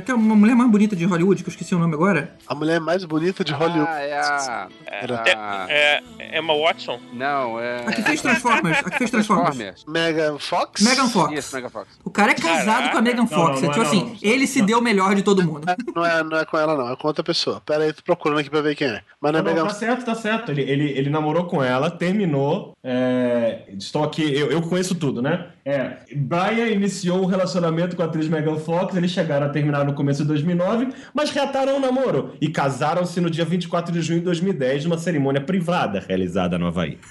que 0.00 0.10
é 0.10 0.14
uma 0.14 0.34
mulher 0.34 0.54
mais 0.56 0.70
bonita 0.70 0.94
de 0.96 1.04
Hollywood, 1.04 1.42
que 1.42 1.48
eu 1.48 1.52
esqueci 1.52 1.74
o 1.74 1.78
nome 1.78 1.94
agora. 1.94 2.34
A 2.46 2.54
mulher 2.54 2.80
mais 2.80 3.04
bonita 3.04 3.44
de 3.44 3.52
Hollywood. 3.52 3.88
Ah, 3.90 4.00
é 4.00 4.18
a. 4.18 4.68
Era. 4.86 5.22
a- 5.22 5.66
É, 5.68 6.02
Emma 6.38 6.54
Watson. 6.56 6.98
Não, 7.12 7.58
é. 7.60 7.84
A 7.86 7.92
que 7.92 8.02
fez 8.02 8.22
Transformers. 8.22 8.78
A 8.78 8.90
que 8.90 8.98
fez 8.98 9.10
Transformers. 9.10 9.84
Megan 9.86 10.38
Fox? 10.38 10.82
Megan 10.82 11.08
Fox. 11.08 11.38
Isso, 11.38 11.54
Mega 11.56 11.68
Fox. 11.70 11.88
O 12.04 12.10
cara 12.10 12.32
é 12.32 12.34
casado 12.34 12.64
Caraca. 12.64 12.90
com 12.92 12.98
a 12.98 13.02
Megan 13.02 13.26
Fox. 13.26 13.60
não, 13.60 13.68
é 13.68 13.72
tipo 13.72 13.76
não, 13.76 13.82
assim, 13.82 14.04
não. 14.04 14.16
ele 14.22 14.46
se 14.46 14.62
deu 14.62 14.78
o 14.78 14.82
melhor 14.82 15.14
de 15.14 15.22
todo 15.22 15.42
mundo. 15.42 15.62
Não 15.94 16.06
é, 16.06 16.22
não 16.24 16.38
é 16.38 16.44
com 16.46 16.56
ela, 16.56 16.74
não. 16.76 16.90
É 16.90 16.96
com 16.96 17.06
outra 17.06 17.22
pessoa. 17.22 17.60
Pera 17.66 17.84
aí, 17.84 17.92
tô 17.92 18.02
procurando 18.02 18.38
aqui 18.38 18.48
pra 18.48 18.60
ver 18.62 18.74
quem 18.74 18.86
é. 18.88 19.02
Mas 19.20 19.32
não 19.32 19.40
é 19.40 19.42
Não, 19.42 19.50
Megan 19.52 19.64
tá 19.66 19.74
certo, 19.74 20.04
tá 20.04 20.14
certo. 20.14 20.50
Ele, 20.50 20.62
ele, 20.62 20.90
ele 20.90 21.10
namorou 21.10 21.44
com 21.44 21.62
ela, 21.62 21.90
terminou. 21.90 22.74
é, 22.82 23.62
estou 23.78 24.02
aqui, 24.04 24.22
eu, 24.34 24.50
eu 24.50 24.62
conheço 24.62 24.94
tudo, 24.94 25.20
né? 25.20 25.48
É, 25.64 25.98
Brian 26.16 26.66
iniciou 26.66 27.22
o 27.22 27.26
relacionamento 27.26 27.94
com 27.94 28.02
a 28.02 28.06
atriz 28.06 28.28
Megan 28.28 28.56
Fox. 28.56 28.96
Eles 28.96 29.12
chegaram 29.12 29.46
a 29.46 29.48
terminar 29.48 29.84
no 29.84 29.94
começo 29.94 30.22
de 30.22 30.28
2009, 30.28 30.88
mas 31.14 31.30
reataram 31.30 31.76
o 31.76 31.80
namoro 31.80 32.34
e 32.40 32.48
casaram-se 32.48 33.20
no 33.20 33.30
dia 33.30 33.44
24 33.44 33.92
de 33.92 34.02
junho 34.02 34.18
de 34.18 34.24
2010 34.24 34.86
numa 34.86 34.98
cerimônia 34.98 35.40
privada 35.40 36.04
realizada 36.06 36.58
no 36.58 36.66
Havaí. 36.66 36.98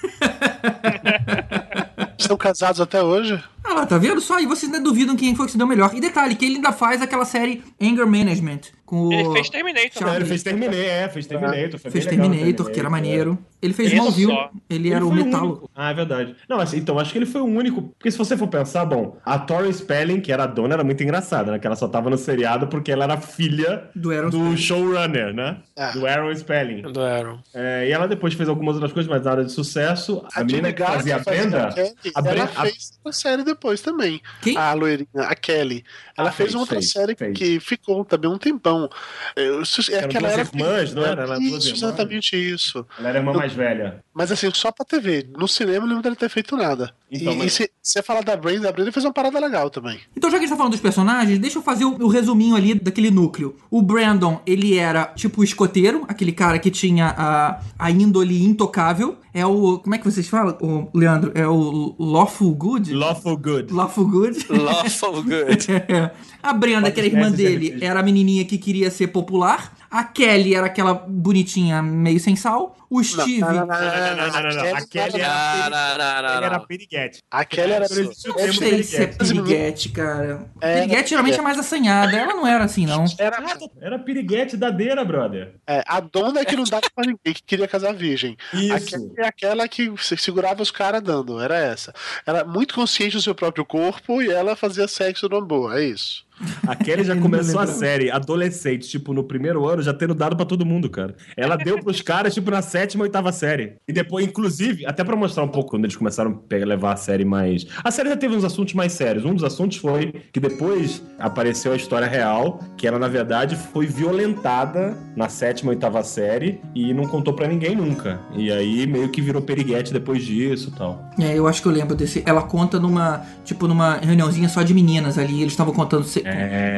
Estão 2.17 2.37
casados 2.37 2.79
até 2.79 3.01
hoje? 3.01 3.41
Ah 3.63 3.73
lá, 3.73 3.85
tá 3.85 3.97
vendo 3.97 4.21
só? 4.21 4.39
E 4.39 4.45
vocês 4.45 4.71
ainda 4.71 4.83
duvidam 4.83 5.15
quem 5.15 5.35
foi 5.35 5.47
que 5.47 5.53
se 5.53 5.57
deu 5.57 5.65
melhor. 5.65 5.91
E 5.95 5.99
detalhe, 5.99 6.35
que 6.35 6.45
ele 6.45 6.55
ainda 6.55 6.71
faz 6.71 7.01
aquela 7.01 7.25
série 7.25 7.63
Anger 7.81 8.05
Management. 8.05 8.59
Com 8.85 9.07
o... 9.07 9.13
Ele 9.13 9.31
fez 9.31 9.49
Terminator. 9.49 10.03
Não, 10.03 10.15
ele 10.15 10.25
fez 10.25 10.43
Terminator, 10.43 10.79
é, 10.79 11.09
fez 11.09 11.25
Terminator. 11.25 11.79
Foi 11.79 11.91
Fez 11.91 12.05
legal, 12.05 12.29
Terminator, 12.29 12.69
que 12.69 12.79
era 12.79 12.89
maneiro. 12.89 13.39
Ele 13.61 13.73
fez 13.73 13.89
Isso 13.89 13.97
Smallville, 13.97 14.31
só. 14.33 14.49
ele 14.69 14.91
era 14.91 15.05
o 15.05 15.09
único. 15.09 15.69
Ah, 15.75 15.91
é 15.91 15.93
verdade. 15.93 16.35
Não, 16.49 16.57
mas, 16.57 16.73
então, 16.73 16.97
acho 16.97 17.11
que 17.11 17.17
ele 17.19 17.25
foi 17.27 17.41
o 17.41 17.45
único. 17.45 17.83
Porque 17.97 18.09
se 18.09 18.17
você 18.17 18.35
for 18.35 18.47
pensar, 18.47 18.85
bom, 18.85 19.17
a 19.23 19.37
Tori 19.37 19.71
Spelling, 19.73 20.19
que 20.19 20.31
era 20.31 20.43
a 20.43 20.47
dona, 20.47 20.73
era 20.73 20.83
muito 20.83 21.03
engraçada, 21.03 21.51
né? 21.51 21.59
Que 21.59 21.67
ela 21.67 21.75
só 21.75 21.87
tava 21.87 22.09
no 22.09 22.17
seriado 22.17 22.67
porque 22.67 22.91
ela 22.91 23.03
era 23.03 23.17
filha 23.17 23.89
Do 23.95 24.11
Aaron 24.11 24.29
do 24.29 24.57
showrunner, 24.57 25.33
né? 25.33 25.57
Ah. 25.77 25.91
Do 25.91 26.07
Aaron 26.07 26.33
Spelling. 26.35 26.81
Do 26.91 27.01
Aaron. 27.01 27.39
É, 27.53 27.87
e 27.87 27.91
ela 27.91 28.07
depois 28.07 28.33
fez 28.33 28.49
algumas 28.49 28.75
outras 28.75 28.91
coisas, 28.93 29.09
mas 29.09 29.23
nada 29.23 29.43
de 29.45 29.51
sucesso. 29.51 30.25
A, 30.33 30.43
menina 30.43 30.69
Jane 30.69 30.73
que 30.73 30.83
fazia 30.83 31.15
a 31.15 31.19
Brenda. 31.19 31.67
A 31.67 31.79
ela 31.79 32.21
Brenda- 32.21 32.43
a- 32.55 32.61
fez 32.63 32.99
uma 33.05 33.11
série 33.13 33.43
depois 33.43 33.81
também. 33.81 34.21
Quem? 34.41 34.57
A 34.57 34.73
loirinha, 34.73 35.07
a 35.15 35.35
Kelly. 35.35 35.83
Ela 36.21 36.29
Ah, 36.29 36.31
fez, 36.31 36.47
fez, 36.47 36.55
uma 36.55 36.61
outra 36.61 36.75
fez, 36.75 36.91
série 36.91 37.15
fez. 37.15 37.37
que 37.37 37.59
ficou 37.59 38.05
também 38.05 38.29
um 38.29 38.37
tempão. 38.37 38.89
Eu- 39.35 39.61
isso- 39.61 39.91
É 39.91 39.95
Eram 39.95 40.09
que 40.09 40.17
ela 40.17 40.27
duas 40.29 40.39
era 40.39 40.49
irmãs, 40.55 40.93
não 40.93 41.05
era? 41.05 41.25
Duas 41.25 41.39
Isso, 41.39 41.49
irmãs. 41.67 41.71
exatamente 41.83 42.35
isso. 42.35 42.85
Ela 42.99 43.09
era 43.09 43.19
a 43.19 43.21
irmã 43.21 43.33
mais 43.33 43.53
velha. 43.53 44.03
Mas 44.13 44.31
assim, 44.31 44.49
só 44.53 44.71
pra 44.71 44.85
TV. 44.85 45.27
No 45.37 45.47
cinema 45.47 45.77
eu 45.77 45.81
não 45.81 45.87
lembro 45.89 46.03
dele 46.03 46.15
ter 46.15 46.29
feito 46.29 46.55
nada. 46.55 46.93
Então, 47.11 47.33
e, 47.33 47.37
mas- 47.37 47.47
e 47.59 47.63
se 47.63 47.69
você 47.81 48.01
falar 48.01 48.21
da 48.21 48.37
Brenda, 48.37 48.69
a 48.69 48.71
Brenda 48.71 48.91
fez 48.91 49.03
uma 49.05 49.11
parada 49.11 49.37
legal 49.39 49.69
também. 49.69 49.99
Então, 50.15 50.29
já 50.29 50.37
que 50.37 50.43
a 50.45 50.47
gente 50.47 50.51
tá 50.51 50.57
falando 50.57 50.71
dos 50.71 50.81
personagens, 50.81 51.37
deixa 51.39 51.57
eu 51.59 51.61
fazer 51.61 51.83
o, 51.83 51.95
o 52.03 52.07
resuminho 52.07 52.55
ali 52.55 52.73
daquele 52.73 53.11
núcleo. 53.11 53.55
O 53.69 53.81
Brandon, 53.81 54.39
ele 54.45 54.77
era 54.77 55.05
tipo 55.07 55.41
o 55.41 55.43
escoteiro, 55.43 56.05
aquele 56.07 56.31
cara 56.31 56.57
que 56.57 56.71
tinha 56.71 57.13
a, 57.17 57.59
a 57.77 57.91
índole 57.91 58.43
intocável. 58.43 59.17
É 59.33 59.45
o. 59.45 59.79
Como 59.79 59.95
é 59.95 59.97
que 59.97 60.05
vocês 60.05 60.27
falam, 60.27 60.57
o 60.61 60.89
Leandro? 60.97 61.31
É 61.35 61.47
o 61.47 61.95
Lawful 61.97 62.53
Good? 62.53 62.93
Lawful 62.93 63.37
Good. 63.37 63.73
Lawful 63.73 64.05
Good? 64.07 64.45
Lawful 64.49 65.23
good. 65.23 65.67
a 66.43 66.53
Brenda, 66.53 66.91
que 66.91 66.99
era 66.99 67.07
irmã 67.07 67.29
Podcast 67.29 67.57
dele, 67.57 67.77
era 67.83 67.99
a 67.99 68.03
menininha 68.03 68.43
que 68.45 68.57
queria 68.57 68.91
ser 68.91 69.07
popular. 69.07 69.73
A 69.91 70.05
Kelly 70.05 70.55
era 70.55 70.67
aquela 70.67 70.93
bonitinha 70.93 71.81
meio 71.81 72.19
sem 72.19 72.35
sal. 72.35 72.77
O 72.89 73.01
Steve. 73.03 73.39
não, 73.39 73.53
não, 73.53 73.65
Não, 73.65 73.67
não. 73.67 74.75
A 74.75 74.81
Kelly 74.85 75.21
era, 75.21 76.59
piriguete. 76.59 77.19
A 77.31 77.45
Kelly 77.45 77.71
era. 77.73 77.87
Sei 77.87 78.05
se 78.13 78.29
é 78.29 78.47
piriguete. 78.47 79.17
piriguete, 79.17 79.89
cara. 79.89 80.45
É, 80.59 80.81
piriguete 80.81 81.09
geralmente 81.09 81.35
é. 81.35 81.39
é 81.39 81.41
mais 81.41 81.57
assanhada. 81.59 82.15
Ela 82.15 82.33
não 82.33 82.45
era 82.47 82.63
assim, 82.65 82.85
não. 82.85 83.05
Era, 83.17 83.37
Era 83.81 83.99
piriguete 83.99 84.57
dadeira, 84.57 85.03
brother. 85.05 85.55
é, 85.67 85.83
a 85.87 85.99
dona 85.99 86.43
que 86.43 86.55
não 86.55 86.63
dava 86.65 86.87
pra 86.93 87.05
ninguém, 87.05 87.33
que 87.33 87.43
queria 87.43 87.67
casar 87.67 87.93
virgem. 87.93 88.35
A 88.53 88.57
Isso. 88.57 88.87
Kelly 88.91 89.13
é 89.17 89.27
aquela 89.27 89.67
que 89.67 89.91
se- 89.97 90.17
segurava 90.17 90.61
os 90.61 90.71
caras 90.71 91.01
dando, 91.01 91.39
era 91.39 91.57
essa. 91.57 91.93
Era 92.25 92.43
muito 92.43 92.75
consciente 92.75 93.15
do 93.15 93.21
seu 93.21 93.33
próprio 93.35 93.65
corpo 93.65 94.21
e 94.21 94.29
ela 94.29 94.55
fazia 94.55 94.87
sexo 94.87 95.27
numa 95.29 95.41
boa, 95.45 95.79
é 95.79 95.85
isso. 95.85 96.25
A 96.67 96.75
Kelly 96.75 97.03
já 97.03 97.15
começou 97.15 97.59
a 97.59 97.67
série 97.67 98.11
adolescente, 98.11 98.87
tipo, 98.87 99.13
no 99.13 99.23
primeiro 99.23 99.67
ano, 99.67 99.81
já 99.81 99.93
tendo 99.93 100.13
dado 100.13 100.35
pra 100.35 100.45
todo 100.45 100.65
mundo, 100.65 100.89
cara. 100.89 101.15
Ela 101.35 101.55
deu 101.55 101.79
pros 101.79 102.01
caras, 102.01 102.33
tipo, 102.33 102.51
na 102.51 102.61
sétima, 102.61 103.03
oitava 103.03 103.31
série. 103.31 103.75
E 103.87 103.93
depois, 103.93 104.25
inclusive, 104.25 104.85
até 104.85 105.03
pra 105.03 105.15
mostrar 105.15 105.43
um 105.43 105.47
pouco 105.47 105.71
quando 105.71 105.85
eles 105.85 105.95
começaram 105.95 106.41
a 106.51 106.55
levar 106.65 106.93
a 106.93 106.95
série 106.95 107.25
mais. 107.25 107.65
A 107.83 107.91
série 107.91 108.09
já 108.09 108.17
teve 108.17 108.35
uns 108.35 108.43
assuntos 108.43 108.73
mais 108.73 108.93
sérios. 108.93 109.25
Um 109.25 109.33
dos 109.33 109.43
assuntos 109.43 109.77
foi 109.77 110.13
que 110.31 110.39
depois 110.39 111.01
apareceu 111.19 111.73
a 111.73 111.75
história 111.75 112.07
real, 112.07 112.59
que 112.77 112.87
ela, 112.87 112.99
na 112.99 113.07
verdade, 113.07 113.55
foi 113.55 113.85
violentada 113.85 114.97
na 115.15 115.29
sétima, 115.29 115.71
oitava 115.71 116.03
série 116.03 116.59
e 116.73 116.93
não 116.93 117.05
contou 117.05 117.33
pra 117.33 117.47
ninguém 117.47 117.75
nunca. 117.75 118.19
E 118.35 118.51
aí 118.51 118.87
meio 118.87 119.09
que 119.09 119.21
virou 119.21 119.41
periguete 119.41 119.93
depois 119.93 120.23
disso 120.23 120.71
e 120.73 120.77
tal. 120.77 121.09
É, 121.19 121.37
eu 121.37 121.47
acho 121.47 121.61
que 121.61 121.67
eu 121.67 121.71
lembro 121.71 121.95
desse. 121.95 122.23
Ela 122.25 122.41
conta 122.41 122.79
numa, 122.79 123.25
tipo, 123.43 123.67
numa 123.67 123.95
reuniãozinha 123.95 124.49
só 124.49 124.61
de 124.61 124.73
meninas 124.73 125.17
ali. 125.17 125.41
Eles 125.41 125.53
estavam 125.53 125.73
contando, 125.73 126.03
se... 126.03 126.21
É. 126.25 126.30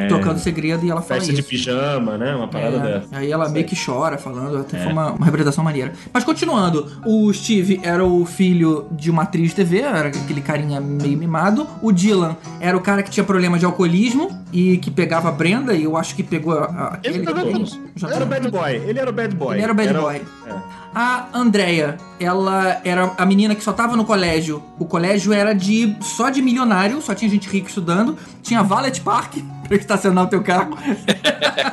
trocando 0.08 0.39
segredo 0.39 0.86
e 0.86 0.89
ela 0.91 1.01
fala 1.01 1.20
Festa 1.20 1.34
de 1.34 1.39
isso. 1.41 1.49
pijama, 1.49 2.18
né? 2.18 2.36
Uma 2.36 2.47
parada 2.47 2.78
É, 2.78 2.99
dessa. 2.99 3.18
Aí 3.18 3.32
ela 3.32 3.45
Isso 3.45 3.54
meio 3.54 3.66
que 3.66 3.76
chora 3.86 4.18
falando, 4.18 4.58
até 4.60 4.78
É. 4.78 4.84
foi 4.84 4.91
uma, 4.91 5.12
uma 5.12 5.26
representação 5.26 5.64
maneira. 5.64 5.93
Mas 6.14 6.24
continuando, 6.24 6.91
o 7.06 7.32
Steve 7.34 7.80
era 7.84 8.04
o 8.04 8.26
filho 8.26 8.88
de 8.91 9.10
uma 9.12 9.24
atriz 9.24 9.49
de 9.49 9.56
TV, 9.56 9.80
era 9.82 10.08
aquele 10.10 10.41
carinha 10.41 10.80
meio 10.82 11.18
mimado. 11.18 11.68
O 11.82 11.91
Dylan 11.91 12.36
era 12.60 12.76
o 12.78 12.82
cara 12.82 13.04
que 13.04 13.10
tinha 13.12 13.24
problema 13.24 13.58
de 13.60 13.66
alcoolismo. 13.66 14.41
e 14.54 14.78
que 14.78 14.91
pegava 14.91 15.30
a 15.30 15.32
Brenda, 15.32 15.74
e 15.74 15.84
eu 15.86 15.97
acho 15.97 16.16
que 16.16 16.22
pegou 16.22 16.54
a, 16.54 16.66
a, 16.66 16.88
aquele 16.93 17.18
Ele 17.18 17.26
todos. 17.26 17.80
já 17.95 18.06
Ele 18.08 18.16
era 18.18 18.24
o 18.26 18.28
tem- 18.30 18.39
bad 18.41 18.51
boy. 18.51 18.72
Ele 18.76 18.99
era 18.99 19.10
o 19.10 19.14
bad 19.14 19.36
boy. 19.36 19.56
Ele 19.56 19.64
era 19.64 19.72
o 19.72 19.76
bad 19.76 19.93
boy. 19.93 20.16
é. 20.47 20.83
A 20.96 21.28
Andrea, 21.34 21.98
ela 22.20 22.80
era 22.84 23.14
a 23.18 23.26
menina 23.26 23.56
que 23.56 23.64
só 23.64 23.74
tava 23.74 23.98
no 23.98 24.06
colégio. 24.06 24.64
O 24.78 24.86
colégio 24.86 25.34
era 25.34 25.54
de 25.54 25.96
só 26.02 26.30
de 26.30 26.41
milionário, 26.41 27.02
só 27.02 27.16
tinha 27.16 27.30
gente 27.30 27.50
rica 27.50 27.68
estudando. 27.68 28.18
Tinha 28.41 28.62
valet 28.62 29.02
park 29.02 29.38
pra 29.68 29.78
estacionar 29.78 30.26
o 30.26 30.28
teu 30.28 30.44
carro. 30.44 30.78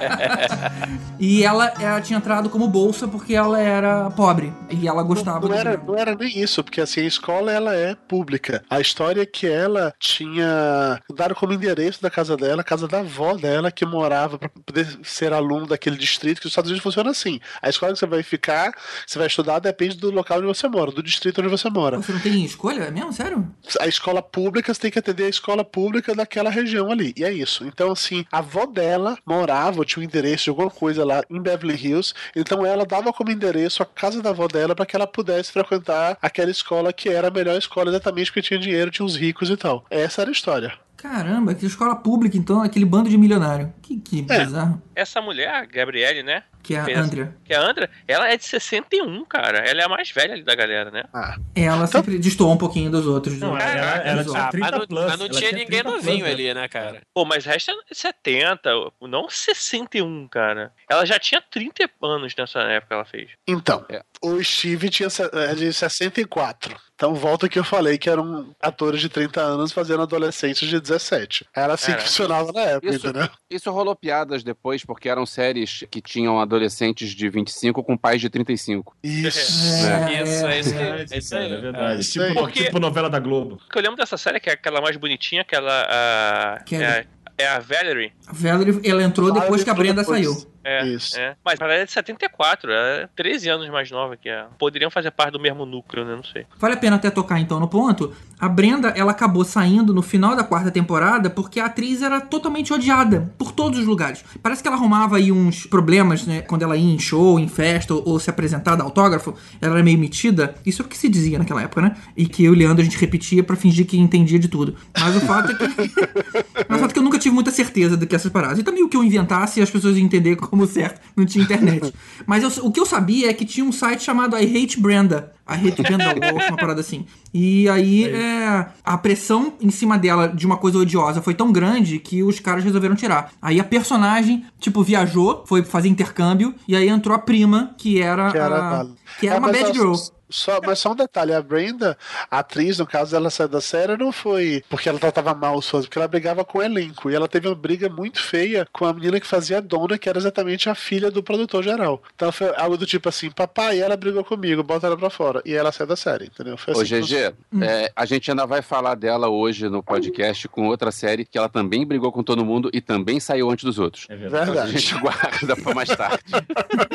e 1.19 1.43
ela, 1.43 1.73
ela 1.79 2.01
tinha 2.01 2.17
entrado 2.17 2.49
como 2.49 2.67
bolsa 2.67 3.07
porque 3.07 3.35
ela 3.35 3.61
era 3.61 4.11
pobre. 4.11 4.53
E 4.71 4.89
ela 4.89 5.03
gostava 5.03 5.41
Não 5.41 5.49
do 5.49 5.55
era, 5.55 5.77
não 5.77 5.97
era 5.97 6.15
nem 6.15 6.39
isso, 6.39 6.65
porque 6.65 6.81
assim, 6.81 7.01
a 7.01 7.07
escola 7.07 7.53
ela 7.53 7.75
é 7.75 7.95
pública. 7.95 8.63
A 8.71 8.81
história 8.81 9.23
é 9.23 9.27
que 9.27 9.47
ela 9.47 9.93
tinha 9.99 11.01
dado 11.15 11.35
como 11.35 11.53
endereço 11.53 12.01
da 12.01 12.11
casa 12.11 12.37
dela, 12.37 12.63
a 12.63 12.65
casa 12.65 12.89
da 12.89 13.01
avó 13.01 13.35
dela, 13.35 13.71
que 13.71 13.85
morava 13.85 14.39
pra 14.39 14.49
poder 14.49 14.99
ser 15.03 15.33
aluno 15.33 15.67
daquele 15.67 15.97
distrito, 15.97 16.41
que 16.41 16.47
os 16.47 16.53
Estados 16.53 16.71
Unidos 16.71 16.83
funciona 16.83 17.11
assim. 17.11 17.39
A 17.61 17.69
escola 17.69 17.93
que 17.93 17.99
você 17.99 18.07
vai 18.07 18.23
ficar, 18.23 18.73
você 19.11 19.19
vai 19.19 19.27
estudar, 19.27 19.59
depende 19.59 19.97
do 19.97 20.09
local 20.13 20.39
onde 20.39 20.47
você 20.47 20.69
mora, 20.69 20.93
do 20.93 21.03
distrito 21.03 21.41
onde 21.41 21.51
você 21.51 21.69
mora. 21.69 21.97
Você 21.97 22.13
não 22.13 22.21
tem 22.21 22.45
escolha? 22.45 22.85
É 22.85 22.91
mesmo? 22.93 23.13
Sério? 23.13 23.45
A 23.81 23.89
escola 23.89 24.23
pública, 24.23 24.73
você 24.73 24.81
tem 24.83 24.91
que 24.91 25.01
atender 25.01 25.25
a 25.25 25.29
escola 25.29 25.65
pública 25.65 26.15
daquela 26.15 26.49
região 26.49 26.93
ali. 26.93 27.13
E 27.17 27.25
é 27.25 27.33
isso. 27.33 27.65
Então, 27.65 27.91
assim, 27.91 28.25
a 28.31 28.39
avó 28.39 28.67
dela 28.67 29.19
morava, 29.27 29.79
ou 29.79 29.85
tinha 29.85 30.01
um 30.01 30.05
endereço 30.07 30.45
de 30.45 30.51
alguma 30.51 30.71
coisa 30.71 31.05
lá 31.05 31.25
em 31.29 31.41
Beverly 31.43 31.75
Hills. 31.75 32.15
Então, 32.37 32.65
ela 32.65 32.87
dava 32.87 33.13
como 33.13 33.33
endereço 33.33 33.83
a 33.83 33.87
casa 33.87 34.23
da 34.23 34.31
avó 34.31 34.47
dela 34.47 34.77
para 34.77 34.87
que 34.87 34.95
ela 34.95 35.09
pudesse 35.09 35.51
frequentar 35.51 36.17
aquela 36.23 36.51
escola 36.53 36.93
que 36.93 37.09
era 37.09 37.27
a 37.27 37.31
melhor 37.33 37.59
escola, 37.59 37.91
exatamente 37.91 38.31
porque 38.31 38.43
tinha 38.43 38.61
dinheiro, 38.61 38.93
tinha 38.93 39.05
os 39.05 39.17
ricos 39.17 39.51
e 39.51 39.57
tal. 39.57 39.85
Essa 39.91 40.23
era 40.23 40.31
a 40.31 40.33
história. 40.33 40.73
Caramba, 40.97 41.55
que 41.55 41.65
escola 41.65 41.97
pública, 41.97 42.37
então, 42.37 42.61
aquele 42.63 42.85
bando 42.85 43.09
de 43.09 43.17
milionário. 43.17 43.73
Que, 43.81 43.97
que 43.97 44.27
É. 44.29 44.45
bizarro. 44.45 44.81
Essa 44.95 45.23
mulher, 45.23 45.49
a 45.49 45.65
Gabriele, 45.65 46.23
né? 46.23 46.43
Que 46.63 46.75
é 46.75 46.81
a 46.81 46.85
Fez- 46.85 46.99
Andrea. 46.99 47.37
Que 47.45 47.53
é 47.53 47.57
a 47.57 47.63
Andrea, 47.63 47.91
ela 48.07 48.29
é 48.31 48.37
de 48.37 48.45
61, 48.45 49.25
cara. 49.25 49.59
Ela 49.59 49.81
é 49.81 49.85
a 49.85 49.89
mais 49.89 50.11
velha 50.11 50.35
ali 50.35 50.43
da 50.43 50.55
galera, 50.55 50.91
né? 50.91 51.05
Ah. 51.13 51.37
Ela 51.55 51.77
Então- 51.77 51.87
sempre 51.87 52.19
destoou 52.19 52.53
um 52.53 52.57
pouquinho 52.57 52.91
dos 52.91 53.07
outros. 53.07 53.39
Não, 53.39 53.51
do- 53.53 53.57
ela, 53.57 53.71
ela, 53.71 53.97
ela 54.09 54.23
dos 54.25 54.33
tinha 54.33 54.45
outros. 54.45 54.61
30 54.61 54.71
mas 54.71 54.81
não, 54.81 54.87
plus. 54.87 55.05
mas 55.11 55.19
não 55.19 55.27
ela 55.27 55.35
tinha 55.39 55.51
ninguém 55.53 55.67
30 55.67 55.83
plus, 55.85 56.05
novinho 56.05 56.25
né? 56.25 56.31
ali, 56.31 56.55
né, 56.55 56.69
cara? 56.69 57.03
Pô, 57.15 57.25
mas 57.25 57.45
resta 57.45 57.73
70, 57.93 58.71
não 59.01 59.29
61, 59.29 60.29
cara. 60.29 60.73
Ela 60.89 61.05
já 61.05 61.19
tinha 61.19 61.41
30 61.51 61.89
anos 62.03 62.35
nessa 62.37 62.61
época 62.61 62.95
ela 62.95 63.05
fez. 63.05 63.31
Então, 63.47 63.85
É. 63.89 64.03
o 64.23 64.43
Steve 64.43 64.91
tinha 64.91 65.09
é 65.33 65.55
de 65.55 65.73
64. 65.73 66.77
Então, 66.95 67.15
volta 67.15 67.49
que 67.49 67.59
eu 67.59 67.65
falei 67.65 67.97
que 67.97 68.11
eram 68.11 68.55
atores 68.61 69.01
de 69.01 69.09
30 69.09 69.41
anos 69.41 69.73
fazendo 69.73 70.03
adolescentes 70.03 70.69
de 70.69 70.79
17. 70.79 71.47
Era 71.57 71.73
assim 71.73 71.87
que 71.87 71.93
Era. 71.93 72.03
funcionava 72.03 72.53
na 72.53 72.61
época, 72.61 72.95
Isso, 72.95 73.07
entendeu? 73.09 73.29
isso 73.51 73.71
rolou 73.71 73.97
piadas 73.97 74.43
depois, 74.45 74.85
porque 74.85 75.09
eram 75.09 75.25
séries 75.25 75.83
que 75.91 76.03
tinham 76.03 76.39
adolescentes 76.55 77.11
de 77.15 77.29
25 77.29 77.83
com 77.83 77.97
pais 77.97 78.21
de 78.21 78.29
35. 78.29 78.97
Isso. 79.03 79.39
É, 79.87 80.23
Isso, 80.23 80.47
é 80.47 80.61
isso 80.61 80.75
aí. 80.77 80.83
É, 80.83 81.07
É 81.11 81.19
isso 81.19 81.37
aí. 81.37 81.53
é 81.53 81.57
verdade. 81.61 82.01
isso 82.01 82.13
tipo, 82.21 82.35
Porque- 82.41 82.65
tipo 82.65 82.81
novela 82.81 83.09
da 83.09 83.19
Globo. 83.19 83.61
O 83.67 83.73
que 83.73 83.79
eu 83.79 83.83
lembro 83.83 83.97
dessa 83.97 84.17
série 84.17 84.41
que 84.41 84.51
é 84.51 84.55
aquela 84.55 84.81
mais 84.81 84.97
bonitinha, 84.97 85.43
aquela. 85.43 85.87
A, 85.89 86.63
Que 86.65 86.77
é, 86.77 86.81
é- 86.81 87.07
a, 87.39 87.43
é 87.45 87.47
a 87.49 87.59
Valerie. 87.59 88.13
A 88.27 88.33
Valerie, 88.33 88.81
ela 88.85 89.03
entrou 89.03 89.29
Valerie 89.29 89.43
depois 89.43 89.65
que 89.65 89.71
a 89.71 89.75
Brenda 89.75 90.03
depois. 90.03 90.27
saiu. 90.27 90.50
É, 90.63 90.87
Isso. 90.87 91.19
é. 91.19 91.37
Mas 91.45 91.61
ela 91.61 91.73
é 91.73 91.85
de 91.85 91.93
74, 91.93 92.71
ela 92.71 92.89
é 93.03 93.09
13 93.17 93.49
anos 93.49 93.69
mais 93.71 93.91
nova 93.91 94.17
que 94.17 94.29
ela. 94.29 94.51
Poderiam 94.59 94.91
fazer 94.91 95.11
parte 95.11 95.33
do 95.33 95.41
mesmo 95.41 95.65
núcleo, 95.65 96.05
né? 96.05 96.15
Não 96.15 96.25
sei. 96.25 96.47
Vale 96.59 96.75
a 96.75 96.77
pena 96.77 96.97
até 96.97 97.11
tocar 97.11 97.41
então 97.41 97.59
no 97.59 97.69
ponto. 97.69 98.15
A 98.39 98.49
Brenda, 98.49 98.89
ela 98.97 99.11
acabou 99.13 99.45
saindo 99.45 99.93
no 99.93 100.03
final 100.03 100.35
da 100.35 100.45
quarta 100.45 100.71
temporada 100.71 101.29
porque 101.29 101.61
a 101.61 101.67
atriz 101.67 102.03
era 102.03 102.21
totalmente 102.21 102.73
odiada 102.73 103.33
por 103.39 103.53
todos 103.53 103.79
os 103.79 103.87
lugares. 103.87 104.25
Parece 104.43 104.63
que 104.63 104.69
ela 104.69 104.77
arrumava 104.77 105.17
aí 105.17 105.33
uns 105.33 105.67
problemas, 105.67 106.27
né? 106.27 106.43
Quando 106.43 106.63
ela 106.63 106.77
ia 106.77 106.95
em 106.95 106.99
show, 106.99 107.39
em 107.39 107.49
festa 107.49 107.95
ou, 107.95 108.03
ou 108.07 108.21
se 108.21 108.31
apresentar, 108.31 108.77
dar 108.77 108.85
autógrafo, 108.85 109.35
ela 109.61 109.75
era 109.75 109.83
meio 109.83 109.99
metida. 109.99 110.55
Isso 110.65 110.83
é 110.83 110.85
o 110.85 110.89
que 110.89 110.97
se 110.97 111.09
dizia 111.09 111.39
naquela 111.39 111.63
época, 111.63 111.83
né? 111.83 111.97
E 112.17 112.27
que 112.27 112.45
eu 112.45 112.53
e 112.53 112.57
o 112.57 112.59
Leandro 112.59 112.83
a 112.83 112.85
gente 112.85 112.99
repetia 112.99 113.43
pra 113.43 113.57
fingir 113.57 113.87
que 113.87 113.99
entendia 113.99 114.39
de 114.39 114.49
tudo. 114.49 114.77
Mas 114.99 115.17
o 115.17 115.21
fato 115.21 115.53
é 115.53 115.55
que. 115.55 115.65
Mas 116.69 116.79
o 116.79 116.81
fato 116.81 116.91
é 116.91 116.93
que 116.93 116.99
eu 116.99 117.03
nunca 117.03 117.19
tive 117.19 117.35
muita 117.35 117.51
certeza 117.51 117.97
do 117.97 118.07
que 118.07 118.15
essas 118.15 118.31
paradas. 118.31 118.59
E 118.59 118.63
também 118.63 118.83
o 118.83 118.89
que 118.89 118.97
eu 118.97 119.05
inventasse 119.05 119.61
as 119.61 119.71
pessoas 119.71 119.97
iam 119.97 120.05
entender 120.05 120.37
como 120.51 120.67
certo. 120.67 121.01
Não 121.17 121.25
tinha 121.25 121.45
internet. 121.45 121.93
Mas 122.27 122.43
eu- 122.43 122.67
o 122.67 122.71
que 122.73 122.81
eu 122.81 122.85
sabia 122.87 123.31
é 123.31 123.33
que 123.33 123.45
tinha 123.45 123.65
um 123.65 123.73
site 123.73 124.03
chamado 124.03 124.37
I 124.37 124.45
Hate 124.65 124.81
Brenda. 124.81 125.33
I 125.49 125.69
Hate 125.69 125.83
Brenda 125.83 126.05
Wolf, 126.31 126.49
uma 126.49 126.57
parada 126.57 126.81
assim. 126.81 127.07
E 127.33 127.69
aí 127.69 128.05
é, 128.05 128.67
a 128.85 128.99
pressão 128.99 129.55
em 129.61 129.71
cima 129.71 129.97
dela 129.99 130.29
de 130.29 130.45
uma 130.47 130.57
coisa 130.57 130.79
odiosa 130.79 131.23
foi 131.23 131.35
tão 131.35 131.51
grande 131.53 131.99
que 131.99 132.23
os 132.23 132.39
caras 132.41 132.63
resolveram 132.65 132.95
tirar. 132.95 133.33
Aí 133.41 133.59
a 133.61 133.65
personagem, 133.65 134.45
tipo, 134.59 134.83
viajou, 134.83 135.45
foi 135.47 135.63
fazer 135.63 135.89
intercâmbio, 135.89 136.55
e 136.69 136.75
aí 136.77 136.89
entrou 136.89 137.15
a 137.15 137.19
prima, 137.19 137.75
que 137.79 138.01
era, 138.01 138.31
Que 138.31 138.39
era 138.39 138.81
a. 138.81 138.87
que 139.19 139.27
era 139.27 139.37
É, 139.37 139.39
uma 139.39 139.49
mas 139.49 139.57
bad 139.63 139.67
só- 139.69 139.73
girl. 139.83 139.95
Só, 140.33 140.61
mas 140.65 140.79
só 140.79 140.93
um 140.93 140.95
detalhe, 140.95 141.33
a 141.35 141.43
Brenda, 141.43 141.99
a 142.31 142.39
atriz, 142.39 142.79
no 142.79 142.87
caso, 142.87 143.17
ela 143.17 143.31
saiu 143.31 143.49
da 143.49 143.61
série, 143.61 143.97
não 143.97 144.13
foi 144.13 144.63
porque 144.71 144.89
ela 144.89 144.97
tratava 144.97 145.35
mal 145.35 145.57
os 145.59 145.69
fãs, 145.69 145.87
porque 145.87 145.99
ela 145.99 146.07
brigava 146.07 146.45
com 146.45 146.59
o 146.59 146.63
elenco. 146.63 147.11
E 147.11 147.15
ela 147.17 147.27
teve 147.27 147.49
uma 147.49 147.55
briga 147.57 147.89
muito 147.89 148.23
feia 148.23 148.65
com 148.73 148.85
a 148.85 148.93
menina 148.93 149.19
que 149.19 149.27
fazia 149.27 149.59
a 149.59 149.61
dona, 149.61 149.99
que 149.99 150.09
era 150.09 150.17
exatamente 150.19 150.71
a 150.71 150.75
filha 150.77 151.11
do 151.11 151.21
produtor 151.21 151.65
geral. 151.65 152.01
Então 152.15 152.31
foi 152.31 152.55
algo 152.57 152.77
do 152.77 152.87
tipo 152.87 153.09
assim, 153.09 153.29
papai, 153.29 153.81
ela 153.81 153.97
brigou 153.97 154.23
comigo, 154.23 154.63
bota 154.63 154.87
ela 154.87 154.97
pra 154.97 155.11
fora. 155.11 155.43
E 155.45 155.53
ela 155.53 155.73
saiu 155.73 155.89
da 155.89 155.97
série, 155.97 156.27
entendeu? 156.27 156.57
Foi 156.57 156.75
Ô, 156.75 156.81
assim 156.81 157.01
que 157.01 157.09
GG, 157.09 157.35
é, 157.65 157.91
a 157.97 158.05
gente 158.07 158.31
ainda 158.31 158.47
vai 158.47 158.63
falar 158.63 158.95
dela 158.95 159.29
hoje 159.29 159.69
no 159.69 159.83
podcast 159.83 160.47
com 160.47 160.69
outra 160.69 160.93
série 160.93 161.25
que 161.25 161.37
ela 161.37 161.49
também 161.49 161.85
brigou 161.85 162.13
com 162.13 162.23
todo 162.23 162.45
mundo 162.45 162.71
e 162.73 162.81
também 162.81 163.19
saiu 163.19 163.51
antes 163.51 163.65
dos 163.65 163.81
outros. 163.81 164.07
É 164.09 164.15
Então 164.15 164.31
verdade. 164.31 164.59
a 164.61 164.67
gente 164.67 164.95
guarda 165.03 165.57
pra 165.57 165.75
mais 165.75 165.89
tarde. 165.89 166.23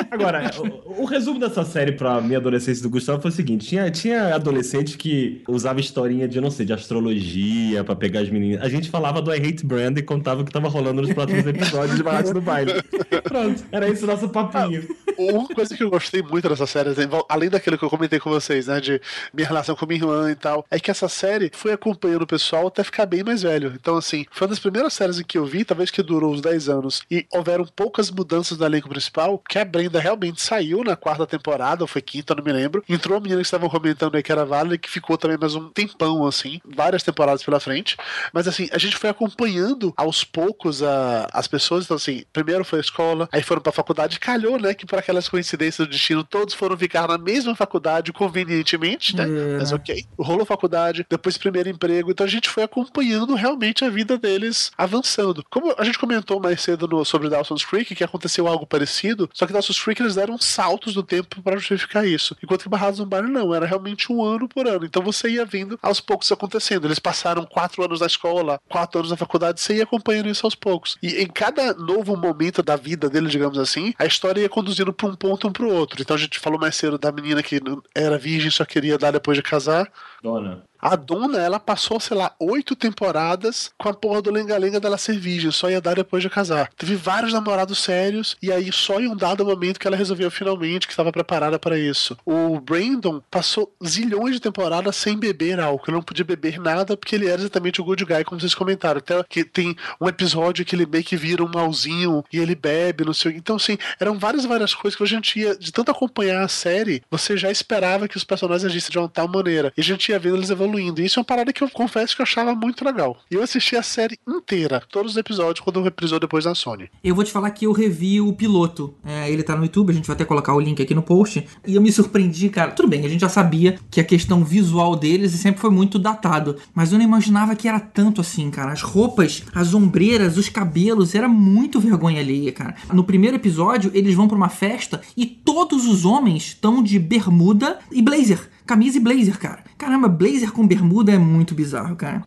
Agora, 0.09 0.49
o, 0.85 1.01
o 1.01 1.05
resumo 1.05 1.37
dessa 1.37 1.65
série 1.65 1.91
pra 2.05 2.21
minha 2.21 2.37
adolescência 2.37 2.83
do 2.83 2.89
Gustavo 2.89 3.19
foi 3.19 3.31
o 3.31 3.33
seguinte: 3.33 3.65
tinha, 3.65 3.89
tinha 3.89 4.35
adolescente 4.35 4.95
que 4.95 5.41
usava 5.47 5.79
historinha 5.79 6.27
de, 6.27 6.39
não 6.39 6.51
sei, 6.51 6.63
de 6.63 6.71
astrologia 6.71 7.83
pra 7.83 7.95
pegar 7.95 8.19
as 8.19 8.29
meninas. 8.29 8.61
A 8.61 8.69
gente 8.69 8.91
falava 8.91 9.23
do 9.23 9.33
I 9.33 9.37
Hate 9.37 9.65
Brand 9.65 9.97
e 9.97 10.03
contava 10.03 10.43
o 10.43 10.45
que 10.45 10.51
tava 10.51 10.69
rolando 10.69 11.01
nos 11.01 11.11
próximos 11.11 11.47
episódios 11.47 11.97
de 11.97 12.03
Barato 12.03 12.31
do 12.31 12.41
Baile. 12.41 12.73
Pronto, 13.23 13.63
era 13.71 13.89
isso 13.89 14.03
o 14.03 14.07
nosso 14.07 14.29
papinho. 14.29 14.87
Uma 15.17 15.47
coisa 15.47 15.75
que 15.75 15.83
eu 15.83 15.89
gostei 15.89 16.21
muito 16.21 16.47
dessa 16.47 16.67
série, 16.67 16.89
assim, 16.89 17.03
além 17.27 17.49
daquilo 17.49 17.77
que 17.77 17.83
eu 17.83 17.89
comentei 17.89 18.19
com 18.19 18.29
vocês, 18.29 18.67
né, 18.67 18.79
de 18.79 19.01
minha 19.33 19.47
relação 19.47 19.75
com 19.75 19.85
minha 19.85 19.99
irmã 19.99 20.29
e 20.29 20.35
tal, 20.35 20.65
é 20.69 20.79
que 20.79 20.91
essa 20.91 21.07
série 21.07 21.49
foi 21.53 21.71
acompanhando 21.71 22.23
o 22.23 22.27
pessoal 22.27 22.67
até 22.67 22.83
ficar 22.83 23.05
bem 23.05 23.23
mais 23.23 23.41
velho. 23.41 23.73
Então, 23.79 23.95
assim, 23.95 24.25
foi 24.29 24.45
uma 24.45 24.49
das 24.49 24.59
primeiras 24.59 24.93
séries 24.93 25.19
em 25.19 25.23
que 25.23 25.37
eu 25.37 25.45
vi, 25.45 25.63
talvez 25.63 25.89
que 25.89 26.03
durou 26.03 26.33
uns 26.33 26.41
10 26.41 26.69
anos, 26.69 27.01
e 27.09 27.25
houveram 27.31 27.65
poucas 27.75 28.11
mudanças 28.11 28.57
no 28.57 28.65
elenco 28.65 28.89
principal, 28.89 29.41
que 29.49 29.57
a 29.57 29.65
Brenda 29.65 29.99
realmente 29.99 30.41
saiu 30.41 30.83
na 30.83 30.95
quarta 30.95 31.25
temporada, 31.25 31.83
foi 31.95 32.01
quinta, 32.01 32.35
não 32.35 32.43
me 32.43 32.51
lembro. 32.51 32.83
Entrou 32.89 33.17
a 33.17 33.21
menina 33.21 33.39
que 33.39 33.47
estavam 33.47 33.69
comentando 33.69 34.15
aí, 34.15 34.23
que 34.23 34.31
era 34.31 34.41
a 34.41 34.45
Valerie, 34.45 34.77
que 34.77 34.89
ficou 34.89 35.17
também 35.17 35.37
mais 35.37 35.55
um 35.55 35.69
tempão, 35.69 36.25
assim, 36.27 36.59
várias 36.65 37.03
temporadas 37.03 37.41
pela 37.43 37.59
frente. 37.59 37.95
Mas, 38.33 38.47
assim, 38.47 38.67
a 38.71 38.77
gente 38.77 38.97
foi 38.97 39.09
acompanhando 39.09 39.93
aos 39.95 40.23
poucos 40.23 40.83
a, 40.83 41.27
as 41.31 41.47
pessoas. 41.47 41.85
Então, 41.85 41.95
assim, 41.97 42.23
primeiro 42.33 42.65
foi 42.65 42.79
a 42.79 42.81
escola, 42.81 43.29
aí 43.31 43.41
foram 43.41 43.61
pra 43.61 43.71
faculdade. 43.71 44.19
Calhou, 44.19 44.59
né, 44.59 44.73
que 44.73 44.85
por 44.85 44.99
aquelas 44.99 45.29
coincidências 45.29 45.87
do 45.87 45.91
destino, 45.91 46.23
todos 46.23 46.53
foram 46.53 46.77
ficar 46.77 47.07
na 47.07 47.17
mesma 47.17 47.55
faculdade 47.55 48.11
convenientemente, 48.11 49.15
né? 49.15 49.23
É. 49.27 49.57
Mas 49.59 49.71
ok. 49.71 50.05
Rolou 50.17 50.45
faculdade, 50.45 51.05
depois 51.09 51.37
primeiro 51.37 51.69
emprego. 51.69 52.11
Então 52.11 52.25
a 52.25 52.29
gente 52.29 52.49
foi 52.49 52.63
acompanhando 52.63 53.33
realmente 53.35 53.83
a 53.85 53.89
vida 53.89 54.17
deles 54.17 54.71
avançando. 54.77 55.43
Como 55.49 55.73
a 55.77 55.83
gente 55.83 55.97
comentou 55.99 56.39
mais 56.39 56.61
cedo 56.61 56.87
no- 56.87 57.05
sobre 57.05 57.29
Dawson's 57.29 57.63
Creek, 57.65 57.95
que 57.95 58.03
aconteceu 58.03 58.47
algo 58.47 58.65
parecido, 58.65 59.29
só 59.33 59.45
que 59.45 59.53
Dawson's 59.53 59.79
Creek 59.81 60.01
eles 60.01 60.15
deram 60.15 60.37
saltos 60.37 60.93
do 60.93 61.03
tempo 61.03 61.41
para 61.41 61.57
justificar 61.57 61.84
isso. 62.05 62.35
Enquanto 62.43 62.63
que 62.63 62.69
Barrados 62.69 62.99
no 62.99 63.05
Baile 63.05 63.29
não, 63.29 63.53
era 63.53 63.65
realmente 63.65 64.11
um 64.11 64.23
ano 64.23 64.47
por 64.47 64.67
ano. 64.67 64.85
Então 64.85 65.03
você 65.03 65.29
ia 65.29 65.45
vendo 65.45 65.77
aos 65.81 65.99
poucos 65.99 66.31
acontecendo. 66.31 66.87
Eles 66.87 66.99
passaram 66.99 67.45
quatro 67.45 67.83
anos 67.83 67.99
na 67.99 68.07
escola, 68.07 68.59
quatro 68.69 68.99
anos 68.99 69.11
na 69.11 69.17
faculdade, 69.17 69.61
você 69.61 69.75
ia 69.75 69.83
acompanhando 69.83 70.29
isso 70.29 70.45
aos 70.45 70.55
poucos. 70.55 70.97
E 71.01 71.21
em 71.21 71.27
cada 71.27 71.73
novo 71.73 72.15
momento 72.15 72.61
da 72.63 72.75
vida 72.75 73.09
deles, 73.09 73.31
digamos 73.31 73.57
assim, 73.57 73.93
a 73.97 74.05
história 74.05 74.41
ia 74.41 74.49
conduzindo 74.49 74.93
para 74.93 75.07
um 75.07 75.15
ponto 75.15 75.47
um 75.47 75.51
para 75.51 75.65
o 75.65 75.73
outro. 75.73 76.01
Então 76.01 76.15
a 76.15 76.19
gente 76.19 76.39
falou 76.39 76.59
mais 76.59 76.75
cedo 76.75 76.97
da 76.97 77.11
menina 77.11 77.43
que 77.43 77.59
era 77.93 78.17
virgem, 78.17 78.49
só 78.49 78.65
queria 78.65 78.97
dar 78.97 79.11
depois 79.11 79.37
de 79.37 79.43
casar. 79.43 79.91
Dona. 80.21 80.63
A 80.85 80.95
dona, 80.95 81.39
ela 81.39 81.59
passou, 81.59 81.99
sei 81.99 82.15
lá, 82.15 82.31
oito 82.39 82.75
temporadas 82.75 83.71
com 83.75 83.89
a 83.89 83.93
porra 83.93 84.21
do 84.21 84.29
lenga-lenga 84.29 84.79
dela 84.79 84.99
ser 84.99 85.17
virgem, 85.17 85.49
só 85.49 85.67
ia 85.67 85.81
dar 85.81 85.95
depois 85.95 86.21
de 86.21 86.29
casar. 86.29 86.69
Teve 86.77 86.95
vários 86.95 87.33
namorados 87.33 87.79
sérios, 87.79 88.37
e 88.39 88.51
aí 88.51 88.71
só 88.71 88.99
em 88.99 89.07
um 89.07 89.15
dado 89.15 89.43
momento 89.43 89.79
que 89.79 89.87
ela 89.87 89.97
resolveu 89.97 90.29
finalmente 90.29 90.85
que 90.85 90.93
estava 90.93 91.11
preparada 91.11 91.57
para 91.57 91.75
isso. 91.75 92.15
O 92.23 92.59
Brandon 92.59 93.19
passou 93.31 93.73
zilhões 93.83 94.35
de 94.35 94.39
temporadas 94.39 94.95
sem 94.95 95.17
beber 95.17 95.59
álcool, 95.59 95.91
não 95.91 96.03
podia 96.03 96.23
beber 96.23 96.59
nada 96.59 96.95
porque 96.95 97.15
ele 97.15 97.27
era 97.27 97.41
exatamente 97.41 97.81
o 97.81 97.83
good 97.83 98.05
guy, 98.05 98.23
como 98.23 98.39
vocês 98.39 98.53
comentaram. 98.53 98.99
Até 98.99 99.23
que 99.23 99.43
tem 99.43 99.75
um 99.99 100.07
episódio 100.07 100.63
que 100.63 100.75
ele 100.75 100.85
meio 100.85 101.03
que 101.03 101.17
vira 101.17 101.43
um 101.43 101.49
malzinho 101.51 102.23
e 102.31 102.37
ele 102.37 102.53
bebe, 102.53 103.03
não 103.03 103.13
sei. 103.13 103.31
Então, 103.31 103.55
assim, 103.55 103.75
eram 103.99 104.19
várias, 104.19 104.45
várias 104.45 104.75
coisas 104.75 104.95
que 104.95 105.03
a 105.03 105.07
gente 105.07 105.39
ia, 105.39 105.55
de 105.55 105.71
tanto 105.71 105.89
acompanhar 105.89 106.43
a 106.43 106.47
série, 106.47 107.01
você 107.09 107.35
já 107.35 107.49
esperava 107.49 108.07
que 108.07 108.17
os 108.17 108.23
personagens 108.23 108.65
agissem 108.69 108.91
de 108.91 108.99
uma 108.99 109.09
tal 109.09 109.27
maneira. 109.27 109.73
E 109.75 109.81
a 109.81 109.83
gente 109.83 110.09
ia 110.09 110.19
vendo 110.19 110.35
eles 110.35 110.51
evoluindo. 110.51 110.74
Evoluindo. 110.75 111.01
Isso 111.01 111.19
é 111.19 111.21
uma 111.21 111.25
parada 111.25 111.53
que 111.53 111.63
eu 111.63 111.69
confesso 111.69 112.15
que 112.15 112.21
eu 112.21 112.23
achava 112.23 112.53
muito 112.53 112.83
legal. 112.83 113.17
E 113.31 113.35
eu 113.35 113.43
assisti 113.43 113.75
a 113.75 113.83
série 113.83 114.17
inteira, 114.27 114.83
todos 114.91 115.13
os 115.13 115.17
episódios, 115.17 115.61
quando 115.61 115.81
reprisou 115.81 116.19
depois 116.19 116.45
na 116.45 116.53
Sony. 116.53 116.89
Eu 117.03 117.15
vou 117.15 117.23
te 117.23 117.31
falar 117.31 117.49
que 117.51 117.65
eu 117.65 117.71
revi 117.71 118.19
o 118.21 118.33
piloto. 118.33 118.93
É, 119.03 119.29
ele 119.31 119.43
tá 119.43 119.55
no 119.55 119.63
YouTube, 119.63 119.91
a 119.91 119.93
gente 119.93 120.07
vai 120.07 120.15
até 120.15 120.25
colocar 120.25 120.53
o 120.53 120.59
link 120.59 120.81
aqui 120.81 120.93
no 120.93 121.01
post. 121.01 121.47
E 121.65 121.75
eu 121.75 121.81
me 121.81 121.91
surpreendi, 121.91 122.49
cara. 122.49 122.71
Tudo 122.71 122.89
bem, 122.89 123.05
a 123.05 123.09
gente 123.09 123.21
já 123.21 123.29
sabia 123.29 123.79
que 123.89 123.99
a 123.99 124.03
questão 124.03 124.43
visual 124.43 124.95
deles 124.95 125.31
sempre 125.31 125.61
foi 125.61 125.69
muito 125.69 125.97
datado. 125.97 126.57
Mas 126.73 126.91
eu 126.91 126.97
não 126.97 127.05
imaginava 127.05 127.55
que 127.55 127.67
era 127.67 127.79
tanto 127.79 128.21
assim, 128.21 128.49
cara. 128.51 128.71
As 128.71 128.81
roupas, 128.81 129.43
as 129.53 129.73
ombreiras, 129.73 130.37
os 130.37 130.49
cabelos, 130.49 131.15
era 131.15 131.27
muito 131.27 131.79
vergonha 131.79 132.19
alheia, 132.19 132.51
cara. 132.51 132.75
No 132.91 133.03
primeiro 133.03 133.37
episódio, 133.37 133.91
eles 133.93 134.15
vão 134.15 134.27
pra 134.27 134.37
uma 134.37 134.49
festa 134.49 135.01
e 135.15 135.25
todos 135.25 135.85
os 135.85 136.05
homens 136.05 136.47
estão 136.47 136.83
de 136.83 136.99
bermuda 136.99 137.79
e 137.91 138.01
blazer. 138.01 138.49
Camisa 138.65 138.97
e 138.97 138.99
blazer, 138.99 139.37
cara. 139.37 139.63
Caramba, 139.77 140.07
blazer 140.07 140.51
com 140.51 140.65
bermuda 140.65 141.11
é 141.11 141.17
muito 141.17 141.53
bizarro, 141.53 141.95
cara. 141.95 142.23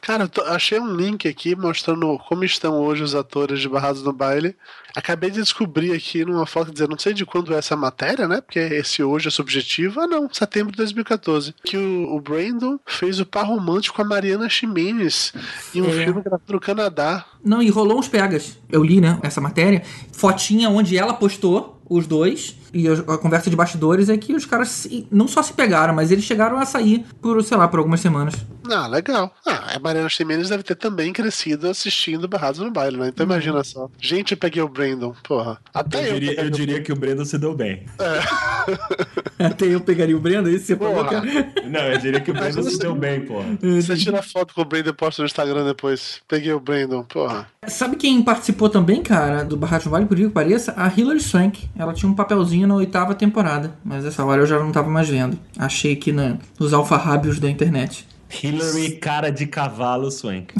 Cara, 0.00 0.30
achei 0.48 0.80
um 0.80 0.94
link 0.94 1.28
aqui 1.28 1.54
mostrando 1.54 2.18
como 2.28 2.44
estão 2.44 2.74
hoje 2.80 3.02
os 3.02 3.14
atores 3.14 3.60
de 3.60 3.68
Barrados 3.68 4.02
no 4.02 4.12
Baile. 4.12 4.56
Acabei 4.96 5.30
de 5.30 5.40
descobrir 5.40 5.92
aqui 5.92 6.24
numa 6.24 6.46
foto, 6.46 6.70
dizer, 6.72 6.88
não 6.88 6.98
sei 6.98 7.12
de 7.14 7.24
quando 7.26 7.54
é 7.54 7.58
essa 7.58 7.74
matéria, 7.76 8.28
né? 8.28 8.40
Porque 8.40 8.58
esse 8.58 9.02
hoje 9.02 9.28
é 9.28 9.30
subjetivo. 9.30 10.00
Ah, 10.00 10.06
não, 10.06 10.28
setembro 10.32 10.70
de 10.70 10.76
2014. 10.78 11.54
Que 11.64 11.76
o, 11.76 12.14
o 12.14 12.20
Brandon 12.20 12.78
fez 12.86 13.18
o 13.20 13.26
par 13.26 13.46
romântico 13.46 13.96
com 13.96 14.02
a 14.02 14.04
Mariana 14.06 14.48
Ximenes 14.48 15.32
em 15.74 15.82
um 15.82 15.88
É. 15.88 16.04
filme 16.04 16.20
gravado 16.22 16.42
no 16.48 16.60
Canadá. 16.60 17.24
Não, 17.44 17.62
e 17.62 17.68
rolou 17.70 17.98
uns 17.98 18.08
pegas. 18.08 18.58
Eu 18.70 18.82
li, 18.84 19.00
né, 19.00 19.18
essa 19.22 19.40
matéria. 19.40 19.82
Fotinha 20.12 20.68
onde 20.70 20.96
ela 20.96 21.14
postou 21.14 21.81
os 21.88 22.06
dois. 22.06 22.56
E 22.74 22.88
a 22.88 23.18
conversa 23.18 23.50
de 23.50 23.56
bastidores 23.56 24.08
é 24.08 24.16
que 24.16 24.32
os 24.34 24.46
caras 24.46 24.68
se- 24.70 25.06
não 25.12 25.28
só 25.28 25.42
se 25.42 25.52
pegaram, 25.52 25.92
mas 25.94 26.10
eles 26.10 26.24
chegaram 26.24 26.56
a 26.58 26.64
sair 26.64 27.04
por, 27.20 27.42
sei 27.44 27.54
lá, 27.56 27.68
por 27.68 27.78
algumas 27.78 28.00
semanas. 28.00 28.34
Ah, 28.70 28.86
legal. 28.86 29.30
Ah, 29.46 29.74
a 29.76 29.78
Mariana 29.78 30.08
Ximenes 30.08 30.48
deve 30.48 30.62
ter 30.62 30.74
também 30.76 31.12
crescido 31.12 31.68
assistindo 31.68 32.26
Barrados 32.26 32.60
no 32.60 32.70
Baile, 32.70 32.96
né? 32.96 33.08
Então 33.08 33.26
imagina 33.26 33.62
só. 33.62 33.90
Gente, 34.00 34.32
eu 34.32 34.38
peguei 34.38 34.62
o 34.62 34.68
Brandon, 34.68 35.14
porra. 35.22 35.58
Até 35.74 35.98
Eu 36.08 36.14
eu, 36.14 36.20
diria, 36.20 36.40
eu 36.40 36.46
o 36.46 36.50
diria 36.50 36.80
que 36.80 36.92
o 36.92 36.96
Brandon 36.96 37.24
se 37.26 37.36
deu 37.36 37.54
bem. 37.54 37.82
Até 39.38 39.66
eu 39.66 39.80
pegaria 39.80 40.16
o 40.16 40.20
Brenda, 40.20 40.50
isso 40.50 40.66
você 40.66 40.76
falou, 40.76 41.04
Porra. 41.04 41.22
Não, 41.68 41.80
eu 41.80 41.98
diria 41.98 42.20
que 42.20 42.30
o 42.30 42.34
Brandon 42.34 42.62
se 42.62 42.78
deu 42.78 42.94
bem, 42.94 43.22
porra. 43.22 43.46
Você 43.60 43.96
tira 43.96 44.22
foto 44.22 44.54
com 44.54 44.62
o 44.62 44.64
Brandon 44.64 44.90
e 44.90 44.92
posta 44.92 45.22
no 45.22 45.26
Instagram 45.26 45.64
depois. 45.64 46.20
Peguei 46.28 46.52
o 46.52 46.60
Brandon, 46.60 47.02
porra. 47.02 47.46
Sabe 47.66 47.96
quem 47.96 48.22
participou 48.22 48.68
também, 48.68 49.02
cara, 49.02 49.44
do 49.44 49.56
Barrados 49.56 49.86
no 49.86 49.90
Vale, 49.90 50.06
por 50.06 50.14
incrível 50.14 50.30
que 50.30 50.34
pareça? 50.34 50.72
A 50.76 50.88
Hilary 50.94 51.20
Swank. 51.20 51.68
Ela 51.76 51.94
tinha 51.94 52.10
um 52.10 52.14
papelzinho 52.14 52.68
na 52.68 52.74
oitava 52.74 53.14
temporada, 53.14 53.74
mas 53.84 54.04
essa 54.04 54.24
hora 54.24 54.42
eu 54.42 54.46
já 54.46 54.58
não 54.58 54.72
tava 54.72 54.90
mais 54.90 55.08
vendo. 55.08 55.38
Achei 55.58 55.94
aqui 55.94 56.12
na, 56.12 56.36
nos 56.58 56.72
alfarrábios 56.72 57.38
da 57.38 57.50
internet. 57.50 58.06
Hillary, 58.42 58.92
cara 58.92 59.30
de 59.30 59.46
cavalo, 59.46 60.10
Swank. 60.10 60.54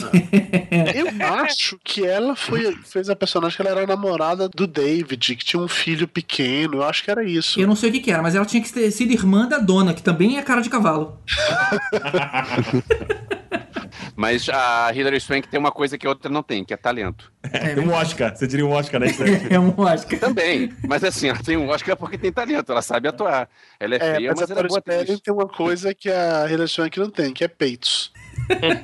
Eu 0.94 1.06
acho 1.26 1.78
que 1.82 2.04
ela 2.04 2.36
foi, 2.36 2.76
fez 2.84 3.08
a 3.08 3.16
personagem 3.16 3.56
que 3.56 3.62
ela 3.62 3.70
era 3.70 3.84
a 3.84 3.86
namorada 3.86 4.48
do 4.48 4.66
David, 4.66 5.36
que 5.36 5.44
tinha 5.44 5.62
um 5.62 5.68
filho 5.68 6.06
pequeno. 6.06 6.76
Eu 6.76 6.82
acho 6.82 7.02
que 7.02 7.10
era 7.10 7.24
isso. 7.24 7.58
Eu 7.58 7.66
não 7.66 7.74
sei 7.74 7.88
o 7.88 7.92
que, 7.92 8.00
que 8.00 8.10
era, 8.10 8.22
mas 8.22 8.34
ela 8.34 8.44
tinha 8.44 8.62
que 8.62 8.70
ter 8.70 8.90
sido 8.90 9.12
irmã 9.12 9.48
da 9.48 9.58
dona, 9.58 9.94
que 9.94 10.02
também 10.02 10.36
é 10.36 10.42
cara 10.42 10.60
de 10.60 10.68
cavalo. 10.68 11.18
Mas 14.16 14.48
a 14.48 14.90
Hilary 14.94 15.20
Swank 15.20 15.48
tem 15.48 15.58
uma 15.58 15.72
coisa 15.72 15.96
que 15.98 16.06
a 16.06 16.10
outra 16.10 16.30
não 16.30 16.42
tem, 16.42 16.64
que 16.64 16.72
é 16.72 16.76
talento. 16.76 17.32
tem 17.74 17.86
um 17.86 17.92
Oscar, 17.92 18.34
você 18.34 18.46
diria 18.46 18.66
um 18.66 18.70
Oscar, 18.70 19.00
né? 19.00 19.06
É 19.50 19.58
um 19.58 19.74
Oscar. 19.76 20.18
Também, 20.18 20.72
mas 20.86 21.04
assim, 21.04 21.28
ela 21.28 21.38
tem 21.38 21.56
um 21.56 21.68
Oscar 21.68 21.96
porque 21.96 22.16
tem 22.16 22.32
talento, 22.32 22.72
ela 22.72 22.82
sabe 22.82 23.08
atuar. 23.08 23.48
Ela 23.78 23.94
é, 23.94 23.96
É, 23.96 24.14
feia, 24.16 24.30
mas, 24.30 24.40
mas, 24.40 24.50
a 24.50 24.54
ela 24.54 24.62
é 24.62 24.68
boa 24.68 24.78
atriz. 24.78 25.20
Tem 25.20 25.34
uma 25.34 25.48
coisa 25.48 25.94
que 25.94 26.10
a 26.10 26.46
Hilary 26.48 26.68
Swank 26.68 26.98
não 26.98 27.10
tem, 27.10 27.32
que 27.32 27.44
é 27.44 27.48
peitos. 27.48 28.12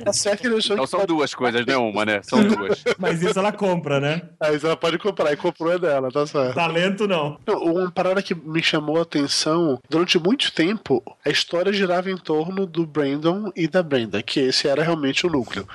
Tá 0.04 0.12
certo 0.12 0.42
que 0.42 0.48
Swank 0.48 0.72
Então 0.72 0.86
são 0.86 1.00
pode- 1.00 1.12
duas 1.14 1.34
coisas, 1.34 1.64
não 1.66 1.74
é 1.74 1.76
uma, 1.76 2.04
né? 2.04 2.20
São 2.22 2.42
duas. 2.46 2.82
Mas 2.98 3.22
isso 3.22 3.38
ela 3.38 3.52
compra, 3.52 4.00
né? 4.00 4.22
Mas 4.40 4.64
ela 4.64 4.76
pode 4.76 4.98
comprar, 4.98 5.32
e 5.32 5.36
comprou 5.36 5.72
é 5.72 5.78
dela, 5.78 6.10
tá 6.10 6.26
certo. 6.26 6.54
Talento 6.54 7.06
não. 7.06 7.38
Não, 7.46 7.58
Uma 7.62 7.90
parada 7.90 8.22
que 8.22 8.34
me 8.34 8.62
chamou 8.62 8.98
a 8.98 9.02
atenção, 9.02 9.80
durante 9.88 10.18
muito 10.18 10.52
tempo, 10.52 11.02
a 11.24 11.30
história 11.30 11.72
girava 11.72 12.10
em 12.10 12.16
torno 12.16 12.66
do 12.66 12.86
Brandon 12.86 13.50
e 13.56 13.66
da 13.68 13.82
Brenda, 13.82 14.22
que 14.22 14.40
esse 14.40 14.68
era 14.68 14.82
realmente 14.82 15.26
o 15.26 15.30
núcleo. 15.30 15.66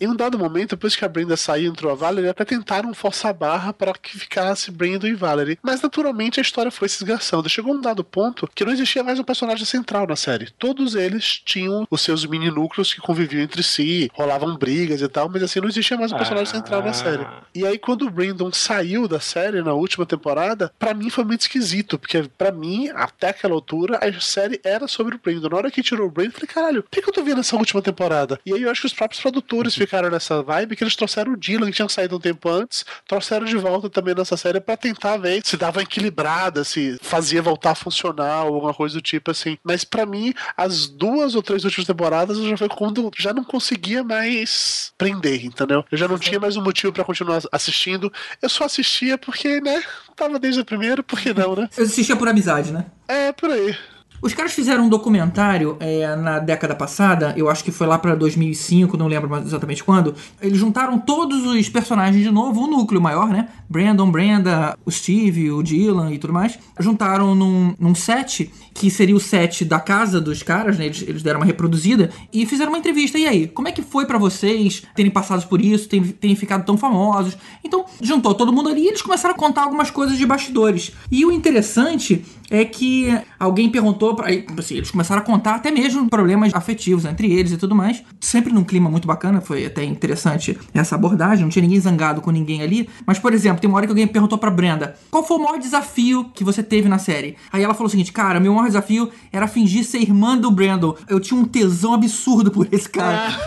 Em 0.00 0.08
um 0.08 0.16
dado 0.16 0.38
momento, 0.38 0.70
depois 0.70 0.96
que 0.96 1.04
a 1.04 1.08
Brenda 1.08 1.36
saiu 1.36 1.66
e 1.66 1.68
entrou 1.68 1.92
a 1.92 1.94
Valerie, 1.94 2.30
até 2.30 2.44
tentaram 2.44 2.92
forçar 2.94 3.30
a 3.30 3.34
barra 3.34 3.72
para 3.72 3.92
que 3.94 4.18
ficasse 4.18 4.70
Brandon 4.70 5.06
e 5.06 5.14
Valerie. 5.14 5.58
Mas 5.62 5.80
naturalmente 5.82 6.40
a 6.40 6.42
história 6.42 6.70
foi 6.70 6.88
se 6.88 6.96
esgarçando. 7.02 7.48
Chegou 7.48 7.74
um 7.74 7.80
dado 7.80 8.02
ponto 8.04 8.48
que 8.54 8.64
não 8.64 8.72
existia 8.72 9.02
mais 9.02 9.18
um 9.18 9.24
personagem 9.24 9.64
central 9.64 10.06
na 10.06 10.16
série. 10.16 10.50
Todos 10.58 10.94
eles 10.94 11.40
tinham 11.44 11.86
os 11.90 12.00
seus 12.00 12.24
mini 12.26 12.50
núcleos 12.50 12.92
que 12.92 13.00
conviviam 13.00 13.21
entre 13.32 13.62
si, 13.62 14.10
rolavam 14.14 14.56
brigas 14.56 15.00
e 15.00 15.08
tal, 15.08 15.28
mas 15.28 15.42
assim, 15.42 15.60
não 15.60 15.68
existia 15.68 15.96
mais 15.96 16.12
um 16.12 16.16
personagem 16.16 16.52
central 16.52 16.82
na 16.82 16.92
série. 16.92 17.26
E 17.54 17.66
aí, 17.66 17.78
quando 17.78 18.06
o 18.06 18.10
Brandon 18.10 18.52
saiu 18.52 19.06
da 19.06 19.20
série 19.20 19.62
na 19.62 19.72
última 19.72 20.06
temporada, 20.06 20.72
pra 20.78 20.94
mim 20.94 21.10
foi 21.10 21.24
muito 21.24 21.42
esquisito, 21.42 21.98
porque 21.98 22.24
pra 22.36 22.50
mim, 22.50 22.88
até 22.94 23.28
aquela 23.28 23.54
altura, 23.54 23.98
a 24.02 24.20
série 24.20 24.60
era 24.64 24.86
sobre 24.88 25.16
o 25.16 25.20
Brandon. 25.22 25.48
Na 25.48 25.56
hora 25.56 25.70
que 25.70 25.82
tirou 25.82 26.06
o 26.06 26.10
Brandon, 26.10 26.30
eu 26.30 26.32
falei, 26.32 26.48
caralho, 26.48 26.82
por 26.82 26.90
que, 26.90 27.02
que 27.02 27.08
eu 27.08 27.12
tô 27.12 27.22
vendo 27.22 27.40
essa 27.40 27.56
última 27.56 27.82
temporada? 27.82 28.38
E 28.44 28.52
aí 28.52 28.62
eu 28.62 28.70
acho 28.70 28.80
que 28.80 28.86
os 28.86 28.94
próprios 28.94 29.20
produtores 29.20 29.74
ficaram 29.74 30.10
nessa 30.10 30.42
vibe 30.42 30.76
que 30.76 30.84
eles 30.84 30.96
trouxeram 30.96 31.32
o 31.32 31.36
Dylan, 31.36 31.66
que 31.66 31.76
tinha 31.76 31.88
saído 31.88 32.16
um 32.16 32.20
tempo 32.20 32.48
antes, 32.48 32.84
trouxeram 33.06 33.44
de 33.44 33.56
volta 33.56 33.88
também 33.90 34.14
nessa 34.14 34.36
série 34.36 34.60
pra 34.60 34.76
tentar 34.76 35.16
ver 35.16 35.42
se 35.44 35.56
dava 35.56 35.82
equilibrada, 35.82 36.64
se 36.64 36.98
fazia 37.02 37.42
voltar 37.42 37.72
a 37.72 37.74
funcionar, 37.74 38.44
ou 38.44 38.54
alguma 38.54 38.74
coisa 38.74 38.94
do 38.94 39.02
tipo 39.02 39.30
assim. 39.30 39.58
Mas 39.62 39.84
pra 39.84 40.06
mim, 40.06 40.32
as 40.56 40.86
duas 40.86 41.34
ou 41.34 41.42
três 41.42 41.64
últimas 41.64 41.86
temporadas 41.86 42.38
já 42.38 42.56
foi 42.56 42.68
quando 42.68 43.10
já 43.16 43.32
não 43.32 43.44
conseguia 43.44 44.02
mais 44.02 44.92
prender, 44.96 45.44
entendeu? 45.44 45.84
Eu 45.90 45.98
já 45.98 46.08
não 46.08 46.18
tinha 46.18 46.40
mais 46.40 46.56
um 46.56 46.62
motivo 46.62 46.92
pra 46.92 47.04
continuar 47.04 47.40
assistindo. 47.50 48.12
Eu 48.40 48.48
só 48.48 48.64
assistia 48.64 49.18
porque, 49.18 49.60
né? 49.60 49.82
Tava 50.16 50.38
desde 50.38 50.60
o 50.60 50.64
primeiro, 50.64 51.02
por 51.02 51.18
que 51.20 51.32
não, 51.32 51.54
né? 51.56 51.68
Eu 51.76 51.84
assistia 51.84 52.16
por 52.16 52.28
amizade, 52.28 52.72
né? 52.72 52.86
É, 53.08 53.32
por 53.32 53.50
aí. 53.50 53.76
Os 54.22 54.32
caras 54.32 54.52
fizeram 54.52 54.84
um 54.84 54.88
documentário 54.88 55.76
é, 55.80 56.14
na 56.14 56.38
década 56.38 56.76
passada, 56.76 57.34
eu 57.36 57.50
acho 57.50 57.64
que 57.64 57.72
foi 57.72 57.88
lá 57.88 57.98
pra 57.98 58.14
2005, 58.14 58.96
não 58.96 59.08
lembro 59.08 59.36
exatamente 59.38 59.82
quando. 59.82 60.14
Eles 60.40 60.58
juntaram 60.58 60.96
todos 60.96 61.44
os 61.44 61.68
personagens 61.68 62.22
de 62.22 62.30
novo, 62.30 62.62
o 62.62 62.66
núcleo 62.68 63.00
maior, 63.00 63.28
né? 63.28 63.48
Brandon, 63.68 64.08
Brenda, 64.08 64.78
o 64.86 64.92
Steve, 64.92 65.50
o 65.50 65.60
Dylan 65.60 66.12
e 66.12 66.18
tudo 66.18 66.32
mais. 66.32 66.56
Juntaram 66.78 67.34
num, 67.34 67.74
num 67.80 67.96
set, 67.96 68.48
que 68.72 68.90
seria 68.92 69.16
o 69.16 69.20
set 69.20 69.64
da 69.64 69.80
casa 69.80 70.20
dos 70.20 70.40
caras, 70.40 70.78
né? 70.78 70.86
Eles, 70.86 71.02
eles 71.02 71.22
deram 71.24 71.40
uma 71.40 71.46
reproduzida 71.46 72.10
e 72.32 72.46
fizeram 72.46 72.70
uma 72.70 72.78
entrevista. 72.78 73.18
E 73.18 73.26
aí, 73.26 73.48
como 73.48 73.66
é 73.66 73.72
que 73.72 73.82
foi 73.82 74.06
pra 74.06 74.18
vocês 74.18 74.84
terem 74.94 75.10
passado 75.10 75.48
por 75.48 75.60
isso, 75.60 75.88
terem, 75.88 76.04
terem 76.08 76.36
ficado 76.36 76.64
tão 76.64 76.76
famosos? 76.76 77.36
Então, 77.64 77.86
juntou 78.00 78.34
todo 78.34 78.52
mundo 78.52 78.68
ali 78.68 78.82
e 78.82 78.88
eles 78.88 79.02
começaram 79.02 79.34
a 79.34 79.38
contar 79.38 79.62
algumas 79.62 79.90
coisas 79.90 80.16
de 80.16 80.24
bastidores. 80.24 80.92
E 81.10 81.24
o 81.24 81.32
interessante 81.32 82.24
é 82.52 82.66
que 82.66 83.18
alguém 83.44 83.68
perguntou 83.68 84.14
para 84.14 84.28
assim, 84.58 84.76
eles 84.76 84.90
começaram 84.90 85.20
a 85.20 85.24
contar 85.24 85.56
até 85.56 85.70
mesmo 85.70 86.08
problemas 86.08 86.54
afetivos 86.54 87.04
entre 87.04 87.30
eles 87.32 87.52
e 87.52 87.56
tudo 87.56 87.74
mais, 87.74 88.02
sempre 88.20 88.52
num 88.52 88.64
clima 88.64 88.88
muito 88.88 89.06
bacana, 89.06 89.40
foi 89.40 89.66
até 89.66 89.84
interessante 89.84 90.56
essa 90.72 90.94
abordagem, 90.94 91.42
não 91.42 91.50
tinha 91.50 91.62
ninguém 91.62 91.80
zangado 91.80 92.20
com 92.20 92.30
ninguém 92.30 92.62
ali, 92.62 92.88
mas 93.06 93.18
por 93.18 93.32
exemplo, 93.34 93.60
tem 93.60 93.68
uma 93.68 93.76
hora 93.76 93.86
que 93.86 93.90
alguém 93.90 94.06
perguntou 94.06 94.38
pra 94.38 94.50
Brenda, 94.50 94.94
qual 95.10 95.24
foi 95.24 95.36
o 95.36 95.40
maior 95.40 95.58
desafio 95.58 96.30
que 96.34 96.44
você 96.44 96.62
teve 96.62 96.88
na 96.88 96.98
série? 96.98 97.36
Aí 97.52 97.62
ela 97.62 97.74
falou 97.74 97.88
o 97.88 97.90
seguinte, 97.90 98.12
cara, 98.12 98.38
meu 98.38 98.54
maior 98.54 98.66
desafio 98.66 99.10
era 99.32 99.48
fingir 99.48 99.84
ser 99.84 99.98
irmã 99.98 100.36
do 100.38 100.50
Brandon, 100.50 100.94
eu 101.08 101.18
tinha 101.18 101.38
um 101.40 101.44
tesão 101.44 101.94
absurdo 101.94 102.50
por 102.50 102.68
esse 102.72 102.88
cara. 102.88 103.32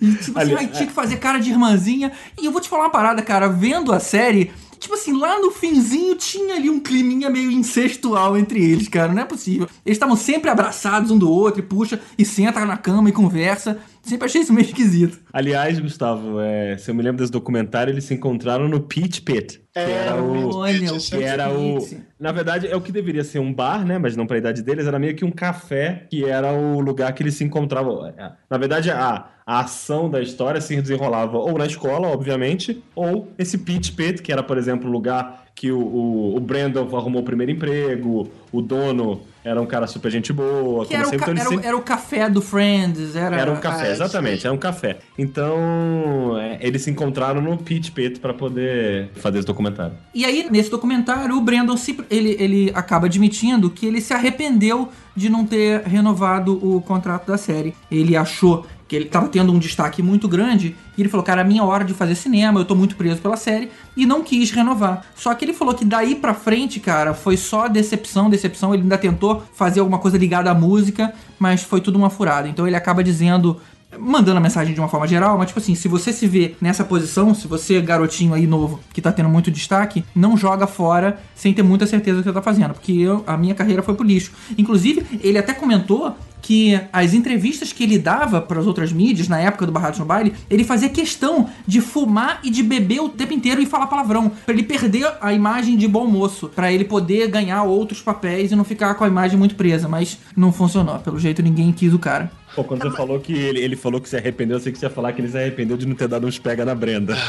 E, 0.00 0.14
tipo 0.14 0.36
assim, 0.38 0.50
Ali- 0.52 0.56
ai, 0.58 0.66
tinha 0.66 0.86
que 0.88 0.92
fazer 0.92 1.16
cara 1.18 1.38
de 1.38 1.50
irmãzinha. 1.50 2.10
E 2.40 2.44
eu 2.44 2.50
vou 2.50 2.60
te 2.60 2.68
falar 2.68 2.84
uma 2.84 2.90
parada, 2.90 3.22
cara. 3.22 3.48
Vendo 3.48 3.92
a 3.92 4.00
série, 4.00 4.50
tipo 4.82 4.94
assim, 4.94 5.16
lá 5.16 5.38
no 5.38 5.52
finzinho 5.52 6.16
tinha 6.16 6.56
ali 6.56 6.68
um 6.68 6.80
climinha 6.80 7.30
meio 7.30 7.52
incestual 7.52 8.36
entre 8.36 8.60
eles, 8.60 8.88
cara. 8.88 9.12
Não 9.14 9.22
é 9.22 9.24
possível. 9.24 9.68
Eles 9.86 9.96
estavam 9.96 10.16
sempre 10.16 10.50
abraçados 10.50 11.12
um 11.12 11.18
do 11.18 11.30
outro 11.30 11.60
e 11.60 11.62
puxa 11.62 12.00
e 12.18 12.24
senta 12.24 12.64
na 12.66 12.76
cama 12.76 13.08
e 13.08 13.12
conversa. 13.12 13.78
Sempre 14.02 14.26
achei 14.26 14.40
isso 14.40 14.52
meio 14.52 14.66
esquisito. 14.66 15.20
Aliás, 15.32 15.78
Gustavo, 15.78 16.40
é, 16.40 16.76
se 16.76 16.90
eu 16.90 16.94
me 16.94 17.02
lembro 17.02 17.18
desse 17.18 17.30
documentário, 17.30 17.92
eles 17.92 18.04
se 18.04 18.12
encontraram 18.14 18.68
no 18.68 18.80
Pitch 18.80 19.20
Pit. 19.20 19.62
Que 19.72 19.78
É, 19.78 19.90
era 19.90 20.20
o. 20.20 20.56
Olha, 20.56 20.92
o 20.92 20.98
Que 20.98 21.22
era 21.22 21.52
o. 21.52 21.78
Na 22.18 22.32
verdade, 22.32 22.66
é 22.66 22.74
o 22.76 22.80
que 22.80 22.90
deveria 22.90 23.22
ser 23.22 23.38
um 23.38 23.52
bar, 23.54 23.86
né? 23.86 23.98
Mas 23.98 24.16
não 24.16 24.26
pra 24.26 24.38
idade 24.38 24.62
deles, 24.62 24.86
era 24.86 24.98
meio 24.98 25.14
que 25.14 25.24
um 25.24 25.30
café, 25.30 26.06
que 26.10 26.24
era 26.24 26.52
o 26.52 26.80
lugar 26.80 27.12
que 27.12 27.22
eles 27.22 27.34
se 27.34 27.44
encontravam. 27.44 28.06
É, 28.06 28.32
Na 28.50 28.58
verdade, 28.58 28.90
a, 28.90 29.26
a 29.46 29.60
ação 29.60 30.10
da 30.10 30.20
história 30.20 30.60
se 30.60 30.80
desenrolava 30.80 31.38
ou 31.38 31.56
na 31.56 31.66
escola, 31.66 32.08
obviamente, 32.08 32.82
ou 32.94 33.32
esse 33.38 33.56
pitch 33.58 33.92
pit, 33.94 34.20
que 34.20 34.32
era, 34.32 34.42
por 34.42 34.58
exemplo, 34.58 34.88
o 34.88 34.92
lugar 34.92 35.44
que 35.54 35.70
o, 35.70 35.78
o, 35.78 36.36
o 36.36 36.40
Brandon 36.40 36.88
arrumou 36.96 37.22
o 37.22 37.24
primeiro 37.24 37.52
emprego, 37.52 38.28
o 38.50 38.60
dono 38.60 39.22
era 39.44 39.60
um 39.60 39.66
cara 39.66 39.86
super 39.86 40.10
gente 40.10 40.32
boa, 40.32 40.84
Que 40.86 40.90
como 40.94 40.98
era 41.00 41.06
o, 41.06 41.10
sempre, 41.10 41.26
ca- 41.26 41.32
então 41.32 41.32
ele 41.32 41.40
era, 41.40 41.48
o- 41.48 41.52
sempre- 41.52 41.66
era 41.68 41.76
o 41.76 41.82
café 41.82 42.28
do 42.30 42.40
Friends, 42.42 43.16
era... 43.16 43.36
Era 43.36 43.50
um 43.52 43.56
café, 43.56 43.88
Ah, 43.88 43.90
exatamente, 43.92 44.46
era 44.46 44.54
um 44.54 44.58
café. 44.58 44.98
Então, 45.18 46.38
é, 46.38 46.58
eles 46.60 46.82
se 46.82 46.90
encontraram 46.90 47.40
no 47.40 47.56
Pit 47.58 47.90
Pit 47.92 48.20
pra 48.20 48.32
poder 48.34 49.10
fazer 49.16 49.38
esse 49.38 49.46
documentário. 49.46 49.94
E 50.14 50.24
aí, 50.24 50.46
nesse 50.50 50.70
documentário, 50.70 51.36
o 51.36 51.40
Brandon 51.40 51.76
se- 51.76 51.98
ele, 52.10 52.36
ele 52.38 52.70
acaba 52.74 53.06
admitindo 53.06 53.70
que 53.70 53.86
ele 53.86 54.00
se 54.00 54.12
arrependeu 54.12 54.88
de 55.16 55.28
não 55.28 55.44
ter 55.44 55.80
renovado 55.82 56.58
o 56.66 56.80
contrato 56.80 57.26
da 57.26 57.36
série. 57.36 57.74
Ele 57.90 58.16
achou 58.16 58.66
que 58.92 58.96
ele 58.96 59.06
estava 59.06 59.26
tendo 59.26 59.50
um 59.50 59.58
destaque 59.58 60.02
muito 60.02 60.28
grande 60.28 60.76
e 60.98 61.00
ele 61.00 61.08
falou, 61.08 61.24
cara, 61.24 61.40
a 61.40 61.44
minha 61.44 61.64
hora 61.64 61.82
de 61.82 61.94
fazer 61.94 62.14
cinema, 62.14 62.60
eu 62.60 62.64
tô 62.66 62.74
muito 62.74 62.94
preso 62.94 63.22
pela 63.22 63.38
série 63.38 63.70
e 63.96 64.04
não 64.04 64.22
quis 64.22 64.50
renovar. 64.50 65.06
Só 65.16 65.32
que 65.34 65.46
ele 65.46 65.54
falou 65.54 65.72
que 65.72 65.82
daí 65.82 66.14
pra 66.14 66.34
frente, 66.34 66.78
cara, 66.78 67.14
foi 67.14 67.38
só 67.38 67.68
decepção, 67.68 68.28
decepção. 68.28 68.74
Ele 68.74 68.82
ainda 68.82 68.98
tentou 68.98 69.42
fazer 69.54 69.80
alguma 69.80 69.98
coisa 69.98 70.18
ligada 70.18 70.50
à 70.50 70.54
música, 70.54 71.10
mas 71.38 71.62
foi 71.62 71.80
tudo 71.80 71.96
uma 71.96 72.10
furada. 72.10 72.46
Então 72.46 72.66
ele 72.66 72.76
acaba 72.76 73.02
dizendo 73.02 73.58
mandando 73.98 74.36
a 74.36 74.40
mensagem 74.40 74.74
de 74.74 74.80
uma 74.80 74.88
forma 74.88 75.06
geral, 75.06 75.38
mas 75.38 75.48
tipo 75.48 75.58
assim, 75.60 75.74
se 75.74 75.88
você 75.88 76.12
se 76.12 76.26
vê 76.26 76.54
nessa 76.60 76.82
posição, 76.84 77.34
se 77.34 77.46
você, 77.46 77.80
garotinho 77.80 78.32
aí 78.34 78.46
novo, 78.46 78.78
que 78.92 79.00
tá 79.00 79.10
tendo 79.12 79.28
muito 79.30 79.50
destaque, 79.50 80.04
não 80.14 80.34
joga 80.36 80.66
fora 80.66 81.18
sem 81.34 81.52
ter 81.54 81.62
muita 81.62 81.86
certeza 81.86 82.18
do 82.18 82.24
que 82.24 82.32
tá 82.32 82.40
fazendo, 82.42 82.72
porque 82.74 82.92
eu- 82.92 83.22
a 83.26 83.36
minha 83.38 83.54
carreira 83.54 83.82
foi 83.82 83.94
pro 83.94 84.04
lixo. 84.06 84.32
Inclusive, 84.56 85.18
ele 85.22 85.36
até 85.38 85.52
comentou 85.54 86.14
que 86.42 86.78
as 86.92 87.14
entrevistas 87.14 87.72
que 87.72 87.84
ele 87.84 87.98
dava 87.98 88.42
para 88.42 88.60
as 88.60 88.66
outras 88.66 88.92
mídias 88.92 89.28
na 89.28 89.38
época 89.38 89.64
do 89.64 89.72
Barrados 89.72 90.00
no 90.00 90.04
Baile, 90.04 90.34
ele 90.50 90.64
fazia 90.64 90.88
questão 90.88 91.48
de 91.66 91.80
fumar 91.80 92.40
e 92.42 92.50
de 92.50 92.62
beber 92.62 93.00
o 93.00 93.08
tempo 93.08 93.32
inteiro 93.32 93.62
e 93.62 93.66
falar 93.66 93.86
palavrão, 93.86 94.30
Pra 94.44 94.52
ele 94.52 94.64
perder 94.64 95.10
a 95.20 95.32
imagem 95.32 95.76
de 95.76 95.86
bom 95.86 96.06
moço, 96.06 96.48
Pra 96.48 96.72
ele 96.72 96.84
poder 96.84 97.28
ganhar 97.28 97.62
outros 97.62 98.02
papéis 98.02 98.50
e 98.50 98.56
não 98.56 98.64
ficar 98.64 98.94
com 98.94 99.04
a 99.04 99.08
imagem 99.08 99.38
muito 99.38 99.54
presa, 99.54 99.88
mas 99.88 100.18
não 100.36 100.52
funcionou, 100.52 100.98
pelo 100.98 101.18
jeito 101.18 101.42
ninguém 101.42 101.72
quis 101.72 101.94
o 101.94 101.98
cara. 101.98 102.30
Pô, 102.54 102.64
quando 102.64 102.82
você 102.82 102.96
falou 102.96 103.18
que 103.20 103.32
ele, 103.32 103.60
ele 103.60 103.76
falou 103.76 104.00
que 104.00 104.08
se 104.08 104.16
arrependeu, 104.16 104.56
eu 104.56 104.60
sei 104.60 104.72
que 104.72 104.78
você 104.78 104.86
ia 104.86 104.90
falar 104.90 105.12
que 105.12 105.20
ele 105.20 105.28
se 105.28 105.36
arrependeu 105.38 105.76
de 105.76 105.86
não 105.86 105.94
ter 105.94 106.08
dado 106.08 106.26
uns 106.26 106.38
pega 106.38 106.64
na 106.64 106.74
Brenda. 106.74 107.16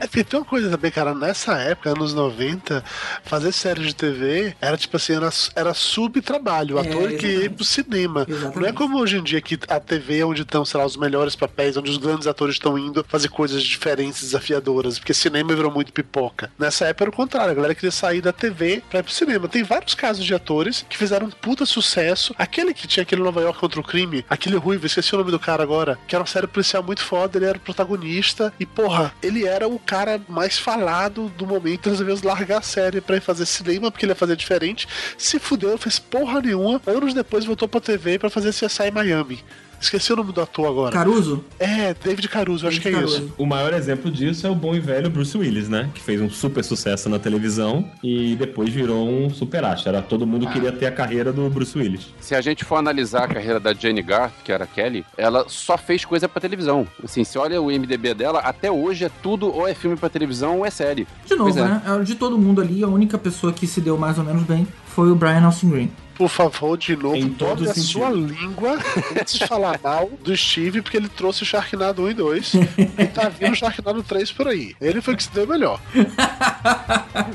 É 0.00 0.06
porque 0.06 0.24
tem 0.24 0.40
uma 0.40 0.46
coisa 0.46 0.70
também, 0.70 0.90
cara, 0.90 1.14
nessa 1.14 1.58
época, 1.58 1.90
anos 1.90 2.14
90, 2.14 2.82
fazer 3.22 3.52
série 3.52 3.82
de 3.82 3.94
TV 3.94 4.54
era 4.60 4.76
tipo 4.76 4.96
assim, 4.96 5.14
era, 5.14 5.28
era 5.54 5.74
subtrabalho, 5.74 6.76
o 6.76 6.78
É, 6.78 6.82
ator 6.82 7.12
que 7.12 7.26
ia 7.26 7.50
pro 7.50 7.64
cinema. 7.64 8.26
Não 8.56 8.66
é 8.66 8.72
como 8.72 8.98
hoje 8.98 9.18
em 9.18 9.22
dia 9.22 9.40
que 9.42 9.58
a 9.68 9.78
TV 9.78 10.20
é 10.20 10.24
onde 10.24 10.42
estão, 10.42 10.64
sei 10.64 10.80
lá, 10.80 10.86
os 10.86 10.96
melhores 10.96 11.36
papéis, 11.36 11.76
onde 11.76 11.90
os 11.90 11.98
grandes 11.98 12.26
atores 12.26 12.54
estão 12.54 12.78
indo 12.78 13.04
fazer 13.08 13.28
coisas 13.28 13.62
diferentes, 13.62 14.22
desafiadoras, 14.22 14.98
porque 14.98 15.12
cinema 15.12 15.54
virou 15.54 15.70
muito 15.70 15.92
pipoca. 15.92 16.50
Nessa 16.58 16.86
época 16.86 17.04
era 17.04 17.10
o 17.10 17.14
contrário, 17.14 17.52
a 17.52 17.54
galera 17.54 17.74
queria 17.74 17.90
sair 17.90 18.22
da 18.22 18.32
TV 18.32 18.82
pra 18.88 19.00
ir 19.00 19.02
pro 19.02 19.12
cinema. 19.12 19.48
Tem 19.48 19.62
vários 19.62 19.94
casos 19.94 20.24
de 20.24 20.34
atores 20.34 20.84
que 20.88 20.96
fizeram 20.96 21.26
um 21.26 21.30
puta 21.30 21.66
sucesso. 21.66 22.34
Aquele 22.38 22.72
que 22.72 22.86
tinha 22.90 23.02
aquele 23.02 23.22
Nova 23.22 23.40
York 23.40 23.58
contra 23.58 23.80
o 23.80 23.84
crime, 23.84 24.24
aquele 24.28 24.56
ruivo, 24.56 24.84
esqueci 24.84 25.14
o 25.14 25.18
nome 25.18 25.30
do 25.30 25.38
cara 25.38 25.62
agora, 25.62 25.98
que 26.06 26.14
era 26.14 26.22
uma 26.22 26.26
série 26.26 26.46
policial 26.46 26.82
muito 26.82 27.02
foda, 27.02 27.38
ele 27.38 27.46
era 27.46 27.56
o 27.56 27.60
protagonista 27.60 28.52
e, 28.58 28.66
porra, 28.66 29.14
ele 29.22 29.46
era 29.46 29.68
o 29.68 29.78
cara 29.78 30.20
mais 30.28 30.58
falado 30.58 31.28
do 31.38 31.46
momento, 31.46 31.88
eles 31.88 32.00
resolveram 32.00 32.28
largar 32.28 32.58
a 32.58 32.62
série 32.62 33.00
pra 33.00 33.16
ir 33.16 33.20
fazer 33.20 33.46
cinema, 33.46 33.90
porque 33.90 34.04
ele 34.04 34.12
ia 34.12 34.16
fazer 34.16 34.34
diferente. 34.36 34.88
Se 35.16 35.38
fudeu, 35.38 35.78
fez 35.78 35.98
porra 35.98 36.40
nenhuma. 36.40 36.80
Anos 36.86 37.14
depois 37.14 37.44
voltou 37.44 37.68
pra 37.68 37.80
TV 37.80 38.18
pra 38.18 38.28
fazer 38.28 38.50
CSI 38.50 38.90
Miami. 38.90 39.42
Esqueci 39.80 40.12
o 40.12 40.16
nome 40.16 40.32
do 40.32 40.40
ator 40.40 40.66
agora. 40.68 40.92
Caruso? 40.92 41.42
É, 41.58 41.94
David 41.94 42.28
Caruso, 42.28 42.68
acho 42.68 42.80
que 42.80 42.88
é 42.88 42.92
isso. 43.02 43.32
O 43.38 43.46
maior 43.46 43.72
exemplo 43.72 44.10
disso 44.10 44.46
é 44.46 44.50
o 44.50 44.54
bom 44.54 44.74
e 44.74 44.80
velho 44.80 45.08
Bruce 45.08 45.36
Willis, 45.36 45.68
né? 45.68 45.88
Que 45.94 46.02
fez 46.02 46.20
um 46.20 46.28
super 46.28 46.62
sucesso 46.62 47.08
na 47.08 47.18
televisão 47.18 47.88
e 48.04 48.36
depois 48.36 48.68
virou 48.68 49.08
um 49.08 49.30
super 49.30 49.64
astro. 49.64 49.88
Era, 49.88 50.02
todo 50.02 50.26
mundo 50.26 50.46
queria 50.48 50.70
ter 50.70 50.86
a 50.86 50.92
carreira 50.92 51.32
do 51.32 51.48
Bruce 51.48 51.76
Willis. 51.78 52.08
Se 52.20 52.34
a 52.34 52.40
gente 52.40 52.64
for 52.64 52.76
analisar 52.76 53.24
a 53.24 53.28
carreira 53.28 53.58
da 53.58 53.72
Jane 53.72 54.02
Garth, 54.02 54.32
que 54.44 54.52
era 54.52 54.64
a 54.64 54.66
Kelly, 54.66 55.04
ela 55.16 55.46
só 55.48 55.78
fez 55.78 56.04
coisa 56.04 56.28
pra 56.28 56.40
televisão. 56.40 56.86
Assim, 57.02 57.24
se 57.24 57.38
olha 57.38 57.60
o 57.60 57.66
MDB 57.66 58.14
dela, 58.14 58.40
até 58.40 58.70
hoje 58.70 59.04
é 59.06 59.10
tudo 59.22 59.46
ou 59.54 59.66
é 59.66 59.74
filme 59.74 59.96
pra 59.96 60.08
televisão 60.10 60.58
ou 60.58 60.66
é 60.66 60.70
série. 60.70 61.06
De 61.24 61.34
novo, 61.34 61.50
Pois 61.52 61.56
é. 61.56 61.66
né? 61.66 61.82
De 62.04 62.14
todo 62.14 62.36
mundo 62.38 62.60
ali, 62.60 62.82
a 62.84 62.88
única 62.88 63.16
pessoa 63.16 63.52
que 63.52 63.66
se 63.66 63.80
deu 63.80 63.96
mais 63.96 64.18
ou 64.18 64.24
menos 64.24 64.42
bem 64.42 64.66
foi 64.86 65.10
o 65.10 65.14
Brian 65.14 65.44
Austin 65.44 65.70
Green. 65.70 65.90
Por 66.20 66.28
favor, 66.28 66.76
de 66.76 66.94
novo, 66.94 67.30
todo 67.30 67.48
morde 67.48 67.70
a 67.70 67.72
sentido. 67.72 67.92
sua 67.92 68.10
língua 68.10 68.78
antes 69.18 69.38
de 69.38 69.46
falar 69.46 69.80
mal 69.82 70.10
do 70.22 70.36
Steve, 70.36 70.82
porque 70.82 70.98
ele 70.98 71.08
trouxe 71.08 71.44
o 71.44 71.46
Sharknado 71.46 72.02
1 72.02 72.10
e 72.10 72.14
2 72.14 72.52
e 72.98 73.06
tá 73.06 73.30
vindo 73.30 73.52
o 73.52 73.56
Sharknado 73.56 74.02
3 74.02 74.30
por 74.32 74.46
aí. 74.48 74.76
Ele 74.78 75.00
foi 75.00 75.16
que 75.16 75.22
se 75.22 75.30
deu 75.30 75.46
melhor. 75.46 75.80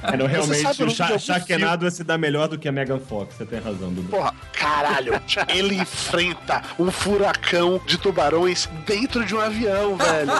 É, 0.03 0.15
não, 0.15 0.27
realmente, 0.27 0.83
o 0.83 0.85
o 0.85 0.89
Sha 0.91 1.17
Sharknado 1.17 1.85
ia 1.85 1.89
se 1.89 2.03
dar 2.03 2.19
melhor 2.19 2.47
do 2.47 2.59
que 2.59 2.67
a 2.67 2.71
Megan 2.71 2.99
Fox. 2.99 3.33
Você 3.35 3.45
tem 3.45 3.59
razão, 3.59 3.91
Dudu. 3.91 4.07
Porra, 4.09 4.35
caralho, 4.53 5.19
ele 5.49 5.73
enfrenta 5.73 6.61
um 6.77 6.91
furacão 6.91 7.81
de 7.87 7.97
tubarões 7.97 8.69
dentro 8.85 9.25
de 9.25 9.33
um 9.33 9.39
avião, 9.41 9.97
velho. 9.97 10.31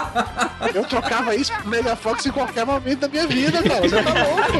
Eu 0.72 0.84
trocava 0.84 1.34
isso 1.34 1.52
por 1.52 1.66
Mega 1.66 1.96
Fox 1.96 2.24
em 2.24 2.30
qualquer 2.30 2.64
momento 2.64 3.00
da 3.00 3.08
minha 3.08 3.26
vida, 3.26 3.60
cara. 3.60 3.80
Você 3.80 4.00
tá 4.00 4.12
louco? 4.12 4.52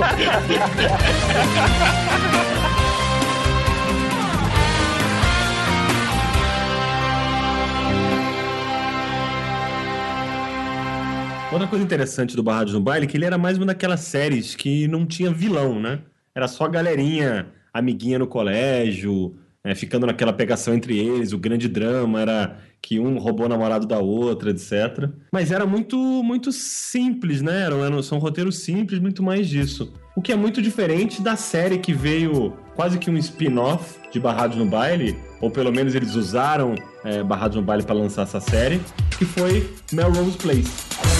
Outra 11.56 11.68
coisa 11.70 11.82
interessante 11.82 12.36
do 12.36 12.42
Barrados 12.42 12.74
no 12.74 12.80
Baile 12.80 13.06
é 13.06 13.08
que 13.08 13.16
ele 13.16 13.24
era 13.24 13.38
mais 13.38 13.56
uma 13.56 13.64
daquelas 13.64 14.00
séries 14.00 14.54
que 14.54 14.86
não 14.88 15.06
tinha 15.06 15.30
vilão, 15.30 15.80
né? 15.80 16.00
Era 16.34 16.46
só 16.48 16.68
galerinha, 16.68 17.46
amiguinha 17.72 18.18
no 18.18 18.26
colégio, 18.26 19.34
é, 19.64 19.74
ficando 19.74 20.06
naquela 20.06 20.34
pegação 20.34 20.74
entre 20.74 20.98
eles. 20.98 21.32
O 21.32 21.38
grande 21.38 21.66
drama 21.66 22.20
era 22.20 22.58
que 22.82 23.00
um 23.00 23.16
roubou 23.16 23.46
o 23.46 23.48
namorado 23.48 23.86
da 23.86 23.98
outra, 23.98 24.50
etc. 24.50 25.08
Mas 25.32 25.50
era 25.50 25.64
muito, 25.64 25.96
muito 26.22 26.52
simples, 26.52 27.40
né? 27.40 27.62
Eram, 27.62 27.82
eram- 27.82 28.02
são 28.02 28.18
roteiros 28.18 28.58
simples, 28.58 29.00
muito 29.00 29.22
mais 29.22 29.48
disso. 29.48 29.94
O 30.14 30.20
que 30.20 30.32
é 30.32 30.36
muito 30.36 30.60
diferente 30.60 31.22
da 31.22 31.36
série 31.36 31.78
que 31.78 31.94
veio 31.94 32.52
quase 32.74 32.98
que 32.98 33.10
um 33.10 33.16
spin-off 33.16 33.98
de 34.12 34.20
Barrados 34.20 34.58
no 34.58 34.66
Baile, 34.66 35.16
ou 35.40 35.50
pelo 35.50 35.72
menos 35.72 35.94
eles 35.94 36.14
usaram 36.16 36.74
é, 37.02 37.22
Barrados 37.22 37.56
no 37.56 37.62
Baile 37.62 37.82
para 37.82 37.94
lançar 37.94 38.22
essa 38.24 38.40
série, 38.40 38.78
que 39.18 39.24
foi 39.24 39.74
Melrose 39.90 40.36
Place. 40.36 41.15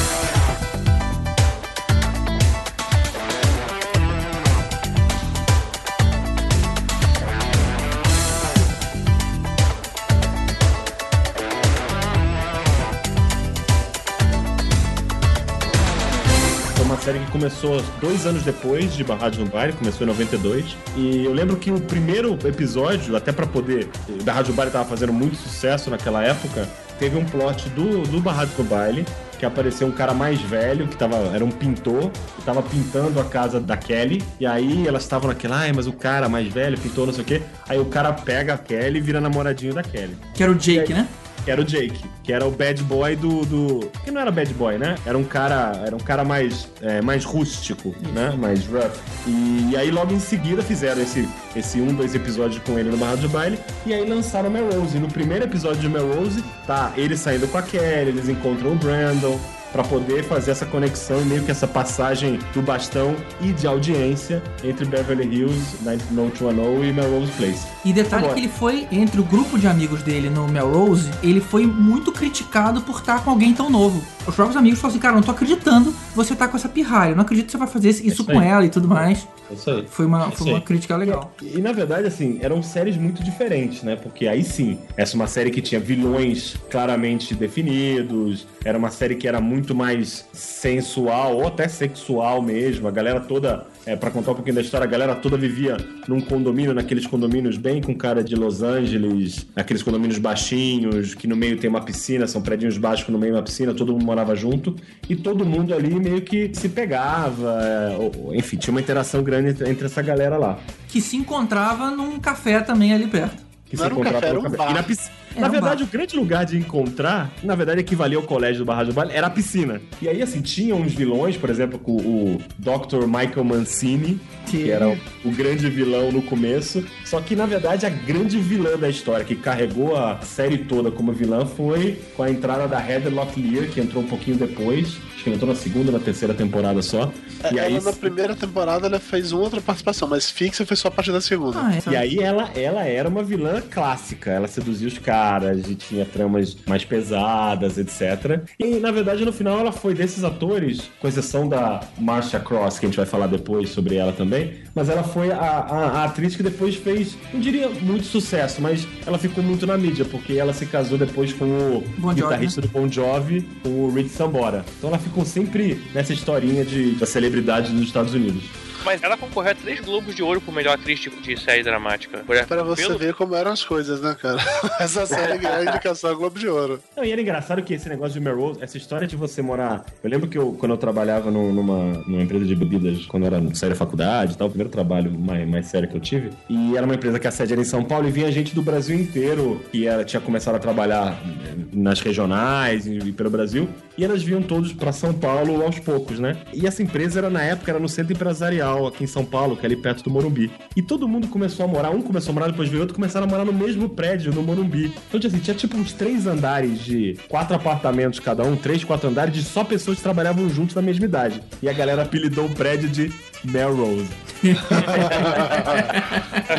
Série 17.07 17.21
que 17.21 17.31
começou 17.31 17.81
dois 18.01 18.27
anos 18.27 18.43
depois 18.43 18.93
de 18.93 19.05
Barrados 19.05 19.39
no 19.39 19.47
Baile, 19.47 19.73
começou 19.75 20.05
em 20.05 20.11
92. 20.11 20.77
E 20.97 21.25
eu 21.25 21.33
lembro 21.33 21.57
que 21.57 21.71
o 21.71 21.81
primeiro 21.81 22.37
episódio, 22.45 23.15
até 23.15 23.31
pra 23.31 23.47
poder. 23.47 23.89
Barrados 24.25 24.49
no 24.49 24.57
Baile 24.57 24.73
tava 24.73 24.87
fazendo 24.87 25.13
muito 25.13 25.37
sucesso 25.37 25.89
naquela 25.89 26.25
época. 26.25 26.69
Teve 26.99 27.17
um 27.17 27.25
plot 27.25 27.69
do, 27.69 28.03
do 28.09 28.21
Barrados 28.21 28.59
no 28.59 28.65
Baile, 28.65 29.07
que 29.39 29.47
apareceu 29.47 29.87
um 29.87 29.93
cara 29.93 30.13
mais 30.13 30.41
velho, 30.41 30.89
que 30.89 30.97
tava, 30.97 31.15
era 31.33 31.45
um 31.45 31.51
pintor, 31.51 32.11
que 32.11 32.43
tava 32.45 32.61
pintando 32.61 33.21
a 33.21 33.25
casa 33.25 33.61
da 33.61 33.77
Kelly. 33.77 34.21
E 34.41 34.45
aí 34.47 34.89
elas 34.89 35.05
estavam 35.05 35.29
naquela, 35.29 35.59
ai, 35.59 35.73
mas 35.73 35.87
o 35.87 35.93
cara 35.93 36.29
mais 36.29 36.53
velho 36.53 36.77
pintou 36.77 37.07
não 37.07 37.13
sei 37.13 37.23
o 37.23 37.25
quê. 37.25 37.41
Aí 37.69 37.79
o 37.79 37.85
cara 37.85 38.13
pega 38.13 38.55
a 38.55 38.59
Kelly 38.59 38.99
e 38.99 39.01
vira 39.01 39.21
namoradinho 39.21 39.73
da 39.73 39.85
Kelly. 39.85 40.17
Que 40.35 40.43
era 40.43 40.51
o 40.51 40.57
Jake, 40.57 40.93
né? 40.93 41.07
Que 41.47 41.53
era 41.53 41.61
o 41.61 41.65
Jake, 41.65 42.05
que 42.25 42.33
era 42.33 42.45
o 42.45 42.51
bad 42.51 42.83
boy 42.83 43.15
do, 43.15 43.47
do. 43.47 43.89
Que 44.05 44.11
não 44.11 44.21
era 44.21 44.33
bad 44.33 44.53
boy, 44.55 44.79
né? 44.79 44.97
Era 45.07 45.17
um 45.17 45.23
cara. 45.23 45.81
Era 45.87 45.95
um 45.95 46.01
cara 46.01 46.25
mais, 46.25 46.69
é, 46.83 47.01
mais 47.01 47.25
rústico, 47.25 47.95
né? 48.13 48.35
Mais 48.37 48.67
rough. 48.67 48.91
E, 49.29 49.69
e 49.71 49.77
aí 49.77 49.93
logo 49.93 50.13
em 50.13 50.19
seguida 50.19 50.61
fizeram 50.61 51.01
esse, 51.01 51.29
esse 51.55 51.81
um, 51.81 51.95
dois 51.95 52.17
episódios 52.17 52.61
com 52.65 52.77
ele 52.77 52.91
no 52.91 52.97
Barra 52.97 53.15
de 53.15 53.29
Baile. 53.29 53.61
E 53.87 53.95
aí 53.95 54.05
lançaram 54.05 54.51
Melrose. 54.51 54.97
E 54.97 55.01
no 55.01 55.07
primeiro 55.07 55.45
episódio 55.45 55.81
de 55.81 55.89
Melrose, 55.89 56.43
tá 56.67 56.93
ele 56.97 57.17
saindo 57.17 57.47
com 57.47 57.59
a 57.59 57.63
Kelly, 57.63 58.09
eles 58.09 58.29
encontram 58.29 58.73
o 58.73 58.75
Brandon. 58.75 59.39
Pra 59.71 59.85
poder 59.85 60.25
fazer 60.25 60.53
essa 60.53 60.65
conexão 60.65 61.21
e 61.21 61.25
meio 61.27 61.43
que 61.45 61.51
essa 61.51 61.69
passagem 61.69 62.39
do 62.55 62.63
bastão 62.63 63.15
e 63.41 63.53
de 63.53 63.67
audiência 63.67 64.43
entre 64.65 64.85
Beverly 64.85 65.25
Hills, 65.25 65.77
90210 66.11 66.89
e 66.89 66.93
Melrose 66.93 67.33
Place. 67.33 67.76
E 67.87 67.93
detalhe 67.93 68.25
Agora- 68.25 68.35
que 68.35 68.41
ele 68.41 68.49
foi, 68.49 68.89
entre 68.91 69.21
o 69.21 69.23
grupo 69.23 69.57
de 69.57 69.69
amigos 69.69 70.03
dele 70.03 70.29
no 70.29 70.49
Melrose, 70.49 71.09
ele 71.23 71.41
foi 71.41 71.65
muito 71.69 72.11
criticado 72.11 72.81
por 72.81 72.99
estar 72.99 73.23
com 73.23 73.31
alguém 73.31 73.55
tão 73.55 73.71
novo. 73.71 74.03
Os 74.27 74.35
próprios 74.35 74.57
amigos 74.57 74.81
falaram 74.81 74.93
assim, 74.97 75.01
cara, 75.01 75.15
não 75.15 75.23
tô 75.23 75.31
acreditando 75.31 75.95
você 76.13 76.35
tá 76.35 76.49
com 76.49 76.57
essa 76.57 76.69
pirralha, 76.69 77.11
eu 77.11 77.15
não 77.17 77.23
acredito 77.23 77.47
que 77.47 77.53
você 77.53 77.59
vai 77.59 77.69
fazer 77.69 77.91
isso 77.91 78.05
isso 78.05 78.25
com 78.25 78.41
aí. 78.41 78.49
ela 78.49 78.65
e 78.67 78.69
tudo 78.69 78.89
mais. 78.89 79.29
É 79.49 79.55
Isso 79.55 79.71
aí. 79.71 79.87
Foi 79.89 80.05
uma, 80.07 80.27
Isso 80.27 80.39
foi 80.39 80.49
uma 80.49 80.57
aí. 80.59 80.65
crítica 80.65 80.97
legal. 80.97 81.33
E, 81.41 81.61
na 81.61 81.71
verdade, 81.71 82.09
assim, 82.09 82.39
eram 82.43 82.61
séries 82.61 82.97
muito 82.97 83.23
diferentes, 83.23 83.85
né? 83.85 83.95
Porque 83.95 84.27
aí 84.27 84.43
sim, 84.43 84.79
essa 84.97 85.15
é 85.15 85.17
uma 85.17 85.29
série 85.29 85.53
que 85.53 85.63
tinha 85.63 85.81
vilões 85.81 86.57
claramente 86.69 87.33
definidos, 87.37 88.49
era 88.65 88.77
uma 88.77 88.91
série 88.91 89.15
que 89.15 89.29
era 89.29 89.41
muito 89.41 89.73
mais 89.77 90.25
sensual, 90.33 91.37
ou 91.37 91.47
até 91.47 91.69
sexual 91.69 92.43
mesmo, 92.43 92.89
a 92.89 92.91
galera 92.91 93.21
toda 93.21 93.65
é, 93.87 93.95
para 93.97 94.11
contar 94.11 94.33
um 94.33 94.35
pouquinho 94.35 94.57
da 94.57 94.61
história, 94.61 94.85
a 94.85 94.89
galera 94.91 95.15
toda 95.15 95.37
vivia 95.37 95.77
num 96.09 96.21
condomínio, 96.21 96.75
naqueles 96.75 97.07
condomínios 97.07 97.57
bem 97.57 97.81
com 97.81 97.95
cara 97.95 98.23
de 98.23 98.35
Los 98.35 98.63
Angeles, 98.63 99.47
aqueles 99.55 99.83
condomínios 99.83 100.19
baixinhos, 100.19 101.15
que 101.15 101.27
no 101.29 101.37
meio 101.37 101.57
tem 101.57 101.71
uma 101.71 101.81
piscina, 101.81 102.27
são 102.27 102.43
prédios 102.43 102.77
baixos 102.77 103.09
no 103.09 103.19
meio 103.19 103.35
uma 103.35 103.43
piscina, 103.43 103.73
todo 103.73 103.93
mundo 103.93 104.05
morava 104.05 104.35
junto, 104.35 104.75
e 105.09 105.15
todo 105.15 105.47
mundo 105.47 105.73
ali 105.73 105.95
meio 105.95 106.21
que 106.21 106.51
se 106.53 106.69
pegava, 106.69 107.59
é, 107.63 107.97
ou- 107.97 108.35
enfim, 108.35 108.57
tinha 108.57 108.73
uma 108.73 108.81
interação 108.81 109.23
grande 109.23 109.51
entre, 109.51 109.71
entre 109.71 109.87
essa 109.87 110.03
galera 110.03 110.37
lá. 110.37 110.59
Que 110.89 111.01
se 111.01 111.17
encontrava 111.17 111.91
num 111.91 112.19
café 112.19 112.61
também 112.61 112.93
ali 112.93 113.07
perto. 113.07 113.45
Que 113.67 113.77
Não 113.77 113.81
se 113.81 113.85
era 113.87 113.95
um 113.95 114.01
encontrava 114.01 114.21
café, 114.21 114.29
era 114.29 114.39
um 114.41 114.43
café. 114.51 114.71
E 114.71 114.75
na 114.75 114.83
piscina. 114.83 115.26
Era 115.37 115.41
na 115.43 115.49
um 115.49 115.51
verdade, 115.51 115.83
bar. 115.85 115.89
o 115.89 115.93
grande 115.93 116.17
lugar 116.17 116.45
de 116.45 116.57
encontrar, 116.57 117.31
na 117.43 117.55
verdade, 117.55 117.81
equivalia 117.81 118.17
ao 118.17 118.23
colégio 118.25 118.59
do 118.59 118.65
Barragem 118.65 118.89
do 118.93 118.95
Vale, 118.95 119.13
era 119.13 119.27
a 119.27 119.31
piscina. 119.31 119.81
E 120.01 120.09
aí, 120.09 120.23
assim, 120.23 120.41
tinha 120.41 120.75
uns 120.75 120.93
vilões, 120.95 121.37
por 121.37 121.51
exemplo, 121.51 121.79
com 121.79 121.93
o 121.97 122.41
Dr. 122.59 123.07
Michael 123.07 123.45
Mancini, 123.45 124.21
que, 124.47 124.65
Que- 124.65 124.71
era 124.71 124.89
o, 124.89 124.97
o 125.25 125.31
grande 125.31 125.69
vilão 125.69 126.11
no 126.13 126.23
começo. 126.23 126.85
Só 127.05 127.21
que, 127.21 127.35
na 127.37 127.47
verdade, 127.47 127.85
a 127.87 127.91
grande 127.91 128.39
vilã 128.39 128.77
da 128.79 128.89
história, 128.89 129.25
que 129.25 129.35
carregou 129.35 129.97
a 129.97 130.21
série 130.23 130.59
toda 130.59 130.91
como 130.91 131.13
vilã, 131.13 131.45
foi 131.45 131.99
com 132.17 132.23
a 132.23 132.31
entrada 132.31 132.67
da 132.69 132.79
Heather 132.81 133.13
Locklear, 133.13 133.69
que 133.69 133.81
entrou 133.81 134.03
um 134.03 134.07
pouquinho 134.07 134.37
depois. 134.37 134.97
Acho 135.15 135.25
que 135.25 135.29
ela 135.31 135.37
entrou 135.37 135.51
na 135.53 135.59
segunda 135.59 135.91
ou 135.91 135.99
na 135.99 136.03
terceira 136.05 136.33
temporada 136.35 136.81
só. 136.83 137.11
E 137.53 137.59
aí, 137.59 137.75
É, 137.75 137.77
ela 137.77 137.85
na 137.91 137.93
primeira 137.93 138.35
temporada 138.37 138.87
ela 138.87 138.99
fez 139.01 139.33
uma 139.33 139.43
outra 139.43 139.61
participação, 139.61 140.09
mas 140.09 140.31
fixa 140.31 140.65
foi 140.65 140.77
só 140.77 140.89
a 140.89 140.91
partir 140.91 141.13
da 141.13 141.21
segunda. 141.21 141.61
Ah, 141.61 141.75
essa- 141.77 141.91
E 141.91 141.97
aí 141.97 142.19
ela, 142.21 142.49
ela 142.55 142.83
era 142.85 143.09
uma 143.09 143.23
vilã 143.23 143.61
clássica. 143.61 144.31
Ela 144.31 144.47
seduzia 144.49 144.87
os 144.89 144.99
caras 144.99 145.26
e 145.69 145.75
tinha 145.75 146.05
tramas 146.05 146.57
mais 146.67 146.85
pesadas, 146.85 147.79
etc. 147.79 148.41
E 148.59 148.79
na 148.79 148.91
verdade, 148.91 149.25
no 149.25 149.33
final, 149.33 149.59
ela 149.59 149.73
foi 149.73 149.95
desses 149.95 150.25
atores, 150.25 150.89
com 151.01 151.09
exceção 151.09 151.49
da 151.49 151.81
Marcia 151.99 152.39
Cross, 152.41 152.79
que 152.79 152.87
a 152.87 152.89
gente 152.89 152.97
vai 152.97 153.07
falar 153.07 153.27
depois 153.27 153.71
sobre 153.71 153.97
ela 153.97 154.13
também. 154.13 154.55
Mas 154.75 154.89
ela 154.89 155.03
foi 155.03 155.31
a, 155.33 155.39
a- 155.39 155.89
a 156.01 156.05
atriz 156.05 156.37
que 156.37 156.43
depois 156.43 156.75
fez, 156.77 157.17
não 157.33 157.41
diria 157.41 157.69
muito 157.69 158.05
sucesso, 158.07 158.61
mas 158.61 158.87
ela 159.07 159.19
ficou 159.19 159.43
muito 159.43 159.67
na 159.67 159.77
mídia, 159.77 160.05
porque 160.05 160.35
ela 160.35 160.53
se 160.53 160.67
casou 160.67 160.99
depois 160.99 161.33
com 161.33 161.45
o 161.45 161.85
Bon 161.99 162.09
guitarrista 162.15 162.61
do 162.61 162.69
Bon 162.69 162.89
Jovi, 162.91 163.43
com 163.63 163.69
o 163.87 163.91
Rick 163.93 164.11
Sambora. 164.11 164.65
Então 164.79 164.91
ela 164.91 164.99
ficou 164.99 165.25
sempre 165.25 165.81
nessa 165.95 166.13
historinha 166.13 166.65
de, 166.65 166.93
da 166.93 167.07
celebridade 167.07 167.73
dos 167.73 167.83
Estados 167.83 168.15
Unidos. 168.15 168.45
Mas 168.87 169.03
ela 169.03 169.17
concorreu 169.17 169.51
a 169.51 169.55
três 169.55 169.81
Globos 169.81 170.15
de 170.15 170.23
Ouro 170.23 170.41
por 170.41 170.55
melhor 170.55 170.75
atriz 170.75 171.01
de, 171.01 171.11
de 171.11 171.37
série 171.39 171.63
dramática. 171.65 172.19
Por, 172.19 172.37
Pra 172.47 172.63
você 172.63 172.83
pelo- 172.87 172.97
ver 172.99 173.15
como 173.15 173.35
eram 173.35 173.51
as 173.51 173.65
coisas, 173.65 174.01
né, 174.01 174.17
cara? 174.21 174.39
Essa 174.81 175.05
série 175.05 175.37
ganhou 175.39 175.57
a 175.59 175.65
indicação 175.65 176.15
Globo 176.17 176.39
de 176.39 176.49
Ouro. 176.49 176.81
Não, 176.97 177.05
e 177.05 177.11
era 177.11 177.21
engraçado 177.21 177.61
que 177.63 177.75
esse 177.75 177.89
negócio 177.89 178.13
de 178.15 178.21
Melrose, 178.21 178.63
essa 178.63 178.77
história 178.77 179.07
de 179.07 179.17
você 179.17 179.43
morar. 179.43 179.85
Eu 180.05 180.09
lembro 180.09 180.29
que 180.29 180.39
eu, 180.39 180.53
quando 180.53 180.71
eu 180.73 180.79
trabalhava 180.79 181.31
num- 181.31 181.53
numa, 181.53 181.93
numa 182.07 182.23
empresa 182.23 182.45
de 182.45 182.55
bebidas, 182.55 183.05
quando 183.07 183.25
eu 183.25 183.27
era 183.35 183.41
da 183.41 183.75
faculdade 183.75 184.35
e 184.35 184.37
tal, 184.37 184.47
o 184.47 184.51
primeiro 184.51 184.71
trabalho 184.71 185.11
mais, 185.11 185.49
mais 185.49 185.67
sério 185.67 185.89
que 185.89 185.97
eu 185.97 186.01
tive. 186.01 186.31
E 186.49 186.77
era 186.77 186.87
uma 186.87 186.95
empresa 186.95 187.19
que 187.19 187.27
a 187.27 187.31
sede 187.33 187.53
era 187.55 187.61
em 187.61 187.65
São 187.65 187.83
Paulo 187.83 188.07
e 188.07 188.13
vinha 188.13 188.31
gente 188.31 188.55
do 188.55 188.63
Brasil 188.63 188.97
inteiro, 188.97 189.61
que 189.73 189.87
era, 189.87 190.05
tinha 190.05 190.21
começado 190.21 190.55
a 190.55 190.59
trabalhar 190.61 191.19
eh, 191.25 191.55
nas 191.73 192.01
regionais 192.01 192.87
e, 192.87 192.99
e 192.99 193.13
pelo 193.13 193.31
Brasil. 193.31 193.69
E 193.99 194.05
elas 194.05 194.23
vinham 194.23 194.43
todos 194.43 194.73
pra 194.73 194.93
São 194.93 195.15
Paulo 195.15 195.63
aos 195.63 195.79
poucos, 195.79 196.19
né? 196.19 196.37
E 196.53 196.67
essa 196.67 196.83
empresa 196.83 197.21
era, 197.21 197.31
na 197.31 197.43
época, 197.43 197.71
era 197.71 197.81
no 197.81 197.89
centro 197.89 198.13
empresarial, 198.13 198.87
aqui 198.87 199.05
em 199.05 199.07
São 199.07 199.25
Paulo, 199.25 199.57
que 199.57 199.65
é 199.65 199.67
ali 199.67 199.77
perto 199.77 200.05
do 200.05 200.11
Morumbi. 200.11 200.51
E 200.75 200.83
todo 200.83 201.09
mundo 201.09 201.29
começou 201.29 201.65
a 201.65 201.69
morar, 201.69 201.91
um 201.91 202.03
começou 202.03 202.33
a 202.33 202.35
morar, 202.35 202.49
depois 202.49 202.69
veio 202.69 202.83
outro, 202.83 202.95
começaram 202.95 203.27
a 203.27 203.31
morar 203.31 203.45
no 203.45 203.53
mesmo 203.53 203.89
prédio, 203.89 204.33
no 204.33 204.43
Morumbi. 204.43 204.93
Então, 205.09 205.19
tinha, 205.19 205.31
assim, 205.31 205.41
tinha 205.41 205.57
tipo 205.57 205.77
uns 205.77 205.93
três 205.93 206.27
andares 206.27 206.79
de 206.79 207.17
quatro 207.29 207.57
apartamentos 207.57 208.21
cada 208.21 208.43
um, 208.43 208.57
três, 208.57 208.85
quatro 208.85 209.09
andares, 209.09 209.33
de 209.33 209.43
só 209.43 209.65
pessoas 209.65 209.97
que 209.97 210.03
trabalhavam 210.03 210.49
juntos 210.49 210.75
na 210.75 210.83
mesma 210.83 211.05
idade. 211.05 211.43
E 211.63 211.69
a 211.69 211.73
galera 211.73 212.03
apelidou 212.03 212.47
o 212.47 212.55
prédio 212.55 212.89
de 212.89 213.11
Melrose. 213.45 214.09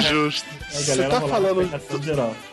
Justo. 0.10 0.58
Você 0.70 1.04
tá 1.08 1.22
falando, 1.22 1.66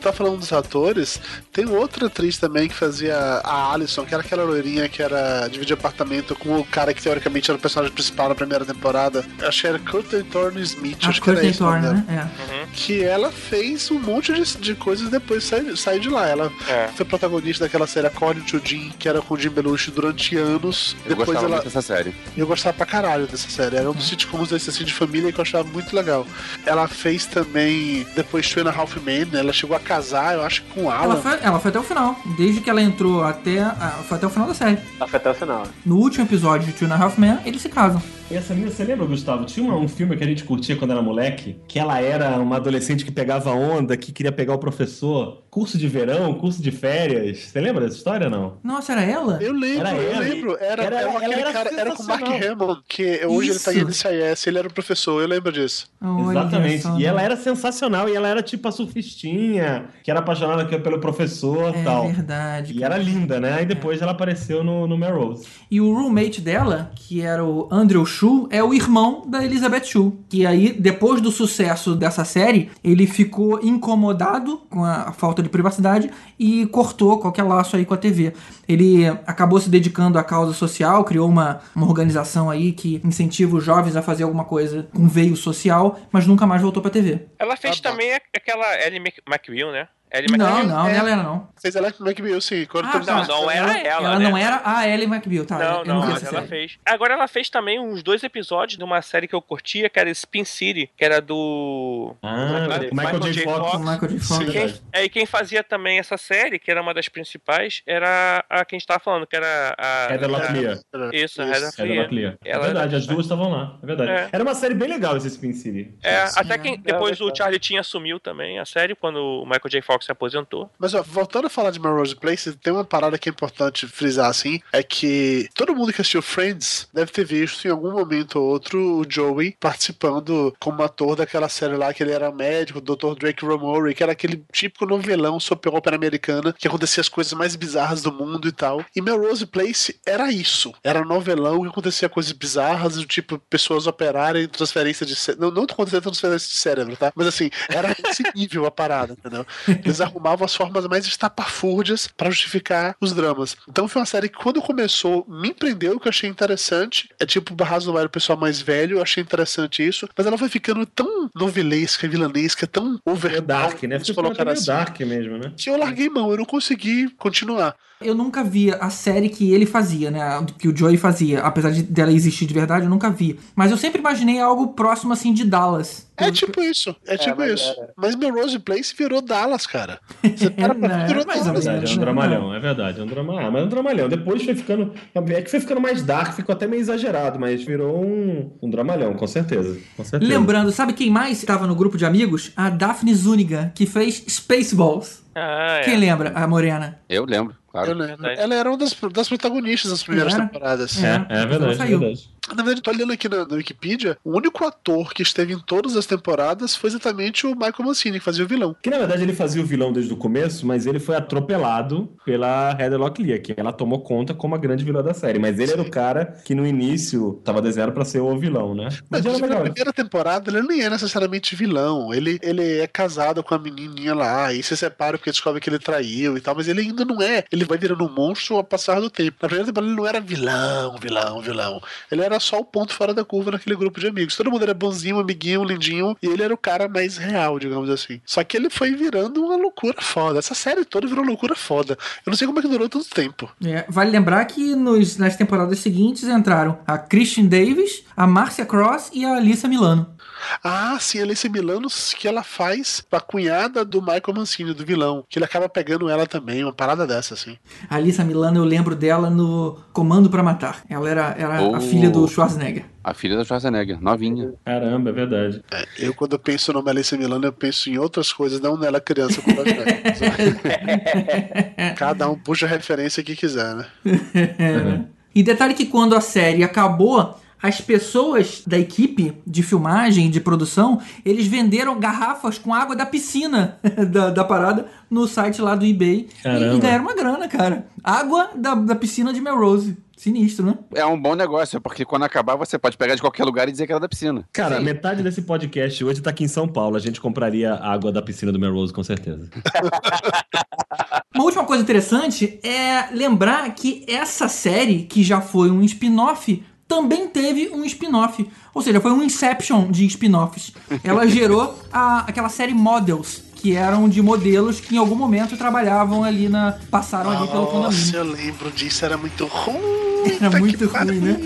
tá 0.00 0.12
falando 0.12 0.36
dos 0.38 0.52
atores? 0.52 1.20
Tem 1.52 1.66
outra 1.66 2.06
atriz 2.06 2.38
também 2.38 2.68
que 2.68 2.74
fazia 2.74 3.16
a 3.16 3.72
Alison, 3.72 4.04
que 4.04 4.14
era 4.14 4.22
aquela 4.22 4.44
loirinha 4.44 4.88
que 4.88 5.02
era 5.02 5.48
dividir 5.48 5.74
apartamento 5.74 6.36
com 6.36 6.60
o 6.60 6.64
cara 6.64 6.94
que 6.94 7.02
teoricamente 7.02 7.50
era 7.50 7.58
o 7.58 7.60
personagem 7.60 7.92
principal 7.92 8.28
na 8.28 8.34
primeira 8.36 8.64
temporada. 8.64 9.24
Acho 9.42 9.62
que 9.62 9.66
era 9.66 9.78
Curtin 9.80 10.22
Thorne 10.24 10.62
Smith, 10.62 10.98
A 11.02 11.08
acho 11.08 11.20
que 11.20 11.28
era 11.30 11.52
Thorne, 11.52 11.86
né? 11.88 12.30
É. 12.52 12.66
Que 12.72 13.02
ela 13.02 13.32
fez 13.32 13.90
um 13.90 13.98
monte 13.98 14.32
de, 14.32 14.44
de 14.58 14.74
coisas 14.76 15.08
depois 15.10 15.42
de 15.42 15.48
sair, 15.48 15.76
sair 15.76 15.98
de 15.98 16.08
lá. 16.08 16.28
Ela 16.28 16.52
É. 16.68 16.88
foi 16.94 17.04
protagonista 17.04 17.64
daquela 17.64 17.86
série 17.88 18.06
According 18.06 18.42
to 18.42 18.60
Jim, 18.64 18.92
que 18.96 19.08
era 19.08 19.20
com 19.20 19.34
o 19.34 19.38
Jim 19.38 19.50
Belushi 19.50 19.90
durante 19.90 20.36
anos. 20.36 20.94
Eu 21.04 21.08
depois 21.10 21.26
gostava 21.26 21.46
ela. 21.46 21.54
muito 21.56 21.64
dessa 21.64 21.82
série. 21.82 22.14
Eu 22.36 22.46
gostava 22.46 22.76
pra 22.76 22.86
caralho 22.86 23.26
dessa 23.26 23.48
série. 23.50 23.74
Era 23.76 23.90
um 23.90 23.94
dos 23.94 24.08
sitcoms 24.14 24.48
desse 24.50 24.70
assim, 24.70 24.84
de 24.84 24.92
família 24.94 25.32
que 25.32 25.38
eu 25.38 25.42
achava 25.42 25.68
muito 25.68 25.94
legal. 25.94 26.26
Ela 26.64 26.86
fez 26.88 27.26
também, 27.26 28.06
depois 28.14 28.48
Two 28.48 28.62
and 28.66 28.70
a 28.70 28.74
Half 28.74 28.96
Men, 29.04 29.26
né? 29.26 29.40
ela 29.40 29.52
chegou 29.52 29.76
a 29.76 29.80
casar, 29.80 30.34
eu 30.34 30.42
acho 30.44 30.62
com 30.74 30.84
o 30.84 30.90
Alan. 30.90 31.04
Ela 31.14 31.16
foi, 31.16 31.38
ela 31.42 31.58
foi 31.60 31.68
até 31.70 31.78
o 31.78 31.82
final. 31.82 32.18
Desde 32.36 32.60
que 32.60 32.70
ela 32.70 32.82
entrou 32.82 33.22
até. 33.24 33.60
a- 33.60 33.98
foi 34.08 34.16
até 34.16 34.26
o 34.26 34.30
final 34.30 34.48
da 34.48 34.54
série. 34.54 34.78
Ela 34.98 35.08
foi 35.08 35.18
até 35.18 35.30
o 35.30 35.34
final. 35.34 35.66
No 35.84 35.96
último 35.96 36.24
episódio 36.24 36.66
de 36.66 36.72
Two 36.72 36.88
and 36.88 36.94
a 36.94 36.98
Half 37.02 37.18
Men, 37.18 37.38
eles 37.44 37.60
se 37.62 37.68
casam. 37.68 38.02
E 38.30 38.36
essa 38.36 38.54
menina, 38.54 38.72
você 38.72 38.82
lembra, 38.84 39.04
Gustavo? 39.04 39.44
Tinha 39.44 39.70
um, 39.70 39.82
um 39.82 39.86
filme 39.86 40.16
que 40.16 40.24
a 40.24 40.26
gente 40.26 40.44
curtia 40.44 40.74
quando 40.76 40.92
era 40.92 41.02
moleque, 41.02 41.56
que 41.68 41.78
ela 41.78 42.00
era 42.00 42.38
uma 42.38 42.56
adolescente 42.56 43.04
que 43.04 43.12
pegava 43.12 43.50
onda, 43.52 43.98
que 43.98 44.10
queria 44.12 44.32
pegar 44.32 44.54
o 44.54 44.58
professor. 44.58 45.42
Curso 45.50 45.76
de 45.78 45.86
verão, 45.86 46.34
curso 46.34 46.60
de 46.60 46.72
férias. 46.72 47.38
Você 47.38 47.60
lembra 47.60 47.84
dessa 47.84 47.98
história, 47.98 48.28
não? 48.30 48.54
Nossa, 48.64 48.92
era 48.92 49.02
ela? 49.04 49.38
Eu 49.42 49.52
lembro, 49.52 49.86
Era 49.86 49.94
eu 49.96 50.10
ela, 50.10 50.20
lembro. 50.20 50.56
Era, 50.58 50.82
era- 50.84 51.00
era, 51.00 51.10
aquele 51.18 51.34
era 51.34 51.52
cara, 51.52 51.70
era 51.80 51.94
com 51.94 52.02
o 52.02 52.06
Mark. 52.06 52.22
Hamill, 52.26 52.76
que 52.88 53.24
hoje 53.26 53.50
ele 53.50 53.58
tá 53.60 53.72
em 53.74 53.76
Isso. 53.76 54.08
NCIS, 54.08 54.46
ele 54.48 54.58
era 54.58 54.68
o 54.68 54.72
professor, 54.72 55.20
eu 55.20 55.28
lembro 55.28 55.52
disso. 55.52 55.86
Olha 56.02 56.30
Exatamente. 56.40 56.82
só, 56.82 56.96
e 56.98 57.02
né? 57.02 57.04
ela 57.04 57.22
era 57.22 57.36
sensacional, 57.36 58.08
e 58.08 58.16
ela 58.16 58.26
era 58.26 58.42
tipo 58.42 58.66
a 58.66 58.72
surfistinha, 58.72 59.84
que 60.02 60.10
era 60.10 60.20
apaixonada 60.20 60.64
pelo 60.80 60.98
professor 60.98 61.72
e 61.76 61.80
É 61.80 61.84
tal. 61.84 62.06
verdade. 62.10 62.72
E 62.76 62.82
era 62.82 62.96
linda, 62.96 63.38
né? 63.38 63.52
Aí 63.52 63.66
depois 63.66 64.00
ela 64.02 64.10
apareceu 64.12 64.64
no, 64.64 64.88
no 64.88 64.96
Melrose. 64.98 65.46
E 65.70 65.80
o 65.80 65.92
roommate 65.94 66.40
dela, 66.40 66.90
que 66.96 67.20
era 67.20 67.44
o 67.44 67.68
Andrew 67.70 68.04
Shue, 68.14 68.46
é 68.50 68.62
o 68.62 68.72
irmão 68.72 69.24
da 69.26 69.44
Elizabeth 69.44 69.84
Shue. 69.84 70.12
Que 70.28 70.46
aí, 70.46 70.72
depois 70.72 71.20
do 71.20 71.30
sucesso 71.30 71.94
dessa 71.94 72.24
série, 72.24 72.70
ele 72.82 73.06
ficou 73.06 73.60
incomodado 73.62 74.58
com 74.70 74.84
a 74.84 75.12
falta 75.12 75.42
de 75.42 75.48
privacidade 75.48 76.10
e 76.38 76.66
cortou 76.66 77.18
qualquer 77.18 77.42
laço 77.42 77.76
aí 77.76 77.84
com 77.84 77.94
a 77.94 77.96
TV. 77.96 78.32
Ele 78.68 79.06
acabou 79.26 79.58
se 79.60 79.68
dedicando 79.68 80.18
à 80.18 80.24
causa 80.24 80.52
social, 80.54 81.04
criou 81.04 81.28
uma, 81.28 81.60
uma 81.74 81.86
organização 81.86 82.48
aí 82.50 82.72
que 82.72 83.00
incentiva 83.04 83.56
os 83.56 83.64
jovens 83.64 83.96
a 83.96 84.02
fazer 84.02 84.24
alguma 84.24 84.44
coisa 84.44 84.88
com 84.94 85.06
veio 85.08 85.36
social, 85.36 85.98
mas 86.12 86.26
nunca 86.26 86.46
mais 86.46 86.62
voltou 86.62 86.82
pra 86.82 86.90
TV. 86.90 87.26
Ela 87.38 87.56
fez 87.56 87.80
bom. 87.80 87.90
também 87.90 88.12
aquela 88.34 88.66
Ellie 88.86 89.00
Mc- 89.00 89.22
McBeal, 89.28 89.72
né? 89.72 89.88
Ellie 90.18 90.36
Não, 90.36 90.46
McBeal. 90.58 90.66
não, 90.66 90.86
é. 90.88 90.96
ela 90.96 91.10
era 91.10 91.22
não. 91.22 91.48
Vocês 91.56 91.76
Alex 91.76 91.98
McBeal, 92.00 92.40
sim. 92.40 92.66
Quando 92.66 92.86
Ah, 92.86 93.00
tá. 93.00 93.14
Não, 93.14 93.24
não 93.26 93.50
era 93.50 93.78
ela, 93.78 94.08
Ela 94.08 94.18
né? 94.18 94.28
não 94.28 94.36
era 94.36 94.60
a 94.64 94.86
Ellie 94.88 95.06
McBeal, 95.06 95.44
tá? 95.46 95.58
Não, 95.58 95.78
eu 95.80 95.84
não, 95.84 96.00
vi 96.02 96.12
mas 96.12 96.22
ela 96.22 96.32
série. 96.32 96.46
fez. 96.48 96.78
Agora 96.84 97.14
ela 97.14 97.26
fez 97.28 97.48
também 97.48 97.80
uns 97.80 98.02
dois 98.02 98.22
episódios 98.22 98.76
de 98.78 98.84
uma 98.84 99.00
série 99.02 99.26
que 99.26 99.34
eu 99.34 99.40
curtia, 99.42 99.88
que 99.88 99.98
era 99.98 100.10
Spin 100.10 100.44
City, 100.44 100.90
que 100.96 101.04
era 101.04 101.20
do. 101.20 102.14
Ah, 102.22 102.66
Michael- 102.68 102.90
Michael, 102.92 103.20
J. 103.20 103.32
J. 103.32 103.44
Fox. 103.44 103.78
Michael 103.78 104.08
J. 104.08 104.18
Fox. 104.20 104.44
Quem, 104.50 104.74
é, 104.92 105.04
e 105.04 105.08
quem 105.08 105.26
fazia 105.26 105.62
também 105.64 105.98
essa 105.98 106.16
série, 106.16 106.58
que 106.58 106.70
era 106.70 106.80
uma 106.82 106.92
das 106.94 107.08
principais, 107.08 107.82
era 107.86 108.44
a 108.48 108.64
quem 108.64 108.76
a 108.76 108.78
gente 108.78 108.86
tava 108.86 109.00
falando, 109.00 109.26
que 109.26 109.36
era 109.36 109.74
a. 109.78 110.12
Heather 110.12 110.30
Locklear. 110.30 110.78
Isso, 111.12 111.42
a 111.42 111.46
Heather 111.46 112.02
Locklear. 112.02 112.36
É 112.44 112.50
Ela- 112.50 112.64
verdade, 112.64 112.96
as 112.96 113.06
duas 113.06 113.24
estavam 113.24 113.50
lá. 113.50 113.78
É 113.82 113.86
verdade. 113.86 114.10
É. 114.10 114.28
Era 114.32 114.42
uma 114.42 114.54
série 114.54 114.74
bem 114.74 114.88
legal 114.88 115.16
esse 115.16 115.28
Spin 115.28 115.52
City. 115.52 115.94
É, 116.02 116.24
até 116.36 116.58
quem. 116.58 116.78
Depois 116.78 117.20
É, 117.20 117.24
o 117.24 117.34
Charlie 117.34 117.58
Chin 117.62 117.78
assumiu 117.78 118.20
também 118.20 118.58
a 118.58 118.64
série, 118.64 118.94
quando 118.94 119.16
o 119.16 119.44
Michael 119.44 119.68
J. 119.70 119.80
Fox 119.82 120.03
se 120.04 120.12
aposentou. 120.12 120.70
Mas 120.78 120.94
ó, 120.94 121.02
voltando 121.02 121.46
a 121.46 121.50
falar 121.50 121.70
de 121.70 121.80
Melrose 121.80 122.16
Place, 122.16 122.52
tem 122.56 122.72
uma 122.72 122.84
parada 122.84 123.18
que 123.18 123.28
é 123.28 123.32
importante 123.32 123.86
frisar 123.86 124.28
assim, 124.28 124.60
é 124.72 124.82
que 124.82 125.48
todo 125.54 125.74
mundo 125.74 125.92
que 125.92 126.00
assistiu 126.00 126.22
Friends 126.22 126.88
deve 126.92 127.12
ter 127.12 127.24
visto 127.24 127.66
em 127.66 127.70
algum 127.70 127.92
momento 127.92 128.38
ou 128.38 128.48
outro 128.48 129.00
o 129.00 129.06
Joey 129.08 129.56
participando 129.60 130.54
como 130.58 130.82
ator 130.82 131.16
daquela 131.16 131.48
série 131.48 131.76
lá 131.76 131.92
que 131.92 132.02
ele 132.02 132.12
era 132.12 132.30
médico, 132.30 132.78
o 132.78 132.82
Dr. 132.82 133.18
Drake 133.18 133.44
Romori, 133.44 133.94
que 133.94 134.02
era 134.02 134.12
aquele 134.12 134.44
típico 134.52 134.86
novelão 134.86 135.38
soap 135.40 135.66
opera 135.66 135.96
americana 135.96 136.52
que 136.52 136.68
acontecia 136.68 137.00
as 137.00 137.08
coisas 137.08 137.32
mais 137.32 137.56
bizarras 137.56 138.02
do 138.02 138.12
mundo 138.12 138.48
e 138.48 138.52
tal. 138.52 138.84
E 138.94 139.00
Melrose 139.00 139.46
Place 139.46 139.98
era 140.06 140.30
isso. 140.30 140.72
Era 140.82 141.04
novelão 141.04 141.62
que 141.62 141.68
acontecia 141.68 142.08
coisas 142.08 142.32
bizarras, 142.32 142.94
do 142.94 143.04
tipo 143.04 143.38
pessoas 143.38 143.86
operarem 143.86 144.48
transferência 144.48 145.04
de 145.06 145.16
cérebro. 145.16 145.46
Não, 145.46 145.54
não 145.54 145.62
acontecia 145.64 146.00
transferência 146.00 146.48
de 146.48 146.58
cérebro, 146.58 146.96
tá? 146.96 147.12
Mas 147.14 147.26
assim, 147.26 147.50
era 147.68 147.94
esse 148.06 148.22
nível 148.34 148.66
a 148.66 148.70
parada, 148.70 149.14
entendeu? 149.14 149.46
Eles 149.94 150.00
arrumavam 150.00 150.44
as 150.44 150.54
formas 150.54 150.86
mais 150.88 151.06
estapafúrdias 151.06 152.08
pra 152.08 152.28
justificar 152.28 152.96
os 153.00 153.12
dramas. 153.12 153.56
Então 153.68 153.86
foi 153.86 154.00
uma 154.00 154.06
série 154.06 154.28
que 154.28 154.36
quando 154.36 154.60
começou 154.60 155.24
me 155.28 155.54
prendeu, 155.54 156.00
que 156.00 156.08
eu 156.08 156.10
achei 156.10 156.28
interessante. 156.28 157.08
É 157.20 157.24
tipo 157.24 157.54
Barrados 157.54 157.86
no 157.86 157.92
Baile, 157.92 158.08
o 158.08 158.10
pessoal 158.10 158.36
mais 158.36 158.60
velho, 158.60 158.98
eu 158.98 159.02
achei 159.02 159.22
interessante 159.22 159.86
isso. 159.86 160.08
Mas 160.16 160.26
ela 160.26 160.36
foi 160.36 160.48
ficando 160.48 160.84
tão 160.84 161.30
novelesca, 161.34 162.08
vilanesca, 162.08 162.66
tão 162.66 162.98
over 163.06 163.40
dark, 163.40 163.84
né? 163.84 163.98
Você 163.98 164.12
colocar 164.12 164.44
meio 164.44 164.64
dark 164.64 164.98
mesmo, 165.00 165.38
né? 165.38 165.52
Que 165.56 165.70
eu 165.70 165.78
larguei 165.78 166.08
mão, 166.08 166.30
eu 166.30 166.38
não 166.38 166.44
consegui 166.44 167.08
continuar. 167.10 167.76
Eu 168.00 168.14
nunca 168.14 168.42
via 168.42 168.76
a 168.76 168.90
série 168.90 169.28
que 169.28 169.52
ele 169.52 169.64
fazia, 169.64 170.10
né? 170.10 170.20
Que 170.58 170.68
o 170.68 170.76
Joey 170.76 170.96
fazia. 170.96 171.40
Apesar 171.40 171.70
de 171.70 171.82
dela 171.82 172.12
existir 172.12 172.44
de 172.44 172.52
verdade, 172.52 172.84
eu 172.84 172.90
nunca 172.90 173.08
vi. 173.10 173.38
Mas 173.54 173.70
eu 173.70 173.76
sempre 173.76 174.00
imaginei 174.00 174.40
algo 174.40 174.74
próximo, 174.74 175.12
assim, 175.12 175.32
de 175.32 175.44
Dallas. 175.44 176.10
É 176.16 176.30
tipo 176.30 176.62
isso, 176.62 176.94
é 177.06 177.16
tipo 177.16 177.38
mas 177.38 177.52
isso. 177.60 177.70
era. 177.76 177.92
Mas 177.96 178.14
Melrose 178.14 178.58
Place 178.60 178.94
virou 178.96 179.20
Dallas, 179.20 179.66
cara. 179.66 179.98
Você 180.22 180.48
para 180.50 180.74
pra 180.74 180.88
ver, 180.98 181.06
virou 181.08 181.22
É 181.22 181.26
Dallas. 181.26 181.64
verdade, 181.64 181.90
é 181.92 181.94
um 181.94 181.98
dramalhão, 181.98 182.54
é 182.54 182.60
verdade, 182.60 183.00
é 183.00 183.02
um 183.02 183.06
dramalhão. 183.06 183.46
Ah, 183.46 183.50
mas 183.50 183.62
é 183.62 183.64
um 183.64 183.68
dramalhão. 183.68 184.08
Depois 184.08 184.44
foi 184.44 184.54
ficando. 184.54 184.92
É 185.14 185.42
que 185.42 185.50
foi 185.50 185.60
ficando 185.60 185.80
mais 185.80 186.02
dark, 186.02 186.34
ficou 186.34 186.52
até 186.52 186.66
meio 186.66 186.80
exagerado, 186.80 187.38
mas 187.38 187.64
virou 187.64 188.04
um, 188.04 188.52
um 188.62 188.70
dramalhão, 188.70 189.14
com 189.14 189.26
certeza. 189.26 189.78
Com 189.96 190.04
certeza. 190.04 190.32
Lembrando, 190.32 190.70
sabe 190.70 190.92
quem 190.92 191.10
mais 191.10 191.38
estava 191.38 191.66
no 191.66 191.74
grupo 191.74 191.96
de 191.98 192.04
amigos? 192.04 192.52
A 192.56 192.70
Daphne 192.70 193.14
Zuniga, 193.14 193.72
que 193.74 193.86
fez 193.86 194.24
Spaceballs. 194.28 195.24
Ah, 195.34 195.78
é. 195.80 195.84
Quem 195.84 195.96
lembra? 195.96 196.30
A 196.34 196.46
morena. 196.46 197.00
Eu 197.08 197.24
lembro, 197.24 197.56
claro. 197.68 197.90
Eu 197.90 197.96
lembro. 197.96 198.24
Ela 198.24 198.54
era 198.54 198.68
uma 198.70 198.78
das, 198.78 198.94
das 199.12 199.28
protagonistas 199.28 199.90
das 199.90 200.02
primeiras 200.04 200.32
temporadas. 200.34 201.02
É, 201.02 201.26
é 201.28 201.46
verdade, 201.46 201.72
é 201.72 201.76
saiu. 201.76 201.98
verdade. 201.98 202.30
Na 202.48 202.56
verdade, 202.56 202.78
eu 202.78 202.82
tô 202.82 202.90
olhando 202.90 203.12
aqui 203.12 203.28
na, 203.28 203.46
na 203.46 203.56
Wikipedia, 203.56 204.18
o 204.22 204.36
único 204.36 204.64
ator 204.64 205.12
que 205.12 205.22
esteve 205.22 205.54
em 205.54 205.58
todas 205.58 205.96
as 205.96 206.06
temporadas 206.06 206.76
foi 206.76 206.90
exatamente 206.90 207.46
o 207.46 207.54
Michael 207.54 207.74
Mancini, 207.80 208.18
que 208.18 208.24
fazia 208.24 208.44
o 208.44 208.48
vilão. 208.48 208.76
Que 208.82 208.90
na 208.90 208.98
verdade 208.98 209.22
ele 209.22 209.32
fazia 209.32 209.62
o 209.62 209.66
vilão 209.66 209.92
desde 209.92 210.12
o 210.12 210.16
começo, 210.16 210.66
mas 210.66 210.86
ele 210.86 210.98
foi 210.98 211.16
atropelado 211.16 212.12
pela 212.24 212.76
Heather 212.78 212.98
Locklear, 212.98 213.40
que 213.40 213.54
ela 213.56 213.72
tomou 213.72 214.00
conta 214.02 214.34
como 214.34 214.54
a 214.54 214.58
grande 214.58 214.84
vilã 214.84 215.02
da 215.02 215.14
série. 215.14 215.38
Mas 215.38 215.58
ele 215.58 215.72
era 215.72 215.82
o 215.82 215.90
cara 215.90 216.36
que 216.44 216.54
no 216.54 216.66
início 216.66 217.40
tava 217.44 217.62
desenhado 217.62 217.92
pra 217.92 218.04
ser 218.04 218.20
o 218.20 218.38
vilão, 218.38 218.74
né? 218.74 218.88
Mas 219.08 219.24
Mas 219.24 219.40
na 219.40 219.60
primeira 219.60 219.92
temporada, 219.92 220.50
ele 220.50 220.62
nem 220.66 220.82
é 220.82 220.90
necessariamente 220.90 221.56
vilão. 221.56 222.12
Ele, 222.12 222.38
ele 222.42 222.80
é 222.80 222.86
casado 222.86 223.42
com 223.42 223.54
a 223.54 223.58
menininha 223.58 224.14
lá, 224.14 224.52
e 224.52 224.62
se 224.62 224.76
separa 224.76 225.16
porque 225.16 225.30
descobre 225.30 225.60
que 225.60 225.70
ele 225.70 225.78
traiu 225.78 226.36
e 226.36 226.40
tal, 226.40 226.54
mas 226.54 226.68
ele 226.68 226.82
ainda 226.82 227.04
não 227.04 227.22
é. 227.22 227.44
Ele 227.50 227.64
vai 227.64 227.78
virando 227.78 228.04
um 228.04 228.12
monstro 228.12 228.56
ao 228.56 228.64
passar 228.64 229.00
do 229.00 229.10
tempo. 229.10 229.36
Na 229.40 229.48
primeira 229.48 229.66
temporada, 229.66 229.90
ele 229.90 229.96
não 230.00 230.06
era 230.06 230.20
vilão, 230.20 230.96
vilão, 230.98 231.40
vilão. 231.40 231.80
Ele 232.10 232.22
era 232.22 232.33
só 232.40 232.58
o 232.60 232.64
ponto 232.64 232.94
fora 232.94 233.12
da 233.14 233.24
curva 233.24 233.50
naquele 233.52 233.76
grupo 233.76 234.00
de 234.00 234.06
amigos. 234.06 234.36
Todo 234.36 234.50
mundo 234.50 234.62
era 234.62 234.74
bonzinho, 234.74 235.18
amiguinho, 235.18 235.64
lindinho, 235.64 236.16
e 236.22 236.26
ele 236.26 236.42
era 236.42 236.52
o 236.54 236.58
cara 236.58 236.88
mais 236.88 237.16
real, 237.16 237.58
digamos 237.58 237.88
assim. 237.90 238.20
Só 238.24 238.42
que 238.44 238.56
ele 238.56 238.70
foi 238.70 238.94
virando 238.94 239.42
uma 239.44 239.56
loucura 239.56 240.00
foda. 240.00 240.38
Essa 240.38 240.54
série 240.54 240.84
toda 240.84 241.06
virou 241.06 241.24
loucura 241.24 241.54
foda. 241.54 241.96
Eu 242.24 242.30
não 242.30 242.36
sei 242.36 242.46
como 242.46 242.58
é 242.58 242.62
que 242.62 242.68
durou 242.68 242.88
tanto 242.88 243.08
tempo. 243.10 243.50
É, 243.64 243.84
vale 243.88 244.10
lembrar 244.10 244.44
que 244.46 244.74
nos- 244.74 245.16
nas 245.16 245.36
temporadas 245.36 245.78
seguintes 245.78 246.24
entraram 246.24 246.78
a 246.86 246.96
Christian 246.98 247.46
Davis, 247.46 248.04
a 248.16 248.26
Marcia 248.26 248.64
Cross 248.66 249.10
e 249.12 249.24
a 249.24 249.36
Alissa 249.36 249.68
Milano. 249.68 250.13
Ah, 250.62 250.96
sim, 251.00 251.20
a 251.20 251.22
Alice 251.22 251.48
Milano, 251.48 251.88
que 252.16 252.26
ela 252.28 252.42
faz 252.42 253.04
a 253.10 253.20
cunhada 253.20 253.84
do 253.84 254.00
Michael 254.00 254.34
Mancini, 254.34 254.74
do 254.74 254.84
vilão. 254.84 255.24
Que 255.28 255.38
ele 255.38 255.44
acaba 255.44 255.68
pegando 255.68 256.08
ela 256.08 256.26
também, 256.26 256.62
uma 256.64 256.72
parada 256.72 257.06
dessa, 257.06 257.34
assim. 257.34 257.56
A 257.88 257.96
Alissa 257.96 258.24
Milano, 258.24 258.58
eu 258.60 258.64
lembro 258.64 258.94
dela 258.94 259.30
no 259.30 259.78
Comando 259.92 260.28
pra 260.30 260.42
Matar. 260.42 260.82
Ela 260.88 261.08
era, 261.10 261.34
era 261.38 261.58
a 261.58 261.62
Oh. 261.68 261.80
filha 261.80 262.10
do 262.10 262.26
Schwarzenegger. 262.28 262.84
A 263.02 263.12
filha 263.12 263.36
da 263.36 263.44
Schwarzenegger, 263.44 264.00
novinha. 264.02 264.54
Caramba, 264.64 265.10
é 265.10 265.12
verdade. 265.12 265.62
É, 265.70 265.84
eu, 265.98 266.14
quando 266.14 266.38
penso 266.38 266.72
no 266.72 266.78
nome 266.78 266.90
Alice 266.90 267.16
Milano, 267.18 267.44
eu 267.44 267.52
penso 267.52 267.90
em 267.90 267.98
outras 267.98 268.32
coisas, 268.32 268.60
não 268.60 268.78
nela 268.78 269.00
criança 269.00 269.42
com. 269.42 269.50
Cada 271.96 272.28
um 272.30 272.38
puxa 272.38 272.66
a 272.66 272.68
referência 272.68 273.22
que 273.22 273.36
quiser, 273.36 273.74
né? 273.74 273.86
E 275.36 275.42
detalhe 275.42 275.74
que 275.74 275.86
quando 275.86 276.14
a 276.14 276.20
série 276.20 276.62
acabou, 276.62 277.36
as 277.64 277.80
pessoas 277.80 278.62
da 278.66 278.78
equipe 278.78 279.32
de 279.46 279.62
filmagem, 279.62 280.28
de 280.28 280.38
produção, 280.38 281.00
eles 281.24 281.46
venderam 281.46 281.98
garrafas 281.98 282.58
com 282.58 282.74
água 282.74 282.94
da 282.94 283.06
piscina 283.06 283.78
da, 284.12 284.28
da 284.28 284.44
parada 284.44 284.84
no 285.08 285.26
site 285.26 285.62
lá 285.62 285.74
do 285.74 285.86
eBay. 285.86 286.28
E, 286.28 286.42
Caramba. 286.42 286.74
e 286.74 286.78
ganharam 286.78 287.04
uma 287.04 287.14
grana, 287.14 287.48
cara. 287.48 287.86
Água 288.02 288.50
da, 288.54 288.74
da 288.74 288.94
piscina 288.94 289.32
de 289.32 289.40
Melrose. 289.40 289.96
Sinistro, 290.14 290.66
né? 290.66 290.78
É 290.94 291.04
um 291.06 291.20
bom 291.20 291.34
negócio, 291.34 291.80
porque 291.80 292.04
quando 292.04 292.22
acabar 292.22 292.54
você 292.54 292.78
pode 292.78 292.96
pegar 292.96 293.14
de 293.14 293.20
qualquer 293.20 293.44
lugar 293.44 293.68
e 293.68 293.72
dizer 293.72 293.86
que 293.86 293.92
era 293.92 294.00
da 294.00 294.08
piscina. 294.08 294.44
Cara, 294.52 294.78
metade 294.78 295.22
desse 295.22 295.42
podcast 295.42 296.04
hoje 296.04 296.20
tá 296.20 296.30
aqui 296.30 296.44
em 296.44 296.48
São 296.48 296.68
Paulo. 296.68 296.96
A 296.96 297.00
gente 297.00 297.20
compraria 297.20 297.74
água 297.74 298.12
da 298.12 298.22
piscina 298.22 298.52
do 298.52 298.58
Melrose, 298.58 298.92
com 298.92 299.02
certeza. 299.02 299.48
Uma 301.34 301.44
última 301.44 301.64
coisa 301.64 301.82
interessante 301.82 302.60
é 302.62 303.08
lembrar 303.12 303.74
que 303.74 304.04
essa 304.06 304.48
série, 304.48 305.02
que 305.02 305.22
já 305.22 305.40
foi 305.40 305.70
um 305.70 305.82
spin-off, 305.82 306.62
também 306.88 307.26
teve 307.28 307.68
um 307.70 307.84
spin-off. 307.84 308.48
Ou 308.74 308.82
seja, 308.82 309.00
foi 309.00 309.12
um 309.12 309.22
Inception 309.22 309.90
de 309.90 310.06
spin-offs. 310.06 310.72
Ela 311.02 311.26
gerou 311.28 311.78
a- 311.92 312.24
aquela 312.26 312.48
série 312.48 312.74
Models, 312.74 313.42
que 313.54 313.74
eram 313.74 314.08
de 314.08 314.20
modelos 314.20 314.80
que 314.80 314.94
em 314.94 314.98
algum 314.98 315.14
momento 315.14 315.56
trabalhavam 315.56 316.22
ali 316.24 316.48
na. 316.48 316.76
passaram 316.90 317.30
ali 317.30 317.48
pelo 317.48 317.66
condomínio. 317.66 317.82
Nossa, 318.06 318.16
eu 318.16 318.24
lembro 318.24 318.70
disso, 318.70 319.04
era 319.04 319.16
muito 319.16 319.46
ruim. 319.46 320.04
Era 320.40 320.58
muito 320.58 320.86
ruim, 320.86 321.20
né? 321.20 321.36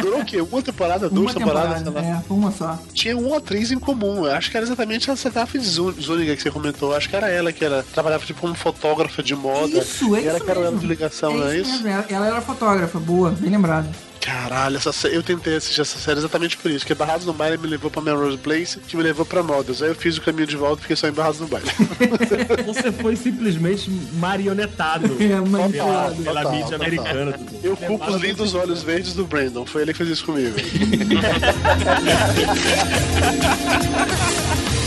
Durou 0.00 0.20
o 0.20 0.24
quê? 0.24 0.40
Uma 0.40 0.62
temporada, 0.62 1.10
duas 1.10 1.32
Uma 1.32 1.34
temporadas? 1.40 1.82
temporada, 1.82 2.06
sei 2.06 2.12
lá. 2.14 2.22
é, 2.26 2.32
uma 2.32 2.50
só. 2.50 2.78
Tinha 2.94 3.16
uma 3.16 3.36
atriz 3.36 3.70
em 3.70 3.78
comum, 3.78 4.24
eu 4.24 4.32
acho 4.32 4.50
que 4.50 4.56
era 4.56 4.64
exatamente 4.64 5.10
a 5.10 5.14
Zú- 5.14 5.92
Zúñiga 5.92 6.34
que 6.34 6.42
você 6.42 6.50
comentou. 6.50 6.94
Acho 6.96 7.06
que 7.08 7.16
era 7.16 7.28
ela 7.28 7.52
que 7.52 7.62
era, 7.64 7.82
trabalhava 7.82 8.24
tipo 8.24 8.40
como 8.40 8.54
fotógrafa 8.54 9.22
de 9.22 9.34
moda. 9.34 9.78
Isso, 9.78 10.16
é 10.16 10.22
E 10.22 10.26
ela 10.26 10.36
isso 10.38 10.44
que 10.46 10.50
era 10.50 10.60
mesmo. 10.60 10.78
de 10.78 10.86
ligação, 10.86 11.32
É 11.32 11.36
não 11.36 11.48
é 11.48 11.58
isso 11.58 11.70
mesmo, 11.72 11.88
ela- 11.88 12.06
Ela 12.08 12.26
era 12.28 12.40
fotógrafa, 12.40 12.98
boa, 12.98 13.30
bem 13.30 13.50
lembrado. 13.50 13.88
Caralho, 14.28 14.76
essa 14.76 15.08
eu 15.08 15.22
tentei 15.22 15.56
assistir 15.56 15.80
essa 15.80 15.98
série 15.98 16.18
exatamente 16.18 16.56
por 16.58 16.70
isso, 16.70 16.80
porque 16.80 16.94
Barrados 16.94 17.24
no 17.26 17.32
Baile 17.32 17.56
me 17.56 17.66
levou 17.66 17.90
pra 17.90 18.02
Melrose 18.02 18.36
Place, 18.36 18.78
que 18.80 18.94
me 18.96 19.02
levou 19.02 19.24
pra 19.24 19.42
Models. 19.42 19.82
Aí 19.82 19.88
eu 19.88 19.94
fiz 19.94 20.18
o 20.18 20.20
caminho 20.20 20.46
de 20.46 20.56
volta 20.56 20.80
e 20.80 20.82
fiquei 20.82 20.96
só 20.96 21.08
em 21.08 21.12
Barrados 21.12 21.40
no 21.40 21.46
Baile. 21.48 21.66
Você 22.66 22.92
foi 22.92 23.16
simplesmente 23.16 23.90
marionetado 24.14 25.06
É, 25.14 25.28
pela, 25.28 25.46
manipulado. 25.46 26.22
pela 26.22 26.42
Total, 26.42 26.52
mídia 26.52 26.78
total. 26.78 26.86
americana. 26.86 27.40
Eu 27.62 27.76
culpo 27.76 28.10
os 28.10 28.20
lindos 28.20 28.54
olhos 28.54 28.82
verdes 28.82 29.14
do 29.14 29.24
Brandon, 29.24 29.64
foi 29.64 29.82
ele 29.82 29.92
que 29.92 29.98
fez 29.98 30.10
isso 30.10 30.24
comigo. 30.26 30.56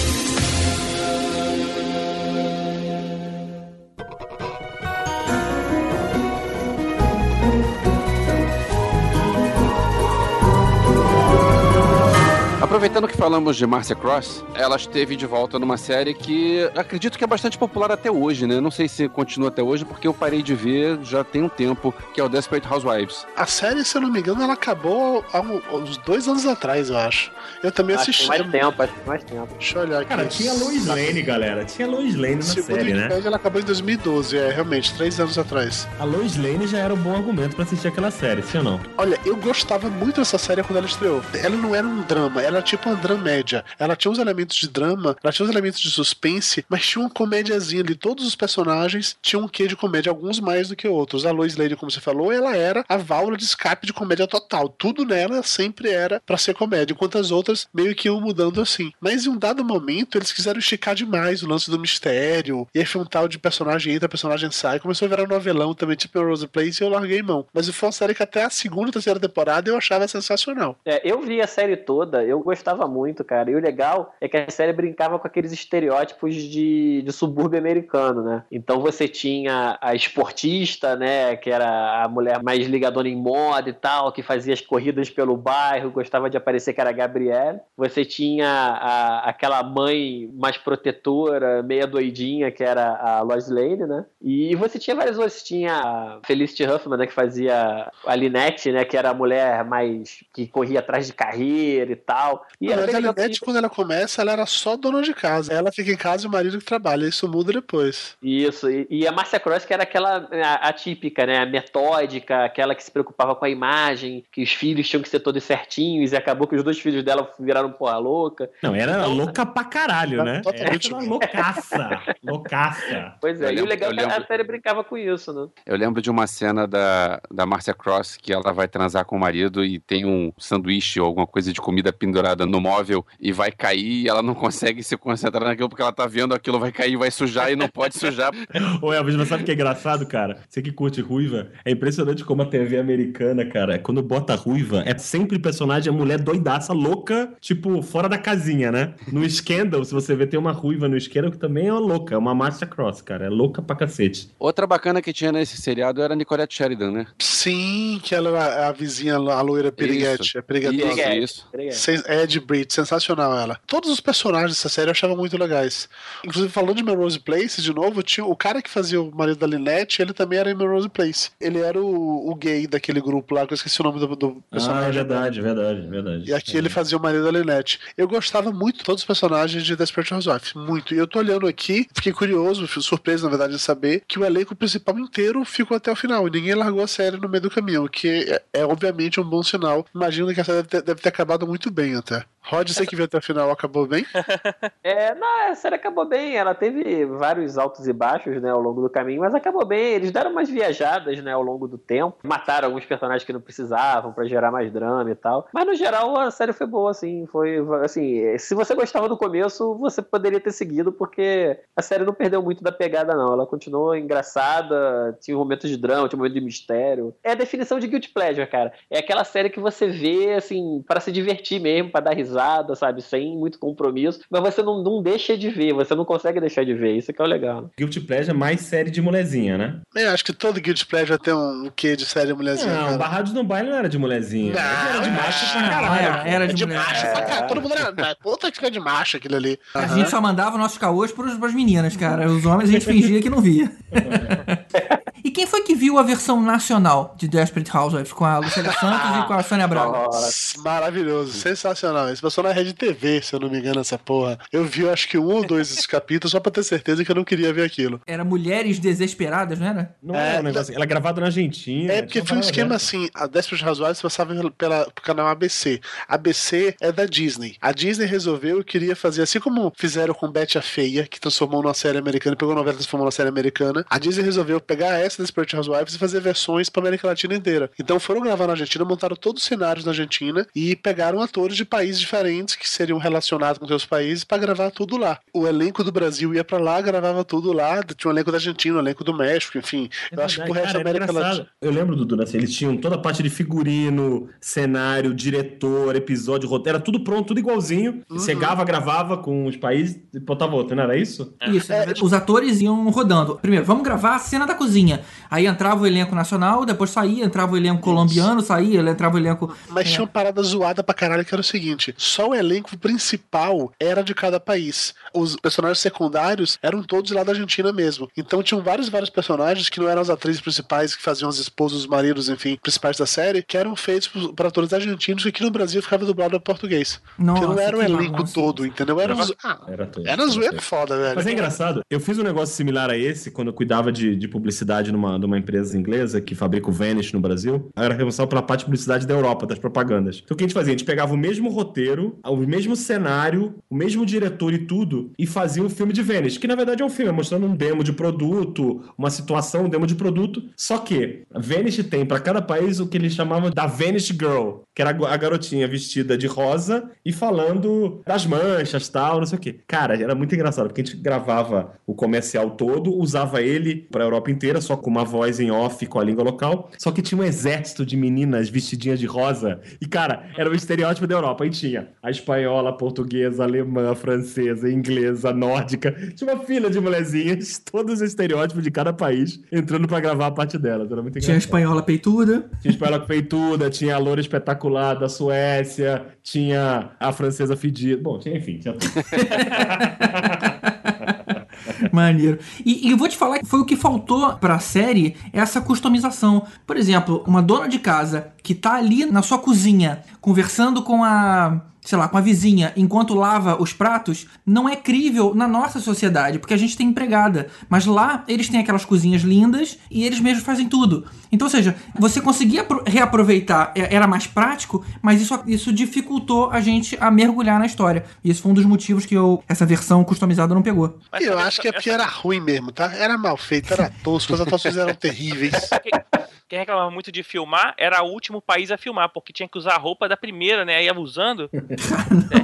Aproveitando 12.72 13.06
que 13.06 13.18
falamos 13.18 13.58
de 13.58 13.68
Marcia 13.68 13.94
Cross, 13.94 14.46
ela 14.56 14.78
esteve 14.78 15.18
de 15.18 15.26
volta 15.26 15.60
numa 15.60 15.76
série 15.76 16.14
que 16.14 16.64
acredito 16.74 17.18
que 17.18 17.24
é 17.26 17.28
bastante 17.28 17.58
popular 17.58 17.92
até 17.92 18.10
hoje, 18.10 18.48
né? 18.48 18.62
Não 18.62 18.72
sei 18.72 18.88
se 18.88 19.10
continua 19.10 19.50
até 19.50 19.62
hoje, 19.62 19.84
porque 19.84 20.08
eu 20.08 20.14
parei 20.14 20.42
de 20.42 20.56
ver 20.56 20.98
já 21.04 21.22
tem 21.22 21.42
um 21.44 21.50
tempo, 21.50 21.94
que 22.14 22.22
é 22.22 22.24
o 22.24 22.30
Desperate 22.30 22.66
Housewives. 22.66 23.28
A 23.36 23.46
série, 23.46 23.84
se 23.84 23.98
eu 23.98 24.02
não 24.02 24.10
me 24.10 24.20
engano, 24.22 24.42
ela 24.42 24.54
acabou 24.54 25.22
há 25.34 25.42
um- 25.42 25.60
uns 25.74 25.98
dois 25.98 26.30
anos 26.30 26.46
atrás, 26.46 26.90
eu 26.90 26.98
acho. 26.98 27.30
Eu 27.62 27.74
também 27.74 27.94
Acho 27.98 28.06
que 28.06 28.12
assisti. 28.12 28.30
mais 28.30 28.50
tempo, 28.50 28.82
acho 28.84 28.94
que 28.94 29.06
mais 29.10 29.24
tempo. 29.26 29.48
Deixa 29.60 29.78
eu 29.78 29.82
olhar 29.82 29.98
aqui. 30.00 30.08
Cara, 30.08 30.26
tinha 30.28 30.54
Lois 30.54 30.88
Lane, 30.88 31.22
galera. 31.24 31.66
Tinha 31.66 31.86
Lois 31.90 32.16
Lane 32.16 32.36
na 32.36 32.42
Segundo 32.42 32.74
série, 32.78 32.94
né? 32.94 33.22
Ela 33.26 33.36
acabou 33.36 33.60
em 33.62 33.66
2012, 33.66 34.38
é, 34.38 34.50
realmente, 34.50 34.94
três 34.96 35.20
anos 35.20 35.38
atrás. 35.38 35.86
A 36.00 36.06
Lois 36.06 36.38
Lane 36.38 36.66
já 36.68 36.78
era 36.78 36.94
um 36.94 36.98
bom 36.98 37.14
argumento 37.18 37.54
pra 37.54 37.66
assistir 37.66 37.90
aquela 37.90 38.12
série, 38.12 38.42
sim 38.42 38.60
ou 38.60 38.64
não? 38.64 38.80
Olha, 38.98 39.20
eu 39.26 39.36
gostava 39.36 39.90
muito 39.90 40.22
dessa 40.22 40.38
série 40.38 40.64
quando 40.64 40.78
ela 40.78 40.88
estreou. 40.88 41.22
Ela 41.34 41.58
não 41.58 41.76
era 41.76 41.86
um 41.86 42.00
drama, 42.04 42.42
ela 42.42 42.61
era 42.62 42.64
tipo 42.64 42.90
uma 42.90 42.96
dramédia. 42.96 43.66
Ela 43.80 43.96
tinha 43.96 44.12
uns 44.12 44.20
elementos 44.20 44.56
de 44.56 44.70
drama, 44.70 45.18
ela 45.22 45.34
tinha 45.34 45.46
uns 45.46 45.52
elementos 45.52 45.80
de 45.80 45.90
suspense, 45.90 46.64
mas 46.70 46.86
tinha 46.86 47.04
uma 47.04 47.10
comédiazinha 47.10 47.82
ali. 47.82 47.96
Todos 47.96 48.26
os 48.26 48.36
personagens 48.36 49.18
tinham 49.22 49.44
um 49.44 49.48
quê 49.48 49.68
de 49.68 49.76
comédia, 49.76 50.12
alguns 50.12 50.40
mais 50.40 50.70
do 50.70 50.76
que 50.76 50.88
outros. 50.88 51.26
A 51.26 51.32
Lois 51.32 51.56
Lane, 51.56 51.76
como 51.76 51.92
você 51.92 52.00
falou, 52.00 52.32
ela 52.32 52.56
era 52.56 52.86
a 52.88 52.98
válvula 52.98 53.36
de 53.36 53.44
escape 53.44 53.88
de 53.88 53.94
comédia 53.94 54.28
total. 54.28 54.70
Tudo 54.70 55.04
nela 55.04 55.42
sempre 55.42 55.90
era 55.90 56.22
pra 56.26 56.38
ser 56.38 56.54
comédia, 56.54 56.94
enquanto 56.94 57.18
as 57.18 57.32
outras 57.32 57.68
meio 57.74 57.96
que 57.96 58.08
iam 58.08 58.22
mudando 58.22 58.62
assim. 58.62 58.94
Mas 59.02 59.26
em 59.26 59.30
um 59.30 59.38
dado 59.38 59.66
momento, 59.66 60.18
eles 60.18 60.32
quiseram 60.32 60.60
esticar 60.60 60.94
demais 60.94 61.42
o 61.42 61.48
lance 61.48 61.72
do 61.72 61.80
mistério, 61.80 62.68
e 62.76 62.80
aí 62.80 62.86
foi 62.86 63.02
um 63.02 63.06
tal 63.06 63.28
de 63.28 63.40
personagem 63.40 63.96
entra, 63.96 64.08
personagem 64.08 64.52
sai. 64.52 64.80
Começou 64.80 65.08
a 65.08 65.10
virar 65.10 65.24
um 65.24 65.28
novelão 65.28 65.74
também, 65.74 65.96
tipo 65.96 66.20
em 66.20 66.24
Rose 66.24 66.48
Place, 66.48 66.82
e 66.82 66.86
eu 66.86 66.90
larguei 66.90 67.24
mão. 67.24 67.46
Mas 67.54 67.68
foi 67.70 67.88
uma 67.88 67.94
série 67.94 68.14
que 68.14 68.22
até 68.22 68.44
a 68.44 68.50
segunda, 68.50 68.92
terceira 68.92 69.20
temporada 69.20 69.70
eu 69.70 69.78
achava 69.78 70.08
sensacional. 70.08 70.78
É, 70.86 71.02
eu 71.10 71.22
vi 71.22 71.42
a 71.42 71.48
série 71.48 71.76
toda, 71.76 72.24
eu 72.24 72.51
gostava 72.52 72.86
muito, 72.88 73.24
cara. 73.24 73.50
E 73.50 73.56
o 73.56 73.60
legal 73.62 74.14
é 74.20 74.28
que 74.28 74.36
a 74.38 74.50
série 74.50 74.74
brincava 74.74 75.18
com 75.18 75.26
aqueles 75.26 75.52
estereótipos 75.52 76.36
de, 76.36 77.02
de 77.02 77.12
subúrbio 77.12 77.58
americano, 77.58 78.22
né? 78.24 78.44
Então 78.52 78.82
você 78.82 79.08
tinha 79.08 79.78
a 79.82 79.96
esportista, 79.96 80.96
né? 80.96 81.36
Que 81.36 81.50
era 81.50 82.04
a 82.04 82.08
mulher 82.10 82.44
mais 82.44 82.68
ligadona 82.68 83.08
em 83.08 83.16
moda 83.16 83.70
e 83.70 83.74
tal, 83.74 84.12
que 84.12 84.22
fazia 84.22 84.54
as 84.54 84.62
corridas 84.62 85.10
pelo 85.10 85.38
bairro, 85.38 85.92
gostava 85.92 86.30
de 86.30 86.38
aparecer, 86.38 86.74
que 86.74 86.82
era 86.82 86.90
a 86.90 86.94
Gabrielle. 86.94 87.60
Você 87.78 88.04
tinha 88.04 88.48
a- 88.50 89.30
aquela 89.30 89.64
mãe 89.64 90.30
mais 90.34 90.58
protetora, 90.58 91.64
meia 91.64 91.88
doidinha, 91.88 92.52
que 92.52 92.64
era 92.64 92.96
a 92.98 93.22
Lois 93.22 93.50
Lane, 93.50 93.86
né? 93.88 94.06
E 94.22 94.56
você 94.56 94.78
tinha 94.78 94.96
várias 94.96 95.18
outras. 95.18 95.42
Tinha 95.44 95.74
a 95.74 96.20
Felicity 96.26 96.66
Huffman, 96.66 96.98
né? 96.98 97.08
Que 97.08 97.14
fazia 97.14 97.90
a 98.06 98.16
Linette, 98.16 98.72
né? 98.72 98.84
Que 98.84 98.98
era 98.98 99.10
a 99.10 99.14
mulher 99.14 99.64
mais... 99.66 100.24
que 100.34 100.48
corria 100.48 100.80
atrás 100.80 101.08
de 101.08 101.14
carreira 101.14 101.92
e 101.92 101.96
tal. 101.96 102.41
E 102.60 102.66
Mas 102.68 102.74
era 102.74 102.84
a 102.84 102.86
bem 102.86 102.96
legal 102.96 103.14
Linette, 103.18 103.40
quando 103.42 103.58
ela 103.58 103.70
começa, 103.70 104.22
ela 104.22 104.32
era 104.34 104.46
só 104.46 104.76
dona 104.78 105.02
de 105.02 105.14
casa. 105.14 105.52
Ela 105.54 105.72
fica 105.72 105.92
em 105.92 105.98
casa 105.98 106.26
e 106.26 106.28
o 106.28 106.32
marido 106.32 106.58
que 106.60 106.66
trabalha. 106.66 107.06
Isso 107.08 107.28
muda 107.28 107.52
depois. 107.54 108.16
Isso, 108.22 108.70
e, 108.70 108.88
e 108.90 109.08
a 109.08 109.12
Marcia 109.12 109.40
Cross, 109.40 109.66
que 109.66 109.74
era 109.74 109.84
aquela 109.84 110.28
a- 110.32 110.70
atípica, 110.70 111.26
né? 111.26 111.40
A 111.40 111.46
metódica, 111.46 112.46
aquela 112.46 112.76
que 112.76 112.84
se 112.84 112.92
preocupava 112.92 113.36
com 113.36 113.46
a 113.46 113.50
imagem, 113.50 114.24
que 114.32 114.42
os 114.44 114.52
filhos 114.52 114.88
tinham 114.88 115.02
que 115.02 115.10
ser 115.10 115.20
todos 115.20 115.44
certinhos, 115.44 116.12
e 116.12 116.16
acabou 116.16 116.48
que 116.48 116.56
os 116.56 116.64
dois 116.64 116.80
filhos 116.80 117.04
dela 117.04 117.32
viraram 117.40 117.72
porra 117.72 117.98
louca. 117.98 118.50
Não, 118.62 118.76
era 118.76 119.06
louca 119.06 119.46
pra 119.46 119.64
caralho, 119.64 120.24
né? 120.24 120.42
Totalmente. 120.42 120.88
Era 120.88 120.96
uma 121.04 121.10
loucaça. 121.10 122.02
Loucaça. 122.24 123.16
Pois 123.20 123.42
é, 123.42 123.52
Eu 123.52 123.58
e 123.58 123.62
o 123.62 123.66
legal 123.66 123.92
é 123.92 123.96
que 123.96 124.02
a 124.02 124.26
série 124.26 124.44
brincava 124.44 124.84
com 124.84 124.98
isso, 124.98 125.34
né? 125.34 125.48
Eu 125.66 125.76
lembro 125.78 126.02
de 126.02 126.10
uma 126.10 126.28
cena 126.28 126.68
da, 126.68 127.22
da 127.32 127.46
Marcia 127.46 127.74
Cross 127.74 128.18
que 128.18 128.32
ela 128.34 128.52
vai 128.54 128.68
transar 128.68 129.06
com 129.06 129.16
o 129.16 129.20
marido 129.20 129.64
e 129.64 129.80
tem 129.80 130.06
um 130.06 130.32
sanduíche 130.38 131.00
ou 131.00 131.08
alguma 131.08 131.28
coisa 131.28 131.52
de 131.52 131.60
comida 131.62 131.92
pendurada 131.92 132.31
no 132.36 132.60
móvel 132.60 133.06
e 133.20 133.32
vai 133.32 133.52
cair 133.52 134.04
e 134.04 134.08
ela 134.08 134.22
não 134.22 134.34
consegue 134.34 134.84
se 134.84 134.98
concentrar 134.98 135.44
naquilo 135.44 135.70
porque 135.70 135.82
ela 135.82 135.92
tá 135.92 136.08
vendo 136.08 136.34
aquilo 136.34 136.60
vai 136.60 136.72
cair, 136.72 136.98
vai 136.98 137.12
sujar 137.12 137.52
e 137.52 137.56
não 137.56 137.68
pode 137.68 137.98
sujar. 137.98 138.32
Ô, 138.82 138.94
Elvis, 138.94 139.16
mas 139.16 139.28
sabe 139.28 139.44
o 139.44 139.46
que 139.46 139.52
é 139.52 139.54
engraçado, 139.54 140.06
cara? 140.06 140.40
Você 140.50 140.62
que 140.62 140.72
curte 140.72 141.02
ruiva, 141.02 141.50
é 141.66 141.72
impressionante 141.72 142.24
como 142.24 142.42
a 142.42 142.46
TV 142.46 142.78
americana, 142.78 143.46
cara, 143.46 143.80
quando 143.80 144.02
bota 144.02 144.36
ruiva, 144.36 144.84
é 144.86 144.98
sempre 144.98 145.40
personagem, 145.40 145.92
a 145.92 145.96
mulher 145.96 146.20
doidaça, 146.20 146.74
louca, 146.74 147.34
tipo, 147.40 147.82
fora 147.82 148.08
da 148.08 148.18
casinha, 148.18 148.72
né? 148.72 148.94
No 149.12 149.28
Scandal, 149.30 149.84
se 149.84 149.94
você 149.94 150.16
vê, 150.16 150.26
tem 150.26 150.40
uma 150.40 150.52
ruiva 150.52 150.88
no 150.88 151.00
Scandal 151.00 151.32
que 151.32 151.38
também 151.38 151.68
é 151.68 151.74
uma 151.74 151.80
louca, 151.80 152.16
é 152.16 152.18
uma 152.18 152.34
Marcia 152.34 152.68
Cross, 152.68 153.02
cara, 153.02 153.26
é 153.26 153.30
louca 153.30 153.62
pra 153.62 153.76
cacete. 153.76 154.30
Outra 154.40 154.66
bacana 154.66 155.02
que 155.02 155.12
tinha 155.12 155.32
nesse 155.32 155.58
seriado 155.58 156.02
era 156.02 156.14
a 156.14 156.18
Nicolette 156.18 156.56
Sheridan, 156.56 156.92
né? 156.92 157.08
Sim, 157.20 158.00
que 158.04 158.14
ela 158.14 158.30
era 158.30 158.68
a 158.68 158.72
vizinha, 158.72 159.16
a 159.16 159.42
loira 159.42 159.72
Piriguete. 159.72 160.22
Isso. 160.22 160.38
É 160.38 160.42
piriguetosa. 160.42 161.16
Isso, 161.16 161.48
isso. 161.60 162.04
É 162.08 162.21
de 162.26 162.40
Brit, 162.40 162.74
sensacional 162.74 163.38
ela. 163.38 163.60
Todos 163.68 163.90
os 163.90 164.00
personagens 164.00 164.52
dessa 164.52 164.70
série 164.70 164.88
eu 164.90 164.92
achava 164.92 165.16
muito 165.16 165.38
legais. 165.38 165.90
Inclusive, 166.24 166.52
falando 166.52 166.76
de 166.76 166.84
Melrose 166.84 167.20
Place, 167.20 167.62
de 167.62 167.74
novo, 167.74 168.02
tinha 168.04 168.26
o 168.26 168.36
cara 168.36 168.62
que 168.62 168.70
fazia 168.70 169.02
o 169.02 169.14
marido 169.16 169.38
da 169.40 169.48
Lynette, 169.48 170.02
ele 170.02 170.14
também 170.14 170.40
era 170.40 170.52
em 170.52 170.56
Melrose 170.56 170.90
Place. 170.90 171.32
Ele 171.40 171.60
era 171.60 171.80
o, 171.80 172.30
o 172.30 172.36
gay 172.36 172.68
daquele 172.68 173.02
grupo 173.02 173.36
lá, 173.36 173.46
que 173.46 173.54
eu 173.54 173.56
esqueci 173.56 173.80
o 173.82 173.84
nome 173.84 174.00
do, 174.00 174.16
do 174.16 174.28
Ah, 174.28 174.32
é 174.40 174.52
personagem. 174.56 174.92
verdade, 174.94 175.42
verdade, 175.42 175.82
verdade. 175.88 176.30
E 176.30 176.34
aqui 176.34 176.58
ele 176.58 176.70
fazia 176.70 176.98
o 176.98 177.02
marido 177.02 177.24
da 177.24 177.32
Lynette. 177.32 177.80
Eu 177.98 178.08
gostava 178.08 178.52
muito 178.52 178.80
de 178.80 178.84
todos 178.84 179.02
os 179.02 179.08
personagens 179.08 179.64
de 179.64 179.76
Desperate 179.76 180.14
Housewives. 180.14 180.54
Muito. 180.54 180.94
E 180.94 180.98
eu 180.98 181.08
tô 181.08 181.20
olhando 181.20 181.48
aqui, 181.48 181.88
fiquei 181.94 182.12
curioso, 182.12 182.68
fui 182.68 182.82
surpreso, 182.82 183.24
na 183.24 183.30
verdade, 183.30 183.54
de 183.54 183.60
saber 183.60 184.04
que 184.08 184.20
o 184.20 184.26
elenco 184.26 184.56
principal 184.56 184.98
inteiro 185.00 185.44
ficou 185.46 185.78
até 185.78 185.92
o 185.92 185.96
final. 185.96 186.28
E 186.28 186.32
ninguém 186.32 186.56
largou 186.56 186.84
a 186.84 186.88
série 186.88 187.18
no 187.18 187.28
meio 187.30 187.42
do 187.42 187.50
caminho, 187.50 187.86
o 187.86 187.90
que 187.90 188.08
é, 188.30 188.42
é, 188.54 188.66
obviamente 188.66 189.20
um 189.20 189.24
bom 189.24 189.44
sinal. 189.44 189.86
Imagino 189.94 190.34
que 190.34 190.42
a 190.42 190.44
série 190.44 190.58
deve 190.58 190.68
ter, 190.70 190.82
deve 190.82 191.02
ter 191.02 191.10
acabado 191.10 191.48
muito 191.48 191.70
bem 191.72 191.96
até. 192.02 192.26
Rod, 192.44 192.68
você 192.70 192.86
que 192.86 192.96
viu 192.96 193.06
até 193.06 193.18
o 193.18 193.22
final, 193.22 193.52
acabou 193.52 193.88
bem? 193.88 194.06
É, 194.84 195.14
não, 195.14 195.52
a 195.52 195.56
série 195.56 195.76
acabou 195.76 196.06
bem. 196.06 196.36
Ela 196.36 196.56
teve 196.56 197.06
vários 197.06 197.58
altos 197.58 197.88
e 197.88 197.94
baixos, 197.94 198.42
né, 198.42 198.50
ao 198.50 198.60
longo 198.60 198.82
do 198.82 198.90
caminho, 198.90 199.22
mas 199.22 199.34
acabou 199.34 199.64
bem. 199.64 199.94
Eles 199.94 200.12
deram 200.12 200.32
umas 200.32 200.50
viajadas, 200.50 201.22
né, 201.22 201.32
ao 201.32 201.42
longo 201.42 201.68
do 201.68 201.78
tempo. 201.78 202.18
Mataram 202.24 202.68
alguns 202.68 202.84
personagens 202.84 203.24
que 203.24 203.32
não 203.32 203.40
precisavam 203.40 204.12
pra 204.12 204.26
gerar 204.26 204.50
mais 204.50 204.72
drama 204.72 205.10
e 205.10 205.16
tal. 205.16 205.48
Mas 205.54 205.68
no 205.68 205.76
geral 205.76 206.18
a 206.18 206.32
série 206.32 206.52
foi 206.52 206.66
boa, 206.66 206.92
assim. 206.92 207.28
Foi, 207.28 207.58
assim, 207.84 208.38
se 208.40 208.56
você 208.56 208.74
gostava 208.74 209.08
do 209.08 209.16
começo, 209.16 209.76
você 209.76 210.02
poderia 210.02 210.40
ter 210.40 210.52
seguido, 210.52 210.92
porque 210.92 211.60
a 211.76 211.82
série 211.82 212.04
não 212.04 212.14
perdeu 212.14 212.42
muito 212.42 212.64
da 212.64 212.72
pegada, 212.72 213.14
não. 213.14 213.34
Ela 213.34 213.46
continuou 213.46 213.96
engraçada, 213.96 215.18
tinha 215.22 215.38
momentos 215.38 215.70
de 215.70 215.78
drama, 215.78 216.10
tinha 216.10 216.18
momentos 216.18 216.40
de 216.40 216.46
mistério. 216.46 217.14
É 217.24 217.32
a 217.32 217.36
definição 217.36 217.80
de 217.80 217.88
guilty 217.88 218.10
pleasure, 218.10 218.48
cara. 218.48 218.74
É 218.90 218.98
aquela 218.98 219.24
série 219.24 219.50
que 219.52 219.60
você 219.60 219.88
vê, 219.88 220.34
assim, 220.34 220.84
para 220.88 221.00
se 221.00 221.12
divertir 221.12 221.62
mesmo, 221.62 221.91
para 221.92 222.06
dar 222.06 222.16
risada, 222.16 222.76
sabe? 222.76 223.02
Sem 223.02 223.38
muito 223.38 223.60
compromisso. 223.60 224.22
Mas 224.30 224.42
você 224.42 224.64
não, 224.64 224.82
não 224.82 225.02
deixa 225.02 225.38
de 225.38 225.50
ver, 225.50 225.74
você 225.74 225.94
não 225.94 226.06
consegue 226.06 226.40
deixar 226.40 226.64
de 226.66 226.74
ver. 226.74 226.96
Isso 226.96 227.14
que 227.14 227.22
é 227.22 227.26
o 227.26 227.28
legal. 227.28 227.64
né? 227.64 227.68
Guilty 227.78 228.02
Pleasure 228.02 228.32
é 228.32 228.34
mais 228.34 228.62
série 228.62 228.90
de 228.90 229.02
molezinha, 229.02 229.58
né? 229.58 229.82
Eu 229.96 230.12
acho 230.12 230.24
que 230.26 230.34
todo 230.34 230.60
Guilty 230.60 230.86
Pleasure 230.86 231.20
tem 231.20 231.34
um 231.34 231.70
quê 231.76 231.96
de 231.96 232.06
série 232.06 232.34
mulherzinha. 232.34 232.74
Não, 232.74 232.86
cara. 232.86 232.98
Barrados 232.98 233.34
no 233.34 233.44
Baile 233.44 233.70
não 233.70 233.78
era 233.78 233.90
de 233.90 233.98
molezinha. 233.98 234.54
era 234.54 235.00
de 235.00 235.10
macho 235.10 235.52
pra 235.52 235.70
caralho. 235.70 236.02
Era, 236.02 236.30
era 236.30 236.48
de, 236.48 236.54
de 236.54 236.66
mulher. 236.66 236.80
macho 236.80 237.02
pra 237.02 237.22
caralho. 237.22 237.48
Todo 237.48 237.62
mundo 237.62 237.74
era. 237.74 238.16
Puta 238.16 238.50
que 238.50 238.58
fica 238.58 238.72
de 238.72 238.80
macho 238.80 239.18
aquilo 239.18 239.36
ali. 239.36 239.60
A 239.74 239.88
gente 239.88 240.10
só 240.10 240.22
mandava 240.22 240.58
nossos 240.58 240.78
caôs 240.78 241.12
pros, 241.12 241.36
pras 241.38 241.54
meninas, 241.54 241.96
cara. 241.98 242.28
Os 242.30 242.46
homens 242.46 242.70
a 242.70 242.74
gente 242.74 242.86
fingia 242.86 243.22
que 243.22 243.30
não 243.30 243.42
via. 243.42 243.72
e 245.24 245.32
quem 245.32 245.46
foi 245.46 245.62
que 245.62 245.76
viu 245.76 245.98
a 245.98 246.04
versão 246.04 246.42
nacional 246.42 247.16
de 247.18 247.28
Desperate 247.28 247.76
Housewives 247.76 248.14
com 248.14 248.26
a 248.26 248.38
Luciana 248.40 248.72
Santos 248.74 249.18
e 249.20 249.28
com 249.28 249.34
a 249.34 249.44
Sônia 249.44 249.68
Braga? 249.68 249.92
Nossa, 249.92 250.60
maravilhoso, 250.62 251.34
sensacional. 251.34 251.81
Esse 252.12 252.22
passou 252.22 252.44
na 252.44 252.52
Rede 252.52 252.74
TV, 252.74 253.22
se 253.22 253.34
eu 253.34 253.40
não 253.40 253.50
me 253.50 253.60
engano, 253.60 253.80
essa 253.80 253.98
porra. 253.98 254.38
Eu 254.52 254.66
vi, 254.66 254.88
acho 254.88 255.08
que 255.08 255.18
um 255.18 255.26
ou 255.26 255.46
dois 255.46 255.70
desses 255.70 255.86
capítulos 255.86 256.32
só 256.32 256.40
pra 256.40 256.52
ter 256.52 256.64
certeza 256.64 257.04
que 257.04 257.12
eu 257.12 257.16
não 257.16 257.24
queria 257.24 257.52
ver 257.54 257.64
aquilo. 257.64 258.02
Era 258.06 258.24
Mulheres 258.24 258.80
Desesperadas, 258.80 259.60
não 259.60 259.68
era? 259.68 259.96
Não 260.02 260.16
é, 260.16 260.40
um 260.40 260.44
negócio. 260.44 260.74
Ela 260.74 260.84
é 260.84 260.88
gravada 260.88 261.20
na 261.22 261.28
Argentina. 261.28 261.94
É, 261.94 262.02
porque 262.02 262.24
foi 262.24 262.38
um 262.38 262.42
esquema 262.42 262.76
assim, 262.76 263.10
a 263.14 263.28
Desperate 263.28 263.66
Housewives 263.66 264.02
passava 264.02 264.34
pela, 264.34 264.52
pela, 264.52 264.86
pro 264.92 265.04
canal 265.04 265.28
ABC. 265.28 265.80
ABC 266.08 266.76
é 266.80 266.92
da 266.92 267.06
Disney. 267.06 267.56
A 267.62 267.72
Disney 267.72 268.06
resolveu 268.06 268.62
e 268.62 268.64
queria 268.64 268.96
fazer, 268.96 269.22
assim 269.22 269.40
como 269.40 269.72
fizeram 269.76 270.14
com 270.14 270.30
Betty 270.30 270.58
a 270.58 270.62
Feia, 270.62 271.08
que 271.08 271.20
transformou 271.20 271.62
numa 271.62 271.74
série 271.74 271.98
americana, 271.98 272.36
pegou 272.36 272.54
a 272.54 272.56
novela 272.56 272.74
e 272.74 272.78
transformou 272.78 273.06
numa 273.06 273.12
série 273.12 273.30
americana, 273.30 273.86
a 273.90 274.00
Disney 274.00 274.24
resolveu 274.24 274.60
pegar 274.60 275.00
essa 275.00 275.22
Desperate 275.22 275.56
Housewives 275.56 275.96
e 275.96 275.98
fazer 275.98 276.20
versões 276.20 276.70
pra 276.70 276.82
América 276.82 277.08
Latina 277.08 277.36
inteira. 277.36 277.70
Então 277.80 278.00
foram 278.00 278.22
gravar 278.22 278.48
na 278.48 278.54
Argentina, 278.54 278.86
montaram 278.86 279.16
todos 279.16 279.42
os 279.42 279.48
cenários 279.48 279.86
na 279.86 279.92
Argentina 279.92 280.46
e 280.56 280.76
pegaram 280.76 281.22
atores 281.22 281.56
de 281.56 281.66
países 281.72 282.02
diferentes 282.02 282.54
que 282.54 282.68
seriam 282.68 283.00
relacionados 283.00 283.58
com 283.58 283.66
seus 283.66 283.86
países 283.86 284.26
pra 284.26 284.38
gravar 284.38 284.70
tudo 284.72 284.98
lá. 284.98 285.20
O 285.34 285.48
elenco 285.48 285.86
do 285.86 285.92
Brasil 285.92 286.34
ia 286.34 286.44
pra 286.44 286.58
lá, 286.58 286.82
gravava 286.82 287.24
tudo 287.24 287.54
lá, 287.54 287.82
tinha 287.82 288.12
um 288.12 288.14
elenco 288.14 288.30
da 288.30 288.38
Argentina, 288.38 288.76
um 288.76 288.80
elenco 288.80 289.06
do 289.06 289.14
México, 289.14 289.58
enfim. 289.58 289.90
eu 290.12 290.22
acho 290.22 290.42
que 290.42 290.44
pro 290.44 290.54
resto 290.54 290.74
da 290.74 290.80
era 290.82 290.90
América 290.90 291.06
engraçado. 291.06 291.38
Latina. 291.38 291.48
Eu 291.62 291.72
lembro, 291.72 291.96
Dudu, 291.96 292.22
assim, 292.22 292.38
eles 292.38 292.54
tinham 292.54 292.76
toda 292.76 292.96
a 292.96 292.98
parte 292.98 293.24
de 293.24 293.30
figurino, 293.30 294.28
cenário, 294.42 295.14
diretor, 295.14 295.96
episódio, 295.96 296.50
roteiro, 296.50 296.76
era 296.76 296.84
tudo 296.84 297.00
pronto, 297.06 297.28
tudo 297.28 297.40
igualzinho. 297.40 298.04
Uhum. 298.10 298.20
Chegava, 298.20 298.66
gravava 298.66 299.18
com 299.18 299.46
os 299.46 299.56
países 299.56 299.98
e 300.14 300.20
botava 300.20 300.54
outro, 300.56 300.76
não 300.76 300.84
era 300.84 300.98
isso? 300.98 301.34
Isso, 301.48 301.72
os 302.04 302.12
atores 302.12 302.60
iam 302.60 302.90
rodando. 302.90 303.38
Primeiro, 303.38 303.66
vamos 303.66 303.84
gravar 303.84 304.16
a 304.16 304.20
cena 304.20 304.46
da 304.46 304.54
cozinha. 304.54 305.02
Aí 305.30 305.48
entrava 305.48 305.84
o 305.84 305.88
elenco 305.88 306.14
nacional, 306.14 306.66
depois 306.66 306.90
saía, 306.90 307.24
entrava 307.24 307.54
o 307.54 307.58
elenco 307.58 307.82
colombiano, 307.82 308.42
saía, 308.42 308.82
entrava 308.82 309.16
o 309.16 309.20
elenco. 309.20 309.56
Mas 309.70 309.88
é, 309.88 309.90
tinha 309.90 310.02
uma 310.02 310.08
parada 310.08 310.44
zoada 310.44 310.84
pra 310.84 310.94
caralho 310.94 311.24
que 311.24 311.34
era 311.34 311.40
o 311.40 311.44
seguinte: 311.44 311.61
só 311.98 312.30
o 312.30 312.36
elenco 312.36 312.78
principal 312.78 313.72
era 313.80 314.04
de 314.04 314.14
cada 314.14 314.40
país. 314.40 314.94
Os 315.14 315.36
personagens 315.36 315.80
secundários 315.80 316.58
eram 316.62 316.84
todos 316.84 317.12
lá 317.12 317.24
da 317.24 317.32
Argentina 317.32 317.72
mesmo. 317.74 318.10
Então 318.18 318.42
tinham 318.44 318.62
vários 318.64 318.90
vários 318.90 319.10
personagens 319.10 319.70
que 319.70 319.80
não 319.80 319.88
eram 319.90 320.02
as 320.02 320.10
atrizes 320.10 320.42
principais 320.42 320.96
que 320.96 321.02
faziam 321.02 321.30
as 321.30 321.38
esposas, 321.38 321.80
os 321.80 321.88
maridos, 321.88 322.30
enfim, 322.30 322.58
principais 322.62 322.98
da 322.98 323.06
série, 323.06 323.42
que 323.44 323.58
eram 323.58 323.76
feitos 323.76 324.08
por 324.08 324.46
atores 324.46 324.74
argentinos 324.74 325.24
que 325.24 325.30
aqui 325.30 325.44
no 325.44 325.52
Brasil 325.52 325.82
ficava 325.82 326.06
dublado 326.06 326.36
em 326.36 326.40
português. 326.40 327.02
Nossa, 327.18 327.42
Porque 327.42 327.56
não 327.56 327.62
era 327.62 327.78
o 327.78 327.82
elenco 327.82 328.12
bagunça. 328.14 328.34
todo, 328.34 328.66
entendeu? 328.66 329.00
Era, 329.00 329.14
Era- 329.14 329.28
ah, 329.44 329.60
Era 329.68 329.86
todo. 329.88 330.08
era 330.08 330.28
zoeira 330.28 330.62
foda, 330.62 330.98
velho. 330.98 331.16
Mas 331.16 331.28
é 331.28 331.32
engraçado, 331.32 331.82
eu 331.90 332.00
fiz 332.00 332.18
um 332.18 332.24
negócio 332.24 332.56
similar 332.56 332.90
a 332.90 332.98
esse 332.98 333.32
quando 333.32 333.50
eu 333.50 333.54
cuidava 333.54 333.92
de, 333.92 334.16
de 334.16 334.28
publicidade 334.28 334.92
numa, 334.92 335.18
numa 335.18 335.38
empresa 335.38 335.78
inglesa 335.78 336.22
que 336.22 336.34
fabrica 336.36 336.70
o 336.70 336.72
Vanish 336.72 337.14
no 337.14 337.20
Brasil. 337.20 337.70
Eu 337.76 337.84
era 337.84 337.94
responsável 337.94 338.28
pela 338.28 338.42
parte 338.42 338.60
de 338.62 338.66
publicidade 338.66 339.06
da 339.06 339.14
Europa, 339.14 339.46
das 339.46 339.60
propagandas. 339.60 340.22
Então 340.24 340.36
o 340.36 340.38
que 340.38 340.44
a 340.44 340.48
gente 340.48 340.54
fazia? 340.54 340.74
A 340.74 340.78
gente 340.78 340.86
pegava 340.86 341.14
o 341.14 341.18
mesmo 341.18 341.50
roteiro, 341.52 342.18
o 342.24 342.36
mesmo 342.38 342.76
cenário, 342.76 343.56
o 343.70 343.76
mesmo 343.76 344.06
diretor 344.06 344.54
e 344.54 344.60
tudo, 344.60 345.12
e 345.18 345.28
fazia 345.28 345.64
um 345.64 345.70
filme 345.70 345.94
de 345.94 346.02
Vanish, 346.02 346.38
que 346.38 346.48
na 346.48 346.56
verdade 346.56 346.82
é 346.82 346.86
um 346.86 346.90
filme, 346.90 347.12
é 347.12 347.14
mostrando 347.14 347.46
um 347.46 347.56
demo 347.56 347.84
de 347.84 347.94
produto, 347.94 348.82
uma 348.98 349.10
situação, 349.10 349.66
um 349.66 349.70
demo 349.70 349.86
de 349.86 349.96
produto. 349.96 350.44
Só 350.56 350.78
que 350.78 351.24
Vanish 351.32 351.84
tem 351.84 352.06
para 352.06 352.20
cada 352.20 352.42
país 352.42 352.80
o 352.80 352.88
que 352.88 352.98
eles 352.98 353.14
chamavam 353.14 353.52
da 353.52 353.68
Vanish 353.68 354.08
Girl, 354.08 354.62
que 354.74 354.82
era 354.82 354.92
a 354.92 355.18
garotinha 355.18 355.68
vestida 355.68 356.18
de 356.18 356.28
rosa 356.28 356.90
e 357.06 357.12
falando 357.12 358.02
das 358.06 358.26
manchas 358.26 358.90
tal, 358.90 359.20
não 359.20 359.26
sei 359.26 359.38
o 359.38 359.42
quê. 359.42 359.60
Cara, 359.68 360.02
era 360.02 360.16
muito 360.16 360.34
engraçado, 360.34 360.68
porque 360.68 360.82
a 360.82 360.84
gente 360.84 360.98
gravava 360.98 361.74
o 361.86 361.94
comercial 361.94 362.52
todo, 362.52 362.94
usava 362.94 363.42
ele 363.42 363.88
pra 363.92 364.04
Europa 364.04 364.32
inteira, 364.32 364.62
só 364.62 364.76
com 364.76 364.90
uma 364.90 365.04
voz 365.04 365.40
em 365.40 365.52
off 365.52 365.86
com 365.86 366.00
a 366.00 366.04
língua 366.04 366.24
local. 366.24 366.70
Só 366.78 366.92
que 366.92 367.02
tinha 367.02 367.20
um 367.20 367.24
exército 367.24 367.86
de 367.86 367.98
meninas 367.98 368.50
vestidinhas 368.50 369.00
de 369.00 369.06
rosa. 369.06 369.60
E, 369.80 369.86
cara, 369.86 370.30
era 370.38 370.50
o 370.50 370.56
estereótipo 370.56 371.08
da 371.08 371.16
Europa. 371.16 371.41
Aí 371.42 371.50
tinha 371.50 371.90
a 372.02 372.10
espanhola, 372.10 372.70
a 372.70 372.74
portuguesa, 372.74 373.44
a 373.44 373.46
alemã, 373.46 373.92
a 373.92 373.96
francesa, 373.96 374.68
a 374.68 374.72
inglesa, 374.72 375.30
a 375.30 375.34
nórdica. 375.34 375.92
Tinha 376.16 376.34
uma 376.34 376.44
fila 376.44 376.70
de 376.70 376.80
mulherzinhas, 376.80 377.60
todos 377.72 377.96
os 377.96 378.02
estereótipos 378.02 378.64
de 378.64 378.72
cada 378.72 378.94
país, 378.94 379.40
entrando 379.52 379.88
pra 379.88 380.00
gravar 380.00 380.28
a 380.28 380.32
parte 380.32 380.58
delas. 380.58 380.92
Era 380.92 381.02
muito 381.02 381.20
Tinha 381.20 381.22
a 381.22 381.24
engraçado. 381.36 381.40
espanhola 381.40 381.84
peituda. 381.84 382.50
Tinha 382.62 382.72
espanhola 382.72 383.06
feituda, 383.06 383.70
tinha 383.70 383.96
a 383.96 383.98
loura 383.98 384.22
espetacular 384.22 384.96
da 384.96 385.10
Suécia, 385.10 386.06
tinha 386.24 386.92
a 387.00 387.12
francesa 387.12 387.56
fedida. 387.56 388.02
Bom, 388.02 388.20
tinha, 388.20 388.38
enfim, 388.38 388.58
tinha 388.60 388.74
tudo. 388.74 388.92
Maneiro. 391.92 392.40
E, 392.66 392.88
e 392.88 392.92
eu 392.92 392.98
vou 392.98 393.08
te 393.08 393.18
falar 393.18 393.40
que 393.40 393.46
foi 393.46 393.60
o 393.60 393.66
que 393.66 393.76
faltou 393.76 394.34
pra 394.36 394.60
série 394.60 395.16
essa 395.34 395.62
customização. 395.62 396.46
Por 396.66 396.78
exemplo, 396.78 397.24
uma 397.28 397.42
dona 397.42 397.68
de 397.68 397.80
casa 397.80 398.28
que 398.44 398.56
tá 398.56 398.74
ali 398.76 399.06
na 399.06 399.22
sua 399.22 399.38
cozinha 399.40 400.04
conversando 400.20 400.82
com 400.84 401.04
a. 401.04 401.62
Sei 401.84 401.98
lá, 401.98 402.08
com 402.08 402.16
a 402.16 402.22
vizinha, 402.22 402.72
enquanto 402.78 403.16
lava 403.16 403.60
os 403.60 403.74
pratos, 403.74 404.28
não 404.46 404.70
é 404.70 404.76
crível 404.76 405.34
na 405.34 405.48
nossa 405.48 405.80
sociedade, 405.80 406.38
porque 406.38 406.54
a 406.54 406.58
gente 406.58 406.78
tem 406.78 406.86
empregada. 406.90 407.48
Mas 407.68 407.88
lá, 407.88 408.24
eles 408.28 408.48
têm 408.48 408.60
aquelas 408.60 408.86
cozinhas 408.86 409.24
lindas 409.24 409.80
e 409.90 410.04
eles 410.04 410.20
mesmos 410.20 410.44
fazem 410.44 410.70
tudo. 410.70 411.08
Então, 411.32 411.48
ou 411.48 411.50
seja, 411.52 411.76
você 411.98 412.22
conseguia 412.22 412.62
apro- 412.62 412.84
reaproveitar, 412.86 413.72
é- 413.74 413.96
era 413.96 414.06
mais 414.06 414.28
prático, 414.28 414.86
mas 415.02 415.24
isso, 415.24 415.40
isso 415.48 415.74
dificultou 415.74 416.52
a 416.52 416.62
gente 416.62 416.96
a 417.02 417.10
mergulhar 417.10 417.58
na 417.58 417.66
história. 417.66 418.06
E 418.24 418.30
esse 418.30 418.40
foi 418.44 418.52
um 418.52 418.56
dos 418.56 418.66
motivos 418.66 419.04
que 419.08 419.16
eu, 419.16 419.44
essa 419.50 419.66
versão 419.66 420.04
customizada 420.04 420.54
não 420.54 420.62
pegou. 420.62 421.00
E 421.20 421.24
eu 421.24 421.40
acho 421.40 421.60
que 421.60 421.68
é 421.68 421.72
porque 421.72 421.90
era 421.90 422.06
ruim 422.06 422.40
mesmo, 422.40 422.72
tá? 422.72 422.94
Era 422.94 423.18
mal 423.18 423.36
feito, 423.36 423.74
era 423.74 423.92
tosco, 424.04 424.36
as 424.36 424.42
atuações 424.42 424.78
eram 424.78 424.94
terríveis. 424.94 425.54
Quem 426.52 426.60
reclamava 426.60 426.92
muito 426.92 427.14
de 427.14 427.24
filmar 427.24 427.74
era 427.78 428.04
o 428.04 428.08
último 428.12 428.42
país 428.42 428.72
a 428.72 428.78
filmar, 428.78 429.08
porque 429.08 429.32
tinha 429.32 429.48
que 429.48 429.58
usar 429.58 429.76
a 429.76 429.78
roupa 429.78 430.10
da 430.10 430.18
primeira, 430.18 430.66
né? 430.66 430.76
Aí 430.76 430.84
ia 430.84 431.00
usando. 431.00 431.50
né? 431.54 431.62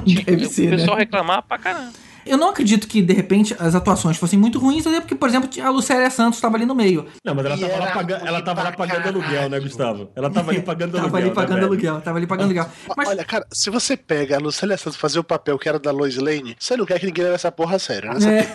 Tinha- 0.06 0.22
o 0.66 0.70
pessoal 0.70 0.96
né? 0.96 1.02
reclamava 1.02 1.42
pra 1.42 1.58
caramba. 1.58 1.92
Eu 2.28 2.36
não 2.38 2.50
acredito 2.50 2.86
que, 2.86 3.00
de 3.02 3.12
repente, 3.12 3.54
as 3.58 3.74
atuações 3.74 4.16
fossem 4.16 4.38
muito 4.38 4.58
ruins, 4.58 4.86
até 4.86 5.00
porque, 5.00 5.14
por 5.14 5.28
exemplo, 5.28 5.48
a 5.62 5.70
Lucélia 5.70 6.10
Santos 6.10 6.36
estava 6.38 6.56
ali 6.56 6.66
no 6.66 6.74
meio. 6.74 7.06
Não, 7.24 7.34
mas 7.34 7.46
ela 7.46 7.56
E 7.56 7.60
tava, 7.60 7.78
lá, 7.78 7.90
pagando, 7.92 8.26
ela 8.26 8.42
tava 8.42 8.62
lá 8.62 8.72
pagando 8.72 9.08
aluguel, 9.08 9.48
né, 9.48 9.60
Gustavo? 9.60 10.10
Ela 10.14 10.30
tava 10.30 10.50
ali 10.50 10.62
pagando 10.62 10.92
Tava 10.92 11.04
aluguel. 11.04 11.24
ali 11.26 11.34
pagando 11.34 11.54
né, 11.54 11.60
velho? 11.60 11.66
aluguel, 11.72 12.00
tava 12.00 12.18
ali 12.18 12.26
pagando 12.26 12.44
aluguel. 12.46 12.66
Mas 12.96 13.08
Olha, 13.08 13.24
cara, 13.24 13.46
se 13.52 13.70
você 13.70 13.96
pega 13.96 14.36
a 14.36 14.38
Lucélia 14.38 14.76
Santos 14.76 14.98
fazer 14.98 15.18
o 15.18 15.24
papel 15.24 15.58
que 15.58 15.68
era 15.68 15.78
da 15.78 15.90
Lois 15.90 16.16
Lane, 16.16 16.56
você 16.58 16.76
não 16.76 16.84
quer 16.84 16.98
que 16.98 17.06
ninguém 17.06 17.24
leve 17.24 17.36
essa 17.36 17.50
porra 17.50 17.76
a 17.76 17.78
sério, 17.78 18.12
né? 18.18 18.46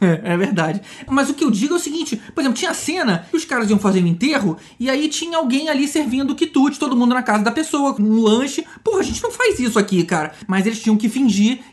É, 0.00 0.32
é 0.32 0.36
verdade. 0.36 0.80
Mas 1.08 1.30
o 1.30 1.34
que 1.34 1.44
eu 1.44 1.50
digo 1.50 1.74
é 1.74 1.76
o 1.76 1.80
seguinte: 1.80 2.20
por 2.34 2.40
exemplo, 2.40 2.58
tinha 2.58 2.74
cena 2.74 3.26
que 3.30 3.36
os 3.36 3.44
caras 3.44 3.70
iam 3.70 3.78
fazer 3.78 4.02
o 4.02 4.06
enterro 4.06 4.56
e 4.78 4.90
aí 4.90 5.08
tinha 5.08 5.36
alguém 5.38 5.68
ali 5.68 5.86
servindo 5.88 6.34
quitute, 6.34 6.78
todo 6.78 6.96
mundo 6.96 7.14
na 7.14 7.22
casa 7.22 7.42
da 7.44 7.50
pessoa, 7.52 7.94
com 7.94 8.02
um 8.02 8.20
lanche. 8.22 8.64
Porra, 8.82 9.00
a 9.00 9.02
gente 9.02 9.22
não 9.22 9.30
faz 9.30 9.58
isso 9.58 9.78
aqui, 9.78 10.02
cara. 10.04 10.32
Mas 10.46 10.66
eles 10.66 10.80
tinham 10.80 10.96
que 10.96 11.08
fingir 11.08 11.21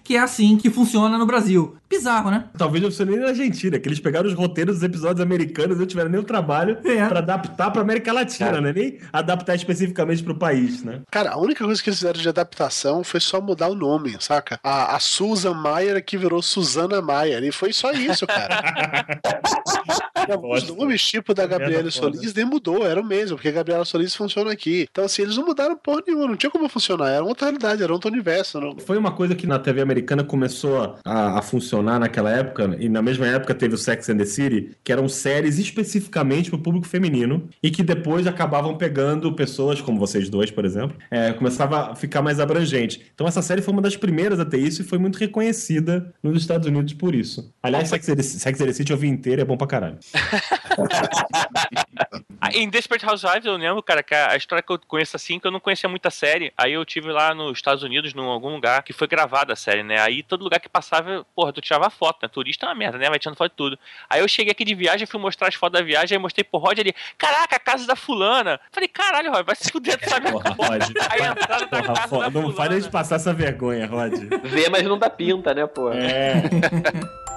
que 0.03 0.15
é 0.15 0.19
assim 0.19 0.57
que 0.57 0.69
funciona 0.69 1.17
no 1.17 1.25
Brasil. 1.25 1.75
Bizarro, 1.89 2.29
né? 2.29 2.45
Talvez 2.57 2.83
não 2.83 2.91
fosse 2.91 3.03
nem 3.03 3.17
na 3.17 3.29
Argentina, 3.29 3.79
que 3.79 3.87
eles 3.89 3.99
pegaram 3.99 4.27
os 4.27 4.33
roteiros 4.35 4.75
dos 4.75 4.83
episódios 4.83 5.21
americanos 5.21 5.75
e 5.77 5.79
não 5.79 5.87
tiveram 5.87 6.09
nem 6.09 6.19
o 6.19 6.23
trabalho 6.23 6.77
É. 6.83 7.07
pra 7.07 7.19
adaptar 7.19 7.71
pra 7.71 7.81
América 7.81 8.13
Latina, 8.13 8.61
né? 8.61 8.71
Nem 8.71 8.99
adaptar 9.11 9.55
especificamente 9.55 10.23
pro 10.23 10.35
país, 10.35 10.83
né? 10.83 11.01
Cara, 11.11 11.31
a 11.31 11.37
única 11.37 11.65
coisa 11.65 11.81
que 11.81 11.89
eles 11.89 11.99
fizeram 11.99 12.21
de 12.21 12.29
adaptação 12.29 13.03
foi 13.03 13.19
só 13.19 13.41
mudar 13.41 13.69
o 13.69 13.75
nome, 13.75 14.15
saca? 14.19 14.59
A, 14.63 14.95
a 14.95 14.99
Susan 14.99 15.53
Maier 15.53 16.03
que 16.03 16.17
virou 16.17 16.41
Susana 16.41 17.01
Maier. 17.01 17.43
E 17.43 17.51
foi 17.51 17.73
só 17.73 17.91
isso, 17.91 18.27
cara. 18.27 18.59
Nossa. 20.37 20.73
nomes, 20.73 21.01
tipo 21.01 21.33
da 21.33 21.47
Gabriela. 21.47 21.89
Solis, 21.89 22.33
nem 22.33 22.45
mudou, 22.45 22.85
era 22.85 23.01
o 23.01 23.03
mesmo, 23.03 23.35
porque 23.37 23.49
a 23.49 23.51
Gabriela 23.51 23.83
Solis 23.85 24.15
funciona 24.15 24.51
aqui. 24.51 24.87
Então, 24.91 25.05
assim, 25.05 25.23
eles 25.23 25.37
não 25.37 25.45
mudaram 25.45 25.75
porra 25.75 26.03
nenhuma, 26.05 26.27
não 26.27 26.35
tinha 26.35 26.51
como 26.51 26.69
funcionar, 26.69 27.09
era 27.09 27.23
outra 27.23 27.45
realidade, 27.47 27.81
era 27.81 27.91
outro 27.91 28.11
universo. 28.11 28.59
Não... 28.59 28.77
Foi 28.77 28.97
uma 28.97 29.11
coisa 29.11 29.33
que 29.33 29.47
na 29.47 29.57
TV 29.57 29.81
americana 29.81 30.23
começou 30.23 30.97
a, 31.03 31.39
a 31.39 31.41
funcionar 31.41 31.78
naquela 31.81 32.31
época, 32.31 32.75
e 32.79 32.89
na 32.89 33.01
mesma 33.01 33.27
época 33.27 33.55
teve 33.55 33.75
o 33.75 33.77
Sex 33.77 34.09
and 34.09 34.17
the 34.17 34.25
City, 34.25 34.71
que 34.83 34.91
eram 34.91 35.07
séries 35.07 35.57
especificamente 35.57 36.49
pro 36.49 36.59
público 36.59 36.87
feminino, 36.87 37.47
e 37.61 37.71
que 37.71 37.83
depois 37.83 38.27
acabavam 38.27 38.77
pegando 38.77 39.33
pessoas 39.33 39.81
como 39.81 39.99
vocês 39.99 40.29
dois, 40.29 40.51
por 40.51 40.65
exemplo, 40.65 40.97
é, 41.09 41.33
começava 41.33 41.91
a 41.91 41.95
ficar 41.95 42.21
mais 42.21 42.39
abrangente. 42.39 43.01
Então 43.13 43.27
essa 43.27 43.41
série 43.41 43.61
foi 43.61 43.73
uma 43.73 43.81
das 43.81 43.95
primeiras 43.95 44.39
a 44.39 44.45
ter 44.45 44.59
isso 44.59 44.81
e 44.81 44.85
foi 44.85 44.97
muito 44.97 45.17
reconhecida 45.17 46.13
nos 46.21 46.41
Estados 46.41 46.67
Unidos 46.67 46.93
por 46.93 47.15
isso. 47.15 47.53
Aliás, 47.63 47.89
Sex 47.89 48.09
and 48.09 48.15
the, 48.15 48.23
Sex 48.23 48.61
and 48.61 48.65
the 48.65 48.73
City 48.73 48.91
eu 48.91 48.97
vi 48.97 49.07
inteiro, 49.07 49.41
é 49.41 49.45
bom 49.45 49.57
pra 49.57 49.67
caralho. 49.67 49.97
Ah, 52.41 52.49
Em 52.53 52.69
Desperate 52.69 53.05
Housewives 53.05 53.45
eu 53.45 53.55
lembro, 53.57 53.83
cara, 53.83 54.01
que 54.01 54.15
a 54.15 54.35
história 54.35 54.63
que 54.63 54.71
eu 54.71 54.79
conheço 54.87 55.15
assim, 55.15 55.39
que 55.39 55.45
eu 55.45 55.51
não 55.51 55.59
conhecia 55.59 55.89
muita 55.89 56.09
série. 56.09 56.53
Aí 56.57 56.73
eu 56.73 56.85
tive 56.85 57.11
lá 57.11 57.33
nos 57.35 57.57
Estados 57.57 57.83
Unidos, 57.83 58.13
num 58.13 58.29
algum 58.29 58.49
lugar, 58.49 58.81
que 58.83 58.93
foi 58.93 59.07
gravada 59.07 59.53
a 59.53 59.55
série, 59.55 59.83
né? 59.83 59.99
Aí 59.99 60.23
todo 60.23 60.43
lugar 60.43 60.59
que 60.59 60.69
passava, 60.69 61.25
porra, 61.35 61.51
tu 61.51 61.59
tirava 61.61 61.89
foto, 61.89 62.19
né? 62.23 62.29
Turista 62.29 62.65
é 62.65 62.69
uma 62.69 62.75
merda, 62.75 62.97
né? 62.97 63.09
Vai 63.09 63.19
tirando 63.19 63.35
foto 63.37 63.51
de 63.51 63.57
tudo. 63.57 63.79
Aí 64.09 64.21
eu 64.21 64.27
cheguei 64.27 64.51
aqui 64.51 64.63
de 64.63 64.73
viagem, 64.73 65.05
fui 65.05 65.19
mostrar 65.19 65.49
as 65.49 65.55
fotos 65.55 65.79
da 65.79 65.85
viagem, 65.85 66.15
aí 66.15 66.21
mostrei 66.21 66.43
pro 66.43 66.59
Rod 66.59 66.79
ali, 66.79 66.93
caraca, 67.17 67.55
a 67.57 67.59
casa 67.59 67.85
da 67.85 67.95
fulana. 67.95 68.59
Falei, 68.71 68.87
caralho, 68.87 69.31
Rod, 69.31 69.45
vai 69.45 69.55
se 69.55 69.69
fuder, 69.71 69.97
tu 69.99 70.09
sabe 70.09 70.29
a 70.29 70.31
Porra, 70.31 70.55
porra. 70.55 70.69
Rod. 70.69 70.83
Aí 71.09 71.21
a 71.21 71.27
entrada 71.31 71.65
da 71.65 71.81
Porra, 72.07 72.29
da 72.29 72.39
não 72.39 72.43
faz 72.43 72.49
a 72.49 72.49
fulana. 72.55 72.79
gente 72.81 72.91
passar 72.91 73.15
essa 73.17 73.33
vergonha, 73.33 73.85
Rod. 73.85 74.13
Vê, 74.43 74.69
mas 74.69 74.83
não 74.83 74.97
dá 74.97 75.09
pinta, 75.09 75.53
né, 75.53 75.67
pô? 75.67 75.91
É. 75.91 76.43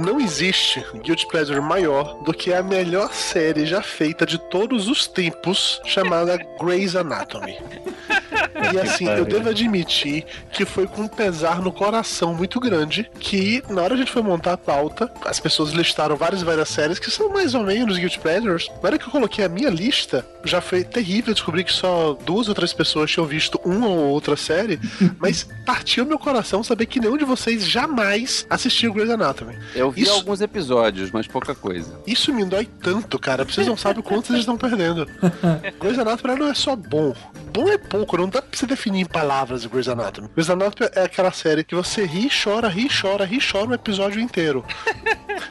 Não 0.00 0.18
existe 0.18 0.82
Guilty 1.02 1.26
Pleasure 1.28 1.60
maior 1.60 2.22
do 2.22 2.32
que 2.32 2.54
a 2.54 2.62
melhor 2.62 3.12
série 3.12 3.66
já 3.66 3.82
feita 3.82 4.24
de 4.24 4.38
todos 4.38 4.88
os 4.88 5.06
tempos, 5.06 5.78
chamada 5.84 6.38
Grey's 6.58 6.96
Anatomy. 6.96 7.58
E 8.72 8.78
assim, 8.78 9.06
eu 9.06 9.24
devo 9.24 9.50
admitir 9.50 10.24
que 10.52 10.64
foi 10.64 10.86
com 10.86 11.02
um 11.02 11.08
pesar 11.08 11.60
no 11.60 11.72
coração 11.72 12.34
muito 12.34 12.58
grande 12.58 13.10
que, 13.18 13.62
na 13.68 13.82
hora 13.82 13.90
que 13.90 13.94
a 13.94 14.04
gente 14.04 14.12
foi 14.12 14.22
montar 14.22 14.54
a 14.54 14.56
pauta, 14.56 15.10
as 15.24 15.38
pessoas 15.38 15.72
listaram 15.72 16.16
várias 16.16 16.42
e 16.42 16.44
várias 16.44 16.68
séries 16.68 16.98
que 16.98 17.10
são 17.10 17.28
mais 17.28 17.54
ou 17.54 17.62
menos 17.62 17.98
Guilty 17.98 18.18
Pleasures. 18.18 18.68
Na 18.82 18.88
hora 18.88 18.98
que 18.98 19.04
eu 19.06 19.10
coloquei 19.10 19.44
a 19.44 19.48
minha 19.48 19.68
lista, 19.68 20.24
já 20.44 20.60
foi 20.60 20.84
terrível 20.84 21.34
descobrir 21.34 21.64
que 21.64 21.72
só 21.72 22.16
duas 22.24 22.48
ou 22.48 22.54
três 22.54 22.72
pessoas 22.72 23.10
tinham 23.10 23.26
visto 23.26 23.60
uma 23.64 23.88
ou 23.88 24.08
outra 24.08 24.36
série, 24.36 24.80
mas 25.18 25.46
partiu 25.66 26.06
meu 26.06 26.18
coração 26.18 26.62
saber 26.62 26.86
que 26.86 27.00
nenhum 27.00 27.16
de 27.16 27.24
vocês 27.24 27.66
jamais 27.66 28.46
assistiu 28.48 28.92
Grey's 28.92 29.10
Anatomy. 29.10 29.58
Eu 29.74 29.89
vi 29.90 30.02
Isso- 30.02 30.12
alguns 30.12 30.40
episódios, 30.40 31.10
mas 31.10 31.26
pouca 31.26 31.54
coisa. 31.54 31.98
Isso 32.06 32.32
me 32.32 32.44
dói 32.44 32.66
tanto, 32.82 33.18
cara. 33.18 33.44
Vocês 33.44 33.66
não 33.66 33.76
sabem 33.76 34.00
o 34.00 34.02
quanto 34.02 34.28
vocês 34.28 34.40
estão 34.40 34.56
perdendo. 34.56 35.06
Grey's 35.80 35.98
Anatomy 35.98 36.38
não 36.38 36.48
é 36.48 36.54
só 36.54 36.74
bom. 36.76 37.14
Bom 37.52 37.68
é 37.68 37.78
pouco, 37.78 38.16
não 38.16 38.28
dá 38.28 38.40
pra 38.40 38.50
você 38.56 38.66
definir 38.66 39.00
em 39.00 39.04
palavras 39.04 39.66
Grey's 39.66 39.88
Anatomy. 39.88 40.28
Grey's 40.34 40.50
Anatomy 40.50 40.90
é 40.94 41.02
aquela 41.02 41.32
série 41.32 41.64
que 41.64 41.74
você 41.74 42.04
ri, 42.04 42.28
chora, 42.30 42.68
ri, 42.68 42.88
chora, 42.88 43.24
ri, 43.24 43.38
chora 43.40 43.70
o 43.70 43.74
episódio 43.74 44.20
inteiro. 44.20 44.64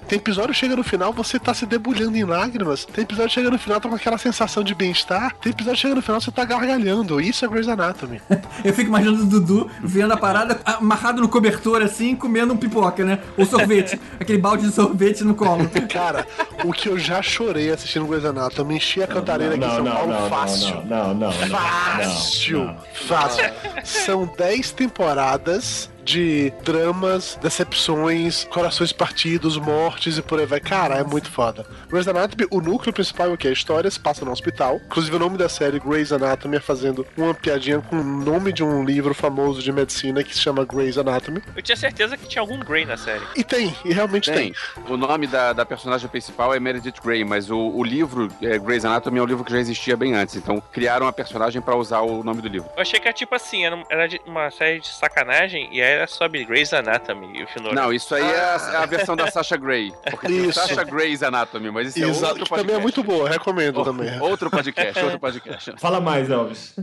Tem 0.07 0.17
episódio 0.17 0.49
que 0.53 0.59
chega 0.59 0.75
no 0.75 0.83
final, 0.83 1.11
você 1.13 1.39
tá 1.39 1.53
se 1.53 1.65
debulhando 1.65 2.15
em 2.15 2.23
lágrimas. 2.23 2.85
Tem 2.85 3.03
episódio 3.03 3.29
que 3.29 3.35
chega 3.35 3.49
no 3.49 3.59
final, 3.59 3.79
tá 3.81 3.89
com 3.89 3.95
aquela 3.95 4.17
sensação 4.17 4.63
de 4.63 4.73
bem-estar. 4.73 5.35
Tem 5.37 5.51
episódio 5.51 5.75
que 5.75 5.81
chega 5.81 5.95
no 5.95 6.01
final, 6.01 6.21
você 6.21 6.31
tá 6.31 6.45
gargalhando. 6.45 7.19
Isso 7.19 7.43
é 7.43 7.47
Grey's 7.47 7.67
Anatomy. 7.67 8.21
Eu 8.63 8.73
fico 8.73 8.89
imaginando 8.89 9.23
o 9.23 9.25
Dudu 9.25 9.69
vendo 9.83 10.11
a 10.13 10.17
parada 10.17 10.59
amarrado 10.65 11.21
no 11.21 11.27
cobertor 11.29 11.81
assim, 11.81 12.15
comendo 12.15 12.53
um 12.53 12.57
pipoca, 12.57 13.03
né? 13.03 13.19
Ou 13.37 13.45
sorvete. 13.45 13.99
Aquele 14.19 14.37
balde 14.37 14.67
de 14.67 14.73
sorvete 14.73 15.23
no 15.23 15.33
colo. 15.33 15.69
Cara, 15.89 16.27
o 16.63 16.73
que 16.73 16.89
eu 16.89 16.99
já 16.99 17.21
chorei 17.21 17.71
assistindo 17.71 18.05
Grey's 18.05 18.25
Anatomy, 18.25 18.75
enchi 18.75 19.01
a 19.01 19.07
cantareira 19.07 19.55
aqui 19.55 19.63
em 19.63 19.75
São 19.75 19.85
Paulo 19.85 20.11
não, 20.11 20.29
fácil. 20.29 20.75
não, 20.85 21.13
não, 21.13 21.13
não, 21.13 21.31
não, 21.31 21.47
não. 21.47 21.47
Fácil, 21.47 22.75
fácil. 22.93 23.45
São 23.83 24.25
10 24.37 24.71
temporadas 24.71 25.89
de 26.09 26.51
dramas, 26.63 27.37
decepções, 27.41 28.45
corações 28.45 28.91
partidos, 28.91 29.57
mortes 29.57 30.17
e 30.17 30.21
por 30.23 30.39
aí 30.39 30.45
vai. 30.47 30.59
Cara, 30.59 30.95
é 30.95 31.03
muito 31.03 31.29
foda. 31.29 31.65
Grey's 31.87 32.07
Anatomy, 32.07 32.47
o 32.49 32.59
núcleo 32.59 32.91
principal 32.91 33.27
é 33.27 33.33
o 33.33 33.37
que? 33.37 33.47
A 33.47 33.51
história 33.51 33.89
se 33.91 33.99
passa 33.99 34.25
no 34.25 34.31
hospital. 34.31 34.81
Inclusive, 34.87 35.15
o 35.15 35.19
nome 35.19 35.37
da 35.37 35.47
série, 35.47 35.79
Grey's 35.79 36.11
Anatomy, 36.11 36.57
é 36.57 36.59
fazendo 36.59 37.05
uma 37.15 37.33
piadinha 37.33 37.79
com 37.79 37.97
o 37.97 38.03
nome 38.03 38.51
de 38.51 38.63
um 38.63 38.83
livro 38.83 39.13
famoso 39.13 39.61
de 39.61 39.71
medicina 39.71 40.23
que 40.23 40.33
se 40.33 40.41
chama 40.41 40.65
Grey's 40.65 40.97
Anatomy. 40.97 41.43
Eu 41.55 41.61
tinha 41.61 41.77
certeza 41.77 42.17
que 42.17 42.27
tinha 42.27 42.41
algum 42.41 42.57
Grey 42.59 42.85
na 42.85 42.97
série. 42.97 43.23
E 43.35 43.43
tem, 43.43 43.75
e 43.85 43.93
realmente 43.93 44.31
tem. 44.31 44.51
Tem. 44.51 44.83
O 44.87 44.97
nome 44.97 45.27
da, 45.27 45.53
da 45.53 45.65
personagem 45.65 46.09
principal 46.09 46.53
é 46.55 46.59
Meredith 46.59 46.95
Grey, 47.03 47.23
mas 47.23 47.51
o, 47.51 47.57
o 47.57 47.83
livro 47.83 48.29
é, 48.41 48.57
Grey's 48.57 48.83
Anatomy 48.83 49.19
é 49.19 49.21
um 49.21 49.25
livro 49.25 49.43
que 49.43 49.51
já 49.51 49.59
existia 49.59 49.95
bem 49.95 50.15
antes. 50.15 50.35
Então 50.35 50.59
criaram 50.71 51.07
a 51.07 51.13
personagem 51.13 51.61
pra 51.61 51.75
usar 51.75 51.99
o 52.01 52.23
nome 52.23 52.41
do 52.41 52.47
livro. 52.47 52.67
Eu 52.75 52.81
achei 52.81 52.99
que 52.99 53.07
era 53.07 53.13
tipo 53.15 53.35
assim, 53.35 53.63
era, 53.65 53.75
um- 53.75 53.83
uma 54.25 54.49
série 54.49 54.79
de 54.79 54.87
sacanagem, 54.87 55.69
e 55.71 55.81
aí 55.81 55.98
é 55.99 56.07
sobre 56.07 56.45
Grey's 56.45 56.73
Anatomy. 56.73 57.43
O 57.43 57.47
final. 57.47 57.73
Não, 57.73 57.93
isso 57.93 58.15
aí 58.15 58.23
é, 58.23 58.39
a, 58.39 58.71
é 58.73 58.75
a 58.77 58.85
versão 58.85 59.15
da 59.15 59.29
Sasha 59.29 59.57
Grey. 59.57 59.91
Porque 60.09 60.27
tem 60.27 60.45
Isso. 60.49 60.59
Sasha 60.59 60.83
Grey's 60.83 61.21
Anatomy, 61.21 61.69
mas 61.71 61.95
isso 61.95 62.23
é 62.23 62.27
outro 62.27 62.43
que 62.45 62.49
também 62.49 62.75
é 62.75 62.79
podcast. 62.79 62.81
muito 62.81 63.03
boa, 63.03 63.29
recomendo 63.29 63.83
também. 63.83 64.19
Outro 64.19 64.49
podcast, 64.49 64.99
outro 65.03 65.19
podcast. 65.19 65.73
Fala 65.79 65.99
mais, 65.99 66.29
Elvis. 66.29 66.73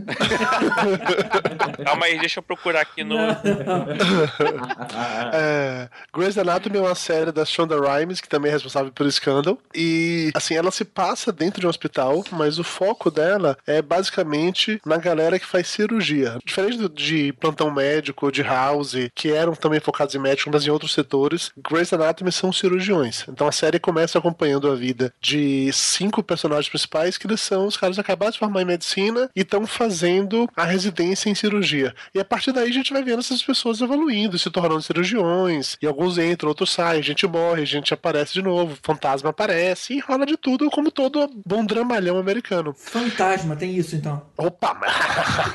Calma 1.83 2.05
aí, 2.05 2.19
deixa 2.19 2.39
eu 2.39 2.43
procurar 2.43 2.81
aqui 2.81 3.03
no. 3.03 3.17
É, 5.33 5.89
Grey's 6.13 6.37
Anatomy 6.37 6.77
é 6.77 6.81
uma 6.81 6.95
série 6.95 7.31
da 7.31 7.45
Shonda 7.45 7.75
Rhimes, 7.79 8.21
que 8.21 8.27
também 8.29 8.49
é 8.49 8.53
responsável 8.53 8.91
pelo 8.91 9.11
Scandal. 9.11 9.57
E, 9.73 10.31
assim, 10.35 10.55
ela 10.55 10.71
se 10.71 10.85
passa 10.85 11.31
dentro 11.31 11.59
de 11.59 11.65
um 11.67 11.69
hospital, 11.69 12.23
mas 12.31 12.59
o 12.59 12.63
foco 12.63 13.09
dela 13.11 13.57
é 13.65 13.81
basicamente 13.81 14.79
na 14.85 14.97
galera 14.97 15.39
que 15.39 15.45
faz 15.45 15.67
cirurgia. 15.67 16.37
Diferente 16.45 16.77
do- 16.77 16.89
de 16.89 17.33
plantão 17.33 17.71
médico, 17.71 18.31
de 18.31 18.41
house, 18.41 18.95
que 19.13 19.31
eram 19.31 19.53
também 19.53 19.79
focados 19.79 20.15
em 20.15 20.19
médico, 20.19 20.49
mas 20.51 20.65
em 20.65 20.69
outros 20.69 20.93
setores, 20.93 21.51
Grey's 21.57 21.93
Anatomy 21.93 22.31
são 22.31 22.51
cirurgiões. 22.51 23.25
Então 23.27 23.47
a 23.47 23.51
série 23.51 23.79
começa 23.79 24.17
acompanhando 24.17 24.69
a 24.69 24.75
vida 24.75 25.13
de 25.21 25.71
cinco 25.73 26.23
personagens 26.23 26.69
principais, 26.69 27.17
que 27.17 27.27
eles 27.27 27.41
são 27.41 27.67
os 27.67 27.77
caras 27.77 27.99
acabaram 27.99 28.31
de 28.31 28.39
formar 28.39 28.61
em 28.61 28.65
medicina 28.65 29.29
e 29.35 29.41
estão 29.41 29.65
fazendo 29.65 30.49
a 30.55 30.63
residência 30.63 31.29
em 31.29 31.35
cirurgia. 31.35 31.93
E 32.13 32.19
a 32.19 32.25
partir 32.25 32.51
daí 32.51 32.69
a 32.69 32.73
gente 32.73 32.93
vai 32.93 33.03
vendo 33.03 33.19
essas 33.19 33.41
pessoas 33.41 33.81
evoluindo, 33.81 34.37
se 34.37 34.49
tornando 34.49 34.81
cirurgiões, 34.81 35.77
e 35.81 35.87
alguns 35.87 36.17
entram, 36.17 36.49
outros 36.49 36.71
saem, 36.71 37.01
gente 37.01 37.25
morre, 37.27 37.65
gente 37.65 37.93
aparece 37.93 38.33
de 38.33 38.41
novo, 38.41 38.77
fantasma 38.81 39.29
aparece, 39.29 39.93
e 39.93 39.99
rola 39.99 40.25
de 40.25 40.37
tudo, 40.37 40.69
como 40.69 40.91
todo 40.91 41.29
bom 41.45 41.65
dramalhão 41.65 42.17
americano. 42.17 42.73
Fantasma, 42.77 43.55
tem 43.55 43.75
isso 43.75 43.95
então. 43.95 44.25
Opa! 44.37 44.77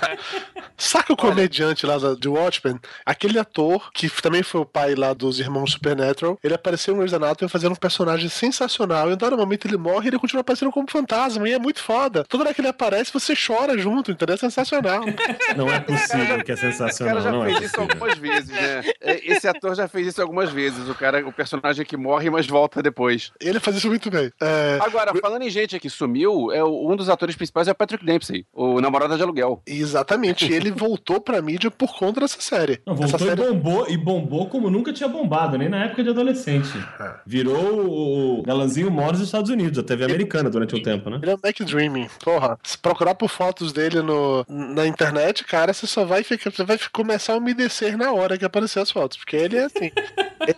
Saca 0.76 1.12
o 1.12 1.16
comediante 1.16 1.86
lá 1.86 1.96
de 2.18 2.28
Watchmen? 2.28 2.78
Aquele 3.04 3.38
ator, 3.42 3.90
que 3.92 4.08
também 4.22 4.42
foi 4.42 4.60
o 4.60 4.66
pai 4.66 4.94
lá 4.94 5.12
dos 5.12 5.38
irmãos 5.38 5.72
Supernatural, 5.72 6.38
ele 6.42 6.54
apareceu 6.54 6.94
em 6.94 6.98
Grey's 6.98 7.12
Anatomy 7.14 7.48
fazendo 7.50 7.72
um 7.72 7.76
personagem 7.76 8.28
sensacional, 8.28 9.10
e 9.10 9.14
em 9.14 9.16
dado 9.16 9.36
momento 9.36 9.66
ele 9.66 9.76
morre 9.76 10.06
e 10.06 10.08
ele 10.08 10.18
continua 10.18 10.40
aparecendo 10.40 10.70
como 10.70 10.90
fantasma, 10.90 11.48
e 11.48 11.52
é 11.52 11.58
muito 11.58 11.80
foda. 11.82 12.24
Toda 12.24 12.44
hora 12.44 12.54
que 12.54 12.60
ele 12.60 12.68
aparece, 12.68 13.12
você 13.12 13.34
chora 13.34 13.76
junto, 13.78 14.10
entendeu? 14.10 14.34
É 14.34 14.38
sensacional. 14.38 15.02
Não 15.56 15.70
é 15.70 15.80
possível 15.80 16.42
que 16.42 16.52
é 16.52 16.54
O 16.54 16.58
cara 16.58 16.72
sensacional, 16.72 17.20
já 17.20 17.30
não 17.30 17.44
é 17.44 17.48
fez 17.54 17.62
isso 17.62 17.74
possível. 17.74 17.92
algumas 17.92 18.18
vezes, 18.18 18.48
né? 18.48 18.82
É, 19.00 19.32
Esse 19.32 19.46
ator 19.48 19.74
já 19.74 19.86
fez 19.88 20.06
isso 20.08 20.22
algumas 20.22 20.50
vezes. 20.50 20.88
O 20.88 20.94
cara, 20.94 21.26
o 21.26 21.32
personagem 21.32 21.84
que 21.84 21.96
morre, 21.96 22.30
mas 22.30 22.46
volta 22.46 22.82
depois. 22.82 23.30
Ele 23.40 23.60
faz 23.60 23.76
isso 23.76 23.88
muito 23.88 24.10
bem. 24.10 24.32
É, 24.40 24.78
Agora, 24.80 25.12
falando 25.20 25.42
em 25.42 25.50
gente 25.50 25.78
que 25.78 25.90
sumiu, 25.90 26.50
é 26.52 26.64
um 26.64 26.96
dos 26.96 27.08
atores 27.08 27.36
principais 27.36 27.68
é 27.68 27.72
o 27.72 27.74
Patrick 27.74 28.04
Dempsey, 28.04 28.46
o 28.52 28.80
namorado 28.80 29.16
de 29.16 29.22
aluguel. 29.22 29.62
Exatamente, 29.66 30.50
ele 30.52 30.70
voltou 30.70 31.20
pra 31.20 31.40
mídia 31.42 31.70
por 31.70 31.96
conta 31.96 32.20
dessa 32.20 32.40
série. 32.40 32.80
Não, 32.86 32.94
Essa 32.94 33.06
voltou 33.18 33.21
série 33.26 33.42
e 33.42 33.46
bombou, 33.46 33.86
e 33.88 33.96
bombou 33.96 34.46
como 34.48 34.70
nunca 34.70 34.92
tinha 34.92 35.08
bombado, 35.08 35.58
nem 35.58 35.68
na 35.68 35.84
época 35.84 36.02
de 36.02 36.10
adolescente. 36.10 36.72
É. 37.00 37.14
Virou 37.26 38.38
o 38.38 38.42
galanzinho 38.42 38.90
maior 38.90 39.12
dos 39.12 39.20
Estados 39.20 39.50
Unidos, 39.50 39.78
a 39.78 39.82
TV 39.82 40.04
americana 40.04 40.50
durante 40.50 40.74
um 40.74 40.82
tempo, 40.82 41.10
né? 41.10 41.18
Ele 41.22 41.30
é 41.30 41.34
o 41.34 41.40
Mac 41.42 41.58
Dreaming. 41.60 42.08
Porra, 42.24 42.58
se 42.62 42.78
procurar 42.78 43.14
por 43.14 43.28
fotos 43.28 43.72
dele 43.72 44.02
no, 44.02 44.44
na 44.48 44.86
internet, 44.86 45.44
cara, 45.44 45.72
você 45.72 45.86
só 45.86 46.04
vai 46.04 46.22
ficar, 46.22 46.50
você 46.50 46.64
vai 46.64 46.78
começar 46.92 47.34
a 47.34 47.36
umedecer 47.36 47.96
na 47.96 48.12
hora 48.12 48.38
que 48.38 48.44
aparecer 48.44 48.80
as 48.80 48.90
fotos. 48.90 49.18
Porque 49.18 49.36
ele 49.36 49.56
é 49.56 49.64
assim. 49.64 49.90
ele 50.46 50.56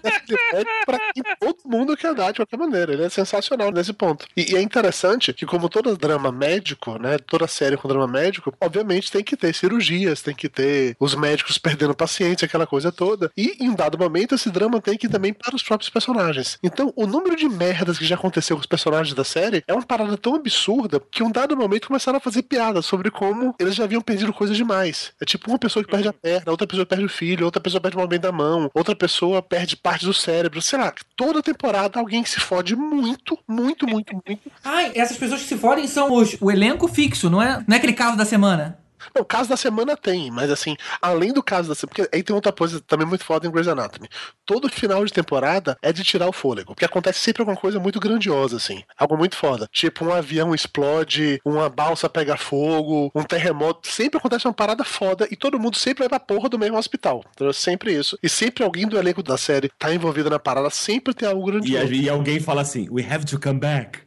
é 0.53 0.85
pra 0.85 0.99
quem 1.13 1.23
todo 1.39 1.59
mundo 1.65 1.97
quer 1.97 2.15
dar 2.15 2.33
de 2.33 2.39
qualquer 2.39 2.59
maneira. 2.59 2.93
Ele 2.93 3.05
é 3.05 3.09
sensacional 3.09 3.71
nesse 3.71 3.93
ponto. 3.93 4.27
E, 4.37 4.53
e 4.53 4.57
é 4.57 4.63
interessante 4.63 5.33
que, 5.33 5.47
como 5.47 5.69
todo 5.69 5.97
drama 5.97 6.31
médico, 6.33 6.99
né? 6.99 7.19
Toda 7.19 7.47
série 7.47 7.77
com 7.77 7.89
drama 7.89 8.07
médico, 8.07 8.53
obviamente 8.61 9.11
tem 9.11 9.23
que 9.23 9.37
ter 9.37 9.55
cirurgias, 9.55 10.23
tem 10.23 10.35
que 10.35 10.49
ter 10.49 10.97
os 10.99 11.15
médicos 11.15 11.59
perdendo 11.59 11.95
pacientes, 11.95 12.45
aquela 12.45 12.67
coisa 12.67 12.91
toda. 12.91 13.31
E 13.37 13.57
em 13.61 13.75
dado 13.75 13.99
momento, 13.99 14.35
esse 14.35 14.51
drama 14.51 14.81
tem 14.81 14.97
que 14.97 15.07
ir 15.07 15.11
também 15.11 15.33
para 15.33 15.55
os 15.55 15.63
próprios 15.63 15.91
personagens. 15.91 16.59
Então, 16.63 16.93
o 16.97 17.07
número 17.07 17.37
de 17.37 17.49
merdas 17.49 17.99
que 17.99 18.05
já 18.05 18.15
aconteceu 18.15 18.57
com 18.57 18.61
os 18.61 18.67
personagens 18.67 19.15
da 19.15 19.25
série 19.25 19.63
é 19.67 19.73
uma 19.73 19.85
parada 19.85 20.17
tão 20.17 20.35
absurda 20.35 21.01
que 21.11 21.23
em 21.23 21.27
um 21.27 21.31
dado 21.31 21.57
momento 21.57 21.89
começaram 21.89 22.19
a 22.19 22.21
fazer 22.21 22.43
piadas 22.43 22.87
sobre 22.87 23.11
como 23.11 23.55
eles 23.59 23.75
já 23.75 23.85
haviam 23.85 24.01
perdido 24.01 24.33
coisas 24.33 24.57
demais. 24.57 25.13
É 25.21 25.25
tipo 25.25 25.51
uma 25.51 25.59
pessoa 25.59 25.85
que 25.85 25.91
perde 25.91 26.09
a 26.09 26.13
perna, 26.13 26.51
outra 26.51 26.67
pessoa 26.67 26.87
perde 26.87 27.05
o 27.05 27.09
filho, 27.09 27.45
outra 27.45 27.61
pessoa 27.61 27.81
perde 27.81 27.97
o 27.97 28.01
momento 28.01 28.23
da 28.23 28.33
mão, 28.33 28.71
outra 28.75 28.95
pessoa 28.95 29.43
perde 29.43 29.74
parte 29.77 30.05
do 30.05 30.15
cérebro. 30.15 30.61
Sei 30.61 30.79
lá, 30.79 30.93
toda 31.17 31.43
temporada 31.43 31.99
alguém 31.99 32.25
se 32.25 32.41
fode 32.41 32.77
muito, 32.77 33.39
muito, 33.49 33.87
muito, 33.87 34.15
muito. 34.27 34.51
Ai, 34.63 34.93
essas 34.95 35.17
pessoas 35.17 35.43
que 35.43 35.49
se 35.49 35.57
fodem 35.57 35.87
são 35.87 36.13
os, 36.13 36.37
o 36.41 36.51
elenco 36.51 36.89
fixo, 36.89 37.31
não 37.31 37.43
é, 37.43 37.63
não 37.67 37.75
é 37.75 37.77
aquele 37.77 37.93
caso 37.93 38.17
da 38.17 38.25
semana. 38.25 38.79
Não, 39.15 39.25
caso 39.25 39.49
da 39.49 39.57
semana 39.57 39.97
tem, 39.97 40.31
mas 40.31 40.51
assim, 40.51 40.77
além 41.01 41.33
do 41.33 41.43
caso 41.43 41.69
da 41.69 41.75
semana. 41.75 41.95
Porque 41.95 42.17
aí 42.17 42.23
tem 42.23 42.35
outra 42.35 42.53
coisa 42.53 42.81
também 42.81 43.07
muito 43.07 43.25
foda 43.25 43.47
em 43.47 43.51
Grey's 43.51 43.69
Anatomy. 43.69 44.09
Todo 44.47 44.69
final 44.69 45.05
de 45.05 45.13
temporada 45.13 45.77
é 45.83 45.93
de 45.93 46.03
tirar 46.05 46.29
o 46.29 46.33
fôlego. 46.33 46.75
Porque 46.75 46.85
acontece 46.85 47.19
sempre 47.21 47.43
alguma 47.43 47.57
coisa 47.57 47.79
muito 47.81 47.99
grandiosa, 48.01 48.57
assim. 48.57 48.83
Algo 48.99 49.17
muito 49.17 49.37
foda. 49.37 49.69
Tipo, 49.73 50.05
um 50.07 50.13
avião 50.13 50.55
explode, 50.55 51.41
uma 51.45 51.69
balsa 51.69 52.09
pega 52.09 52.37
fogo, 52.37 53.11
um 53.15 53.23
terremoto. 53.23 53.89
Sempre 53.89 54.19
acontece 54.19 54.47
uma 54.47 54.55
parada 54.55 54.85
foda 54.85 55.27
e 55.31 55.37
todo 55.37 55.59
mundo 55.59 55.77
sempre 55.77 56.01
vai 56.03 56.09
pra 56.09 56.21
porra 56.21 56.49
do 56.49 56.59
mesmo 56.59 56.77
hospital. 56.77 57.25
Então 57.35 57.49
é 57.49 57.53
sempre 57.53 57.93
isso. 57.93 58.19
E 58.23 58.29
sempre 58.29 58.65
alguém 58.65 58.87
do 58.87 58.99
elenco 58.99 59.23
da 59.23 59.37
série 59.37 59.71
tá 59.79 59.93
envolvido 59.95 60.31
na 60.31 60.39
parada, 60.39 60.71
sempre 60.71 61.15
tem 61.15 61.29
algo 61.29 61.49
E, 61.49 61.53
grandioso. 61.53 61.93
e 61.93 62.09
alguém 62.09 62.41
fala 62.41 62.63
assim: 62.63 62.89
We 62.91 63.05
have 63.09 63.25
to 63.27 63.39
come 63.41 63.59
back. 63.59 64.01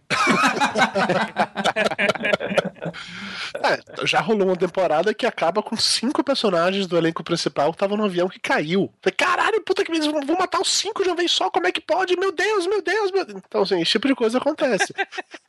É, 3.63 4.05
já 4.05 4.19
rolou 4.19 4.47
uma 4.47 4.55
temporada 4.55 5.13
que 5.13 5.25
acaba 5.25 5.61
com 5.61 5.75
cinco 5.77 6.23
personagens 6.23 6.87
do 6.87 6.97
elenco 6.97 7.23
principal 7.23 7.71
que 7.71 7.75
estavam 7.75 7.97
no 7.97 8.05
avião 8.05 8.29
que 8.29 8.39
caiu. 8.39 8.91
Caralho, 9.17 9.61
puta 9.61 9.83
que 9.83 9.91
vão 9.99 10.25
vão 10.25 10.37
matar 10.37 10.61
os 10.61 10.71
cinco 10.71 11.03
de 11.03 11.09
uma 11.09 11.15
vez 11.15 11.31
só, 11.31 11.49
como 11.49 11.67
é 11.67 11.71
que 11.71 11.81
pode? 11.81 12.15
Meu 12.17 12.31
Deus, 12.31 12.67
meu 12.67 12.81
Deus, 12.81 13.11
meu 13.11 13.25
Deus. 13.25 13.41
Então, 13.47 13.61
assim, 13.61 13.81
esse 13.81 13.91
tipo 13.91 14.07
de 14.07 14.15
coisa 14.15 14.37
acontece. 14.37 14.93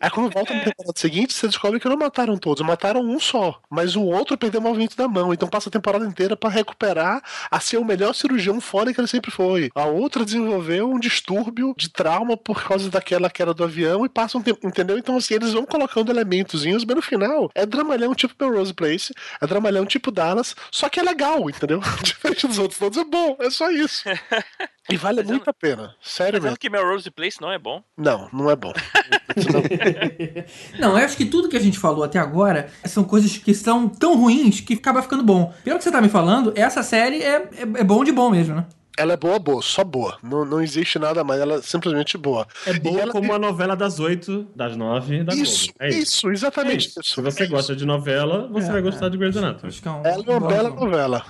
Aí 0.00 0.10
quando 0.10 0.32
volta 0.32 0.54
na 0.54 0.60
temporada 0.60 0.98
seguinte, 0.98 1.34
você 1.34 1.46
descobre 1.46 1.80
que 1.80 1.88
não 1.88 1.96
mataram 1.96 2.36
todos, 2.36 2.64
mataram 2.64 3.00
um 3.00 3.18
só. 3.20 3.60
Mas 3.70 3.96
o 3.96 4.02
outro 4.02 4.36
perdeu 4.36 4.60
o 4.60 4.64
movimento 4.64 4.96
da 4.96 5.08
mão, 5.08 5.32
então 5.32 5.48
passa 5.48 5.68
a 5.68 5.72
temporada 5.72 6.04
inteira 6.06 6.36
pra 6.36 6.50
recuperar 6.50 7.22
a 7.50 7.60
ser 7.60 7.76
o 7.76 7.84
melhor 7.84 8.14
cirurgião 8.14 8.60
fora 8.60 8.92
que 8.92 9.00
ele 9.00 9.08
sempre 9.08 9.30
foi. 9.30 9.70
A 9.74 9.84
outra 9.84 10.24
desenvolveu 10.24 10.90
um 10.90 10.98
distúrbio 10.98 11.74
de 11.76 11.88
trauma 11.90 12.36
por 12.36 12.62
causa 12.64 12.90
daquela 12.90 13.30
queda 13.30 13.52
do 13.52 13.64
avião 13.64 14.04
e 14.04 14.08
passa 14.08 14.38
um 14.38 14.42
entendeu? 14.62 14.98
Então, 14.98 15.16
assim, 15.16 15.34
eles 15.34 15.52
vão 15.52 15.64
colocando 15.64 16.10
elementozinhos, 16.10 16.84
mas 16.84 16.96
no 16.96 17.02
final 17.02 17.50
é 17.54 17.66
dramalhão 17.66 18.14
tipo 18.14 18.34
Melrose 18.40 18.74
Place, 18.74 19.12
é 19.40 19.46
dramalhão 19.46 19.84
tipo 19.86 20.10
Dallas, 20.10 20.54
só 20.70 20.88
que 20.88 21.00
é 21.00 21.02
legal, 21.02 21.48
entendeu? 21.48 21.80
Diferente 22.02 22.46
dos 22.46 22.58
outros 22.58 22.78
todos, 22.78 22.98
é 22.98 23.04
bom, 23.04 23.36
é 23.40 23.50
só 23.50 23.70
isso. 23.70 24.04
E 24.90 24.96
vale 24.96 25.22
muito 25.22 25.48
a 25.48 25.52
pena, 25.52 25.94
sério 26.00 26.42
mesmo. 26.42 26.56
que 26.56 26.70
Melrose 26.70 27.10
Place 27.10 27.40
não 27.40 27.52
é 27.52 27.58
bom. 27.58 27.82
Não, 27.96 28.28
não 28.32 28.50
é 28.50 28.56
bom. 28.56 28.72
Não, 30.78 30.98
eu 30.98 31.04
acho 31.04 31.16
que 31.16 31.24
tudo 31.24 31.48
que 31.48 31.56
a 31.56 31.60
gente 31.60 31.78
falou 31.78 32.02
até 32.02 32.18
agora 32.18 32.70
são 32.84 33.04
coisas 33.04 33.36
que 33.36 33.54
são 33.54 33.88
tão 33.88 34.16
ruins 34.16 34.60
que 34.60 34.74
acaba 34.74 35.02
ficando 35.02 35.22
bom. 35.22 35.52
Pelo 35.62 35.78
que 35.78 35.84
você 35.84 35.92
tá 35.92 36.00
me 36.00 36.08
falando, 36.08 36.52
essa 36.56 36.82
série 36.82 37.22
é, 37.22 37.36
é, 37.36 37.62
é 37.62 37.84
bom 37.84 38.02
de 38.02 38.10
bom 38.10 38.30
mesmo, 38.30 38.56
né? 38.56 38.66
Ela 38.98 39.12
é 39.14 39.16
boa, 39.16 39.38
boa, 39.38 39.62
só 39.62 39.84
boa. 39.84 40.18
Não, 40.22 40.44
não 40.44 40.60
existe 40.60 40.98
nada 40.98 41.22
mais, 41.22 41.40
ela 41.40 41.54
é 41.56 41.62
simplesmente 41.62 42.18
boa. 42.18 42.46
É 42.66 42.72
boa 42.78 43.00
ela 43.00 43.12
como 43.12 43.32
a 43.32 43.38
novela 43.38 43.76
das 43.76 44.00
8, 44.00 44.48
das 44.56 44.76
9 44.76 45.24
da 45.24 45.34
Isso, 45.34 45.66
Globo. 45.66 45.78
É 45.80 45.88
isso, 45.88 46.30
exatamente 46.30 46.86
É 46.86 46.88
isso. 46.88 47.00
isso. 47.00 47.14
Se 47.14 47.20
você 47.22 47.44
É 47.44 47.46
gosta 47.46 47.76
de 47.76 47.86
novela, 47.86 48.48
você 48.50 48.68
É, 48.68 48.72
vai 48.72 48.82
gostar 48.82 49.06
é. 49.06 49.10
de 49.10 49.16
Grey's 49.16 49.36
Anatomy. 49.36 49.72
É 49.84 49.90
um 49.90 50.02
Ela 50.04 50.24
é 50.26 50.30
uma 50.30 50.40
bom 50.40 50.48
bela 50.48 50.70
novela. 50.70 51.24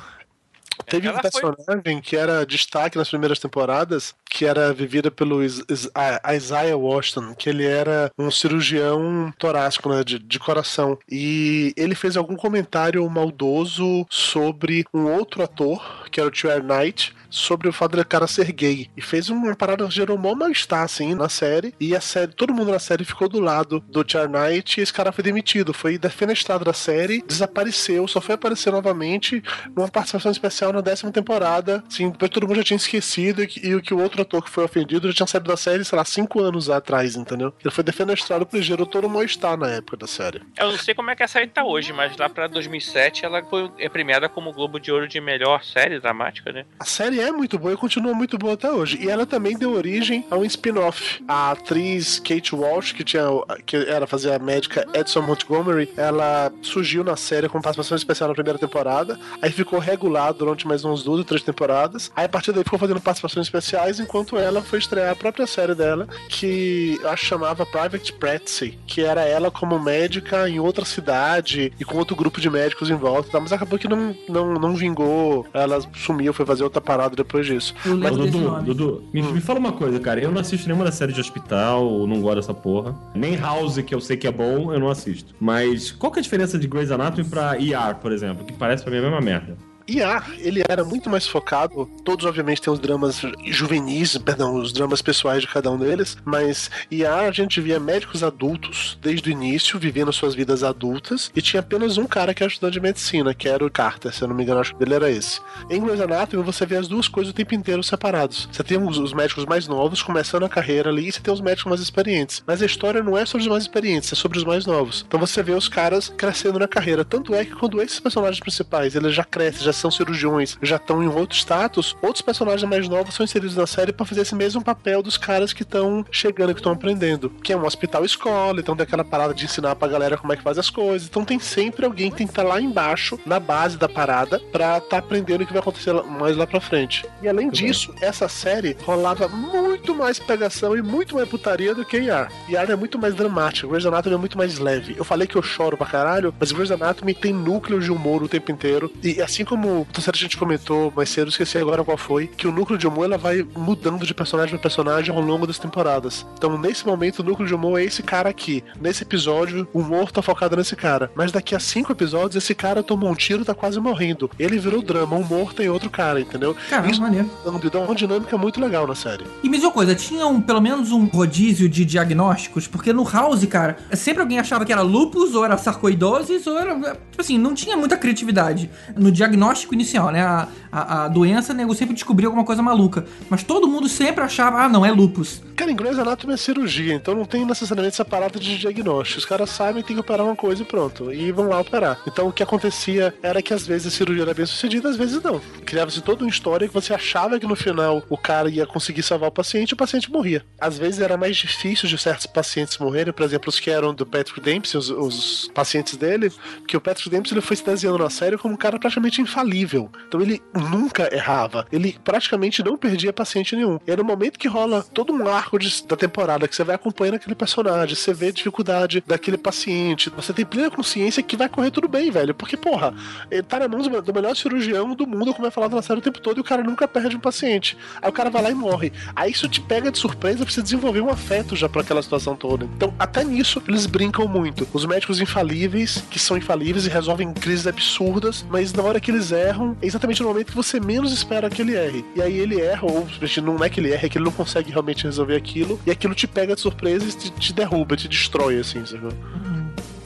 Teve 0.86 1.09
um 1.09 1.11
ela 1.11 1.20
foi- 1.20 1.31
personagem 1.53 2.01
que 2.01 2.16
era 2.16 2.47
destaque 2.47 2.97
nas 2.97 3.09
primeiras 3.11 3.39
temporadas, 3.40 4.15
que 4.31 4.47
era 4.47 4.73
vivida 4.73 5.11
pelo 5.11 5.43
Isaiah 5.45 6.77
Washington, 6.77 7.35
que 7.35 7.49
ele 7.51 7.66
era 7.66 8.11
um 8.16 8.31
cirurgião 8.31 9.32
torácico, 9.39 9.89
né, 9.89 10.03
de, 10.05 10.19
de 10.19 10.39
coração. 10.39 10.97
E 11.11 11.74
ele 11.77 11.95
fez 11.95 12.16
algum 12.16 12.36
comentário 12.36 13.09
maldoso 13.11 14.07
sobre 14.09 14.85
um 14.95 15.07
outro 15.12 15.43
ator, 15.43 16.07
que 16.11 16.20
era 16.20 16.28
o 16.28 16.32
Tio 16.32 16.49
Knight, 16.62 17.15
sobre 17.31 17.69
o 17.69 17.73
fato 17.73 17.97
do 17.97 18.05
cara 18.05 18.27
ser 18.27 18.53
gay. 18.53 18.91
E 18.97 19.03
fez 19.03 19.29
uma 19.29 19.55
parada 19.55 19.87
que 19.87 19.95
gerou 19.95 20.19
mó 20.19 20.35
mal-estar, 20.35 20.83
assim, 20.83 21.15
na 21.15 21.29
série. 21.29 21.75
E 21.81 21.95
a 21.95 22.01
série, 22.01 22.33
todo 22.33 22.55
mundo 22.55 22.71
na 22.71 22.79
série 22.79 23.05
ficou 23.05 23.29
do 23.29 23.41
lado 23.41 23.81
do 23.89 24.05
Tio 24.05 24.29
Knight 24.29 24.81
e 24.81 24.83
esse 24.83 24.93
cara 24.93 25.13
foi 25.13 25.25
demitido. 25.25 25.73
Foi 25.73 25.99
defenestrado 25.99 26.65
da 26.65 26.73
série, 26.73 27.23
desapareceu, 27.23 28.07
só 28.09 28.21
foi 28.21 28.35
aparecer 28.35 28.73
novamente 28.73 29.43
numa 29.75 29.89
participação 29.89 30.31
especial 30.31 30.73
na 30.73 30.81
décima 30.81 31.11
temporada. 31.13 31.83
Assim, 31.89 32.11
depois 32.11 32.31
todo 32.31 32.47
mundo 32.47 32.57
já 32.57 32.65
tinha 32.65 32.77
esquecido 32.77 33.43
e, 33.43 33.75
o 33.75 33.83
que 33.83 33.95
o 33.95 34.01
outro 34.01 34.23
ator 34.23 34.43
que 34.43 34.51
foi 34.51 34.65
ofendido 34.65 35.09
já 35.09 35.15
tinha 35.15 35.27
saído 35.27 35.49
da 35.49 35.57
série, 35.57 35.85
sei 35.85 35.97
lá, 35.97 36.05
cinco 36.05 36.41
anos 36.41 36.71
atrás, 36.71 37.17
entendeu? 37.17 37.53
Ele 37.61 37.73
foi 37.73 37.85
defenestrado 37.85 38.47
porque 38.47 38.63
gerou 38.63 38.87
todo 38.87 39.07
o 39.07 39.11
mal-estar 39.11 39.57
na 39.57 39.69
época 39.69 39.97
da 39.97 40.07
série. 40.07 40.43
Eu 40.57 40.71
não 40.71 40.79
sei 40.79 40.95
como 40.95 41.11
é 41.11 41.17
que 41.17 41.23
a 41.23 41.29
série 41.29 41.47
tá 41.47 41.65
hoje, 41.65 41.93
mas 41.93 42.17
lá 42.17 42.29
pra 42.29 42.47
2007 42.47 43.25
ela 43.25 43.43
foi 43.45 43.71
premiada 43.91 44.29
como 44.29 44.53
Globo 44.53 44.79
de 44.79 44.91
Ouro 44.91 45.09
de 45.09 45.21
melhor 45.21 45.65
série 45.65 46.01
dramática, 46.01 46.53
né? 46.53 46.65
A 46.79 46.85
série 46.85 47.18
é 47.20 47.31
muito 47.31 47.59
boa 47.59 47.74
e 47.74 47.77
continua 47.77 48.12
muito 48.15 48.36
boa 48.36 48.55
até 48.55 48.70
hoje. 48.70 48.99
E 49.01 49.09
ela 49.09 49.24
também 49.24 49.57
deu 49.57 49.73
origem 49.73 50.24
a 50.31 50.36
um 50.36 50.45
spin-off. 50.45 51.23
A 51.28 51.53
atriz 51.53 52.19
Kate 52.19 52.55
Walsh, 52.55 52.93
que 52.93 53.05
tinha 53.05 53.23
que 53.65 53.77
era 53.77 54.07
fazer 54.07 54.32
a 54.32 54.39
médica 54.39 54.86
Edson 54.95 55.23
Montgomery, 55.23 55.90
ela 55.97 56.53
surgiu 56.62 57.05
na 57.05 57.16
série 57.16 57.49
com 57.49 57.61
participação 57.61 57.97
especial 57.97 58.28
na 58.28 58.35
primeira 58.35 58.59
temporada, 58.59 59.19
aí 59.40 59.51
ficou 59.51 59.78
regular 59.78 60.32
durante 60.32 60.66
mais 60.66 60.85
uns 60.85 61.03
duas 61.03 61.19
ou 61.19 61.24
três 61.24 61.43
temporadas. 61.43 62.11
Aí 62.16 62.24
a 62.24 62.28
partir 62.28 62.53
daí 62.53 62.65
ficou 62.65 62.78
fazendo 62.78 63.01
participações 63.01 63.47
especiais, 63.47 64.01
enquanto 64.01 64.36
ela 64.36 64.62
foi 64.62 64.78
estrear 64.78 65.12
a 65.12 65.16
própria 65.16 65.47
série 65.47 65.74
dela, 65.74 66.09
que 66.28 66.99
eu 67.01 67.09
acho 67.09 67.28
chamava 67.28 67.66
Private 67.66 68.12
Practice, 68.15 68.78
que 68.86 69.03
era 69.03 69.23
ela 69.23 69.51
como 69.51 69.78
médica 69.78 70.49
em 70.49 70.59
outra 70.59 70.85
cidade 70.85 71.73
e 71.78 71.85
com 71.85 71.99
outro 71.99 72.16
grupo 72.16 72.40
de 72.40 72.49
médicos 72.49 72.90
em 72.90 72.95
volta, 72.95 73.39
mas 73.39 73.53
acabou 73.53 73.78
que 73.78 73.86
não, 73.86 74.16
não, 74.28 74.55
não 74.55 74.74
vingou. 74.74 75.47
Ela 75.53 75.81
sumiu, 75.95 76.32
foi 76.32 76.47
fazer 76.47 76.65
outra 76.65 76.81
parada 76.81 77.08
depois 77.17 77.47
disso. 77.47 77.75
Mas, 77.85 78.17
Dudu, 78.17 78.63
Dudu, 78.63 79.05
me, 79.13 79.23
me 79.23 79.41
fala 79.41 79.59
uma 79.59 79.73
coisa, 79.73 79.99
cara. 80.01 80.21
Eu 80.21 80.31
não 80.31 80.41
assisto 80.41 80.67
nenhuma 80.67 80.85
da 80.85 80.93
série 80.93 81.13
de 81.13 81.21
hospital, 81.21 82.07
não 82.07 82.21
gosto 82.21 82.37
dessa 82.37 82.55
porra. 82.55 82.95
Nem 83.15 83.37
House, 83.37 83.79
que 83.79 83.95
eu 83.95 84.01
sei 84.01 84.17
que 84.17 84.27
é 84.27 84.33
bom, 84.33 84.73
eu 84.73 84.81
não 84.81 84.89
assisto. 84.89 85.35
Mas 85.41 85.91
qual 85.91 86.11
que 86.13 86.19
é 86.19 86.21
a 86.21 86.23
diferença 86.23 86.59
de 86.59 86.67
Grey's 86.67 86.91
Anatomy 86.91 87.29
pra 87.29 87.57
ER, 87.59 87.97
por 88.01 88.13
exemplo? 88.13 88.45
Que 88.45 88.53
parece 88.53 88.83
pra 88.83 88.93
mim 88.93 88.99
a 88.99 89.03
mesma 89.03 89.21
merda. 89.21 89.57
IA, 89.89 90.23
ele 90.39 90.62
era 90.69 90.85
muito 90.85 91.09
mais 91.09 91.27
focado. 91.27 91.86
Todos, 92.05 92.27
obviamente, 92.27 92.60
têm 92.60 92.73
os 92.73 92.78
dramas 92.78 93.23
juvenis, 93.47 94.19
perdão, 94.19 94.56
os 94.56 94.73
dramas 94.73 95.01
pessoais 95.01 95.43
de 95.43 95.48
cada 95.48 95.70
um 95.70 95.78
deles, 95.78 96.16
mas 96.24 96.70
IA 96.90 97.20
a 97.20 97.32
gente 97.32 97.60
via 97.60 97.81
médicos 97.81 98.23
adultos 98.23 98.98
desde 99.01 99.31
o 99.31 99.32
início, 99.32 99.78
vivendo 99.78 100.12
suas 100.12 100.35
vidas 100.35 100.62
adultas, 100.62 101.31
e 101.35 101.40
tinha 101.40 101.60
apenas 101.60 101.97
um 101.97 102.06
cara 102.06 102.35
que 102.35 102.43
era 102.43 102.52
estudante 102.52 102.74
de 102.74 102.81
medicina, 102.81 103.35
que 103.35 103.48
era 103.48 103.65
o 103.65 103.70
Carter, 103.70 104.12
se 104.12 104.23
eu 104.23 104.28
não 104.28 104.36
me 104.36 104.43
engano, 104.43 104.60
acho 104.60 104.74
que 104.74 104.78
dele 104.78 104.94
era 104.94 105.10
esse. 105.10 105.40
Em 105.70 105.81
Grey's 105.81 106.01
Anatomy, 106.01 106.43
você 106.43 106.66
vê 106.66 106.77
as 106.77 106.89
duas 106.89 107.09
coisas 107.09 107.32
o 107.32 107.35
tempo 107.35 107.55
inteiro 107.55 107.82
separados. 107.82 108.48
Você 108.52 108.62
tem 108.62 108.78
os, 108.78 108.98
os 108.98 109.12
médicos 109.15 109.47
mais 109.47 109.66
novos 109.66 110.02
começando 110.02 110.44
a 110.44 110.48
carreira 110.48 110.90
ali, 110.90 111.09
e 111.09 111.12
você 111.12 111.20
tem 111.20 111.32
os 111.32 111.40
médicos 111.40 111.70
mais 111.70 111.81
experientes. 111.81 112.43
Mas 112.47 112.62
a 112.62 112.66
história 112.66 113.02
não 113.02 113.16
é 113.16 113.24
sobre 113.24 113.43
os 113.43 113.48
mais 113.48 113.62
experientes, 113.62 114.12
é 114.12 114.16
sobre 114.16 114.39
os 114.39 114.44
mais 114.44 114.66
novos. 114.66 115.05
Então 115.06 115.19
você 115.19 115.43
vê 115.43 115.52
os 115.52 115.69
caras 115.69 116.12
crescendo 116.16 116.59
na 116.59 116.69
carreira. 116.69 117.05
Tanto 117.05 117.35
é 117.35 117.44
que 117.44 117.55
quando 117.55 117.81
esses 117.81 118.01
personagens 118.01 118.40
principais 118.40 118.94
eles 118.94 119.15
já 119.15 119.24
crescem, 119.24 119.65
já 119.65 119.73
são 119.79 119.91
cirurgiões, 119.91 120.57
já 120.63 120.77
estão 120.77 121.03
em 121.03 121.09
outro 121.09 121.37
status, 121.37 121.97
outros 122.03 122.23
personagens 122.23 122.69
mais 122.69 122.89
novos 122.89 123.15
são 123.15 123.25
inseridos 123.25 123.57
na 123.57 123.67
série 123.67 123.93
para 123.93 124.07
fazer 124.07 124.23
esse 124.23 124.35
mesmo 124.35 124.63
papel 124.63 125.03
dos 125.03 125.17
caras 125.17 125.53
que 125.53 125.63
estão 125.63 126.05
chegando, 126.11 126.55
que 126.55 126.61
estão 126.61 126.73
aprendendo. 126.73 127.31
Que 127.43 127.53
é 127.53 127.57
um 127.57 127.65
hospital 127.65 128.05
escola, 128.05 128.61
então 128.61 128.77
tem 128.77 128.85
aquela 128.85 129.05
parada 129.05 129.35
de 129.35 129.45
ensinar 129.45 129.75
pra 129.77 129.89
galera 129.89 130.17
como 130.17 130.33
é 130.33 130.37
que 130.37 130.43
faz 130.43 130.59
as 130.59 130.71
coisas. 130.71 131.09
Então 131.09 131.25
tem 131.25 131.39
sempre 131.39 131.85
alguém 131.85 132.11
que 132.11 132.17
tem 132.17 132.27
que 132.27 132.33
estar 132.33 132.43
lá 132.43 132.61
embaixo, 132.61 133.19
na 133.25 133.39
base 133.41 133.77
da 133.77 133.89
parada, 133.89 134.41
pra 134.53 134.79
estar 134.79 134.99
aprendendo 134.99 135.43
o 135.43 135.47
que 135.47 135.53
vai 135.53 135.61
acontecer 135.61 135.93
mais 136.05 136.37
lá 136.37 136.47
pra 136.47 136.61
frente. 136.61 137.07
E 137.23 137.29
além 137.29 137.51
disso, 137.51 137.95
essa 138.01 138.29
série 138.29 138.77
rolava 138.85 139.29
muito 139.29 139.95
mais 139.95 140.19
pegação 140.19 140.77
e 140.77 140.83
muito 140.83 141.15
mais 141.15 141.29
putaria 141.29 141.75
do 141.75 141.85
que 141.85 141.97
ER. 141.97 142.29
ER 142.49 142.71
é 142.71 142.77
muito 142.77 142.99
mais 142.99 143.15
dramático, 143.15 143.69
Grey's 143.69 143.87
Anatomy 143.87 144.15
é 144.15 144.19
muito 144.19 144.39
mais 144.39 144.59
leve. 144.59 144.95
Eu 144.97 145.05
falei 145.05 145.27
que 145.27 145.37
eu 145.37 145.43
choro 145.43 145.77
pra 145.77 145.87
caralho, 145.87 146.35
mas 146.39 146.53
Grey's 146.53 146.71
Anatomy 146.71 147.15
tem 147.15 147.33
núcleo 147.33 147.81
de 147.81 147.91
humor 147.91 148.23
o 148.23 148.29
tempo 148.29 148.51
inteiro. 148.51 148.93
E 149.03 149.21
assim 149.21 149.45
como 149.45 149.68
série 150.01 150.19
que 150.19 150.24
a 150.24 150.28
gente 150.28 150.36
comentou 150.36 150.93
mais 150.95 151.09
cedo, 151.09 151.28
esqueci 151.28 151.59
agora 151.59 151.85
qual 151.85 151.97
foi, 151.97 152.27
que 152.27 152.47
o 152.47 152.53
núcleo 152.53 152.78
de 152.78 152.86
humor 152.86 153.05
ela 153.05 153.19
vai 153.19 153.47
mudando 153.57 154.07
de 154.07 154.15
personagem 154.15 154.51
pra 154.51 154.62
personagem 154.62 155.15
ao 155.15 155.20
longo 155.20 155.47
das 155.47 155.59
temporadas. 155.59 156.27
Então, 156.36 156.59
nesse 156.59 156.86
momento, 156.86 157.20
o 157.20 157.23
núcleo 157.23 157.47
de 157.47 157.55
humor 157.55 157.81
é 157.81 157.85
esse 157.85 158.03
cara 158.03 158.28
aqui. 158.28 158.62
Nesse 158.81 159.03
episódio, 159.03 159.66
o 159.73 159.81
humor 159.81 160.12
tá 160.12 160.23
focado 160.23 160.57
nesse 160.57 160.77
cara. 160.77 161.11
Mas 161.15 161.32
daqui 161.32 161.55
a 161.55 161.61
cinco 161.61 161.93
episódios, 161.93 162.36
esse 162.36 162.55
cara 162.55 162.82
tomou 162.82 163.11
um 163.11 163.15
tiro 163.15 163.43
e 163.43 163.45
tá 163.45 163.55
quase 163.55 163.81
morrendo. 163.81 164.31
Ele 164.39 164.59
virou 164.59 164.82
drama, 164.82 165.16
o 165.16 165.20
humor 165.20 165.53
tem 165.53 165.69
outro 165.69 165.90
cara, 165.90 166.20
entendeu? 166.20 166.57
Caramba, 166.69 166.90
Isso 166.90 167.01
maneiro. 167.01 167.31
dá 167.73 167.81
uma 167.81 167.95
dinâmica 167.95 168.36
muito 168.39 168.61
legal 168.61 168.86
na 168.86 168.95
série. 168.95 169.24
E 169.43 169.49
me 169.49 169.57
diz 169.57 169.65
uma 169.65 169.73
coisa, 169.73 169.95
tinha 169.95 170.27
um, 170.27 170.40
pelo 170.40 170.61
menos 170.61 170.93
um 170.93 171.07
rodízio 171.07 171.69
de 171.69 171.85
diagnósticos? 171.85 172.66
Porque 172.66 172.93
no 172.93 173.09
House, 173.09 173.45
cara, 173.47 173.77
sempre 173.93 174.23
alguém 174.23 174.39
achava 174.39 174.65
que 174.65 174.73
era 174.73 174.82
lupus, 174.82 175.35
ou 175.35 175.45
era 175.45 175.57
sarcoidose, 175.57 176.40
ou 176.47 176.59
era. 176.59 176.74
Tipo 176.77 177.20
assim, 177.20 177.39
não 177.39 177.55
tinha 177.55 177.77
muita 177.77 177.97
criatividade 177.97 178.70
no 178.97 179.11
diagnóstico 179.11 179.58
inicial, 179.73 180.11
né? 180.11 180.23
A, 180.23 180.49
a, 180.71 181.05
a 181.05 181.09
doença, 181.09 181.55
nego 181.55 181.75
sempre 181.75 181.95
descobria 181.95 182.29
alguma 182.29 182.45
coisa 182.45 182.63
maluca. 182.63 183.07
Mas 183.29 183.43
todo 183.43 183.69
mundo 183.69 183.89
sempre 183.89 184.23
achava, 184.23 184.63
ah, 184.63 184.69
não, 184.69 184.85
é 184.85 184.91
lupus. 184.91 185.43
Cara, 185.57 185.73
em 185.73 185.77
Grey's 185.77 185.99
Anatomy 185.99 186.35
é 186.35 186.37
cirurgia, 186.37 186.95
então 186.95 187.15
não 187.15 187.25
tem 187.25 187.45
necessariamente 187.45 187.95
essa 187.95 188.05
parada 188.05 188.39
de 188.39 188.59
diagnóstico. 188.59 189.19
Os 189.19 189.25
caras 189.25 189.51
sabem 189.51 189.83
tem 189.83 189.97
que 189.97 190.01
operar 190.01 190.25
uma 190.25 190.37
coisa 190.37 190.63
e 190.63 190.65
pronto. 190.65 191.13
E 191.13 191.33
vão 191.33 191.49
lá 191.49 191.61
operar. 191.61 192.01
Então 192.07 192.29
o 192.29 192.33
que 192.33 192.43
acontecia 192.43 193.13
era 193.23 193.43
que 193.43 193.53
às 193.53 193.67
vezes 193.67 193.89
a 193.89 193.91
cirurgia 193.91 194.23
era 194.23 194.35
bem 194.35 194.47
sucedida, 194.47 194.89
às 194.89 194.97
vezes 194.97 195.21
não. 195.23 195.41
Criava-se 195.65 196.01
toda 196.01 196.23
uma 196.23 196.31
história 196.31 196.69
que 196.69 196.75
você 196.75 196.95
achava 196.95 197.41
que 197.41 197.47
no 197.47 197.57
final 197.57 198.03
o 198.09 198.17
cara 198.17 198.49
ia 198.49 198.67
conseguir 198.67 199.03
salvar 199.03 199.31
o 199.31 199.33
paciente 199.33 199.71
e 199.71 199.75
o 199.75 199.77
paciente 199.77 200.11
morria. 200.11 200.45
Às 200.61 200.79
vezes 200.79 201.01
era 201.01 201.17
mais 201.17 201.37
difícil 201.37 201.89
de 201.89 201.99
certos 201.99 202.27
pacientes 202.27 202.79
morrerem, 202.79 203.13
por 203.13 203.25
exemplo, 203.25 203.49
os 203.49 203.59
que 203.59 203.71
eram 203.71 203.93
do 203.93 204.07
Patrick 204.07 204.41
Dempsey, 204.41 204.79
os, 204.79 204.91
os 204.91 205.51
pacientes 205.53 205.97
dele, 205.97 206.33
que 206.67 206.77
o 206.77 206.81
Patrick 206.81 207.11
Dempsey 207.11 207.35
ele 207.35 207.41
foi 207.41 207.57
se 207.57 207.65
desenhando 207.65 207.99
na 207.99 208.11
série 208.11 208.39
como 208.39 208.55
um 208.55 208.57
cara 208.57 208.79
praticamente 208.79 209.21
infalível. 209.43 209.90
Então 210.09 210.20
ele 210.20 210.43
nunca 210.55 211.15
errava. 211.15 211.66
Ele 211.70 211.97
praticamente 212.02 212.62
não 212.62 212.77
perdia 212.77 213.12
paciente 213.12 213.55
nenhum. 213.55 213.78
E 213.86 213.90
é 213.90 213.97
no 213.97 214.05
momento 214.05 214.39
que 214.39 214.48
rola 214.48 214.82
todo 214.93 215.12
um 215.12 215.28
arco 215.28 215.59
de- 215.59 215.85
da 215.86 215.97
temporada 215.97 216.48
que 216.48 216.56
você 216.56 216.65
vai 216.65 216.74
acompanhando 216.74 217.15
aquele 217.16 217.35
personagem, 217.35 217.94
você 217.94 218.12
vê 218.12 218.28
a 218.28 218.32
dificuldade 218.32 219.02
daquele 219.06 219.36
paciente, 219.39 220.10
você 220.10 220.32
tem 220.32 220.44
plena 220.44 220.70
consciência 220.70 221.23
que 221.23 221.36
vai 221.36 221.48
correr 221.48 221.70
tudo 221.70 221.89
bem, 221.89 222.10
velho. 222.10 222.35
Porque, 222.35 222.56
porra, 222.56 222.93
ele 223.31 223.43
tá 223.43 223.60
na 223.60 223.69
mão 223.69 223.81
do 223.81 224.12
melhor 224.15 224.35
cirurgião 224.36 224.94
do 224.94 225.06
mundo, 225.06 225.32
como 225.32 225.47
é 225.47 225.51
falado 225.51 225.74
na 225.77 225.82
série 225.82 226.01
o 226.01 226.02
tempo 226.02 226.20
todo, 226.20 226.39
e 226.39 226.40
o 226.40 226.44
cara 226.44 226.62
nunca 226.62 226.89
perde 226.89 227.16
um 227.16 227.20
paciente. 227.20 227.77
Aí 228.02 228.09
o 228.09 228.12
cara 228.12 228.31
vai 228.31 228.43
lá 228.43 228.51
e 228.51 228.55
morre. 228.55 228.93
Aí 229.15 229.31
isso 229.31 229.48
te 229.48 229.60
pega 229.60 229.90
de 229.90 229.98
surpresa 229.98 230.44
pra 230.44 230.52
você 230.52 230.62
desenvolver 230.62 231.01
um 231.01 231.10
afeto 231.10 231.55
já 231.55 231.69
pra 231.69 231.82
aquela 231.82 232.02
situação 232.02 232.35
toda. 232.35 232.65
Então, 232.65 232.93
até 232.98 233.23
nisso, 233.23 233.62
eles 233.69 233.86
brincam 233.86 234.27
muito. 234.27 234.66
Os 234.73 234.85
médicos 234.85 235.20
infalíveis, 235.20 236.02
que 236.10 236.19
são 236.19 236.36
infalíveis 236.36 236.86
e 236.86 236.89
resolvem 236.89 237.32
crises 237.32 237.66
absurdas, 237.66 238.44
mas 238.51 238.73
na 238.73 238.82
hora 238.82 239.01
que 239.01 239.10
eles 239.10 239.28
erram, 239.33 239.77
é 239.83 239.87
exatamente 239.87 240.23
no 240.23 240.29
momento 240.29 240.49
que 240.49 240.57
você 240.57 240.81
menos 240.81 241.13
espera 241.13 241.51
que 241.51 241.63
ele 241.63 241.77
erre. 241.77 242.05
E 242.15 242.23
aí 242.23 242.39
ele 242.39 242.61
erra, 242.61 242.87
ou 242.87 243.07
não 243.43 243.65
é 243.65 243.69
que 243.69 243.81
ele 243.81 243.93
erra, 243.93 244.07
é 244.07 244.09
que 244.09 244.19
ele 244.19 244.25
não 244.25 244.33
consegue 244.33 244.71
realmente 244.71 245.05
resolver 245.05 245.37
aquilo, 245.37 245.81
e 245.87 245.91
aquilo 245.91 246.15
te 246.15 246.27
pega 246.27 246.55
de 246.55 246.61
surpresa 246.61 247.05
e 247.05 247.13
te, 247.13 247.31
te 247.31 247.53
derruba, 247.53 247.97
te 247.97 248.09
destrói, 248.09 248.59
assim, 248.59 248.85
sacou? 248.85 249.13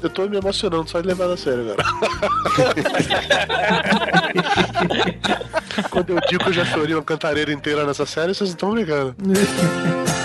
Eu 0.03 0.11
tô 0.11 0.28
me 0.28 0.36
emocionando 0.36 0.90
só 0.90 1.01
de 1.01 1.07
levar 1.07 1.31
a 1.31 1.36
sério 1.36 1.61
agora. 1.61 1.85
Quando 5.90 6.11
eu 6.11 6.20
digo 6.28 6.43
que 6.43 6.51
eu 6.51 6.53
já 6.53 6.65
chorei 6.65 6.94
uma 6.94 7.05
cantareira 7.05 7.53
inteira 7.53 7.86
nessa 7.86 8.05
série, 8.05 8.35
vocês 8.35 8.51
não 8.51 8.55
estão 8.55 8.73
brincando. 8.73 9.15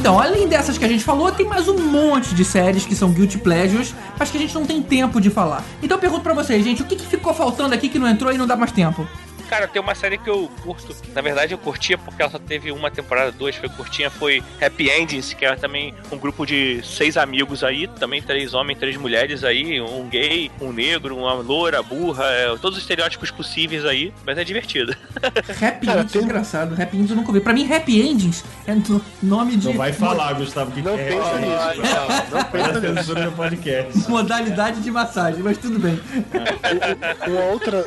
Então, 0.00 0.18
além 0.18 0.48
dessas 0.48 0.78
que 0.78 0.84
a 0.86 0.88
gente 0.88 1.04
falou, 1.04 1.30
tem 1.30 1.46
mais 1.46 1.68
um 1.68 1.76
monte 1.76 2.34
de 2.34 2.42
séries 2.42 2.86
que 2.86 2.96
são 2.96 3.12
guilty 3.12 3.36
pleasures, 3.36 3.94
mas 4.18 4.30
que 4.30 4.38
a 4.38 4.40
gente 4.40 4.54
não 4.54 4.64
tem 4.64 4.80
tempo 4.80 5.20
de 5.20 5.28
falar. 5.28 5.62
Então 5.82 5.98
eu 5.98 6.00
pergunto 6.00 6.22
pra 6.22 6.32
vocês, 6.32 6.64
gente, 6.64 6.80
o 6.80 6.86
que, 6.86 6.96
que 6.96 7.06
ficou 7.06 7.34
faltando 7.34 7.74
aqui 7.74 7.86
que 7.86 7.98
não 7.98 8.08
entrou 8.08 8.32
e 8.32 8.38
não 8.38 8.46
dá 8.46 8.56
mais 8.56 8.72
tempo? 8.72 9.06
Cara, 9.50 9.66
tem 9.66 9.82
uma 9.82 9.96
série 9.96 10.16
que 10.16 10.30
eu 10.30 10.48
curto. 10.62 10.94
Na 11.12 11.20
verdade, 11.20 11.52
eu 11.52 11.58
curtia 11.58 11.98
porque 11.98 12.22
ela 12.22 12.30
só 12.30 12.38
teve 12.38 12.70
uma 12.70 12.88
temporada, 12.88 13.32
duas, 13.32 13.56
foi 13.56 13.68
curtinha. 13.68 14.08
Foi 14.08 14.40
Happy 14.64 14.88
Endings, 14.88 15.34
que 15.34 15.44
era 15.44 15.56
também 15.56 15.92
um 16.12 16.16
grupo 16.16 16.46
de 16.46 16.80
seis 16.84 17.16
amigos 17.16 17.64
aí. 17.64 17.88
Também 17.88 18.22
três 18.22 18.54
homens, 18.54 18.78
três 18.78 18.96
mulheres 18.96 19.42
aí. 19.42 19.80
Um 19.80 20.08
gay, 20.08 20.52
um 20.60 20.72
negro, 20.72 21.16
uma 21.16 21.34
loura, 21.34 21.82
burra. 21.82 22.24
é, 22.26 22.46
todos 22.58 22.76
os 22.76 22.82
estereótipos 22.84 23.32
possíveis 23.32 23.84
aí. 23.84 24.14
Mas 24.24 24.38
é 24.38 24.44
divertido. 24.44 24.94
Happy 25.60 25.90
Endings, 25.90 26.14
engraçado. 26.14 26.80
Happy 26.80 26.96
Endings 26.96 27.10
eu 27.10 27.16
nunca 27.16 27.32
vi. 27.32 27.40
Pra 27.40 27.52
mim, 27.52 27.70
Happy 27.72 28.00
Endings 28.00 28.44
é 28.68 28.74
no- 28.74 29.04
nome 29.20 29.56
de... 29.56 29.66
Não 29.66 29.74
vai 29.74 29.92
falar, 29.92 30.32
Gustavo, 30.34 30.70
que 30.70 30.80
Não 30.80 30.94
é. 30.96 31.08
pensa 31.08 31.38
nisso, 31.40 31.80
Gustavo. 31.80 32.12
Não 32.30 32.44
pensa 32.52 32.80
nisso. 32.80 32.94
censura 33.00 33.24
no 33.24 33.32
podcast. 33.32 34.08
Modalidade 34.08 34.80
de 34.80 34.90
massagem, 34.92 35.42
mas 35.42 35.58
tudo 35.58 35.80
bem. 35.80 35.98
Uma 37.26 37.44
outra, 37.46 37.84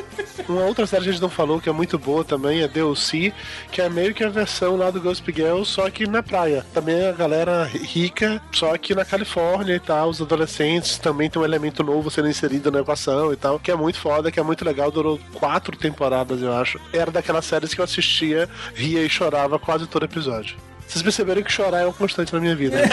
uma 0.48 0.62
outra 0.64 0.86
série 0.86 1.04
que 1.04 1.08
a 1.08 1.12
gente 1.12 1.22
não 1.22 1.30
falou 1.30 1.53
que 1.60 1.68
é 1.68 1.72
muito 1.72 1.98
boa 1.98 2.24
também 2.24 2.62
é 2.62 2.68
DLC, 2.68 3.32
que 3.70 3.80
é 3.80 3.88
meio 3.88 4.14
que 4.14 4.24
a 4.24 4.28
versão 4.28 4.76
lá 4.76 4.90
do 4.90 5.00
Ghost 5.00 5.24
Girl, 5.32 5.62
só 5.64 5.88
que 5.90 6.06
na 6.06 6.22
praia. 6.22 6.64
Também 6.72 7.06
a 7.06 7.12
galera 7.12 7.64
rica, 7.64 8.40
só 8.52 8.76
que 8.76 8.94
na 8.94 9.04
Califórnia 9.04 9.74
e 9.74 9.80
tal, 9.80 10.08
os 10.08 10.20
adolescentes 10.20 10.98
também 10.98 11.30
tem 11.30 11.40
um 11.40 11.44
elemento 11.44 11.82
novo 11.82 12.10
sendo 12.10 12.28
inserido 12.28 12.70
na 12.70 12.80
equação 12.80 13.32
e 13.32 13.36
tal, 13.36 13.58
que 13.58 13.70
é 13.70 13.76
muito 13.76 13.98
foda, 13.98 14.30
que 14.30 14.40
é 14.40 14.42
muito 14.42 14.64
legal, 14.64 14.90
durou 14.90 15.18
quatro 15.34 15.76
temporadas, 15.76 16.42
eu 16.42 16.52
acho. 16.52 16.80
Era 16.92 17.10
daquelas 17.10 17.44
séries 17.44 17.74
que 17.74 17.80
eu 17.80 17.84
assistia, 17.84 18.48
ria 18.74 19.02
e 19.02 19.08
chorava 19.08 19.58
quase 19.58 19.86
todo 19.86 20.04
episódio. 20.04 20.56
Vocês 20.86 21.02
perceberam 21.02 21.42
que 21.42 21.52
chorar 21.52 21.80
é 21.80 21.86
um 21.86 21.92
constante 21.92 22.32
na 22.32 22.40
minha 22.40 22.54
vida. 22.54 22.76
né? 22.76 22.88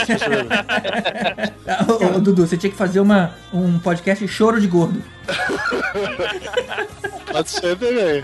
Ah, 1.68 1.86
ô, 1.92 2.18
ô, 2.18 2.20
Dudu, 2.20 2.48
você 2.48 2.58
tinha 2.58 2.72
que 2.72 2.78
fazer 2.78 3.00
uma, 3.00 3.34
um 3.54 3.78
podcast 3.80 4.28
choro 4.28 4.60
de 4.60 4.68
gordo. 4.68 5.02
Pode 7.32 7.50
ser 7.50 7.78
também. 7.78 8.24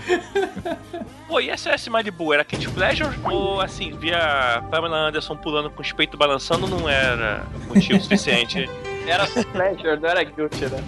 Pô, 1.26 1.40
e 1.40 1.56
SOS 1.56 1.88
Malibu 1.88 2.32
era 2.32 2.44
Kid 2.44 2.68
Pleasure? 2.70 3.14
Ou 3.24 3.60
assim, 3.60 3.96
via 3.96 4.62
Pamela 4.70 5.08
Anderson 5.08 5.36
pulando 5.36 5.70
com 5.70 5.82
os 5.82 5.92
peitos 5.92 6.18
balançando 6.18 6.66
não 6.66 6.88
era 6.88 7.44
motivo 7.68 8.00
suficiente? 8.00 8.68
Era 9.08 9.26
pleasure, 9.26 9.98
não 9.98 10.06
era 10.10 10.22
guilty, 10.22 10.66
né? 10.66 10.84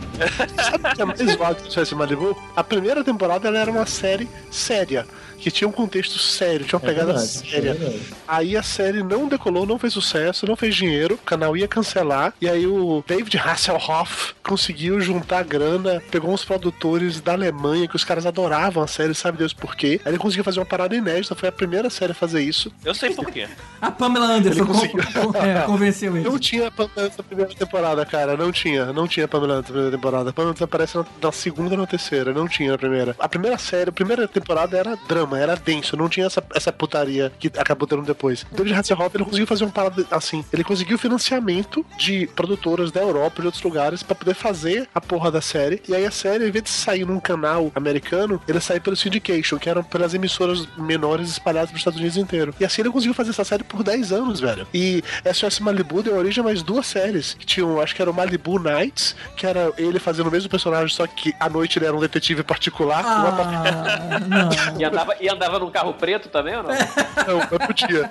Sabe 0.62 0.90
o 0.90 0.94
que 0.94 1.00
é 1.00 1.04
mais 1.06 1.18
zoado 1.20 1.62
que 1.62 1.70
tivesse 1.70 1.94
Malibu? 1.94 2.36
A 2.54 2.62
primeira 2.62 3.02
temporada 3.02 3.48
ela 3.48 3.60
era 3.60 3.70
uma 3.70 3.86
série 3.86 4.28
séria. 4.50 5.06
Que 5.40 5.50
tinha 5.50 5.66
um 5.66 5.72
contexto 5.72 6.18
sério, 6.18 6.66
tinha 6.66 6.78
uma 6.78 6.84
É 6.84 6.88
pegada 6.92 7.12
verdade, 7.14 7.28
séria. 7.28 7.70
é 7.70 7.98
aí 8.28 8.56
a 8.56 8.62
série 8.62 9.02
não 9.02 9.26
decolou, 9.26 9.64
não 9.66 9.78
fez 9.78 9.92
sucesso, 9.92 10.46
não 10.46 10.54
fez 10.56 10.74
dinheiro, 10.74 11.14
o 11.14 11.18
canal 11.18 11.56
ia 11.56 11.66
cancelar. 11.66 12.34
E 12.40 12.48
aí 12.48 12.66
o 12.66 13.02
David 13.06 13.36
Hasselhoff 13.38 14.34
conseguiu 14.42 15.00
juntar 15.00 15.42
grana, 15.44 16.02
pegou 16.10 16.32
uns 16.32 16.44
produtores 16.44 17.20
da 17.20 17.32
Alemanha 17.32 17.88
que 17.88 17.96
os 17.96 18.04
caras 18.04 18.26
adoravam 18.26 18.82
a 18.82 18.86
série, 18.86 19.14
sabe 19.14 19.38
Deus 19.38 19.52
por 19.52 19.74
quê. 19.76 20.00
Aí 20.04 20.10
ele 20.12 20.18
conseguiu 20.18 20.44
fazer 20.44 20.60
uma 20.60 20.66
parada 20.66 20.94
inédita, 20.94 21.34
foi 21.34 21.48
a 21.48 21.52
primeira 21.52 21.88
série 21.90 22.12
a 22.12 22.14
fazer 22.14 22.42
isso. 22.42 22.72
Eu 22.84 22.94
sei 22.94 23.10
por 23.14 23.26
quê. 23.30 23.48
A 23.80 23.90
Pamela 23.90 24.26
Anderson 24.26 24.60
Ele 24.60 24.66
conseguiu. 24.66 25.02
con- 25.12 25.32
con- 25.32 25.38
é, 25.44 25.60
convenceu 25.62 26.16
ele. 26.16 26.28
Não 26.28 26.38
tinha 26.38 26.70
Pamela 26.70 26.92
Anderson 26.98 27.16
na 27.18 27.24
primeira 27.24 27.54
temporada, 27.54 28.04
cara. 28.06 28.36
Não 28.36 28.52
tinha. 28.52 28.92
Não 28.92 29.08
tinha 29.08 29.26
Pamela 29.28 29.54
Anderson 29.54 29.72
na 29.72 29.74
primeira 29.74 29.96
temporada. 29.96 30.30
A 30.30 30.32
Pamela 30.32 30.50
Anderson 30.50 30.64
aparece 30.64 30.96
na, 30.96 31.04
na 31.22 31.32
segunda 31.32 31.74
e 31.74 31.76
na 31.76 31.86
terceira. 31.86 32.32
Não 32.32 32.46
tinha 32.48 32.72
na 32.72 32.78
primeira. 32.78 33.16
A 33.18 33.28
primeira 33.28 33.56
série, 33.58 33.90
a 33.90 33.92
primeira 33.92 34.26
temporada 34.28 34.76
era 34.76 34.96
drama, 35.08 35.29
era 35.36 35.56
denso. 35.56 35.96
Não 35.96 36.08
tinha 36.08 36.26
essa, 36.26 36.42
essa 36.54 36.72
putaria 36.72 37.32
que 37.38 37.50
acabou 37.58 37.86
tendo 37.86 38.02
depois. 38.02 38.44
O 38.50 38.54
David 38.54 38.74
Hasselhoff, 38.74 39.16
ele 39.16 39.24
conseguiu 39.24 39.46
fazer 39.46 39.64
uma 39.64 39.72
parada 39.72 40.06
assim. 40.10 40.44
Ele 40.52 40.64
conseguiu 40.64 40.98
financiamento 40.98 41.84
de 41.98 42.26
produtoras 42.28 42.90
da 42.90 43.00
Europa 43.00 43.36
e 43.38 43.40
de 43.40 43.46
outros 43.46 43.62
lugares 43.62 44.02
pra 44.02 44.14
poder 44.14 44.34
fazer 44.34 44.88
a 44.94 45.00
porra 45.00 45.30
da 45.30 45.40
série. 45.40 45.82
E 45.88 45.94
aí 45.94 46.06
a 46.06 46.10
série, 46.10 46.48
em 46.48 46.50
vez 46.50 46.64
de 46.64 46.70
sair 46.70 47.06
num 47.06 47.20
canal 47.20 47.70
americano, 47.74 48.40
ele 48.46 48.60
saiu 48.60 48.80
pelo 48.80 48.96
syndication, 48.96 49.58
que 49.58 49.68
eram 49.68 49.82
pelas 49.82 50.14
emissoras 50.14 50.66
menores 50.76 51.30
espalhadas 51.30 51.70
pelos 51.70 51.80
Estados 51.80 51.98
Unidos 51.98 52.16
inteiro. 52.16 52.54
E 52.58 52.64
assim 52.64 52.82
ele 52.82 52.90
conseguiu 52.90 53.14
fazer 53.14 53.30
essa 53.30 53.44
série 53.44 53.64
por 53.64 53.82
10 53.82 54.12
anos, 54.12 54.40
velho. 54.40 54.66
E 54.72 55.02
SOS 55.32 55.60
Malibu 55.60 56.02
deu 56.02 56.16
origem 56.16 56.40
a 56.40 56.44
mais 56.44 56.62
duas 56.62 56.86
séries. 56.86 57.34
Que 57.34 57.46
tinham, 57.46 57.80
acho 57.80 57.94
que 57.94 58.02
era 58.02 58.10
o 58.10 58.14
Malibu 58.14 58.58
Nights, 58.58 59.14
que 59.36 59.46
era 59.46 59.72
ele 59.76 59.98
fazendo 59.98 60.28
o 60.28 60.30
mesmo 60.30 60.48
personagem, 60.48 60.94
só 60.94 61.06
que 61.06 61.34
à 61.38 61.48
noite 61.48 61.78
ele 61.78 61.86
era 61.86 61.96
um 61.96 62.00
detetive 62.00 62.42
particular. 62.42 63.04
Ah, 63.04 64.20
não. 64.20 64.80
E 64.80 64.84
andava, 64.84 65.16
e 65.20 65.28
andava 65.28 65.58
num 65.58 65.70
carro 65.70 65.94
preto 65.94 66.28
também 66.28 66.56
ou 66.56 66.62
não? 66.62 66.70
Não, 67.26 67.40
eu 67.50 67.60
podia. 67.60 68.10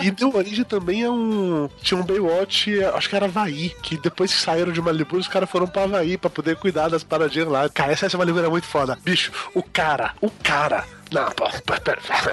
E 0.00 0.10
deu 0.10 0.34
origem 0.34 0.64
também 0.64 1.04
a 1.04 1.10
um. 1.10 1.68
Tinha 1.80 1.98
um 1.98 2.04
Baywatch, 2.04 2.82
acho 2.84 3.08
que 3.08 3.16
era 3.16 3.26
Havaí, 3.26 3.70
que 3.82 3.96
depois 3.96 4.32
que 4.32 4.40
saíram 4.40 4.72
de 4.72 4.80
Malibu, 4.80 5.16
os 5.16 5.28
caras 5.28 5.50
foram 5.50 5.66
pra 5.66 5.84
Havaí 5.84 6.16
pra 6.16 6.30
poder 6.30 6.56
cuidar 6.56 6.88
das 6.88 7.02
paradinhas 7.02 7.48
lá. 7.48 7.68
Cara, 7.68 7.92
essa, 7.92 8.06
essa 8.06 8.18
Malibu 8.18 8.38
era 8.38 8.50
muito 8.50 8.66
foda. 8.66 8.98
Bicho, 9.02 9.32
o 9.54 9.62
cara, 9.62 10.14
o 10.20 10.30
cara. 10.30 10.84
Não, 11.12 11.30
pera, 11.30 11.80
pera. 12.00 12.32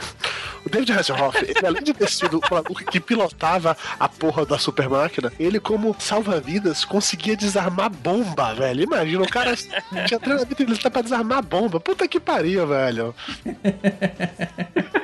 O 0.65 0.69
David 0.69 0.93
Hasselhoff, 0.93 1.37
ele 1.43 1.53
além 1.65 1.83
de 1.83 1.93
ter 1.93 2.09
sido 2.09 2.37
o 2.39 2.41
maluco 2.49 2.85
que 2.85 2.99
pilotava 2.99 3.75
a 3.99 4.07
porra 4.07 4.45
da 4.45 4.57
super 4.57 4.89
máquina, 4.89 5.31
ele, 5.39 5.59
como 5.59 5.95
salva-vidas, 5.99 6.85
conseguia 6.85 7.35
desarmar 7.35 7.89
bomba, 7.89 8.53
velho. 8.53 8.83
Imagina, 8.83 9.23
o 9.23 9.29
cara 9.29 9.55
tinha 9.55 10.19
treinamento 10.19 10.63
ele 10.63 10.77
tá 10.77 10.89
pra 10.89 11.01
desarmar 11.01 11.43
bomba. 11.43 11.79
Puta 11.79 12.07
que 12.07 12.19
pariu, 12.19 12.67
velho. 12.67 13.15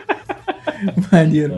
Maneiro. 1.11 1.53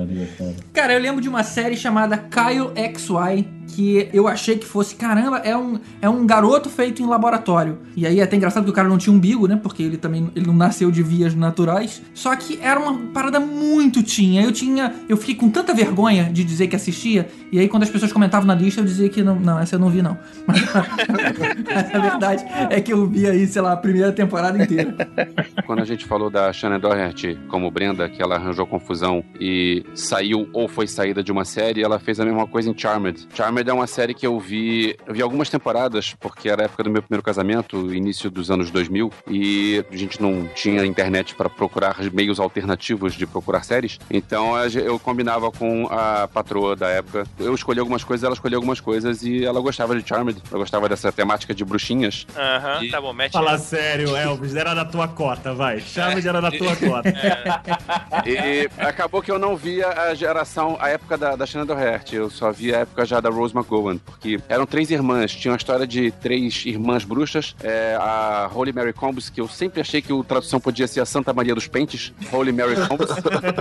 Cara, 0.73 0.93
eu 0.93 0.99
lembro 0.99 1.21
de 1.21 1.29
uma 1.29 1.43
série 1.43 1.75
chamada 1.75 2.17
Kyle 2.17 2.71
XY, 2.75 3.57
que 3.67 4.09
eu 4.13 4.27
achei 4.27 4.57
que 4.57 4.65
fosse, 4.65 4.95
caramba, 4.95 5.37
é 5.39 5.55
um, 5.55 5.79
é 6.01 6.09
um 6.09 6.25
garoto 6.25 6.69
feito 6.69 7.01
em 7.01 7.05
laboratório. 7.05 7.79
E 7.95 8.05
aí 8.05 8.19
é 8.19 8.23
até 8.23 8.35
engraçado 8.35 8.63
que 8.63 8.69
o 8.69 8.73
cara 8.73 8.87
não 8.87 8.97
tinha 8.97 9.13
umbigo, 9.13 9.47
né? 9.47 9.59
Porque 9.61 9.83
ele 9.83 9.97
também 9.97 10.31
ele 10.35 10.47
não 10.47 10.53
nasceu 10.53 10.89
de 10.89 11.03
vias 11.03 11.35
naturais. 11.35 12.01
Só 12.13 12.35
que 12.35 12.59
era 12.61 12.79
uma 12.79 13.11
parada 13.11 13.39
muito 13.39 14.01
tinha. 14.01 14.41
Eu 14.41 14.51
tinha. 14.51 14.93
Eu 15.09 15.17
fiquei 15.17 15.35
com 15.35 15.49
tanta 15.49 15.73
vergonha 15.73 16.25
de 16.25 16.43
dizer 16.43 16.67
que 16.67 16.75
assistia. 16.75 17.27
E 17.51 17.59
aí, 17.59 17.67
quando 17.67 17.83
as 17.83 17.89
pessoas 17.89 18.11
comentavam 18.11 18.47
na 18.47 18.55
lista, 18.55 18.81
eu 18.81 18.85
dizia 18.85 19.09
que 19.09 19.21
não, 19.21 19.35
não, 19.35 19.59
essa 19.59 19.75
eu 19.75 19.79
não 19.79 19.89
vi, 19.89 20.01
não. 20.01 20.17
Mas, 20.45 20.61
mas 21.73 21.95
a 21.95 21.99
verdade 21.99 22.45
é 22.69 22.81
que 22.81 22.93
eu 22.93 23.05
vi 23.07 23.27
aí, 23.27 23.45
sei 23.47 23.61
lá, 23.61 23.73
a 23.73 23.77
primeira 23.77 24.11
temporada 24.11 24.61
inteira. 24.61 24.95
Quando 25.65 25.81
a 25.81 25.85
gente 25.85 26.05
falou 26.05 26.29
da 26.29 26.51
Shannon 26.53 26.79
Doherty 26.79 27.37
como 27.47 27.69
Brenda, 27.69 28.07
que 28.09 28.21
ela 28.21 28.35
arranjou 28.35 28.65
confusão 28.65 29.16
e 29.39 29.85
saiu 29.93 30.49
ou 30.53 30.67
foi 30.67 30.87
saída 30.87 31.23
de 31.23 31.31
uma 31.31 31.45
série, 31.45 31.83
ela 31.83 31.99
fez 31.99 32.19
a 32.19 32.25
mesma 32.25 32.47
coisa 32.47 32.69
em 32.69 32.77
Charmed. 32.77 33.27
Charmed 33.33 33.69
é 33.69 33.73
uma 33.73 33.87
série 33.87 34.13
que 34.13 34.25
eu 34.25 34.39
vi, 34.39 34.95
eu 35.05 35.13
vi 35.13 35.21
algumas 35.21 35.49
temporadas, 35.49 36.15
porque 36.19 36.49
era 36.49 36.63
a 36.63 36.65
época 36.65 36.83
do 36.83 36.89
meu 36.89 37.01
primeiro 37.01 37.23
casamento, 37.23 37.93
início 37.93 38.29
dos 38.29 38.51
anos 38.51 38.71
2000, 38.71 39.11
e 39.29 39.83
a 39.91 39.95
gente 39.95 40.21
não 40.21 40.47
tinha 40.55 40.85
internet 40.85 41.35
para 41.35 41.49
procurar 41.49 41.97
meios 42.13 42.39
alternativos 42.39 43.13
de 43.13 43.25
procurar 43.25 43.63
séries. 43.63 43.99
Então 44.09 44.57
eu 44.69 44.99
combinava 44.99 45.51
com 45.51 45.87
a 45.87 46.27
patroa 46.27 46.75
da 46.75 46.87
época. 46.89 47.25
Eu 47.39 47.53
escolhi 47.53 47.79
algumas 47.79 48.03
coisas, 48.03 48.23
ela 48.23 48.33
escolhia 48.33 48.57
algumas 48.57 48.79
coisas 48.79 49.23
e 49.23 49.45
ela 49.45 49.59
gostava 49.59 49.95
de 49.99 50.07
Charmed, 50.07 50.41
ela 50.49 50.59
gostava 50.59 50.89
dessa 50.89 51.11
temática 51.11 51.53
de 51.53 51.63
bruxinhas. 51.63 52.25
Aham, 52.35 52.89
tá 52.89 53.01
bom, 53.01 53.13
mete 53.13 53.33
Fala 53.33 53.57
sério, 53.57 54.15
Elvis, 54.15 54.55
era 54.55 54.73
da 54.73 54.85
tua 54.85 55.07
cota, 55.07 55.53
vai. 55.53 55.79
Chama 55.79 56.21
de 56.21 56.27
era 56.27 56.41
da 56.41 56.51
tua 56.51 56.75
cota. 56.75 57.13
E 58.25 58.69
acabou 58.97 59.21
que 59.21 59.31
eu 59.31 59.37
não 59.37 59.55
via 59.55 59.89
a 59.89 60.15
geração, 60.15 60.75
a 60.79 60.89
época 60.89 61.15
da, 61.19 61.35
da 61.35 61.45
Shannon 61.45 61.67
Doherty, 61.67 62.15
eu 62.15 62.31
só 62.31 62.51
via 62.51 62.77
a 62.77 62.79
época 62.79 63.05
já 63.05 63.19
da 63.19 63.29
Rose 63.29 63.55
McGowan, 63.55 63.99
porque 63.99 64.39
eram 64.49 64.65
três 64.65 64.89
irmãs, 64.89 65.31
tinha 65.31 65.51
uma 65.51 65.57
história 65.57 65.85
de 65.85 66.09
três 66.09 66.65
irmãs 66.65 67.03
bruxas, 67.03 67.55
é, 67.61 67.95
a 67.99 68.49
Holy 68.51 68.73
Mary 68.73 68.93
Combs, 68.93 69.29
que 69.29 69.39
eu 69.39 69.47
sempre 69.47 69.81
achei 69.81 70.01
que 70.01 70.11
a 70.11 70.23
tradução 70.23 70.59
podia 70.59 70.87
ser 70.87 70.99
a 70.99 71.05
Santa 71.05 71.31
Maria 71.31 71.53
dos 71.53 71.67
Pentes, 71.67 72.11
Holy 72.31 72.51
Mary 72.51 72.75
Combs. 72.87 73.11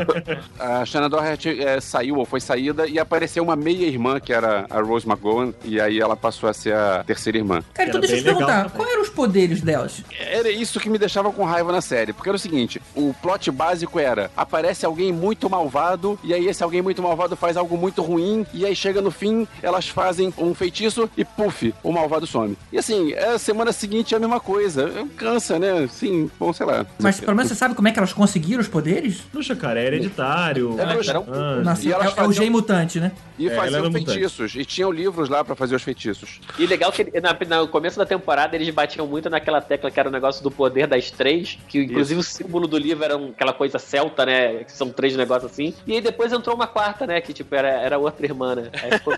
a 0.58 0.86
Shannon 0.86 1.10
Doherty 1.10 1.60
é, 1.60 1.80
saiu 1.82 2.16
ou 2.16 2.24
foi 2.24 2.40
saída 2.40 2.86
e 2.86 2.98
apareceu 2.98 3.44
uma 3.44 3.56
meia-irmã, 3.56 4.18
que 4.18 4.32
era 4.32 4.64
a 4.70 4.80
Rose 4.80 5.06
McGowan, 5.06 5.52
e 5.62 5.78
aí 5.78 6.00
ela 6.00 6.16
passou 6.16 6.48
a 6.48 6.54
ser 6.54 6.74
a 6.74 7.04
terceira 7.04 7.36
irmã. 7.36 7.62
Cara, 7.74 7.90
então 7.90 8.00
deixa 8.00 8.16
eu 8.16 8.20
te 8.20 8.24
perguntar, 8.24 8.70
qual 8.70 8.88
eram 8.88 9.02
os 9.02 9.10
poderes 9.10 9.60
delas? 9.60 10.02
Era 10.18 10.48
isso 10.48 10.80
que 10.80 10.88
me 10.88 10.96
deixava 10.96 11.30
com 11.30 11.44
raiva 11.44 11.70
na 11.70 11.82
série, 11.82 12.14
porque 12.14 12.30
era 12.30 12.36
o 12.36 12.40
seguinte, 12.40 12.80
o 12.94 13.14
plot 13.20 13.50
básico 13.50 14.00
era, 14.00 14.30
aparece 14.34 14.86
alguém 14.86 15.12
muito 15.12 15.25
malvado, 15.48 16.18
e 16.22 16.32
aí 16.34 16.46
esse 16.46 16.62
alguém 16.62 16.82
muito 16.82 17.02
malvado 17.02 17.36
faz 17.36 17.56
algo 17.56 17.76
muito 17.76 18.02
ruim, 18.02 18.46
e 18.52 18.64
aí 18.64 18.74
chega 18.76 19.00
no 19.00 19.10
fim, 19.10 19.46
elas 19.62 19.88
fazem 19.88 20.32
um 20.38 20.54
feitiço 20.54 21.08
e 21.16 21.24
puf, 21.24 21.74
o 21.82 21.92
malvado 21.92 22.26
some. 22.26 22.56
E 22.72 22.78
assim, 22.78 23.12
a 23.14 23.38
semana 23.38 23.72
seguinte 23.72 24.14
é 24.14 24.16
a 24.16 24.20
mesma 24.20 24.40
coisa, 24.40 24.90
cansa, 25.16 25.58
né? 25.58 25.86
Sim, 25.90 26.30
bom, 26.38 26.52
sei 26.52 26.66
lá. 26.66 26.86
Mas 26.98 27.20
pelo 27.20 27.34
menos 27.36 27.48
você 27.50 27.54
sabe 27.54 27.74
como 27.74 27.88
é 27.88 27.92
que 27.92 27.98
elas 27.98 28.12
conseguiram 28.12 28.60
os 28.60 28.68
poderes? 28.68 29.20
Puxa, 29.32 29.54
cara, 29.56 29.80
é 29.80 29.86
hereditário. 29.86 30.76
É 30.78 30.86
bruxa. 30.86 31.22
Ah, 31.28 31.62
Nossa, 31.62 31.86
E 31.86 31.90
é, 31.90 31.94
elas 31.94 32.06
é 32.06 32.10
o 32.10 32.12
faziam- 32.14 32.44
G 32.44 32.50
mutante, 32.50 33.00
né? 33.00 33.12
E 33.38 33.48
É, 33.48 33.54
faziam 33.54 33.84
mutante. 33.84 34.06
feitiços, 34.06 34.54
e 34.54 34.64
tinham 34.64 34.90
livros 34.90 35.28
lá 35.28 35.44
pra 35.44 35.54
fazer 35.54 35.74
os 35.76 35.82
feitiços. 35.82 36.40
E 36.58 36.66
legal 36.66 36.90
que 36.92 37.04
na- 37.20 37.36
no 37.60 37.68
começo 37.68 37.98
da 37.98 38.06
temporada 38.06 38.54
eles 38.56 38.68
batiam 38.70 39.06
muito 39.06 39.28
naquela 39.30 39.60
tecla 39.60 39.90
que 39.90 39.98
era 40.00 40.08
o 40.08 40.12
negócio 40.12 40.42
do 40.42 40.50
poder 40.50 40.86
das 40.86 41.10
três, 41.10 41.58
que 41.68 41.80
inclusive 41.84 42.20
o 42.20 42.22
símbolo 42.22 42.66
do 42.66 42.78
livro 42.78 43.04
era 43.04 43.16
um- 43.16 43.30
aquela 43.30 43.52
coisa 43.52 43.78
celta, 43.78 44.24
né? 44.26 44.64
Que 44.64 44.72
são 44.72 44.88
três 44.90 45.15
negócios 45.16 45.50
assim. 45.50 45.74
E 45.86 45.94
aí 45.94 46.00
depois 46.00 46.32
entrou 46.32 46.54
uma 46.54 46.66
quarta, 46.66 47.06
né? 47.06 47.20
Que 47.20 47.32
tipo 47.32 47.54
era, 47.54 47.68
era 47.68 47.98
outra 47.98 48.26
irmã, 48.26 48.54
né? 48.54 48.70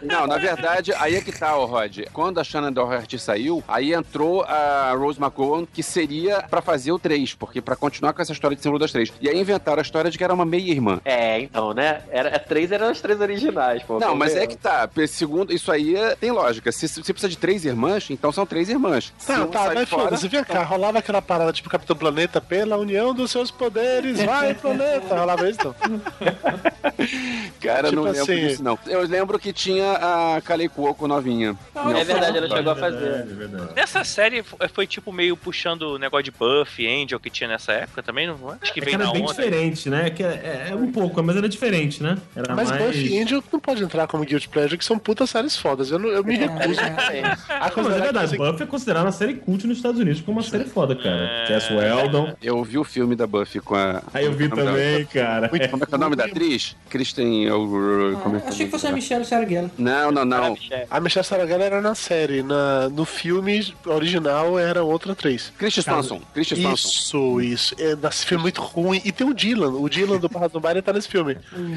Não, 0.03 0.27
na 0.27 0.37
verdade, 0.39 0.93
aí 0.95 1.15
é 1.17 1.21
que 1.21 1.33
tá, 1.33 1.57
ó, 1.57 1.65
Rod. 1.65 1.99
Quando 2.13 2.39
a 2.39 2.45
Shannon 2.45 2.73
Doherty 2.73 3.19
saiu, 3.19 3.63
aí 3.67 3.93
entrou 3.93 4.43
a 4.43 4.93
Rose 4.97 5.21
McGowan, 5.21 5.67
que 5.67 5.83
seria 5.83 6.43
pra 6.43 6.61
fazer 6.61 6.93
o 6.93 6.99
3, 6.99 7.35
porque 7.35 7.61
pra 7.61 7.77
continuar 7.77 8.13
com 8.13 8.23
essa 8.23 8.33
história 8.33 8.57
de 8.57 8.63
símbolo 8.63 8.79
das 8.79 8.93
três. 8.93 9.13
E 9.21 9.29
aí 9.29 9.39
inventaram 9.39 9.79
a 9.79 9.83
história 9.83 10.11
de 10.11 10.19
que 10.19 10.25
era 10.25 10.33
uma 10.35 10.45
meia-irmã. 10.45 11.01
É, 11.05 11.41
então, 11.41 11.73
né? 11.75 12.03
Era, 12.11 12.29
é, 12.31 12.39
três 12.39 12.71
eram 12.73 12.89
as 12.89 13.01
três 13.01 13.21
originais, 13.21 13.83
pô. 13.83 13.99
Não, 13.99 14.15
mas 14.15 14.35
é 14.37 14.47
que 14.47 14.57
tá. 14.57 14.89
Segundo, 15.09 15.53
isso 15.53 15.71
aí 15.73 15.95
é- 15.97 16.15
tem 16.17 16.31
lógica. 16.31 16.71
Se, 16.73 16.89
se 16.89 17.01
precisa 17.03 17.29
de 17.29 17.37
três 17.39 17.65
irmãs, 17.65 18.09
então 18.11 18.31
são 18.33 18.47
três 18.47 18.69
irmãs. 18.69 19.13
Tá, 19.27 19.37
uma 19.37 19.47
tá, 19.49 19.71
mas 19.75 19.89
fora, 19.89 20.03
foda-se, 20.05 20.29
vem 20.29 20.45
cá, 20.45 20.63
rolava 20.63 20.99
aquela 20.99 21.23
parada 21.23 21.53
tipo 21.53 21.69
Capitão 21.69 21.97
Planeta, 21.97 22.41
pela 22.41 22.77
união 22.77 23.15
dos 23.15 23.31
seus 23.31 23.51
poderes, 23.51 24.21
vai 24.23 24.55
planeta, 24.59 25.17
rolava 25.19 25.49
isso 25.49 25.59
então. 25.61 25.75
Cara, 27.61 27.89
eu 27.89 27.91
Tipo 27.91 27.97
não 27.97 28.03
lembro 28.05 28.23
assim- 28.23 28.47
disso, 28.49 28.63
não. 28.63 28.79
Eu 28.87 29.03
lembro 29.07 29.39
que 29.39 29.53
tinha 29.53 29.93
a 29.93 30.19
a 30.37 30.41
Kalei 30.41 30.69
Cuoco 30.69 31.07
novinha. 31.09 31.57
É 31.75 32.05
verdade, 32.05 32.39
ela 32.39 32.49
chegou 32.49 32.73
a 32.73 32.77
fazer. 32.77 33.07
É 33.09 33.23
verdade. 33.23 33.69
Nessa 33.75 34.05
série 34.05 34.39
f- 34.39 34.57
foi 34.75 34.87
tipo 34.87 35.13
meio 35.13 35.37
puxando 35.37 35.83
o 35.83 35.99
negócio 35.99 36.25
de 36.25 36.31
Buffy, 36.31 36.87
Angel 36.87 37.19
que 37.21 37.31
tinha 37.31 37.49
nessa 37.49 37.73
época 37.73 38.03
também, 38.03 38.27
não? 38.27 38.35
Acho 38.61 38.73
que 38.73 38.81
É 38.81 38.83
que 38.85 38.91
veio 38.91 38.95
era 38.97 39.05
na 39.07 39.13
bem 39.13 39.23
onda. 39.23 39.33
diferente, 39.33 39.89
né? 39.89 40.11
Que 40.11 40.23
é, 40.23 40.69
é 40.71 40.75
um 40.75 40.91
pouco, 40.93 41.23
mas 41.23 41.37
era 41.37 41.49
diferente, 41.49 42.03
né? 42.03 42.19
Era 42.37 42.55
Mas 42.55 42.71
mais... 42.71 42.83
Buffy 42.87 43.15
e 43.15 43.23
Angel 43.23 43.43
não 43.53 43.61
pode 43.61 43.83
entrar 43.83 44.07
como 44.07 44.25
Guilty 44.25 44.49
Pleasure, 44.49 44.77
que 44.79 44.85
são 44.85 44.99
putas 44.99 45.31
séries 45.31 45.57
fodas. 45.57 45.91
Eu, 45.91 45.99
não- 45.99 46.09
eu 46.09 46.23
me 46.25 46.37
recuso. 46.37 46.79
A 46.81 47.71
Não, 47.71 47.83
mas 47.85 47.97
é 47.97 48.01
verdade, 48.01 48.31
que- 48.33 48.39
Buffy 48.39 48.63
é 48.63 48.67
considerada 48.67 49.07
uma 49.07 49.13
série 49.13 49.35
cult 49.35 49.67
nos 49.67 49.77
Estados 49.79 50.01
Unidos 50.01 50.21
como 50.21 50.39
uma 50.39 50.43
série 50.47 50.65
foda, 50.65 50.95
cara. 50.95 51.47
Jess 51.47 51.71
Weldon. 51.71 52.35
Eu 52.43 52.63
vi 52.65 52.79
o 52.79 52.85
filme 52.85 53.15
da 53.17 53.27
Buffy 53.27 53.61
com 53.61 53.75
a. 53.75 54.03
Aí 54.13 54.25
eu 54.25 54.33
vi 54.33 54.45
é 54.45 54.49
que 54.49 54.61
é 54.61 54.65
também, 54.65 55.05
cara. 55.07 55.49
dela? 55.49 55.78
Como 55.79 55.85
é 55.85 55.87
que 55.87 55.95
é 55.95 55.97
o 55.97 56.01
nome 56.01 56.17
da 56.17 56.25
atriz? 56.25 56.77
Kristen. 56.91 57.49
Como 57.49 58.37
é 58.37 58.41
que 58.41 58.47
é 58.47 58.49
o 58.49 58.53
Achei 58.53 58.67
que 58.67 58.71
fosse 58.73 58.87
a? 58.87 58.93
Michelle 58.93 59.25
Sargella. 59.25 59.71
Não, 59.79 60.11
não, 60.11 60.25
não. 60.25 60.57
A 60.91 61.01
Michelle 61.01 61.25
Saragana 61.25 61.65
era 61.65 61.81
na 61.81 61.95
série, 61.95 62.43
na, 62.43 62.89
no 62.89 63.05
filme 63.05 63.73
original 63.87 64.59
era 64.59 64.83
outra 64.83 65.13
atriz. 65.13 65.53
Christian 65.59 65.83
Swanson. 65.83 66.21
Christian 66.35 66.57
Swanson. 66.57 66.89
Isso, 66.89 67.41
isso. 67.41 67.75
É, 67.79 67.95
nesse 67.97 68.27
filme 68.27 68.43
muito 68.43 68.61
ruim. 68.61 69.01
E 69.05 69.13
tem 69.13 69.27
o 69.27 69.35
Dylan. 69.35 69.71
O 69.71 69.89
Dylan 69.89 70.19
do 70.19 70.29
Barra 70.29 70.49
do 70.49 70.61
Baile 70.61 70.83
tá 70.83 70.93
nesse 70.93 71.09
filme. 71.09 71.37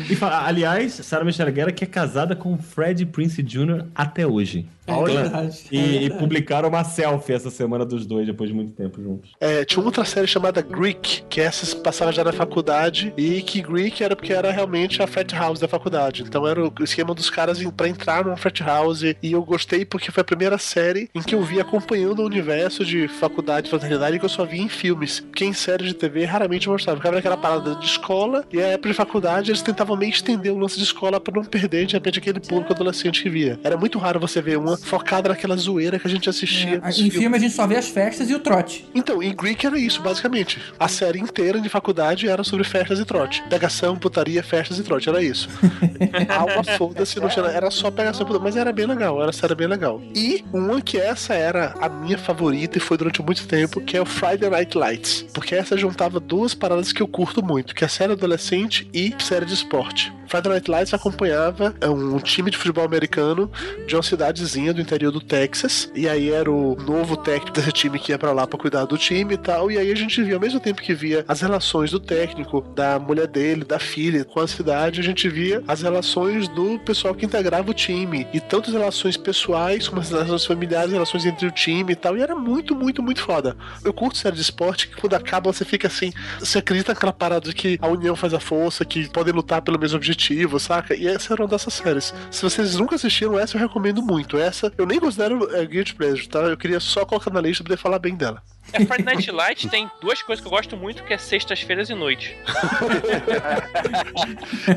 E 0.10 0.16
fala- 0.16 0.46
aliás, 0.46 0.94
Sarah 0.94 1.26
Michelle 1.26 1.54
Gellar 1.54 1.74
que 1.74 1.84
é 1.84 1.88
casada 1.88 2.36
com 2.36 2.58
Fred 2.58 3.06
Prince 3.06 3.42
Jr. 3.44 3.86
até 3.94 4.26
hoje. 4.26 4.66
É 4.88 4.94
Olha, 4.94 5.22
verdade, 5.22 5.60
E, 5.72 5.78
é 5.80 6.04
e 6.04 6.10
publicaram 6.10 6.68
uma 6.68 6.84
selfie 6.84 7.34
essa 7.34 7.52
semana 7.52 7.86
dos 7.86 8.06
dois, 8.06 8.26
depois 8.26 8.50
de 8.50 8.56
muito 8.56 8.72
tempo 8.74 9.02
juntos. 9.02 9.32
É, 9.40 9.64
tinha 9.64 9.84
outra 9.86 10.04
série 10.04 10.26
chamada 10.28 10.60
Greek, 10.62 11.24
que 11.30 11.40
essa 11.40 11.66
se 11.66 11.76
passava 11.76 12.12
já 12.12 12.24
na 12.24 12.34
faculdade, 12.34 13.14
e 13.16 13.42
que 13.44 13.62
Greek 13.62 13.91
era 14.04 14.16
porque 14.16 14.34
era 14.34 14.52
realmente 14.52 15.02
a 15.02 15.08
frat 15.08 15.34
house 15.34 15.60
da 15.60 15.68
faculdade. 15.68 16.24
Então 16.24 16.48
era 16.48 16.64
o 16.64 16.74
esquema 16.84 17.14
dos 17.14 17.30
caras 17.30 17.60
pra 17.76 17.88
entrar 17.88 18.24
numa 18.26 18.38
frat 18.38 18.62
house, 18.62 19.04
e 19.04 19.32
eu 19.32 19.44
gostei 19.44 19.84
porque 19.86 20.12
foi 20.12 20.22
a 20.22 20.26
primeira 20.26 20.58
série 20.58 21.10
em 21.14 21.22
que 21.22 21.36
eu 21.36 21.44
vi 21.44 21.60
acompanhando 21.60 22.20
o 22.20 22.26
universo 22.26 22.86
de 22.86 23.08
faculdade 23.08 23.68
e 23.68 23.70
fraternidade 23.70 24.20
que 24.20 24.26
eu 24.26 24.30
só 24.30 24.46
via 24.46 24.62
em 24.62 24.70
filmes. 24.70 25.20
Porque 25.20 25.46
em 25.46 25.54
séries 25.54 25.88
de 25.90 25.94
TV 25.96 26.26
raramente 26.26 26.70
mostrava. 26.70 26.98
Ficava 26.98 27.16
naquela 27.16 27.38
parada 27.38 27.76
de 27.76 27.86
escola, 27.86 28.46
e 28.52 28.60
a 28.62 28.68
época 28.68 28.90
de 28.90 28.96
faculdade 28.96 29.52
eles 29.52 29.62
tentavam 29.62 29.96
meio 29.98 30.12
estender 30.12 30.52
o 30.52 30.58
lance 30.58 30.78
de 30.78 30.84
escola 30.84 31.20
pra 31.20 31.34
não 31.36 31.44
perder 31.44 31.86
de 31.86 31.94
repente 31.94 32.20
aquele 32.20 32.40
público 32.40 32.74
adolescente 32.74 33.22
que 33.24 33.30
via. 33.30 33.60
Era 33.64 33.78
muito 33.78 33.98
raro 33.98 34.20
você 34.20 34.42
ver 34.42 34.58
uma 34.58 34.78
focada 34.78 35.30
naquela 35.30 35.56
zoeira 35.56 36.00
que 36.00 36.08
a 36.08 36.10
gente 36.10 36.30
assistia. 36.30 36.80
nos 36.80 36.96
Em 36.96 37.04
filmes. 37.04 37.16
filme 37.18 37.38
a 37.38 37.40
gente 37.40 37.54
só 37.54 37.66
vê 37.68 37.76
as 37.78 37.88
festas 37.90 38.30
e 38.30 38.36
o 38.36 38.40
trote. 38.40 38.86
Então, 38.94 39.22
em 39.22 39.34
Greek 39.34 39.66
era 39.66 39.78
isso, 39.80 40.02
basicamente. 40.02 40.60
A 40.80 40.88
série 40.88 41.20
inteira 41.20 41.60
de 41.60 41.70
faculdade 41.70 42.28
era 42.28 42.44
sobre 42.44 42.64
festas 42.64 43.00
e 43.00 43.06
trote. 43.06 43.44
Pegação, 43.82 43.96
putaria, 43.98 44.44
festas 44.44 44.78
e 44.78 44.84
trote, 44.84 45.10
era 45.10 45.24
isso. 45.24 45.50
Alma 46.30 46.64
foda-se, 46.78 47.20
não 47.20 47.28
tinha, 47.28 47.46
era 47.48 47.72
só 47.72 47.90
pegação, 47.90 48.26
putaria, 48.26 48.44
mas 48.44 48.56
era 48.56 48.72
bem 48.72 48.86
legal, 48.86 49.22
era 49.22 49.32
série 49.32 49.56
bem 49.56 49.68
legal. 49.68 50.00
E 50.16 50.46
uma 50.54 50.80
que 50.82 51.00
essa 51.00 51.34
era 51.34 51.74
a 51.80 51.90
minha 51.90 52.18
favorita 52.18 52.78
e 52.78 52.82
foi 52.82 52.96
durante 52.96 53.22
muito 53.24 53.48
tempo, 53.48 53.82
que 53.82 53.98
é 53.98 54.02
o 54.02 54.06
Friday 54.06 54.50
Night 54.50 54.78
Lights. 54.78 55.26
Porque 55.34 55.56
essa 55.56 55.76
juntava 55.76 56.20
duas 56.20 56.54
paradas 56.54 56.94
que 56.94 57.02
eu 57.02 57.08
curto 57.08 57.44
muito, 57.44 57.74
que 57.74 57.84
é 57.84 57.88
série 57.88 58.14
adolescente 58.14 58.88
e 58.94 59.16
série 59.20 59.46
de 59.46 59.54
esporte. 59.56 60.14
Friday 60.32 60.50
Night 60.50 60.72
Lights 60.72 60.94
acompanhava 60.94 61.76
é, 61.82 61.90
um 61.90 62.18
time 62.18 62.50
de 62.50 62.58
futebol 62.58 62.86
americano 62.86 63.52
de 63.86 63.98
uma 63.98 64.02
cidadezinha 64.02 64.74
do 64.74 64.80
interior 64.80 65.12
do 65.12 65.20
Texas. 65.20 65.92
E 65.94 66.08
aí 66.08 66.32
era 66.32 66.50
o 66.50 66.74
novo 66.76 67.18
técnico 67.18 67.52
desse 67.52 67.74
time 67.74 68.00
que 68.00 68.14
ia 68.14 68.18
pra 68.18 68.32
lá 68.32 68.48
pra 68.48 68.58
cuidar 68.58 68.86
do 68.86 68.98
time 68.98 69.34
e 69.34 69.38
tal. 69.38 69.70
E 69.70 69.78
aí 69.78 69.92
a 69.92 69.96
gente 69.96 70.24
via, 70.24 70.36
ao 70.36 70.40
mesmo 70.40 70.62
tempo 70.62 70.82
que 70.82 70.94
via 70.94 71.26
as 71.28 71.42
relações 71.42 71.92
do 71.92 72.00
técnico, 72.00 72.62
da 72.74 72.98
mulher 72.98 73.28
dele, 73.28 73.66
da 73.72 73.80
filha 73.80 74.26
com 74.26 74.42
a 74.42 74.48
cidade, 74.48 75.00
a 75.00 75.04
gente 75.04 75.30
via 75.30 75.64
as 75.66 75.82
relações 75.82 76.50
do 76.50 76.78
pessoal 76.80 77.16
que 77.16 77.26
integrava 77.26 77.72
o 77.72 77.74
time. 77.74 78.28
E 78.34 78.40
tanto 78.42 78.70
as 78.70 78.74
relações 78.74 79.16
pessoais 79.16 79.88
como 79.88 80.02
as 80.02 80.10
relações 80.10 80.46
familiares, 80.46 80.92
relações 80.92 81.26
entre 81.26 81.48
o 81.48 81.52
time 81.52 81.94
e 81.94 81.96
tal. 81.96 82.18
E 82.18 82.22
era 82.22 82.36
muito, 82.36 82.76
muito, 82.76 83.02
muito 83.02 83.22
foda. 83.22 83.56
Eu 83.84 83.94
curto 83.94 84.18
série 84.18 84.36
de 84.36 84.42
esporte 84.42 84.90
que 84.90 84.98
quando 84.98 85.14
acaba 85.14 85.52
você 85.52 85.64
fica 85.64 85.88
assim, 85.88 86.12
você 86.38 86.60
acredita 86.60 86.94
naquela 86.94 87.14
parada 87.14 87.48
de 87.48 87.56
que 87.56 87.80
a 87.82 87.88
união 87.88 88.14
faz 88.14 88.34
a 88.34 88.42
força, 88.42 88.84
que 88.84 89.10
podem 89.10 89.34
lutar 89.34 89.62
pelo 89.62 89.80
mesmo 89.80 89.96
objetivo, 89.96 90.60
saca? 90.60 90.94
E 90.94 91.08
essa 91.08 91.34
era 91.34 91.42
uma 91.42 91.48
dessas 91.48 91.74
séries. 91.74 92.14
Se 92.30 92.44
vocês 92.44 92.76
nunca 92.76 92.96
assistiram 92.96 93.40
essa, 93.40 93.56
eu 93.56 93.62
recomendo 93.62 94.02
muito. 94.02 94.38
Essa 94.38 94.72
eu 94.78 94.86
nem 94.86 95.00
considero 95.00 95.56
é, 95.56 95.66
Guilty 95.66 95.96
Pleasure, 95.96 96.28
tá? 96.28 96.40
Eu 96.40 96.58
queria 96.58 96.82
só 96.82 97.06
colocar 97.06 97.32
na 97.32 97.40
lista 97.40 97.64
pra 97.64 97.70
poder 97.70 97.82
falar 97.82 98.00
bem 98.00 98.16
dela. 98.16 98.44
É, 98.74 98.86
Friday 98.86 99.04
Night 99.04 99.32
Light 99.32 99.70
tem 99.70 99.90
duas 100.02 100.22
coisas 100.22 100.42
que 100.42 100.48
eu 100.48 100.52
gosto 100.52 100.78
muito, 100.78 101.04
que 101.04 101.14
é 101.14 101.18
sextas-feiras 101.18 101.90
e 101.90 101.96
noites. 101.96 102.32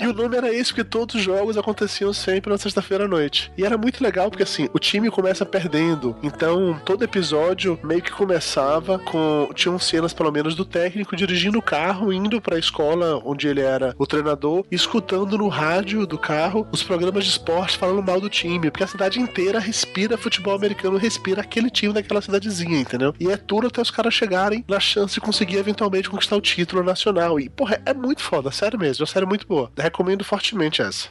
E 0.00 0.06
o 0.06 0.12
nome 0.12 0.36
era 0.36 0.52
esse, 0.52 0.70
porque 0.70 0.84
todos 0.84 1.14
os 1.14 1.22
jogos 1.22 1.56
aconteciam 1.56 2.12
sempre 2.12 2.50
na 2.50 2.58
sexta-feira 2.58 3.04
à 3.04 3.08
noite. 3.08 3.52
E 3.56 3.64
era 3.64 3.76
muito 3.76 4.02
legal, 4.02 4.30
porque 4.30 4.42
assim, 4.42 4.68
o 4.72 4.78
time 4.78 5.10
começa 5.10 5.44
perdendo. 5.46 6.16
Então, 6.22 6.80
todo 6.84 7.04
episódio 7.04 7.78
meio 7.82 8.02
que 8.02 8.10
começava 8.10 8.98
com. 8.98 9.48
Tinham 9.54 9.78
cenas, 9.78 10.12
pelo 10.12 10.32
menos, 10.32 10.54
do 10.54 10.64
técnico 10.64 11.14
dirigindo 11.16 11.58
o 11.58 11.62
carro, 11.62 12.12
indo 12.12 12.40
pra 12.40 12.58
escola 12.58 13.20
onde 13.24 13.46
ele 13.46 13.60
era 13.60 13.94
o 13.98 14.06
treinador, 14.06 14.64
escutando 14.70 15.38
no 15.38 15.48
rádio 15.48 16.06
do 16.06 16.18
carro 16.18 16.66
os 16.72 16.82
programas 16.82 17.24
de 17.24 17.30
esporte 17.30 17.78
falando 17.78 18.02
mal 18.02 18.20
do 18.20 18.30
time. 18.30 18.70
Porque 18.70 18.84
a 18.84 18.88
cidade 18.88 19.20
inteira 19.20 19.58
respira 19.58 20.18
futebol 20.18 20.54
americano, 20.54 20.96
respira 20.96 21.42
aquele 21.42 21.70
time 21.70 21.92
daquela 21.92 22.20
cidadezinha, 22.20 22.80
entendeu? 22.80 23.14
E 23.20 23.30
é 23.30 23.36
tudo 23.36 23.70
até 23.74 23.82
os 23.82 23.90
caras 23.90 24.14
chegarem 24.14 24.64
na 24.68 24.78
chance 24.78 25.14
de 25.14 25.20
conseguir 25.20 25.56
eventualmente 25.56 26.08
conquistar 26.08 26.36
o 26.36 26.40
título 26.40 26.84
nacional. 26.84 27.40
E, 27.40 27.48
porra, 27.48 27.82
é 27.84 27.92
muito 27.92 28.22
foda, 28.22 28.50
sério 28.52 28.78
mesmo, 28.78 29.02
é 29.02 29.04
uma 29.04 29.12
série 29.12 29.26
muito 29.26 29.46
boa. 29.46 29.70
Recomendo 29.76 30.24
fortemente 30.24 30.80
essa. 30.80 31.08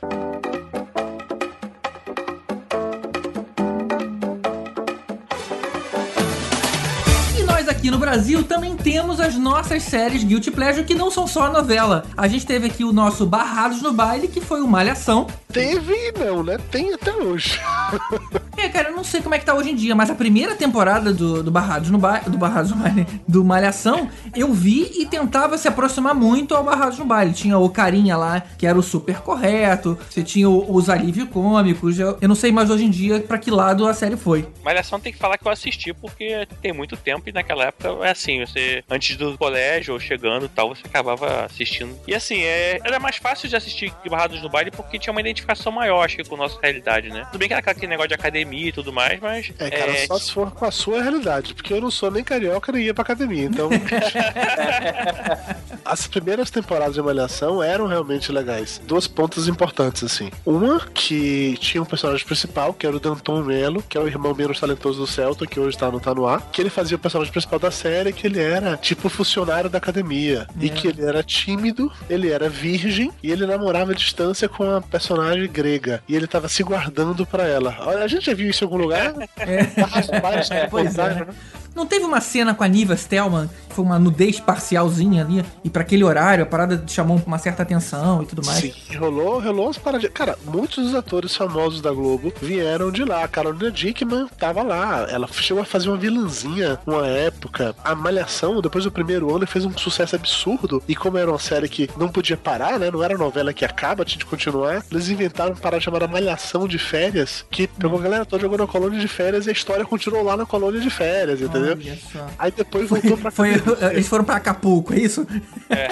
Aqui 7.84 7.92
no 7.92 7.98
Brasil 7.98 8.46
também 8.46 8.78
temos 8.78 9.20
as 9.20 9.36
nossas 9.36 9.84
séries 9.84 10.24
Guilty 10.24 10.50
Pleasure 10.52 10.86
que 10.86 10.96
não 10.96 11.12
são 11.12 11.28
só 11.28 11.52
novela. 11.52 12.06
A 12.16 12.30
gente 12.30 12.46
teve 12.46 12.68
aqui 12.68 12.82
o 12.86 12.94
nosso 12.94 13.26
Barrados 13.26 13.82
no 13.82 13.92
Baile, 13.92 14.30
que 14.30 14.40
foi 14.40 14.62
o 14.62 14.68
Malhação. 14.70 15.28
Teve 15.52 15.94
e 15.94 16.14
não, 16.18 16.42
né? 16.44 16.58
Tem 16.72 16.94
até 16.94 17.12
hoje. 17.14 17.60
É, 18.56 18.70
cara, 18.70 18.90
eu 18.92 18.96
não 18.96 19.04
sei 19.04 19.20
como 19.20 19.36
é 19.36 19.40
que 19.40 19.44
tá 19.46 19.54
hoje 19.54 19.72
em 19.72 19.76
dia, 19.76 19.94
mas 19.94 20.10
a 20.10 20.16
primeira 20.16 20.56
temporada 20.56 21.12
do, 21.12 21.44
do 21.44 21.52
Barrados 21.52 21.90
no 21.90 21.98
Baile, 21.98 22.30
do 22.30 22.38
Barrados 22.38 22.72
no 22.72 22.78
Baile, 22.78 23.06
do 23.28 23.44
Malhação, 23.44 24.08
eu 24.34 24.54
vi 24.54 24.90
e 25.00 25.06
tentava 25.06 25.58
se 25.58 25.68
aproximar 25.68 26.16
muito 26.16 26.56
ao 26.56 26.64
Barrados 26.64 26.98
no 26.98 27.04
Baile. 27.04 27.34
Tinha 27.34 27.58
o 27.58 27.68
carinha 27.68 28.16
lá, 28.16 28.42
que 28.58 28.66
era 28.66 28.78
o 28.78 28.82
super 28.84 29.18
correto, 29.18 29.98
você 30.10 30.24
tinha 30.24 30.48
o- 30.50 30.74
os 30.74 30.88
alívio 30.90 31.28
cômicos, 31.28 32.00
eu, 32.00 32.18
eu 32.22 32.28
não 32.30 32.36
sei 32.36 32.54
mais 32.54 32.70
hoje 32.70 32.86
em 32.86 32.90
dia 32.90 33.20
pra 33.22 33.38
que 33.38 33.52
lado 33.52 33.86
a 33.86 33.94
série 33.94 34.16
foi. 34.16 34.48
Malhação 34.64 34.98
tem 35.00 35.12
que 35.12 35.20
falar 35.20 35.38
que 35.38 35.46
eu 35.46 35.52
assisti 35.52 35.92
porque 35.94 36.48
tem 36.62 36.72
muito 36.72 36.96
tempo 36.96 37.24
e 37.28 37.34
naquela 37.34 37.66
época 37.66 37.73
é 38.04 38.10
assim, 38.10 38.46
você 38.46 38.84
antes 38.90 39.16
do 39.18 39.38
colégio 39.38 39.94
ou 39.94 40.00
chegando 40.00 40.46
e 40.46 40.50
tal, 40.50 40.70
você 40.70 40.82
acabava 40.86 41.46
assistindo. 41.46 41.98
E 42.08 42.16
assim, 42.16 42.42
é, 42.44 42.80
era 42.84 43.00
mais 43.00 43.18
fácil 43.18 43.50
de 43.50 43.56
assistir 43.56 43.94
Barrados 44.10 44.42
no 44.42 44.50
Baile 44.50 44.72
porque 44.72 45.00
tinha 45.00 45.12
uma 45.12 45.22
identificação 45.22 45.72
maior, 45.72 46.04
acho 46.04 46.18
que 46.18 46.24
com 46.24 46.36
a 46.36 46.40
nossa 46.40 46.60
realidade, 46.62 47.10
né? 47.10 47.26
Tudo 47.32 47.40
bem 47.40 47.48
que 47.48 47.54
era 47.54 47.72
aquele 47.72 47.88
negócio 47.88 48.10
de 48.10 48.16
academia 48.16 48.70
e 48.70 48.72
tudo 48.72 48.94
mais, 48.94 49.20
mas. 49.20 49.52
É, 49.60 49.70
cara, 49.70 50.08
só 50.08 50.20
se 50.20 50.32
for 50.32 50.52
com 50.52 50.66
a 50.66 50.72
sua 50.72 51.02
realidade, 51.02 51.54
porque 51.54 51.74
eu 51.74 51.82
não 51.82 51.92
sou 51.92 52.12
nem 52.12 52.24
carioca 52.24 52.72
nem 52.72 52.84
ia 52.84 52.94
pra 52.94 53.04
academia, 53.04 53.46
então. 53.46 53.70
As 55.84 56.08
primeiras 56.08 56.50
temporadas 56.50 56.96
de 56.96 57.02
Malhação 57.02 57.62
eram 57.62 57.88
realmente 57.88 58.32
legais. 58.32 58.82
Duas 58.86 59.08
pontas 59.08 59.48
importantes, 59.48 60.04
assim. 60.04 60.32
Uma, 60.46 60.80
que 60.80 61.58
tinha 61.60 61.82
um 61.82 61.86
personagem 61.86 62.26
principal, 62.26 62.74
que 62.74 62.86
era 62.86 62.96
o 62.96 63.00
Danton 63.00 63.44
Melo, 63.44 63.84
que 63.84 63.98
é 63.98 64.02
o 64.02 64.08
irmão 64.08 64.34
menos 64.34 64.60
talentoso 64.60 65.00
do 65.00 65.08
Celta, 65.08 65.46
que 65.46 65.60
hoje 65.60 65.78
tá 65.78 65.92
no, 65.92 66.00
tá 66.00 66.14
no 66.14 66.26
ar, 66.26 66.42
que 66.52 66.62
ele 66.62 66.70
fazia 66.70 66.96
o 66.96 67.00
personagem 67.00 67.32
principal 67.32 67.60
da 67.64 67.72
série, 67.72 68.12
que 68.12 68.28
ele 68.28 68.42
era 68.42 68.76
tipo 68.76 69.08
funcionário 69.08 69.70
da 69.70 69.78
academia. 69.78 70.46
E 70.60 70.70
que 70.70 70.88
ele 70.88 71.04
era 71.04 71.24
tímido, 71.24 71.92
ele 72.10 72.30
era 72.30 72.50
virgem, 72.50 73.12
e 73.24 73.32
ele 73.32 73.46
namorava 73.46 73.92
à 73.92 73.96
distância 73.96 74.50
com 74.50 74.70
a 74.70 74.82
personagem 74.82 75.50
grega. 75.50 76.04
E 76.08 76.16
ele 76.16 76.28
tava 76.28 76.50
se 76.50 76.62
guardando 76.62 77.26
pra 77.26 77.48
ela. 77.48 77.76
Olha, 77.80 78.04
a 78.04 78.08
gente 78.08 78.26
já 78.26 78.34
viu 78.34 78.50
isso 78.50 78.64
em 78.64 78.66
algum 78.66 78.78
lugar? 78.78 79.14
É, 79.38 80.68
pois 80.68 80.98
é. 80.98 81.16
né? 81.16 81.28
Não 81.76 81.86
teve 81.86 82.06
uma 82.06 82.22
cena 82.22 82.54
com 82.54 82.64
a 82.64 82.68
Niva 82.68 82.96
Stelman, 82.96 83.50
que 83.68 83.76
foi 83.76 83.84
uma 83.84 83.98
nudez 83.98 84.40
parcialzinha 84.40 85.24
ali, 85.24 85.44
e 85.64 85.70
pra 85.70 85.82
aquele 85.82 86.04
horário 86.04 86.44
a 86.44 86.48
parada 86.48 86.84
chamou 86.88 87.22
uma 87.26 87.38
certa 87.38 87.64
atenção 87.64 88.22
e 88.22 88.26
tudo 88.26 88.46
mais. 88.46 88.60
Sim, 88.60 88.74
rolou, 88.98 89.40
rolou 89.40 89.66
umas 89.66 89.78
paradinhas. 89.78 90.14
Cara, 90.14 90.38
muitos 90.46 90.84
dos 90.84 90.96
atores 90.96 91.36
famosos 91.36 91.82
da 91.82 91.92
Globo 91.92 92.32
vieram 92.42 92.92
de 92.92 93.04
lá. 93.04 93.24
A 93.24 93.28
Carolina 93.28 93.72
Dickman 93.72 94.28
tava 94.38 94.62
lá. 94.62 95.08
Ela 95.10 95.28
chegou 95.32 95.64
a 95.64 95.66
fazer 95.66 95.90
uma 95.90 95.98
vilãzinha 95.98 96.80
uma 96.86 97.08
época. 97.08 97.76
A 97.84 97.96
Malhação, 97.96 98.62
depois 98.62 98.84
do 98.84 98.92
primeiro 98.92 99.36
ano, 99.36 99.48
fez 99.48 99.66
um 99.66 99.76
sucesso 99.78 100.16
absurdo. 100.16 100.84
E 100.88 100.96
como 100.96 101.18
era 101.18 101.32
uma 101.32 101.40
série 101.40 101.68
que 101.68 101.90
não 101.98 102.10
podia 102.10 102.38
parar, 102.38 102.80
né? 102.80 102.92
Não 102.92 103.04
era 103.04 103.18
novela 103.18 103.54
que 103.54 103.66
acaba, 103.66 104.06
tinha 104.06 104.20
de 104.20 104.26
continuar. 104.26 104.84
Eles 104.92 105.10
inventaram 105.10 105.52
uma 105.52 105.60
parada 105.60 105.82
chamada 105.82 106.08
Malhação 106.08 106.68
de 106.68 106.78
Férias, 106.78 107.46
que 107.50 107.68
pegou 107.68 107.98
a 108.00 108.02
galera 108.02 108.26
toda, 108.26 108.42
jogou 108.42 108.58
na 108.58 108.68
colônia 108.68 109.00
de 109.00 109.08
férias 109.08 109.48
e 109.48 109.50
a 109.50 109.54
história 109.54 109.86
continuou 109.86 110.24
lá 110.24 110.38
na 110.38 110.46
colônia 110.46 110.80
de 110.80 110.90
férias, 110.90 111.42
entendeu? 111.42 111.63
Entendeu? 111.72 111.98
Aí 112.38 112.52
depois 112.52 112.90
voltou 112.90 113.18
pra 113.18 113.32
Foi, 113.32 113.54
eles 113.92 114.08
foram 114.08 114.24
pra 114.24 114.36
Acapulco, 114.36 114.94
é 114.94 115.00
isso? 115.00 115.26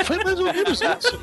Foi 0.05 0.23
mais 0.23 0.39
ou 0.39 0.53
menos 0.53 0.79
isso. 0.81 1.19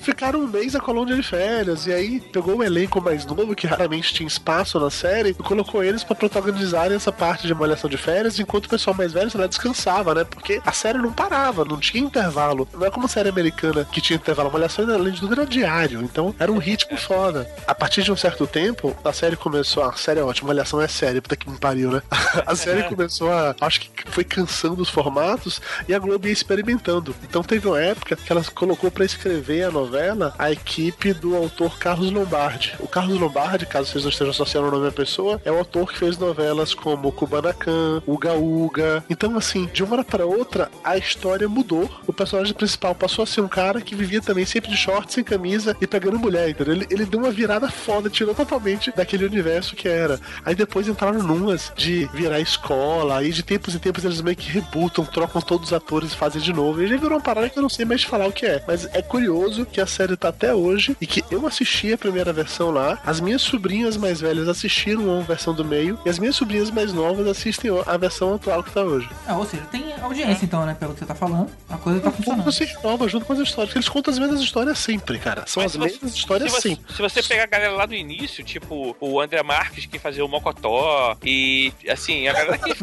Ficaram 0.00 0.40
um 0.40 0.46
mês 0.46 0.74
na 0.74 0.80
colônia 0.80 1.14
de 1.16 1.22
férias, 1.22 1.86
e 1.86 1.92
aí 1.92 2.20
pegou 2.20 2.56
um 2.56 2.62
elenco 2.62 3.00
mais 3.00 3.24
novo, 3.26 3.54
que 3.54 3.66
raramente 3.66 4.12
tinha 4.14 4.26
espaço 4.26 4.78
na 4.78 4.90
série, 4.90 5.30
e 5.30 5.34
colocou 5.34 5.82
eles 5.82 6.04
pra 6.04 6.14
protagonizarem 6.14 6.96
essa 6.96 7.12
parte 7.12 7.46
de 7.46 7.54
malhação 7.54 7.88
de 7.88 7.96
férias, 7.96 8.38
enquanto 8.38 8.66
o 8.66 8.68
pessoal 8.68 8.96
mais 8.96 9.12
velho 9.12 9.30
lá, 9.34 9.46
descansava, 9.46 10.14
né? 10.14 10.24
Porque 10.24 10.60
a 10.64 10.72
série 10.72 10.98
não 10.98 11.12
parava, 11.12 11.64
não 11.64 11.78
tinha 11.78 12.02
intervalo. 12.02 12.68
Não 12.72 12.86
é 12.86 12.90
como 12.90 13.06
a 13.06 13.08
série 13.08 13.28
americana 13.28 13.86
que 13.90 14.00
tinha 14.00 14.16
intervalo. 14.16 14.50
Malhação, 14.50 14.88
além 14.92 15.12
de 15.12 15.20
tudo, 15.20 15.32
era 15.32 15.46
diário, 15.46 16.02
então 16.02 16.34
era 16.38 16.52
um 16.52 16.58
ritmo 16.58 16.96
foda. 16.96 17.48
A 17.66 17.74
partir 17.74 18.02
de 18.02 18.12
um 18.12 18.16
certo 18.16 18.46
tempo, 18.46 18.96
a 19.04 19.12
série 19.12 19.36
começou. 19.36 19.82
A 19.82 19.92
série 19.94 20.20
é 20.20 20.22
ótima, 20.22 20.48
malhação 20.48 20.80
é 20.80 20.88
série, 20.88 21.20
puta 21.20 21.36
que 21.36 21.48
me 21.50 21.58
pariu, 21.58 21.90
né? 21.90 22.02
A 22.46 22.54
série 22.54 22.82
começou 22.84 23.32
a. 23.32 23.43
Acho 23.60 23.80
que 23.80 23.90
foi 24.10 24.24
cansando 24.24 24.82
os 24.82 24.88
formatos 24.88 25.60
e 25.88 25.94
a 25.94 25.98
Globo 25.98 26.26
ia 26.26 26.32
experimentando. 26.32 27.14
Então 27.22 27.42
teve 27.42 27.66
uma 27.66 27.80
época 27.80 28.16
que 28.16 28.32
ela 28.32 28.44
colocou 28.44 28.90
pra 28.90 29.04
escrever 29.04 29.64
a 29.64 29.70
novela 29.70 30.34
a 30.38 30.50
equipe 30.50 31.12
do 31.12 31.36
autor 31.36 31.78
Carlos 31.78 32.10
Lombardi. 32.10 32.74
O 32.78 32.88
Carlos 32.88 33.18
Lombardi, 33.18 33.66
caso 33.66 33.90
vocês 33.90 34.04
não 34.04 34.10
estejam 34.10 34.30
associando 34.30 34.68
o 34.68 34.70
nome 34.70 34.84
da 34.84 34.92
pessoa, 34.92 35.40
é 35.44 35.50
o 35.50 35.58
autor 35.58 35.92
que 35.92 35.98
fez 35.98 36.16
novelas 36.16 36.74
como 36.74 37.12
Kubanacan, 37.12 38.02
Uga 38.06 38.34
Uga. 38.34 39.04
Então, 39.08 39.36
assim, 39.36 39.66
de 39.72 39.82
uma 39.82 39.94
hora 39.94 40.04
pra 40.04 40.26
outra, 40.26 40.70
a 40.82 40.96
história 40.96 41.48
mudou. 41.48 41.90
O 42.06 42.12
personagem 42.12 42.54
principal 42.54 42.94
passou 42.94 43.22
a 43.22 43.26
ser 43.26 43.40
um 43.40 43.48
cara 43.48 43.80
que 43.80 43.94
vivia 43.94 44.20
também 44.20 44.44
sempre 44.44 44.70
de 44.70 44.76
short, 44.76 45.12
sem 45.12 45.24
camisa 45.24 45.76
e 45.80 45.86
pegando 45.86 46.18
mulher, 46.18 46.50
entendeu? 46.50 46.74
Ele, 46.74 46.86
ele 46.90 47.06
deu 47.06 47.20
uma 47.20 47.30
virada 47.30 47.68
foda, 47.68 48.10
tirou 48.10 48.34
totalmente 48.34 48.92
daquele 48.94 49.24
universo 49.24 49.74
que 49.74 49.88
era. 49.88 50.20
Aí 50.44 50.54
depois 50.54 50.88
entraram 50.88 51.22
numas 51.22 51.72
de 51.76 52.08
virar 52.12 52.40
escola, 52.40 53.18
aí 53.18 53.32
de 53.34 53.42
tempos 53.42 53.74
em 53.74 53.78
tempos 53.78 54.04
eles 54.04 54.20
meio 54.20 54.36
que 54.36 54.50
rebutam, 54.50 55.04
trocam 55.04 55.40
todos 55.42 55.68
os 55.68 55.72
atores 55.72 56.12
e 56.12 56.16
fazem 56.16 56.40
de 56.40 56.52
novo. 56.52 56.82
E 56.82 56.86
já 56.86 56.96
virou 56.96 57.12
uma 57.18 57.20
parada 57.20 57.48
que 57.50 57.58
eu 57.58 57.62
não 57.62 57.68
sei 57.68 57.84
mais 57.84 58.02
falar 58.02 58.26
o 58.26 58.32
que 58.32 58.46
é. 58.46 58.62
Mas 58.66 58.86
é 58.94 59.02
curioso 59.02 59.66
que 59.66 59.80
a 59.80 59.86
série 59.86 60.16
tá 60.16 60.28
até 60.28 60.54
hoje 60.54 60.96
e 61.00 61.06
que 61.06 61.22
eu 61.30 61.46
assisti 61.46 61.92
a 61.92 61.98
primeira 61.98 62.32
versão 62.32 62.70
lá, 62.70 62.98
as 63.04 63.20
minhas 63.20 63.42
sobrinhas 63.42 63.96
mais 63.96 64.20
velhas 64.20 64.48
assistiram 64.48 65.18
a 65.18 65.22
versão 65.22 65.52
do 65.54 65.64
meio 65.64 65.98
e 66.04 66.08
as 66.08 66.18
minhas 66.18 66.36
sobrinhas 66.36 66.70
mais 66.70 66.92
novas 66.92 67.26
assistem 67.26 67.70
a 67.86 67.96
versão 67.96 68.34
atual 68.34 68.62
que 68.62 68.70
tá 68.72 68.82
hoje. 68.82 69.08
Ah, 69.26 69.36
ou 69.36 69.44
seja, 69.46 69.62
tem 69.70 69.92
audiência 70.00 70.44
então, 70.44 70.64
né? 70.66 70.74
Pelo 70.78 70.92
que 70.94 71.00
você 71.00 71.06
tá 71.06 71.14
falando. 71.14 71.48
A 71.68 71.76
coisa 71.76 72.00
tá 72.00 72.10
funcionando. 72.10 72.44
Você 72.44 72.64
renova 72.64 73.08
junto 73.08 73.26
com 73.26 73.32
as 73.32 73.38
histórias, 73.40 73.68
porque 73.70 73.78
eles 73.78 73.88
contam 73.88 74.12
as 74.12 74.18
mesmas 74.18 74.40
histórias 74.40 74.78
sempre, 74.78 75.18
cara. 75.18 75.44
São 75.46 75.62
Mas 75.62 75.66
as 75.66 75.72
se 75.72 75.78
você- 75.78 75.92
mesmas 75.94 76.14
histórias 76.14 76.52
se 76.52 76.60
você, 76.60 76.68
sempre. 76.70 76.94
se 76.94 77.02
você 77.02 77.22
pegar 77.22 77.44
a 77.44 77.46
galera 77.46 77.72
lá 77.72 77.86
do 77.86 77.94
início, 77.94 78.44
tipo 78.44 78.96
o 79.00 79.20
André 79.20 79.42
Marques 79.42 79.86
que 79.86 79.98
fazia 79.98 80.24
o 80.24 80.28
Mocotó 80.28 81.16
e 81.24 81.72
assim, 81.88 82.28
a 82.28 82.32
galera 82.32 82.58
que. 82.58 82.74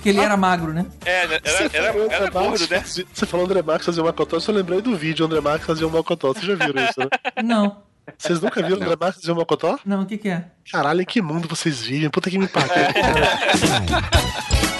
Que 0.00 0.08
ele 0.08 0.20
era 0.20 0.36
magro, 0.36 0.72
né? 0.72 0.86
É, 1.04 1.24
era, 1.24 1.40
Você 1.44 1.76
era, 1.76 1.86
era, 1.86 2.04
André 2.04 2.30
gordo, 2.30 2.68
né? 2.68 2.84
Você 2.84 3.26
falou 3.26 3.46
André 3.46 3.62
Marques 3.62 3.86
fazer 3.86 4.00
uma 4.00 4.12
cotó, 4.12 4.36
eu 4.36 4.40
só 4.40 4.52
lembrei 4.52 4.80
do 4.80 4.96
vídeo 4.96 5.26
André 5.26 5.40
Marques 5.40 5.66
fazer 5.66 5.84
uma 5.84 6.02
cotó. 6.02 6.32
Vocês 6.32 6.46
já 6.46 6.54
viram 6.54 6.84
isso, 6.84 6.98
né? 6.98 7.08
Não. 7.44 7.82
Vocês 8.18 8.40
nunca 8.40 8.62
viram 8.62 8.76
André 8.76 8.96
Marques 8.98 9.20
fazer 9.20 9.32
uma 9.32 9.44
cotó? 9.44 9.78
Não, 9.84 10.02
o 10.02 10.06
que 10.06 10.18
que 10.18 10.28
é? 10.28 10.46
Caralho, 10.70 11.02
em 11.02 11.04
que 11.04 11.22
mundo 11.22 11.48
vocês 11.48 11.80
vivem? 11.80 12.10
Puta 12.10 12.30
que 12.30 12.38
me 12.38 12.48
pariu. 12.48 12.70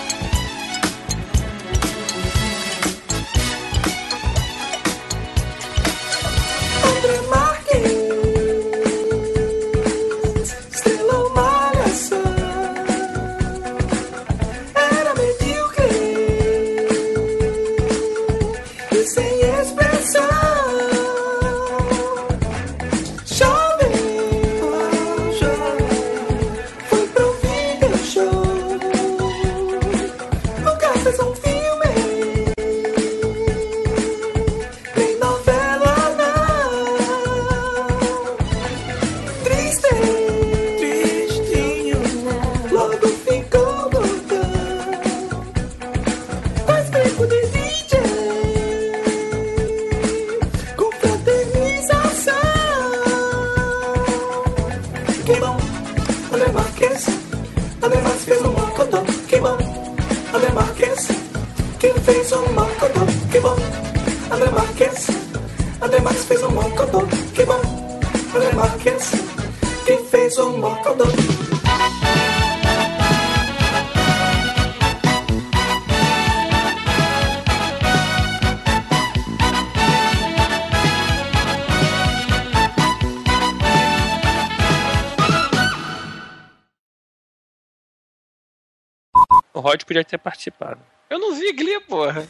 podia 89.90 90.04
ter 90.04 90.18
participado. 90.18 90.78
Eu 91.10 91.18
não 91.18 91.34
vi 91.34 91.52
Glee, 91.52 91.80
porra. 91.80 92.24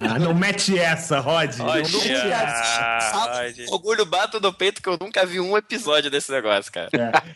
Ah, 0.00 0.18
não 0.18 0.32
mete 0.32 0.78
essa, 0.78 1.20
Rod. 1.20 1.50
Olha, 1.60 1.82
Não 1.82 2.00
mete 2.00 2.10
essa. 2.30 3.10
Rod. 3.12 3.58
Orgulho 3.68 4.06
bato 4.06 4.40
no 4.40 4.50
peito 4.50 4.80
que 4.82 4.88
eu 4.88 4.96
nunca 4.98 5.26
vi 5.26 5.38
um 5.38 5.54
episódio 5.58 6.10
desse 6.10 6.32
negócio, 6.32 6.72
cara. 6.72 6.88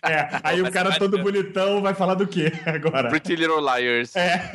É, 0.02 0.40
aí 0.42 0.62
o 0.62 0.72
cara 0.72 0.98
todo 0.98 1.18
bonitão 1.18 1.82
vai 1.82 1.92
falar 1.92 2.14
do 2.14 2.26
quê 2.26 2.50
agora? 2.64 3.10
Pretty 3.10 3.36
Little 3.36 3.60
Liars. 3.60 4.16
É. 4.16 4.50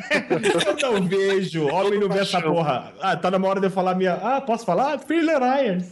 Eu 0.82 1.00
não 1.00 1.06
vejo. 1.06 1.68
Homem 1.68 2.00
não 2.00 2.08
vê 2.08 2.18
essa 2.18 2.42
porra. 2.42 2.92
Ah, 3.00 3.16
tá 3.16 3.30
na 3.30 3.38
hora 3.46 3.60
de 3.60 3.66
eu 3.68 3.70
falar 3.70 3.94
minha. 3.94 4.14
Ah, 4.14 4.40
posso 4.40 4.66
falar? 4.66 4.98
Thriller 4.98 5.40
Irons. 5.40 5.86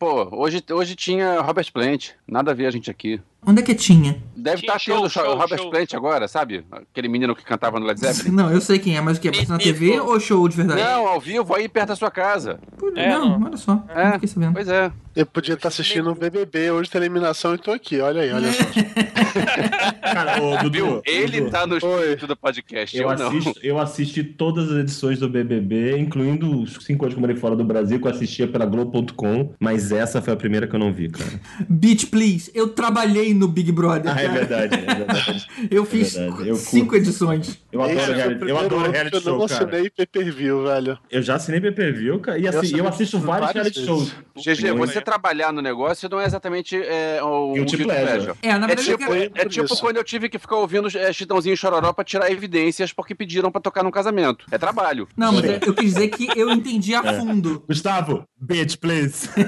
Pô, 0.00 0.28
hoje, 0.36 0.64
hoje 0.68 0.96
tinha 0.96 1.40
Robert 1.40 1.72
Plant. 1.72 2.10
Nada 2.26 2.50
a 2.50 2.54
ver 2.54 2.66
a 2.66 2.70
gente 2.72 2.90
aqui. 2.90 3.20
Onde 3.46 3.62
é 3.62 3.64
que 3.64 3.74
tinha? 3.76 4.20
Deve 4.38 4.62
estar 4.62 4.78
show, 4.78 4.94
tendo 4.96 5.06
o 5.06 5.10
show, 5.10 5.36
Robert 5.36 5.58
show. 5.58 5.70
Plant 5.70 5.94
agora, 5.94 6.28
sabe? 6.28 6.64
Aquele 6.70 7.08
menino 7.08 7.34
que 7.34 7.44
cantava 7.44 7.78
no 7.80 7.86
Led 7.86 7.98
Zeppelin. 7.98 8.34
Não, 8.34 8.50
eu 8.50 8.60
sei 8.60 8.78
quem 8.78 8.96
é, 8.96 9.00
mas 9.00 9.18
o 9.18 9.20
que? 9.20 9.30
Passa 9.30 9.52
na 9.52 9.58
TV 9.58 9.98
ou 10.00 10.18
show 10.20 10.48
de 10.48 10.56
verdade? 10.56 10.80
Não, 10.80 11.06
ao 11.06 11.20
vivo, 11.20 11.54
aí 11.54 11.68
perto 11.68 11.88
da 11.88 11.96
sua 11.96 12.10
casa. 12.10 12.58
É, 12.94 13.10
não, 13.10 13.38
não. 13.38 13.46
olha 13.48 13.56
só. 13.56 13.82
É. 13.88 14.04
Não 14.04 14.12
fiquei 14.14 14.28
sabendo. 14.28 14.52
Pois 14.52 14.68
é. 14.68 14.90
Eu 15.16 15.26
podia 15.26 15.54
estar 15.54 15.66
assistindo 15.68 16.10
o 16.10 16.14
BBB, 16.14 16.70
hoje 16.70 16.88
tem 16.88 17.00
eliminação 17.00 17.52
e 17.52 17.58
tô 17.58 17.72
aqui. 17.72 18.00
Olha 18.00 18.22
aí, 18.22 18.32
olha 18.32 18.52
só. 18.52 18.62
Cara, 20.00 20.40
ô, 20.42 20.56
Dudu. 20.58 20.70
Viu? 20.70 21.02
Ele 21.04 21.40
Dudu, 21.40 21.50
tá 21.50 21.66
no 21.66 21.74
Oi. 21.74 21.78
espírito 21.78 22.26
do 22.28 22.36
podcast, 22.36 22.96
Eu 22.96 23.10
eu, 23.10 23.18
não. 23.18 23.28
assisto, 23.28 23.60
eu 23.62 23.78
assisti 23.78 24.22
todas 24.22 24.70
as 24.70 24.78
edições 24.78 25.18
do 25.18 25.28
BBB, 25.28 25.98
incluindo 25.98 26.62
os 26.62 26.78
cinco 26.84 27.04
anos 27.04 27.14
que 27.14 27.18
eu 27.18 27.20
morei 27.20 27.34
fora 27.34 27.56
do 27.56 27.64
Brasil, 27.64 28.00
que 28.00 28.06
eu 28.06 28.10
assistia 28.10 28.46
pela 28.46 28.64
Globo.com, 28.64 29.54
mas 29.58 29.90
essa 29.90 30.22
foi 30.22 30.32
a 30.32 30.36
primeira 30.36 30.68
que 30.68 30.76
eu 30.76 30.80
não 30.80 30.92
vi, 30.92 31.08
cara. 31.08 31.30
Beach, 31.68 32.06
please. 32.06 32.50
Eu 32.54 32.68
trabalhei 32.68 33.34
no 33.34 33.48
Big 33.48 33.72
Brother. 33.72 34.16
Ah, 34.16 34.22
é 34.22 34.27
cara. 34.28 34.38
verdade, 34.46 34.74
é 34.74 34.94
verdade. 34.94 35.46
Eu 35.70 35.82
É 35.82 35.86
fiz 35.86 36.14
verdade, 36.14 36.48
eu 36.48 36.54
cinco 36.56 36.94
edições. 36.96 37.58
Eu 37.72 37.82
adoro, 37.82 37.98
o 38.12 38.14
reality, 38.14 38.48
eu 38.48 38.58
adoro 38.58 38.90
reality 38.90 39.10
que 39.10 39.16
eu 39.16 39.20
show, 39.20 39.38
não 39.38 39.46
cara. 39.46 39.64
assinei 39.64 39.90
pay-per-view, 39.90 40.64
velho. 40.64 40.98
Eu 41.10 41.22
já 41.22 41.34
assinei 41.34 41.60
pay-per-view, 41.60 42.20
cara, 42.20 42.38
e 42.38 42.42
Eu 42.44 42.48
assim, 42.50 42.58
assinei 42.58 42.80
eu 42.80 42.88
assisto 42.88 43.18
vários 43.18 43.50
reality 43.52 43.80
vezes. 43.80 43.88
shows. 43.88 44.14
GG, 44.36 44.72
você 44.72 45.00
trabalhar 45.00 45.52
no 45.52 45.60
negócio 45.60 46.08
não 46.08 46.20
é 46.20 46.24
exatamente 46.26 46.76
é, 46.76 47.20
o 47.22 47.52
Guilty 47.54 47.76
guilty 47.76 47.84
pleasure. 47.84 48.06
pleasure. 48.08 48.38
É, 48.42 48.58
na 48.58 48.64
É 48.64 48.68
verdade, 48.68 48.90
eu 48.90 48.98
tipo, 48.98 49.10
quero- 49.12 49.32
é 49.34 49.44
tipo 49.48 49.76
quando 49.78 49.96
eu 49.96 50.04
tive 50.04 50.28
que 50.28 50.38
ficar 50.38 50.56
ouvindo 50.56 50.88
é, 50.96 51.12
Chitãozinho 51.12 51.54
e 51.54 51.56
Chororó 51.56 51.92
pra 51.92 52.04
tirar 52.04 52.30
evidências 52.30 52.92
porque 52.92 53.14
pediram 53.14 53.50
pra 53.50 53.60
tocar 53.60 53.82
num 53.82 53.90
casamento. 53.90 54.44
É 54.50 54.56
trabalho. 54.58 55.08
Não, 55.16 55.32
mas 55.32 55.44
eu 55.66 55.74
quis 55.74 55.94
dizer 55.94 56.08
que 56.08 56.28
eu 56.38 56.50
entendi 56.50 56.94
a 56.94 57.00
É. 57.04 57.14
fundo. 57.18 57.64
Gustavo, 57.68 58.24
bitch, 58.40 58.76
please. 58.76 59.28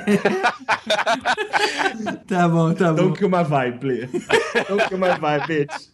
Tá 2.27 2.49
bom, 2.49 2.73
tá 2.73 2.89
bom. 2.93 2.95
Don't 3.05 3.19
kill 3.19 3.29
my 3.29 3.45
vibe, 3.45 3.79
please. 3.79 4.09
Don't 4.71 4.89
kill 4.89 4.99
my 4.99 5.09
vibe, 5.19 5.41
bitch. 5.51 5.89